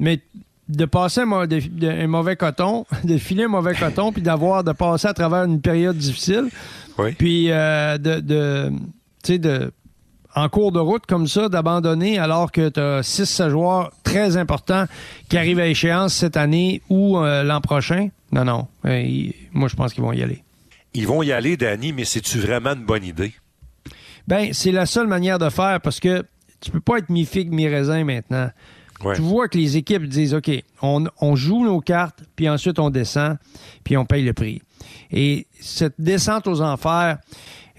Mais 0.00 0.22
de 0.68 0.86
passer 0.86 1.20
un, 1.20 2.06
mauvais 2.08 2.34
coton, 2.34 2.84
de 3.04 3.16
filer 3.16 3.44
un 3.44 3.48
mauvais 3.48 3.76
coton, 3.76 4.10
puis 4.10 4.22
d'avoir 4.22 4.64
de 4.64 4.72
passer 4.72 5.06
à 5.06 5.14
travers 5.14 5.44
une 5.44 5.60
période 5.60 5.96
difficile, 5.96 6.48
puis 7.16 7.46
de, 7.46 8.18
de 8.18 8.72
tu 9.22 9.34
sais, 9.34 9.38
de 9.38 9.70
en 10.34 10.48
cours 10.48 10.72
de 10.72 10.80
route 10.80 11.06
comme 11.06 11.26
ça 11.26 11.48
d'abandonner 11.48 12.18
alors 12.18 12.50
que 12.52 12.68
tu 12.68 12.80
as 12.80 13.02
6 13.02 13.48
joueurs 13.48 13.92
très 14.02 14.36
importants 14.36 14.86
qui 15.28 15.36
arrivent 15.36 15.60
à 15.60 15.66
échéance 15.66 16.14
cette 16.14 16.36
année 16.36 16.82
ou 16.88 17.18
euh, 17.18 17.42
l'an 17.42 17.60
prochain? 17.60 18.08
Non, 18.32 18.44
non. 18.44 18.66
Euh, 18.84 19.28
moi, 19.52 19.68
je 19.68 19.76
pense 19.76 19.94
qu'ils 19.94 20.02
vont 20.02 20.12
y 20.12 20.22
aller. 20.22 20.42
Ils 20.92 21.06
vont 21.06 21.22
y 21.22 21.32
aller, 21.32 21.56
Danny, 21.56 21.92
mais 21.92 22.04
c'est-tu 22.04 22.38
vraiment 22.38 22.70
une 22.70 22.84
bonne 22.84 23.04
idée? 23.04 23.32
Ben, 24.26 24.52
c'est 24.52 24.72
la 24.72 24.86
seule 24.86 25.06
manière 25.06 25.38
de 25.38 25.50
faire 25.50 25.80
parce 25.80 26.00
que 26.00 26.24
tu 26.60 26.70
peux 26.70 26.80
pas 26.80 26.98
être 26.98 27.10
mi-figue, 27.10 27.52
mi-raisin 27.52 28.04
maintenant. 28.04 28.50
Tu 29.14 29.20
vois 29.20 29.48
que 29.48 29.58
les 29.58 29.76
équipes 29.76 30.04
disent, 30.04 30.34
OK, 30.34 30.50
on, 30.80 31.04
on 31.20 31.36
joue 31.36 31.64
nos 31.64 31.80
cartes, 31.80 32.20
puis 32.36 32.48
ensuite 32.48 32.78
on 32.78 32.88
descend, 32.90 33.36
puis 33.82 33.96
on 33.96 34.06
paye 34.06 34.24
le 34.24 34.32
prix. 34.32 34.62
Et 35.10 35.46
cette 35.60 35.94
descente 35.98 36.46
aux 36.46 36.62
enfers, 36.62 37.18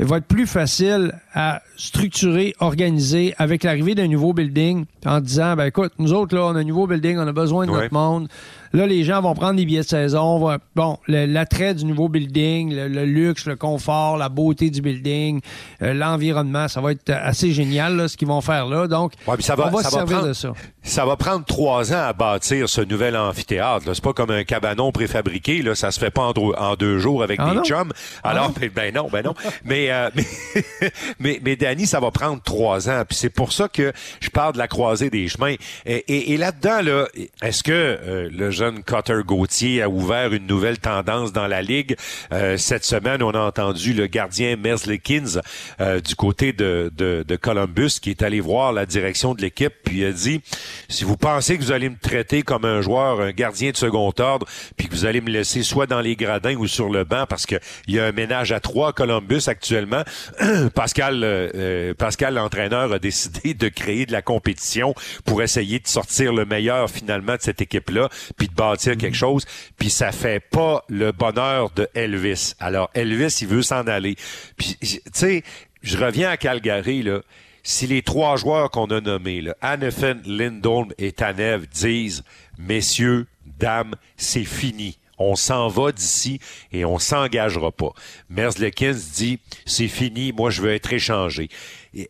va 0.03 0.17
être 0.17 0.25
plus 0.25 0.45
facile 0.45 1.13
à 1.33 1.61
structurer, 1.77 2.53
organiser 2.59 3.33
avec 3.37 3.63
l'arrivée 3.63 3.95
d'un 3.95 4.07
nouveau 4.07 4.33
building 4.33 4.85
en 5.05 5.21
disant, 5.21 5.55
ben 5.55 5.65
écoute, 5.65 5.93
nous 5.99 6.11
autres, 6.11 6.35
là, 6.35 6.45
on 6.45 6.55
a 6.55 6.59
un 6.59 6.63
nouveau 6.63 6.85
building, 6.85 7.17
on 7.17 7.27
a 7.27 7.31
besoin 7.31 7.65
de 7.65 7.71
notre 7.71 7.93
monde. 7.93 8.27
Là, 8.75 8.85
les 8.85 9.05
gens 9.05 9.21
vont 9.21 9.33
prendre 9.33 9.55
des 9.55 9.63
billets 9.63 9.83
de 9.83 9.85
saison. 9.85 10.57
bon, 10.75 10.97
l'attrait 11.07 11.73
du 11.73 11.85
nouveau 11.85 12.09
building, 12.09 12.75
le, 12.75 13.05
luxe, 13.05 13.45
le 13.45 13.55
confort, 13.55 14.17
la 14.17 14.27
beauté 14.27 14.69
du 14.69 14.81
building, 14.81 15.39
euh, 15.81 15.93
l'environnement, 15.93 16.67
ça 16.67 16.81
va 16.81 16.91
être 16.91 17.09
assez 17.09 17.53
génial, 17.53 17.95
là, 17.95 18.09
ce 18.09 18.17
qu'ils 18.17 18.27
vont 18.27 18.41
faire 18.41 18.65
là. 18.65 18.87
Donc, 18.87 19.13
ça 19.39 19.55
va, 19.55 19.67
on 19.67 19.77
va 19.77 19.81
se 19.81 19.91
servir 19.91 20.23
de 20.23 20.33
ça. 20.33 20.51
Ça 20.83 21.05
va 21.05 21.15
prendre 21.15 21.45
trois 21.45 21.93
ans 21.93 22.03
à 22.03 22.11
bâtir 22.11 22.67
ce 22.67 22.81
nouvel 22.81 23.15
amphithéâtre. 23.15 23.85
C'est 23.93 24.03
pas 24.03 24.11
comme 24.11 24.31
un 24.31 24.43
cabanon 24.43 24.91
préfabriqué. 24.91 25.61
Là, 25.61 25.73
ça 25.73 25.91
se 25.91 25.99
fait 25.99 26.11
pas 26.11 26.33
en, 26.33 26.75
deux 26.75 26.99
jours 26.99 27.23
avec 27.23 27.39
ah 27.41 27.53
des 27.53 27.61
chums. 27.61 27.93
Ah 28.25 28.31
Alors, 28.31 28.51
ben, 28.51 28.69
ben, 28.75 28.93
non, 28.93 29.07
ben 29.09 29.23
non. 29.23 29.35
mais, 29.63 29.89
euh, 29.89 30.09
mais, 30.75 30.91
mais, 31.19 31.39
mais, 31.41 31.55
Danny, 31.55 31.87
ça 31.87 32.01
va 32.01 32.11
prendre 32.11 32.41
trois 32.43 32.89
ans. 32.89 33.03
Puis 33.07 33.17
c'est 33.17 33.29
pour 33.29 33.53
ça 33.53 33.69
que 33.69 33.93
je 34.19 34.29
parle 34.29 34.51
de 34.51 34.57
la 34.57 34.67
croisée 34.67 35.09
des 35.09 35.29
chemins. 35.29 35.55
Et, 35.85 36.33
et, 36.33 36.37
là-dedans, 36.37 36.81
là, 36.81 37.07
est-ce 37.41 37.63
que 37.63 37.71
euh, 37.71 38.29
le 38.29 38.51
jeune 38.51 38.64
Cutter 38.83 39.21
Gauthier 39.25 39.81
a 39.81 39.89
ouvert 39.89 40.33
une 40.33 40.47
nouvelle 40.47 40.79
tendance 40.79 41.33
dans 41.33 41.47
la 41.47 41.61
ligue. 41.61 41.95
Euh, 42.31 42.57
cette 42.57 42.85
semaine, 42.85 43.21
on 43.23 43.31
a 43.31 43.39
entendu 43.39 43.93
le 43.93 44.07
gardien 44.07 44.55
Merzlikins 44.55 45.41
euh, 45.81 45.99
du 45.99 46.15
côté 46.15 46.53
de, 46.53 46.91
de, 46.95 47.35
Columbus 47.35 47.99
qui 48.01 48.11
est 48.11 48.23
allé 48.23 48.39
voir 48.39 48.71
la 48.71 48.85
direction 48.85 49.33
de 49.33 49.41
l'équipe 49.41 49.73
puis 49.83 50.05
a 50.05 50.11
dit 50.11 50.41
si 50.89 51.03
vous 51.03 51.17
pensez 51.17 51.57
que 51.57 51.63
vous 51.63 51.71
allez 51.71 51.89
me 51.89 51.97
traiter 51.97 52.43
comme 52.43 52.65
un 52.65 52.81
joueur, 52.81 53.21
un 53.21 53.31
gardien 53.31 53.71
de 53.71 53.77
second 53.77 54.13
ordre, 54.19 54.47
puis 54.77 54.87
que 54.87 54.93
vous 54.93 55.05
allez 55.05 55.21
me 55.21 55.29
laisser 55.29 55.63
soit 55.63 55.85
dans 55.85 56.01
les 56.01 56.15
gradins 56.15 56.55
ou 56.55 56.67
sur 56.67 56.89
le 56.89 57.03
banc 57.03 57.25
parce 57.27 57.45
que 57.45 57.55
il 57.87 57.95
y 57.95 57.99
a 57.99 58.05
un 58.05 58.11
ménage 58.11 58.51
à 58.51 58.59
trois 58.59 58.89
à 58.89 58.93
Columbus 58.93 59.43
actuellement, 59.47 60.03
Pascal 60.75 61.21
euh, 61.23 61.93
Pascal 61.93 62.35
l'entraîneur 62.35 62.93
a 62.93 62.99
décidé 62.99 63.53
de 63.53 63.67
créer 63.67 64.05
de 64.05 64.11
la 64.11 64.21
compétition 64.21 64.93
pour 65.25 65.41
essayer 65.41 65.79
de 65.79 65.87
sortir 65.87 66.33
le 66.33 66.45
meilleur 66.45 66.89
finalement 66.89 67.35
de 67.35 67.41
cette 67.41 67.61
équipe 67.61 67.89
là 67.89 68.09
puis 68.37 68.49
bâtir 68.55 68.97
quelque 68.97 69.17
chose, 69.17 69.45
puis 69.77 69.89
ça 69.89 70.11
fait 70.11 70.39
pas 70.39 70.83
le 70.89 71.11
bonheur 71.11 71.71
de 71.71 71.87
Elvis. 71.93 72.53
Alors 72.59 72.89
Elvis, 72.93 73.39
il 73.41 73.47
veut 73.47 73.61
s'en 73.61 73.87
aller. 73.87 74.15
Puis 74.57 74.77
tu 74.81 74.99
sais, 75.13 75.43
je 75.81 75.97
reviens 75.97 76.29
à 76.29 76.37
Calgary 76.37 77.03
là. 77.03 77.21
Si 77.67 77.87
les 77.87 78.03
trois 78.03 78.35
joueurs 78.35 78.69
qu'on 78.69 78.85
a 78.85 79.01
nommés, 79.01 79.41
là, 79.41 79.55
Annefen, 79.59 80.21
Lindholm 80.27 80.93
et 80.99 81.11
Tanev, 81.11 81.65
disent 81.65 82.23
Messieurs, 82.59 83.25
dames, 83.59 83.95
c'est 84.17 84.43
fini. 84.43 84.99
On 85.17 85.35
s'en 85.35 85.67
va 85.69 85.91
d'ici 85.91 86.39
et 86.71 86.83
on 86.85 86.99
s'engagera 86.99 87.71
pas. 87.71 87.93
Merzlikins 88.29 88.99
dit 89.13 89.39
c'est 89.65 89.87
fini, 89.87 90.33
moi 90.33 90.49
je 90.49 90.61
veux 90.61 90.73
être 90.73 90.91
échangé. 90.91 91.49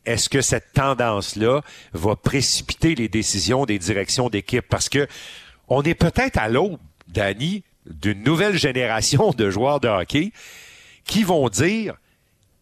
Est-ce 0.06 0.28
que 0.28 0.42
cette 0.42 0.74
tendance-là 0.74 1.62
va 1.94 2.16
précipiter 2.16 2.96
les 2.96 3.08
décisions 3.08 3.66
des 3.66 3.78
directions 3.78 4.30
d'équipe? 4.30 4.66
Parce 4.68 4.90
que 4.90 5.08
on 5.68 5.82
est 5.84 5.96
peut-être 5.96 6.38
à 6.38 6.48
l'aube, 6.48 6.80
Danny, 7.08 7.64
d'une 7.86 8.24
nouvelle 8.24 8.58
génération 8.58 9.32
de 9.32 9.50
joueurs 9.50 9.80
de 9.80 9.88
hockey 9.88 10.32
qui 11.06 11.24
vont 11.24 11.50
dire 11.50 11.96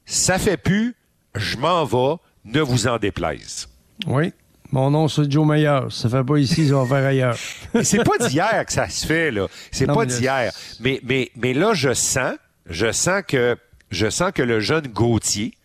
ça 0.05 0.38
fait 0.38 0.57
plus, 0.57 0.95
je 1.35 1.57
m'en 1.57 1.85
vais, 1.85 2.15
ne 2.45 2.61
vous 2.61 2.88
en 2.88 2.97
déplaise. 2.97 3.69
Oui. 4.05 4.34
Mon 4.71 4.89
nom, 4.89 5.07
c'est 5.07 5.31
Joe 5.31 5.45
Meilleur. 5.45 5.91
Ça 5.91 6.09
fait 6.09 6.23
pas 6.23 6.38
ici, 6.38 6.67
ça 6.67 6.75
va 6.75 6.85
faire 6.85 7.07
ailleurs. 7.07 7.38
c'est 7.84 8.03
pas 8.03 8.17
d'hier 8.27 8.65
que 8.65 8.73
ça 8.73 8.89
se 8.89 9.05
fait, 9.05 9.30
là. 9.31 9.47
C'est 9.71 9.85
pas 9.85 10.05
d'hier. 10.05 10.51
Mais, 10.80 10.99
mais, 11.03 11.31
mais 11.35 11.53
là, 11.53 11.73
je 11.73 11.93
sens, 11.93 12.34
je 12.65 12.91
sens 12.91 13.21
que, 13.27 13.55
je 13.91 14.09
sens 14.09 14.31
que 14.34 14.41
le 14.41 14.59
jeune 14.59 14.88
Gauthier 14.88 15.55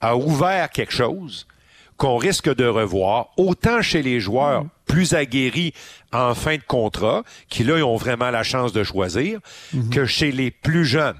a 0.00 0.16
ouvert 0.16 0.68
quelque 0.70 0.92
chose 0.92 1.46
qu'on 1.96 2.16
risque 2.16 2.54
de 2.54 2.66
revoir, 2.66 3.28
autant 3.36 3.82
chez 3.82 4.02
les 4.02 4.20
joueurs 4.20 4.64
mm. 4.64 4.68
plus 4.86 5.14
aguerris 5.14 5.72
en 6.12 6.34
fin 6.34 6.56
de 6.56 6.62
contrat, 6.62 7.22
qui 7.48 7.64
là, 7.64 7.84
ont 7.84 7.96
vraiment 7.96 8.30
la 8.30 8.42
chance 8.42 8.72
de 8.72 8.82
choisir, 8.82 9.40
mm-hmm. 9.74 9.90
que 9.90 10.06
chez 10.06 10.32
les 10.32 10.50
plus 10.50 10.84
jeunes 10.84 11.16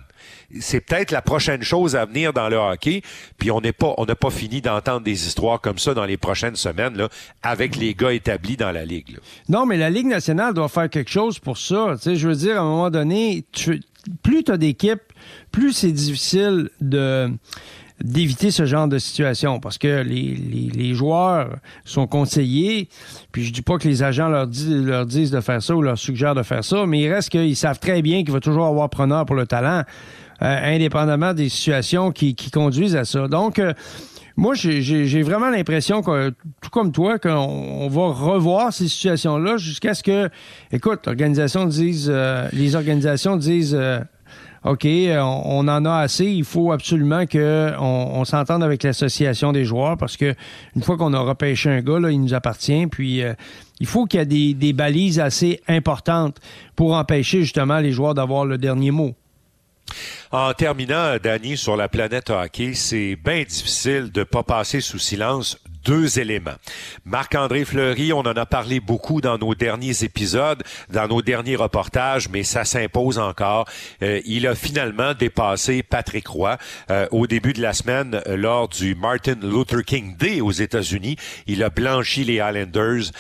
c'est 0.61 0.81
peut-être 0.81 1.11
la 1.11 1.23
prochaine 1.23 1.63
chose 1.63 1.97
à 1.97 2.05
venir 2.05 2.33
dans 2.33 2.49
le 2.49 2.57
hockey. 2.57 3.03
Puis 3.39 3.51
on 3.51 3.61
n'est 3.61 3.73
pas, 3.73 3.95
on 3.99 4.07
n'a 4.07 4.15
pas 4.15 4.31
fini 4.31 4.61
d'entendre 4.61 5.03
des 5.03 5.27
histoires 5.27 5.61
comme 5.61 5.79
ça 5.79 5.95
dans 5.95 6.05
les 6.05 6.17
prochaines 6.17 6.57
semaines 6.57 6.97
là, 6.97 7.09
avec 7.43 7.77
les 7.77 7.95
gars 7.95 8.13
établis 8.13 8.57
dans 8.57 8.73
la 8.73 8.85
ligue. 8.85 9.19
Non, 9.49 9.67
mais 9.67 9.77
la 9.77 9.91
ligue 9.91 10.07
nationale 10.07 10.55
doit 10.55 10.69
faire 10.69 10.89
quelque 10.89 11.11
chose 11.11 11.39
pour 11.39 11.59
ça. 11.59 11.95
Tu 11.97 12.03
sais, 12.03 12.17
je 12.17 12.29
veux 12.29 12.37
dire, 12.37 12.57
à 12.59 12.61
un 12.61 12.65
moment 12.65 12.91
donné, 12.91 13.45
plus 14.23 14.45
tu 14.45 14.53
as 14.53 14.57
d'équipes, 14.57 15.03
plus 15.51 15.73
c'est 15.73 15.93
difficile 15.93 16.71
de 16.81 17.31
d'éviter 18.03 18.51
ce 18.51 18.67
genre 18.67 18.89
de 18.89 18.99
situation 18.99 19.61
parce 19.61 19.79
que 19.79 20.03
les, 20.03 20.35
les, 20.75 20.95
joueurs 20.95 21.57
sont 21.85 22.07
conseillés, 22.07 22.89
puis 23.31 23.45
je 23.45 23.53
dis 23.53 23.63
pas 23.63 23.79
que 23.79 23.87
les 23.87 24.03
agents 24.03 24.29
leur, 24.29 24.49
leur 24.69 25.07
disent 25.07 25.31
de 25.31 25.41
faire 25.41 25.63
ça 25.63 25.77
ou 25.77 25.83
leur 25.83 25.97
suggèrent 25.97 26.35
de 26.35 26.43
faire 26.43 26.65
ça, 26.65 26.87
mais 26.87 27.01
il 27.01 27.13
reste 27.13 27.31
qu'ils 27.31 27.57
savent 27.57 27.79
très 27.79 28.03
bien 28.03 28.25
qu'il 28.25 28.33
va 28.33 28.41
toujours 28.41 28.67
avoir 28.67 28.91
preneur 28.91 29.25
pour 29.27 29.37
le 29.37 29.47
talent. 29.47 29.85
Euh, 30.43 30.75
indépendamment 30.75 31.33
des 31.33 31.49
situations 31.49 32.11
qui, 32.11 32.35
conduisent 32.53 32.97
à 32.97 33.05
ça. 33.05 33.29
Donc, 33.29 33.61
euh, 33.61 33.73
moi, 34.37 34.55
j'ai 34.55 35.23
vraiment 35.23 35.49
l'impression 35.49 36.03
que, 36.03 36.31
tout 36.61 36.71
comme 36.71 36.91
toi, 36.91 37.21
qu'on 37.21 37.89
va 37.89 38.09
revoir 38.09 38.73
ces 38.73 38.89
situations-là 38.89 39.59
jusqu'à 39.59 39.95
ce 39.95 40.03
que, 40.03 40.29
écoute, 40.73 41.07
l'organisation 41.07 41.67
dise, 41.67 42.11
euh, 42.13 42.49
les 42.53 42.75
organisations 42.75 43.37
disent, 43.37 43.79
OK, 44.65 44.87
on, 44.87 45.69
en 45.69 45.85
a 45.85 45.99
assez. 45.99 46.25
Il 46.25 46.45
faut 46.45 46.73
absolument 46.73 47.27
qu'on 47.27 47.77
on, 47.81 48.25
s'entende 48.25 48.63
avec 48.63 48.83
l'association 48.83 49.53
des 49.53 49.65
joueurs 49.65 49.99
parce 49.99 50.17
que 50.17 50.35
une 50.75 50.83
fois 50.83 50.97
qu'on 50.97 51.13
aura 51.13 51.35
pêché 51.35 51.69
un 51.71 51.83
gars, 51.83 51.99
il 52.11 52.21
nous 52.21 52.33
appartient. 52.33 52.87
Puis 52.87 53.23
il 53.81 53.87
faut 53.87 54.07
qu'il 54.07 54.21
y 54.21 54.51
ait 54.51 54.55
des, 54.55 54.73
balises 54.73 55.21
assez 55.21 55.61
importantes 55.69 56.41
pour 56.77 56.95
empêcher 56.95 57.43
justement 57.43 57.79
les 57.79 57.93
joueurs 57.93 58.15
d'avoir 58.15 58.47
le 58.47 58.57
dernier 58.57 58.91
mot. 58.91 59.15
En 60.33 60.53
terminant, 60.55 61.17
Danny, 61.23 61.57
sur 61.57 61.77
la 61.77 61.89
planète 61.89 62.31
hockey, 62.31 62.73
c'est 62.75 63.17
bien 63.23 63.43
difficile 63.43 64.11
de 64.11 64.25
pas 64.25 64.43
passer 64.43 64.81
sous 64.81 64.99
silence 64.99 65.59
deux 65.85 66.19
éléments. 66.19 66.55
Marc-André 67.05 67.65
Fleury, 67.65 68.13
on 68.13 68.21
en 68.21 68.37
a 68.37 68.47
parlé 68.47 68.81
beaucoup 68.81 69.21
dans 69.21 69.39
nos 69.39 69.55
derniers 69.55 70.03
épisodes, 70.03 70.63
dans 70.91 71.07
nos 71.07 71.23
derniers 71.23 71.57
reportages, 71.57 72.29
mais 72.29 72.43
ça 72.43 72.65
s'impose 72.65 73.19
encore. 73.19 73.69
Euh, 74.03 74.21
il 74.25 74.47
a 74.47 74.55
finalement 74.55 75.15
dépassé 75.15 75.83
Patrick 75.83 76.27
Roy 76.27 76.57
euh, 76.91 77.07
au 77.11 77.27
début 77.27 77.53
de 77.53 77.61
la 77.61 77.73
semaine 77.73 78.21
euh, 78.27 78.37
lors 78.37 78.69
du 78.69 78.95
Martin 78.95 79.37
Luther 79.43 79.85
King 79.85 80.17
Day 80.17 80.41
aux 80.41 80.53
États-Unis. 80.53 81.17
Il 81.47 81.63
a 81.63 81.71
blanchi 81.71 82.25
les 82.25 82.35
Islanders 82.35 83.11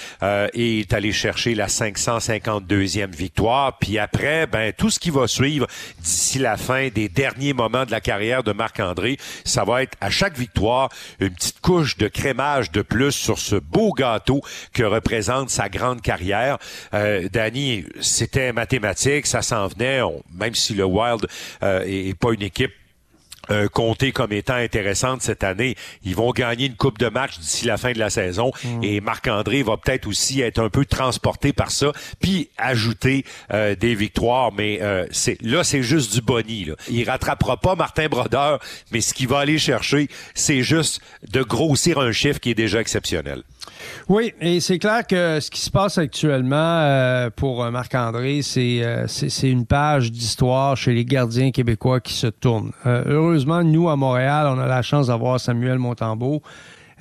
et 0.54 0.80
est 0.80 0.92
allé 0.92 1.12
chercher 1.12 1.54
la 1.54 1.66
552e 1.66 3.14
victoire. 3.14 3.78
Puis 3.78 3.98
après, 3.98 4.46
ben 4.46 4.72
tout 4.72 4.90
ce 4.90 4.98
qui 4.98 5.10
va 5.10 5.26
suivre 5.26 5.66
d'ici 6.00 6.38
la 6.38 6.56
fin 6.56 6.88
des 6.88 7.08
derniers 7.08 7.52
moments 7.52 7.84
de 7.84 7.90
la 7.90 8.00
carrière 8.00 8.42
de 8.42 8.52
Marc-André, 8.52 9.18
ça 9.44 9.64
va 9.64 9.82
être 9.82 9.96
à 10.00 10.10
chaque 10.10 10.38
victoire 10.38 10.88
une 11.20 11.30
petite 11.30 11.60
couche 11.60 11.96
de 11.96 12.08
crémage 12.08 12.53
de 12.62 12.82
plus 12.82 13.12
sur 13.12 13.38
ce 13.38 13.56
beau 13.56 13.92
gâteau 13.92 14.40
que 14.72 14.82
représente 14.82 15.50
sa 15.50 15.68
grande 15.68 16.00
carrière. 16.00 16.58
Euh, 16.92 17.28
Danny, 17.32 17.84
c'était 18.00 18.52
mathématique, 18.52 19.26
ça 19.26 19.42
s'en 19.42 19.66
venait, 19.66 20.00
même 20.32 20.54
si 20.54 20.74
le 20.74 20.84
Wild 20.84 21.26
euh, 21.62 21.82
est 21.84 22.18
pas 22.18 22.32
une 22.32 22.42
équipe 22.42 22.72
euh, 23.50 23.68
comme 24.12 24.32
étant 24.32 24.54
intéressante 24.54 25.22
cette 25.22 25.44
année. 25.44 25.76
Ils 26.04 26.14
vont 26.14 26.30
gagner 26.30 26.66
une 26.66 26.76
coupe 26.76 26.98
de 26.98 27.08
match 27.08 27.38
d'ici 27.38 27.66
la 27.66 27.76
fin 27.76 27.92
de 27.92 27.98
la 27.98 28.10
saison 28.10 28.50
mm. 28.64 28.84
et 28.84 29.00
Marc-André 29.00 29.62
va 29.62 29.76
peut-être 29.76 30.06
aussi 30.06 30.40
être 30.40 30.58
un 30.58 30.68
peu 30.68 30.84
transporté 30.84 31.52
par 31.52 31.70
ça, 31.70 31.92
puis 32.20 32.50
ajouter 32.56 33.24
euh, 33.52 33.74
des 33.74 33.94
victoires. 33.94 34.52
Mais 34.52 34.80
euh, 34.82 35.06
c'est 35.10 35.40
là, 35.42 35.64
c'est 35.64 35.82
juste 35.82 36.12
du 36.12 36.20
boni. 36.20 36.66
Là. 36.66 36.74
Il 36.88 37.08
rattrapera 37.08 37.56
pas 37.56 37.74
Martin 37.74 38.08
Brodeur, 38.08 38.58
mais 38.90 39.00
ce 39.00 39.14
qu'il 39.14 39.28
va 39.28 39.40
aller 39.40 39.58
chercher, 39.58 40.08
c'est 40.34 40.62
juste 40.62 41.00
de 41.30 41.42
grossir 41.42 41.98
un 41.98 42.12
chiffre 42.12 42.40
qui 42.40 42.50
est 42.50 42.54
déjà 42.54 42.80
exceptionnel. 42.80 43.42
Oui, 44.08 44.32
et 44.40 44.60
c'est 44.60 44.78
clair 44.78 45.06
que 45.06 45.40
ce 45.40 45.50
qui 45.50 45.60
se 45.60 45.70
passe 45.70 45.98
actuellement 45.98 46.56
euh, 46.56 47.30
pour 47.34 47.64
Marc-André, 47.70 48.40
euh, 48.56 49.04
c'est, 49.06 49.28
c'est, 49.28 49.50
une 49.50 49.66
page 49.66 50.12
d'histoire 50.12 50.76
chez 50.76 50.92
les 50.92 51.04
gardiens 51.04 51.50
québécois 51.50 52.00
qui 52.00 52.14
se 52.14 52.26
tourne. 52.26 52.72
Euh, 52.86 53.04
heureusement, 53.06 53.62
nous, 53.62 53.88
à 53.88 53.96
Montréal, 53.96 54.46
on 54.48 54.58
a 54.58 54.66
la 54.66 54.82
chance 54.82 55.06
d'avoir 55.06 55.40
Samuel 55.40 55.78
Montembeau. 55.78 56.42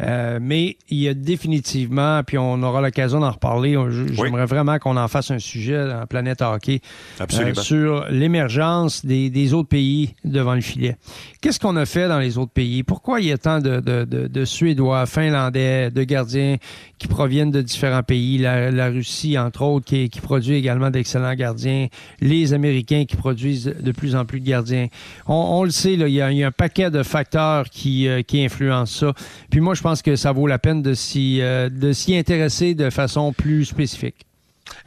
Euh, 0.01 0.39
mais 0.41 0.77
il 0.89 0.99
y 0.99 1.07
a 1.07 1.13
définitivement, 1.13 2.21
puis 2.23 2.37
on 2.37 2.61
aura 2.63 2.81
l'occasion 2.81 3.19
d'en 3.19 3.31
reparler. 3.31 3.77
J'aimerais 4.11 4.45
vraiment 4.45 4.79
qu'on 4.79 4.97
en 4.97 5.07
fasse 5.07 5.31
un 5.31 5.39
sujet 5.39 5.87
dans 5.87 6.05
Planète 6.07 6.41
Hockey 6.41 6.81
euh, 7.21 7.53
sur 7.53 8.05
l'émergence 8.09 9.05
des, 9.05 9.29
des, 9.29 9.53
autres 9.53 9.69
pays 9.69 10.15
devant 10.23 10.55
le 10.55 10.61
filet. 10.61 10.97
Qu'est-ce 11.41 11.59
qu'on 11.59 11.75
a 11.75 11.85
fait 11.85 12.07
dans 12.07 12.19
les 12.19 12.37
autres 12.37 12.51
pays? 12.51 12.83
Pourquoi 12.83 13.21
il 13.21 13.27
y 13.27 13.31
a 13.31 13.37
tant 13.37 13.59
de, 13.59 13.79
de, 13.79 14.05
de, 14.05 14.27
de 14.27 14.45
Suédois, 14.45 15.05
Finlandais, 15.05 15.91
de 15.91 16.03
gardiens 16.03 16.57
qui 16.97 17.07
proviennent 17.07 17.51
de 17.51 17.61
différents 17.61 18.03
pays? 18.03 18.37
La, 18.37 18.71
la 18.71 18.87
Russie, 18.87 19.37
entre 19.37 19.61
autres, 19.61 19.85
qui, 19.85 20.09
qui 20.09 20.21
produit 20.21 20.55
également 20.55 20.89
d'excellents 20.89 21.35
gardiens. 21.35 21.87
Les 22.19 22.53
Américains 22.53 23.05
qui 23.05 23.15
produisent 23.15 23.65
de 23.79 23.91
plus 23.91 24.15
en 24.15 24.25
plus 24.25 24.39
de 24.39 24.45
gardiens. 24.47 24.87
On, 25.27 25.33
on 25.33 25.63
le 25.63 25.69
sait, 25.69 25.95
là, 25.95 26.07
il, 26.07 26.13
y 26.13 26.21
a, 26.21 26.31
il 26.31 26.37
y 26.37 26.43
a 26.43 26.47
un 26.47 26.51
paquet 26.51 26.89
de 26.89 27.03
facteurs 27.03 27.69
qui, 27.69 28.07
euh, 28.07 28.21
qui 28.23 28.43
influencent 28.43 29.07
ça. 29.07 29.13
Puis 29.51 29.59
moi, 29.59 29.75
je 29.75 29.83
pense 29.83 29.92
que 30.01 30.15
ça 30.15 30.31
vaut 30.31 30.47
la 30.47 30.59
peine 30.59 30.81
de 30.81 30.93
s'y, 30.93 31.39
euh, 31.41 31.69
de 31.69 31.93
s'y 31.93 32.15
intéresser 32.15 32.73
de 32.73 32.89
façon 32.89 33.33
plus 33.33 33.65
spécifique? 33.65 34.25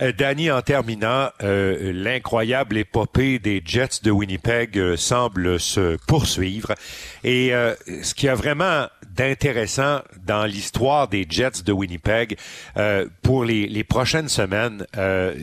Euh, 0.01 0.13
Danny, 0.13 0.51
en 0.51 0.63
terminant, 0.63 1.29
euh, 1.43 1.93
l'incroyable 1.93 2.77
épopée 2.77 3.39
des 3.39 3.63
Jets 3.65 4.03
de 4.03 4.11
Winnipeg 4.11 4.79
euh, 4.79 4.97
semble 4.97 5.59
se 5.61 5.97
poursuivre. 6.07 6.75
Et 7.25 7.53
ce 8.03 8.15
qui 8.15 8.29
a 8.29 8.35
vraiment 8.35 8.87
d'intéressant 9.17 10.01
dans 10.25 10.45
l'histoire 10.45 11.09
des 11.09 11.27
Jets 11.29 11.63
de 11.65 11.73
Winnipeg 11.73 12.37
pour 13.23 13.45
les, 13.45 13.67
les, 13.67 13.85
prochaines 13.85 14.29
semaines, 14.29 14.87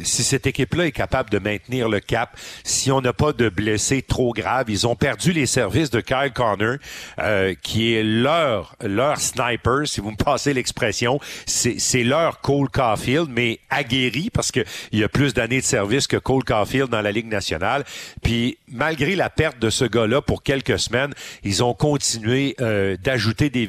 si 0.03 0.23
cette 0.23 0.47
équipe-là 0.47 0.87
est 0.87 0.91
capable 0.91 1.29
de 1.29 1.39
maintenir 1.39 1.89
le 1.89 1.99
cap, 1.99 2.37
si 2.63 2.91
on 2.91 3.01
n'a 3.01 3.13
pas 3.13 3.33
de 3.33 3.49
blessés 3.49 4.01
trop 4.01 4.33
graves, 4.33 4.69
ils 4.69 4.87
ont 4.87 4.95
perdu 4.95 5.31
les 5.31 5.45
services 5.45 5.89
de 5.89 6.01
Kyle 6.01 6.31
Connor, 6.33 6.77
qui 7.61 7.93
est 7.93 8.03
leur 8.03 8.75
leur 8.81 9.19
sniper, 9.19 9.87
si 9.87 10.01
vous 10.01 10.11
me 10.11 10.15
passez 10.15 10.53
l'expression, 10.53 11.19
c'est 11.45 12.03
leur 12.03 12.41
Cole 12.41 12.69
Caulfield, 12.69 13.27
mais 13.29 13.59
aguerri 13.69 14.29
parce 14.31 14.51
qu'il 14.51 14.65
y 14.91 15.03
a 15.03 15.09
plus 15.09 15.33
d'années 15.33 15.61
de 15.61 15.65
service 15.65 16.07
que 16.07 16.17
Cole 16.17 16.43
Caulfield 16.43 16.89
dans 16.89 17.01
la 17.01 17.11
Ligue 17.11 17.27
nationale. 17.27 17.83
Puis 18.21 18.57
malgré 18.67 19.15
la 19.15 19.29
perte 19.29 19.59
de 19.59 19.69
ce 19.69 19.85
gars-là 19.85 20.21
pour 20.21 20.43
quelques 20.43 20.79
semaines, 20.79 21.13
ils 21.43 21.63
ont 21.63 21.73
continué 21.73 22.55
euh, 22.61 22.97
d'ajouter 23.01 23.49
des 23.49 23.62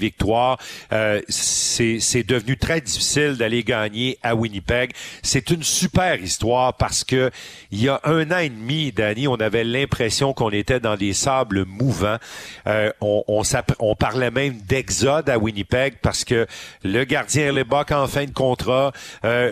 Euh, 0.93 1.21
c'est 1.29 2.23
devenu 2.23 2.57
très 2.57 2.81
difficile 2.81 3.37
d'aller 3.37 3.63
gagner 3.63 4.19
à 4.23 4.35
Winnipeg. 4.35 4.93
C'est 5.23 5.51
une 5.51 5.63
super 5.63 6.21
histoire 6.21 6.75
parce 6.75 7.05
que 7.05 7.31
il 7.71 7.83
y 7.83 7.89
a 7.89 8.01
un 8.05 8.31
an 8.31 8.39
et 8.39 8.49
demi, 8.49 8.93
Danny, 8.93 9.29
on 9.29 9.37
avait 9.37 9.65
l'impression 9.65 10.33
qu'on 10.33 10.51
était 10.51 10.81
dans 10.81 10.97
des 10.97 11.13
sables 11.13 11.65
mouvants. 11.65 12.19
Euh, 12.67 12.91
on, 13.01 13.95
parlait 13.99 14.31
même 14.31 14.59
d'exode 14.63 15.31
à 15.31 15.39
Winnipeg 15.39 15.95
parce 16.03 16.25
que 16.25 16.47
le 16.83 17.05
gardien 17.05 17.53
Lebach 17.53 17.93
en 17.93 18.07
fin 18.07 18.25
de 18.25 18.33
contrat, 18.33 18.93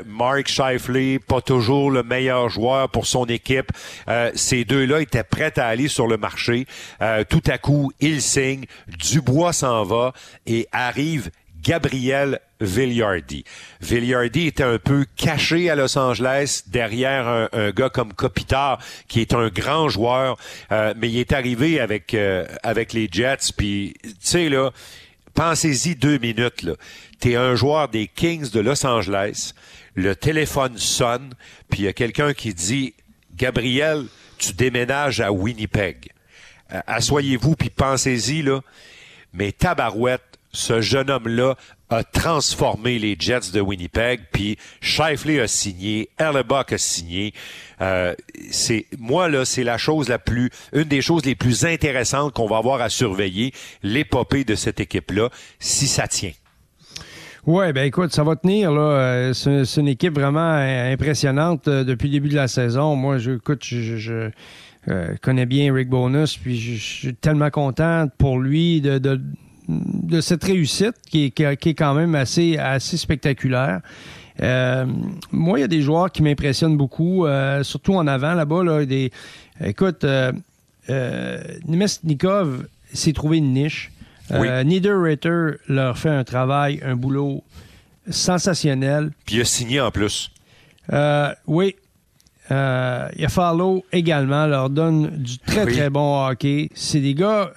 Mark 0.06 0.48
Scheifele, 0.48 1.20
pas 1.20 1.40
toujours 1.40 1.90
le 1.90 2.02
meilleur 2.02 2.48
joueur 2.48 2.88
pour 2.88 3.06
son 3.06 3.26
équipe. 3.26 3.70
ces 4.34 4.64
deux-là 4.64 5.00
étaient 5.00 5.24
prêts 5.24 5.58
à 5.58 5.66
aller 5.66 5.88
sur 5.88 6.06
le 6.06 6.16
marché. 6.16 6.66
Euh, 7.00 7.24
tout 7.28 7.42
à 7.46 7.58
coup, 7.58 7.92
il 8.00 8.22
signe, 8.22 8.64
Dubois 8.88 9.52
s'en 9.52 9.84
va 9.84 10.12
et 10.46 10.68
arrive 10.72 11.30
Gabriel 11.62 12.40
Villardi. 12.60 13.44
Villardi 13.80 14.48
était 14.48 14.64
un 14.64 14.78
peu 14.78 15.06
caché 15.16 15.70
à 15.70 15.76
Los 15.76 15.96
Angeles 15.96 16.62
derrière 16.66 17.48
un, 17.52 17.70
gars 17.70 17.88
comme 17.88 18.12
Kopitar, 18.12 18.78
qui 19.08 19.20
est 19.20 19.32
un 19.32 19.48
grand 19.48 19.88
joueur, 19.88 20.36
euh, 20.70 20.92
mais 20.96 21.08
il 21.08 21.18
est 21.18 21.32
arrivé 21.32 21.80
avec 21.80 22.14
euh, 22.14 22.46
avec 22.62 22.92
les 22.92 23.08
Jets. 23.10 23.52
Puis, 23.56 23.94
tu 24.02 24.10
sais 24.20 24.48
là, 24.48 24.70
pensez-y 25.34 25.94
deux 25.94 26.18
minutes 26.18 26.62
là. 26.62 26.72
T'es 27.20 27.36
un 27.36 27.54
joueur 27.54 27.88
des 27.88 28.08
Kings 28.08 28.50
de 28.50 28.60
Los 28.60 28.84
Angeles. 28.84 29.52
Le 29.94 30.16
téléphone 30.16 30.78
sonne, 30.78 31.34
puis 31.70 31.80
il 31.80 31.84
y 31.84 31.88
a 31.88 31.92
quelqu'un 31.92 32.32
qui 32.32 32.54
dit 32.54 32.94
Gabriel, 33.36 34.06
tu 34.38 34.52
déménages 34.54 35.20
à 35.20 35.30
Winnipeg. 35.30 36.10
Assoyez-vous 36.86 37.54
puis 37.54 37.70
pensez-y, 37.70 38.42
là. 38.42 38.60
Mais 39.32 39.52
tabarouette, 39.52 40.38
ce 40.52 40.80
jeune 40.80 41.10
homme-là 41.10 41.56
a 41.88 42.04
transformé 42.04 42.98
les 42.98 43.16
Jets 43.18 43.52
de 43.52 43.60
Winnipeg, 43.60 44.20
puis 44.32 44.58
Shifley 44.80 45.40
a 45.40 45.46
signé, 45.46 46.10
Hellebuck 46.18 46.72
a 46.72 46.78
signé. 46.78 47.32
Euh, 47.80 48.14
c'est 48.50 48.86
moi 48.98 49.28
là, 49.28 49.44
c'est 49.44 49.64
la 49.64 49.78
chose 49.78 50.08
la 50.08 50.18
plus, 50.18 50.50
une 50.72 50.84
des 50.84 51.02
choses 51.02 51.24
les 51.24 51.34
plus 51.34 51.64
intéressantes 51.64 52.32
qu'on 52.32 52.46
va 52.46 52.58
avoir 52.58 52.80
à 52.80 52.88
surveiller, 52.88 53.52
l'épopée 53.82 54.44
de 54.44 54.54
cette 54.54 54.80
équipe-là, 54.80 55.30
si 55.58 55.86
ça 55.86 56.06
tient. 56.06 56.32
Ouais, 57.44 57.72
ben 57.72 57.84
écoute, 57.84 58.12
ça 58.12 58.22
va 58.22 58.36
tenir 58.36 58.70
là. 58.70 58.82
Euh, 58.82 59.32
c'est 59.32 59.80
une 59.80 59.88
équipe 59.88 60.14
vraiment 60.14 60.54
impressionnante 60.54 61.66
euh, 61.66 61.82
depuis 61.82 62.06
le 62.06 62.12
début 62.12 62.28
de 62.28 62.36
la 62.36 62.46
saison. 62.46 62.94
Moi, 62.94 63.18
je, 63.18 63.32
écoute, 63.32 63.64
je, 63.64 64.30
connais 65.20 65.46
bien 65.46 65.72
Rick 65.72 65.88
Bonus, 65.88 66.36
puis 66.36 66.58
je, 66.58 66.82
suis 66.82 67.14
tellement 67.14 67.50
content 67.50 68.08
pour 68.18 68.38
lui 68.38 68.80
de, 68.80 68.98
de 69.68 70.20
cette 70.20 70.44
réussite 70.44 70.94
qui 71.08 71.26
est, 71.26 71.56
qui 71.56 71.68
est 71.68 71.74
quand 71.74 71.94
même 71.94 72.14
assez, 72.14 72.58
assez 72.58 72.96
spectaculaire. 72.96 73.80
Euh, 74.40 74.86
moi, 75.30 75.58
il 75.58 75.62
y 75.62 75.64
a 75.64 75.68
des 75.68 75.82
joueurs 75.82 76.10
qui 76.10 76.22
m'impressionnent 76.22 76.76
beaucoup, 76.76 77.26
euh, 77.26 77.62
surtout 77.62 77.94
en 77.94 78.06
avant 78.06 78.34
là-bas. 78.34 78.64
Là, 78.64 78.84
des, 78.84 79.10
écoute, 79.62 80.04
euh, 80.04 80.32
euh 80.90 81.42
Nikov 82.04 82.66
s'est 82.92 83.12
trouvé 83.12 83.38
une 83.38 83.52
niche. 83.52 83.92
Oui. 84.30 84.48
Niederreiter 84.64 85.58
leur 85.68 85.98
fait 85.98 86.08
un 86.08 86.24
travail, 86.24 86.80
un 86.84 86.96
boulot 86.96 87.44
sensationnel. 88.08 89.10
Puis 89.26 89.36
il 89.36 89.40
a 89.42 89.44
signé 89.44 89.80
en 89.80 89.90
plus. 89.90 90.30
oui. 91.46 91.76
Euh, 92.52 93.08
Yafalo 93.16 93.84
également 93.92 94.46
leur 94.46 94.68
donne 94.68 95.10
du 95.16 95.38
très, 95.38 95.64
très 95.66 95.90
bon 95.90 96.26
hockey. 96.26 96.68
C'est 96.74 97.00
des 97.00 97.14
gars 97.14 97.50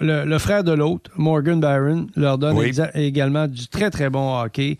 le, 0.00 0.38
frère 0.38 0.64
de 0.64 0.72
l'autre, 0.72 1.10
Morgan 1.16 1.60
Barron, 1.60 2.06
leur 2.16 2.38
donne 2.38 2.58
également 2.94 3.46
du 3.46 3.68
très, 3.68 3.90
très 3.90 4.10
bon 4.10 4.40
hockey. 4.40 4.78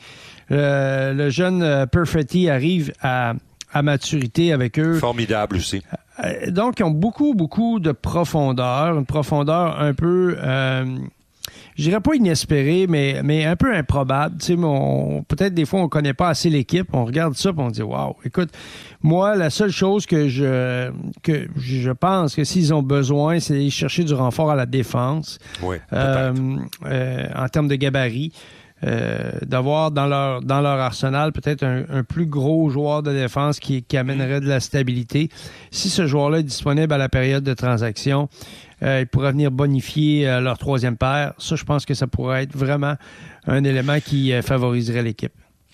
Euh, 0.50 1.12
le 1.12 1.30
jeune 1.30 1.62
euh, 1.62 1.86
Perfetti 1.86 2.50
arrive 2.50 2.92
à, 3.00 3.34
maturité 3.82 4.52
avec 4.52 4.78
eux. 4.78 4.98
Formidable 4.98 5.56
aussi. 5.56 5.82
Euh, 6.22 6.50
donc, 6.50 6.78
ils 6.78 6.84
ont 6.84 6.90
beaucoup, 6.90 7.34
beaucoup 7.34 7.80
de 7.80 7.90
profondeur, 7.92 8.96
une 8.96 9.06
profondeur 9.06 9.80
un 9.80 9.94
peu 9.94 10.36
je 11.76 11.82
dirais 11.82 12.00
pas 12.00 12.14
inespéré, 12.14 12.86
mais, 12.88 13.20
mais 13.24 13.44
un 13.44 13.56
peu 13.56 13.74
improbable. 13.74 14.36
Tu 14.38 14.46
sais, 14.46 14.56
peut-être 14.56 15.54
des 15.54 15.64
fois, 15.64 15.80
on 15.80 15.88
connaît 15.88 16.14
pas 16.14 16.28
assez 16.28 16.50
l'équipe. 16.50 16.88
On 16.92 17.04
regarde 17.04 17.34
ça 17.34 17.50
et 17.50 17.54
on 17.56 17.70
dit, 17.70 17.82
waouh, 17.82 18.14
écoute, 18.24 18.50
moi, 19.02 19.34
la 19.34 19.50
seule 19.50 19.72
chose 19.72 20.06
que 20.06 20.28
je, 20.28 20.90
que 21.22 21.48
je 21.56 21.90
pense 21.90 22.34
que 22.34 22.44
s'ils 22.44 22.72
ont 22.72 22.82
besoin, 22.82 23.40
c'est 23.40 23.54
d'aller 23.54 23.70
chercher 23.70 24.04
du 24.04 24.14
renfort 24.14 24.50
à 24.50 24.54
la 24.54 24.66
défense. 24.66 25.38
Oui, 25.62 25.76
euh, 25.92 26.32
euh, 26.86 27.26
en 27.34 27.48
termes 27.48 27.68
de 27.68 27.76
gabarit. 27.76 28.32
Euh, 28.82 29.30
d'avoir 29.46 29.92
dans 29.92 30.06
leur 30.06 30.42
dans 30.42 30.60
leur 30.60 30.78
arsenal 30.78 31.32
peut-être 31.32 31.62
un, 31.62 32.02
plus 32.02 32.26
gros 32.26 32.68
joueur 32.68 33.02
de 33.02 33.12
défense 33.12 33.58
qui, 33.58 33.82
qui 33.82 33.96
amènerait 33.96 34.40
de 34.40 34.48
la 34.48 34.60
stabilité. 34.60 35.30
Si 35.70 35.88
ce 35.88 36.06
joueur-là 36.06 36.40
est 36.40 36.42
disponible 36.42 36.92
à 36.92 36.98
la 36.98 37.08
période 37.08 37.44
de 37.44 37.54
transaction, 37.54 38.28
euh, 38.84 39.00
ils 39.00 39.06
pourraient 39.06 39.32
venir 39.32 39.50
bonifier 39.50 40.28
euh, 40.28 40.40
leur 40.40 40.58
troisième 40.58 40.96
paire. 40.96 41.32
Ça, 41.38 41.56
je 41.56 41.64
pense 41.64 41.86
que 41.86 41.94
ça 41.94 42.06
pourrait 42.06 42.44
être 42.44 42.56
vraiment 42.56 42.96
un 43.46 43.64
élément 43.64 43.98
qui 44.00 44.32
euh, 44.32 44.42
favoriserait 44.42 45.02
l'équipe. 45.02 45.32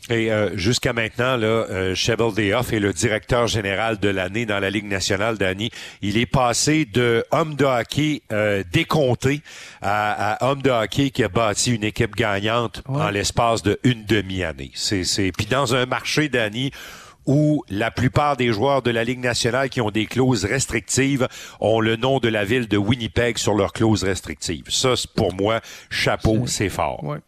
Et 0.09 0.31
jusqu'à 0.55 0.93
maintenant, 0.93 1.37
là, 1.37 1.67
euh, 1.71 1.95
est 1.95 2.79
le 2.81 2.93
directeur 2.93 3.47
général 3.47 3.99
de 3.99 4.09
l'année 4.09 4.47
dans 4.47 4.59
la 4.59 4.71
Ligue 4.71 4.87
nationale, 4.87 5.37
Danny. 5.37 5.71
Il 6.01 6.17
est 6.17 6.27
passé 6.27 6.85
de 6.87 7.23
homme 7.31 7.55
de 7.55 7.67
hockey 7.67 8.23
décompté 8.73 9.43
à, 9.83 10.39
homme 10.41 10.63
de 10.63 10.71
hockey 10.71 11.11
qui 11.11 11.23
a 11.23 11.29
bâti 11.29 11.75
une 11.75 11.85
équipe 11.85 12.17
gagnante 12.17 12.83
en 12.89 13.11
l'espace 13.11 13.63
de 13.63 13.79
une 13.85 14.05
demi-année. 14.07 14.73
C'est, 14.75 15.05
c'est... 15.05 15.31
Puis 15.33 15.47
dans 15.47 15.75
un 15.75 15.85
marché, 15.85 16.31
Danny, 16.31 16.73
où 17.27 17.63
la 17.69 17.91
plupart 17.91 18.37
des 18.37 18.53
joueurs 18.53 18.83
de 18.83 18.91
la 18.91 19.05
Ligue 19.05 19.21
nationale 19.21 19.69
qui 19.69 19.81
ont 19.81 19.91
des 19.91 20.07
clauses 20.07 20.45
restrictives 20.45 21.29
ont 21.61 21.81
le 21.81 21.97
nom 21.97 22.19
de 22.19 22.29
la 22.29 22.45
ville 22.45 22.69
de 22.69 22.77
Winnipeg 22.77 23.39
sur 23.39 23.55
leurs 23.55 23.73
clauses 23.73 24.05
restrictives. 24.05 24.65
Ça, 24.69 24.95
pour 25.15 25.35
moi, 25.35 25.61
chapeau, 25.91 26.47
c'est 26.47 26.69
fort. 26.69 27.05
Ouais. 27.05 27.19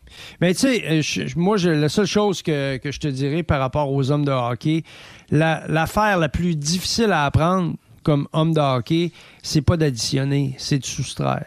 Mais 0.40 0.55
tu 0.55 0.60
sais, 0.60 0.85
euh, 0.89 1.28
moi, 1.36 1.56
la 1.59 1.89
seule 1.89 2.06
chose 2.06 2.43
que, 2.43 2.78
je 2.82 2.98
te 2.98 3.09
dirais 3.09 3.43
par 3.43 3.60
rapport 3.60 3.93
aux 3.93 4.10
hommes 4.10 4.24
de 4.24 4.32
hockey, 4.32 4.82
l'affaire 5.31 6.19
la, 6.19 6.28
plus 6.28 6.56
difficile 6.56 7.12
à 7.12 7.24
apprendre 7.24 7.74
comme 8.02 8.28
homme 8.32 8.52
de 8.52 8.60
hockey, 8.60 9.12
c'est 9.43 9.62
pas 9.62 9.77
d'additionner, 9.77 10.55
c'est 10.59 10.78
de 10.78 10.86
soustraire. 10.86 11.47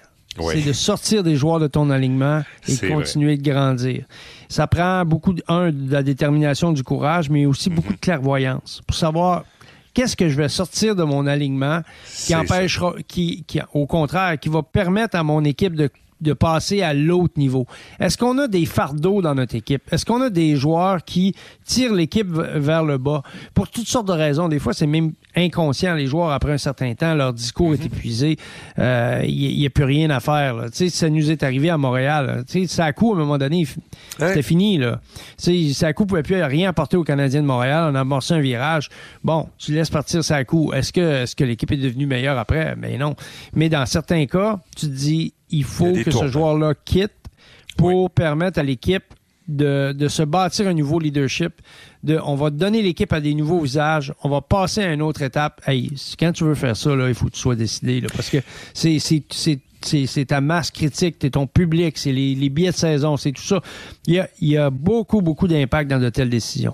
C'est 0.51 0.65
de 0.65 0.73
sortir 0.73 1.23
des 1.23 1.37
joueurs 1.37 1.59
de 1.59 1.67
ton 1.67 1.89
alignement 1.89 2.43
et 2.67 2.87
continuer 2.87 3.37
de 3.37 3.49
grandir. 3.49 4.05
Ça 4.49 4.67
prend 4.67 5.05
beaucoup, 5.05 5.33
de, 5.33 5.43
un, 5.47 5.71
de 5.71 5.91
la 5.91 6.03
détermination, 6.03 6.71
du 6.71 6.83
courage, 6.83 7.29
mais 7.29 7.45
aussi 7.45 7.69
beaucoup 7.69 7.93
de 7.93 7.99
clairvoyance 7.99 8.81
pour 8.85 8.95
savoir 8.95 9.43
qu'est-ce 9.93 10.15
que 10.15 10.29
je 10.29 10.35
vais 10.35 10.49
sortir 10.49 10.95
de 10.95 11.03
mon 11.03 11.25
alignement 11.25 11.81
qui 12.25 12.35
empêchera, 12.35 12.93
qui, 13.07 13.43
qui, 13.47 13.59
au 13.73 13.87
contraire, 13.87 14.39
qui 14.39 14.49
va 14.49 14.61
permettre 14.61 15.17
à 15.17 15.23
mon 15.23 15.43
équipe 15.43 15.75
de 15.75 15.89
de 16.21 16.33
passer 16.33 16.81
à 16.81 16.93
l'autre 16.93 17.33
niveau. 17.37 17.65
Est-ce 17.99 18.17
qu'on 18.17 18.37
a 18.37 18.47
des 18.47 18.65
fardeaux 18.65 19.21
dans 19.21 19.35
notre 19.35 19.55
équipe? 19.55 19.81
Est-ce 19.91 20.05
qu'on 20.05 20.21
a 20.21 20.29
des 20.29 20.55
joueurs 20.55 21.03
qui 21.03 21.35
tirent 21.65 21.93
l'équipe 21.93 22.29
vers 22.29 22.83
le 22.83 22.97
bas? 22.97 23.21
Pour 23.53 23.69
toutes 23.69 23.87
sortes 23.87 24.07
de 24.07 24.13
raisons. 24.13 24.47
Des 24.47 24.59
fois, 24.59 24.73
c'est 24.73 24.87
même 24.87 25.11
inconscient. 25.35 25.93
Les 25.95 26.07
joueurs, 26.07 26.31
après 26.31 26.53
un 26.53 26.57
certain 26.57 26.93
temps, 26.93 27.13
leur 27.13 27.33
discours 27.33 27.73
est 27.73 27.79
mhm. 27.79 27.85
épuisé. 27.85 28.37
Il 28.77 28.83
euh, 28.83 29.25
n'y 29.25 29.65
a, 29.65 29.69
plus 29.69 29.83
rien 29.83 30.09
à 30.09 30.19
faire. 30.19 30.55
Là. 30.55 30.67
Ça 30.71 31.09
nous 31.09 31.31
est 31.31 31.43
arrivé 31.43 31.69
à 31.69 31.77
Montréal. 31.77 32.43
Ça 32.67 32.85
à 32.85 32.93
coup, 32.93 33.13
à 33.13 33.15
un 33.15 33.19
moment 33.19 33.37
donné, 33.37 33.67
c'était 34.17 34.41
fini. 34.41 34.77
Là. 34.77 35.01
Ça 35.37 35.87
à 35.87 35.93
coup 35.93 36.05
pouvait 36.05 36.23
plus 36.23 36.41
rien 36.41 36.69
apporter 36.69 36.97
aux 36.97 37.03
Canadiens 37.03 37.41
de 37.41 37.47
Montréal. 37.47 37.89
On 37.91 37.95
a 37.95 38.01
amorcé 38.01 38.33
un 38.33 38.39
virage. 38.39 38.89
Bon, 39.23 39.49
tu 39.57 39.73
laisses 39.73 39.89
partir 39.89 40.23
ça 40.23 40.37
à 40.37 40.43
coup. 40.43 40.71
Est-ce 40.73 40.93
que, 40.93 41.23
est-ce 41.23 41.35
que 41.35 41.43
l'équipe 41.43 41.71
est 41.71 41.77
devenue 41.77 42.05
meilleure 42.05 42.37
après? 42.37 42.75
Mais 42.77 42.91
ben 42.91 42.99
non. 42.99 43.15
Mais 43.53 43.69
dans 43.69 43.85
certains 43.85 44.25
cas, 44.25 44.59
tu 44.75 44.87
te 44.87 44.91
dis, 44.91 45.33
il 45.55 45.63
faut 45.63 45.93
que 45.93 46.11
ce 46.11 46.27
joueur-là 46.27 46.73
quitte 46.85 47.13
pour 47.77 48.11
permettre 48.11 48.59
à 48.59 48.63
l'équipe 48.63 49.03
de, 49.47 49.93
de, 49.93 50.07
se 50.07 50.23
bâtir 50.23 50.67
un 50.67 50.73
nouveau 50.73 50.99
leadership. 50.99 51.53
De, 52.03 52.19
on 52.23 52.35
va 52.35 52.49
donner 52.49 52.81
l'équipe 52.81 53.11
à 53.13 53.21
des 53.21 53.33
nouveaux 53.33 53.61
visages. 53.61 54.13
On 54.23 54.29
va 54.29 54.41
passer 54.41 54.81
à 54.81 54.91
une 54.91 55.01
autre 55.01 55.21
étape. 55.21 55.61
Hey, 55.67 55.91
quand 56.19 56.31
tu 56.31 56.43
veux 56.43 56.55
faire 56.55 56.75
ça, 56.75 56.95
là, 56.95 57.07
il 57.07 57.15
faut 57.15 57.27
que 57.27 57.33
tu 57.33 57.39
sois 57.39 57.55
décidé. 57.55 58.01
Là, 58.01 58.07
parce 58.15 58.29
que 58.29 58.37
c'est, 58.73 58.99
c'est, 58.99 59.23
c'est, 59.29 59.59
c'est, 59.81 60.25
ta 60.25 60.41
masse 60.41 60.71
critique, 60.71 61.17
c'est 61.21 61.31
ton 61.31 61.45
public, 61.45 61.97
c'est 61.97 62.11
les, 62.11 62.33
les, 62.33 62.49
billets 62.49 62.71
de 62.71 62.75
saison, 62.75 63.17
c'est 63.17 63.31
tout 63.31 63.43
ça. 63.43 63.61
Il 64.07 64.15
y 64.15 64.19
a, 64.19 64.27
il 64.41 64.49
y 64.49 64.57
a 64.57 64.69
beaucoup, 64.71 65.21
beaucoup 65.21 65.47
d'impact 65.47 65.89
dans 65.89 65.99
de 65.99 66.09
telles 66.09 66.29
décisions. 66.29 66.73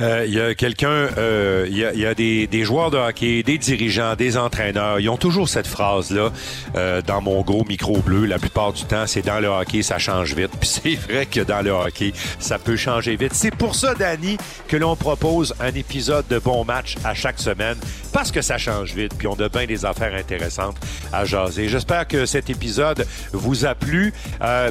Euh, 0.00 0.24
il 0.26 0.34
y 0.34 0.40
a 0.40 0.54
quelqu'un, 0.54 0.88
euh, 0.88 1.66
il 1.68 1.76
y 1.76 2.06
a, 2.06 2.14
des, 2.14 2.46
des, 2.46 2.64
joueurs 2.64 2.90
de 2.90 2.98
hockey, 2.98 3.42
des 3.42 3.58
dirigeants, 3.58 4.14
des 4.14 4.36
entraîneurs. 4.36 5.00
Ils 5.00 5.08
ont 5.08 5.16
toujours 5.16 5.48
cette 5.48 5.66
phrase-là 5.66 6.30
euh, 6.76 7.02
dans 7.02 7.20
mon 7.20 7.42
gros 7.42 7.64
micro 7.64 7.98
bleu. 7.98 8.26
La 8.26 8.38
plupart 8.38 8.72
du 8.72 8.84
temps, 8.84 9.06
c'est 9.06 9.22
dans 9.22 9.40
le 9.40 9.48
hockey, 9.48 9.82
ça 9.82 9.98
change 9.98 10.34
vite. 10.34 10.50
Puis 10.60 10.68
c'est 11.08 11.12
vrai 11.12 11.26
que 11.26 11.40
dans 11.40 11.62
le 11.62 11.70
hockey, 11.70 12.12
ça 12.38 12.58
peut 12.58 12.76
changer 12.76 13.16
vite. 13.16 13.34
C'est 13.34 13.54
pour 13.54 13.74
ça, 13.74 13.94
Danny, 13.94 14.36
que 14.68 14.76
l'on 14.76 14.96
propose 14.96 15.54
un 15.60 15.74
épisode 15.74 16.26
de 16.28 16.38
bon 16.38 16.64
match 16.64 16.96
à 17.04 17.14
chaque 17.14 17.38
semaine 17.38 17.76
parce 18.12 18.30
que 18.30 18.42
ça 18.42 18.58
change 18.58 18.94
vite. 18.94 19.14
Puis 19.18 19.26
on 19.26 19.34
a 19.34 19.48
bien 19.48 19.66
des 19.66 19.84
affaires 19.84 20.14
intéressantes 20.14 20.76
à 21.12 21.24
jaser. 21.24 21.68
J'espère 21.68 22.06
que 22.06 22.26
cet 22.26 22.50
épisode 22.50 23.06
vous 23.32 23.64
a 23.64 23.74
plu. 23.74 24.12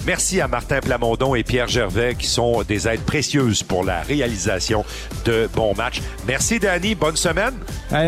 merci 0.06 0.42
à 0.42 0.48
Martin 0.48 0.80
Plamondon 0.80 1.36
et 1.36 1.44
Pierre 1.44 1.68
Gervais 1.68 2.16
qui 2.16 2.28
sont 2.28 2.64
des 2.64 2.88
aides 2.88 3.02
précieuses 3.02 3.64
pour 3.64 3.84
la 3.84 4.02
réalisation 4.02 4.86
de 5.26 5.50
bons 5.54 5.74
matchs. 5.76 6.02
Merci, 6.28 6.60
Danny. 6.60 6.96
Bonne 6.96 7.16
semaine. 7.16 7.54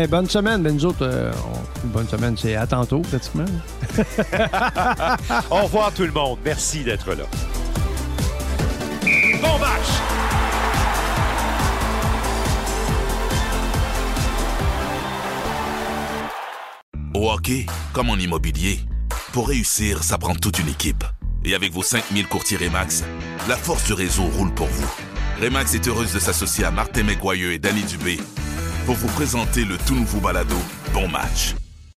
bonne 0.08 0.28
semaine. 0.28 0.62
Ben, 0.62 0.74
nous 0.74 0.84
autres, 0.84 1.02
euh, 1.02 1.32
bonne 1.84 2.08
semaine, 2.08 2.36
c'est 2.36 2.56
à 2.56 2.66
tantôt, 2.66 3.00
pratiquement. 3.00 3.44
Au 5.50 5.62
revoir, 5.62 5.92
tout 5.92 6.04
le 6.04 6.12
monde. 6.12 6.38
Merci 6.44 6.84
d'être 6.84 7.10
là. 7.10 7.24
Bon 9.42 9.58
match! 9.58 9.88
Au 17.14 17.30
hockey, 17.32 17.66
comme 17.92 18.10
en 18.10 18.16
immobilier, 18.16 18.80
pour 19.32 19.48
réussir, 19.48 20.02
ça 20.02 20.18
prend 20.18 20.34
toute 20.34 20.58
une 20.58 20.68
équipe. 20.68 21.04
Et 21.44 21.54
avec 21.54 21.72
vos 21.72 21.82
5000 21.82 22.26
courtiers 22.28 22.56
Remax, 22.58 23.04
la 23.48 23.56
force 23.56 23.84
du 23.84 23.94
réseau 23.94 24.24
roule 24.24 24.52
pour 24.52 24.66
vous. 24.66 25.19
Remax 25.40 25.74
est 25.74 25.88
heureuse 25.88 26.12
de 26.12 26.18
s'associer 26.18 26.64
à 26.64 26.70
Martin 26.70 27.02
McGuire 27.02 27.50
et 27.52 27.58
Danny 27.58 27.82
Dubé 27.84 28.18
pour 28.84 28.94
vous 28.94 29.08
présenter 29.08 29.64
le 29.64 29.78
tout 29.78 29.94
nouveau 29.94 30.20
balado 30.20 30.56
Bon 30.92 31.08
Match. 31.08 31.54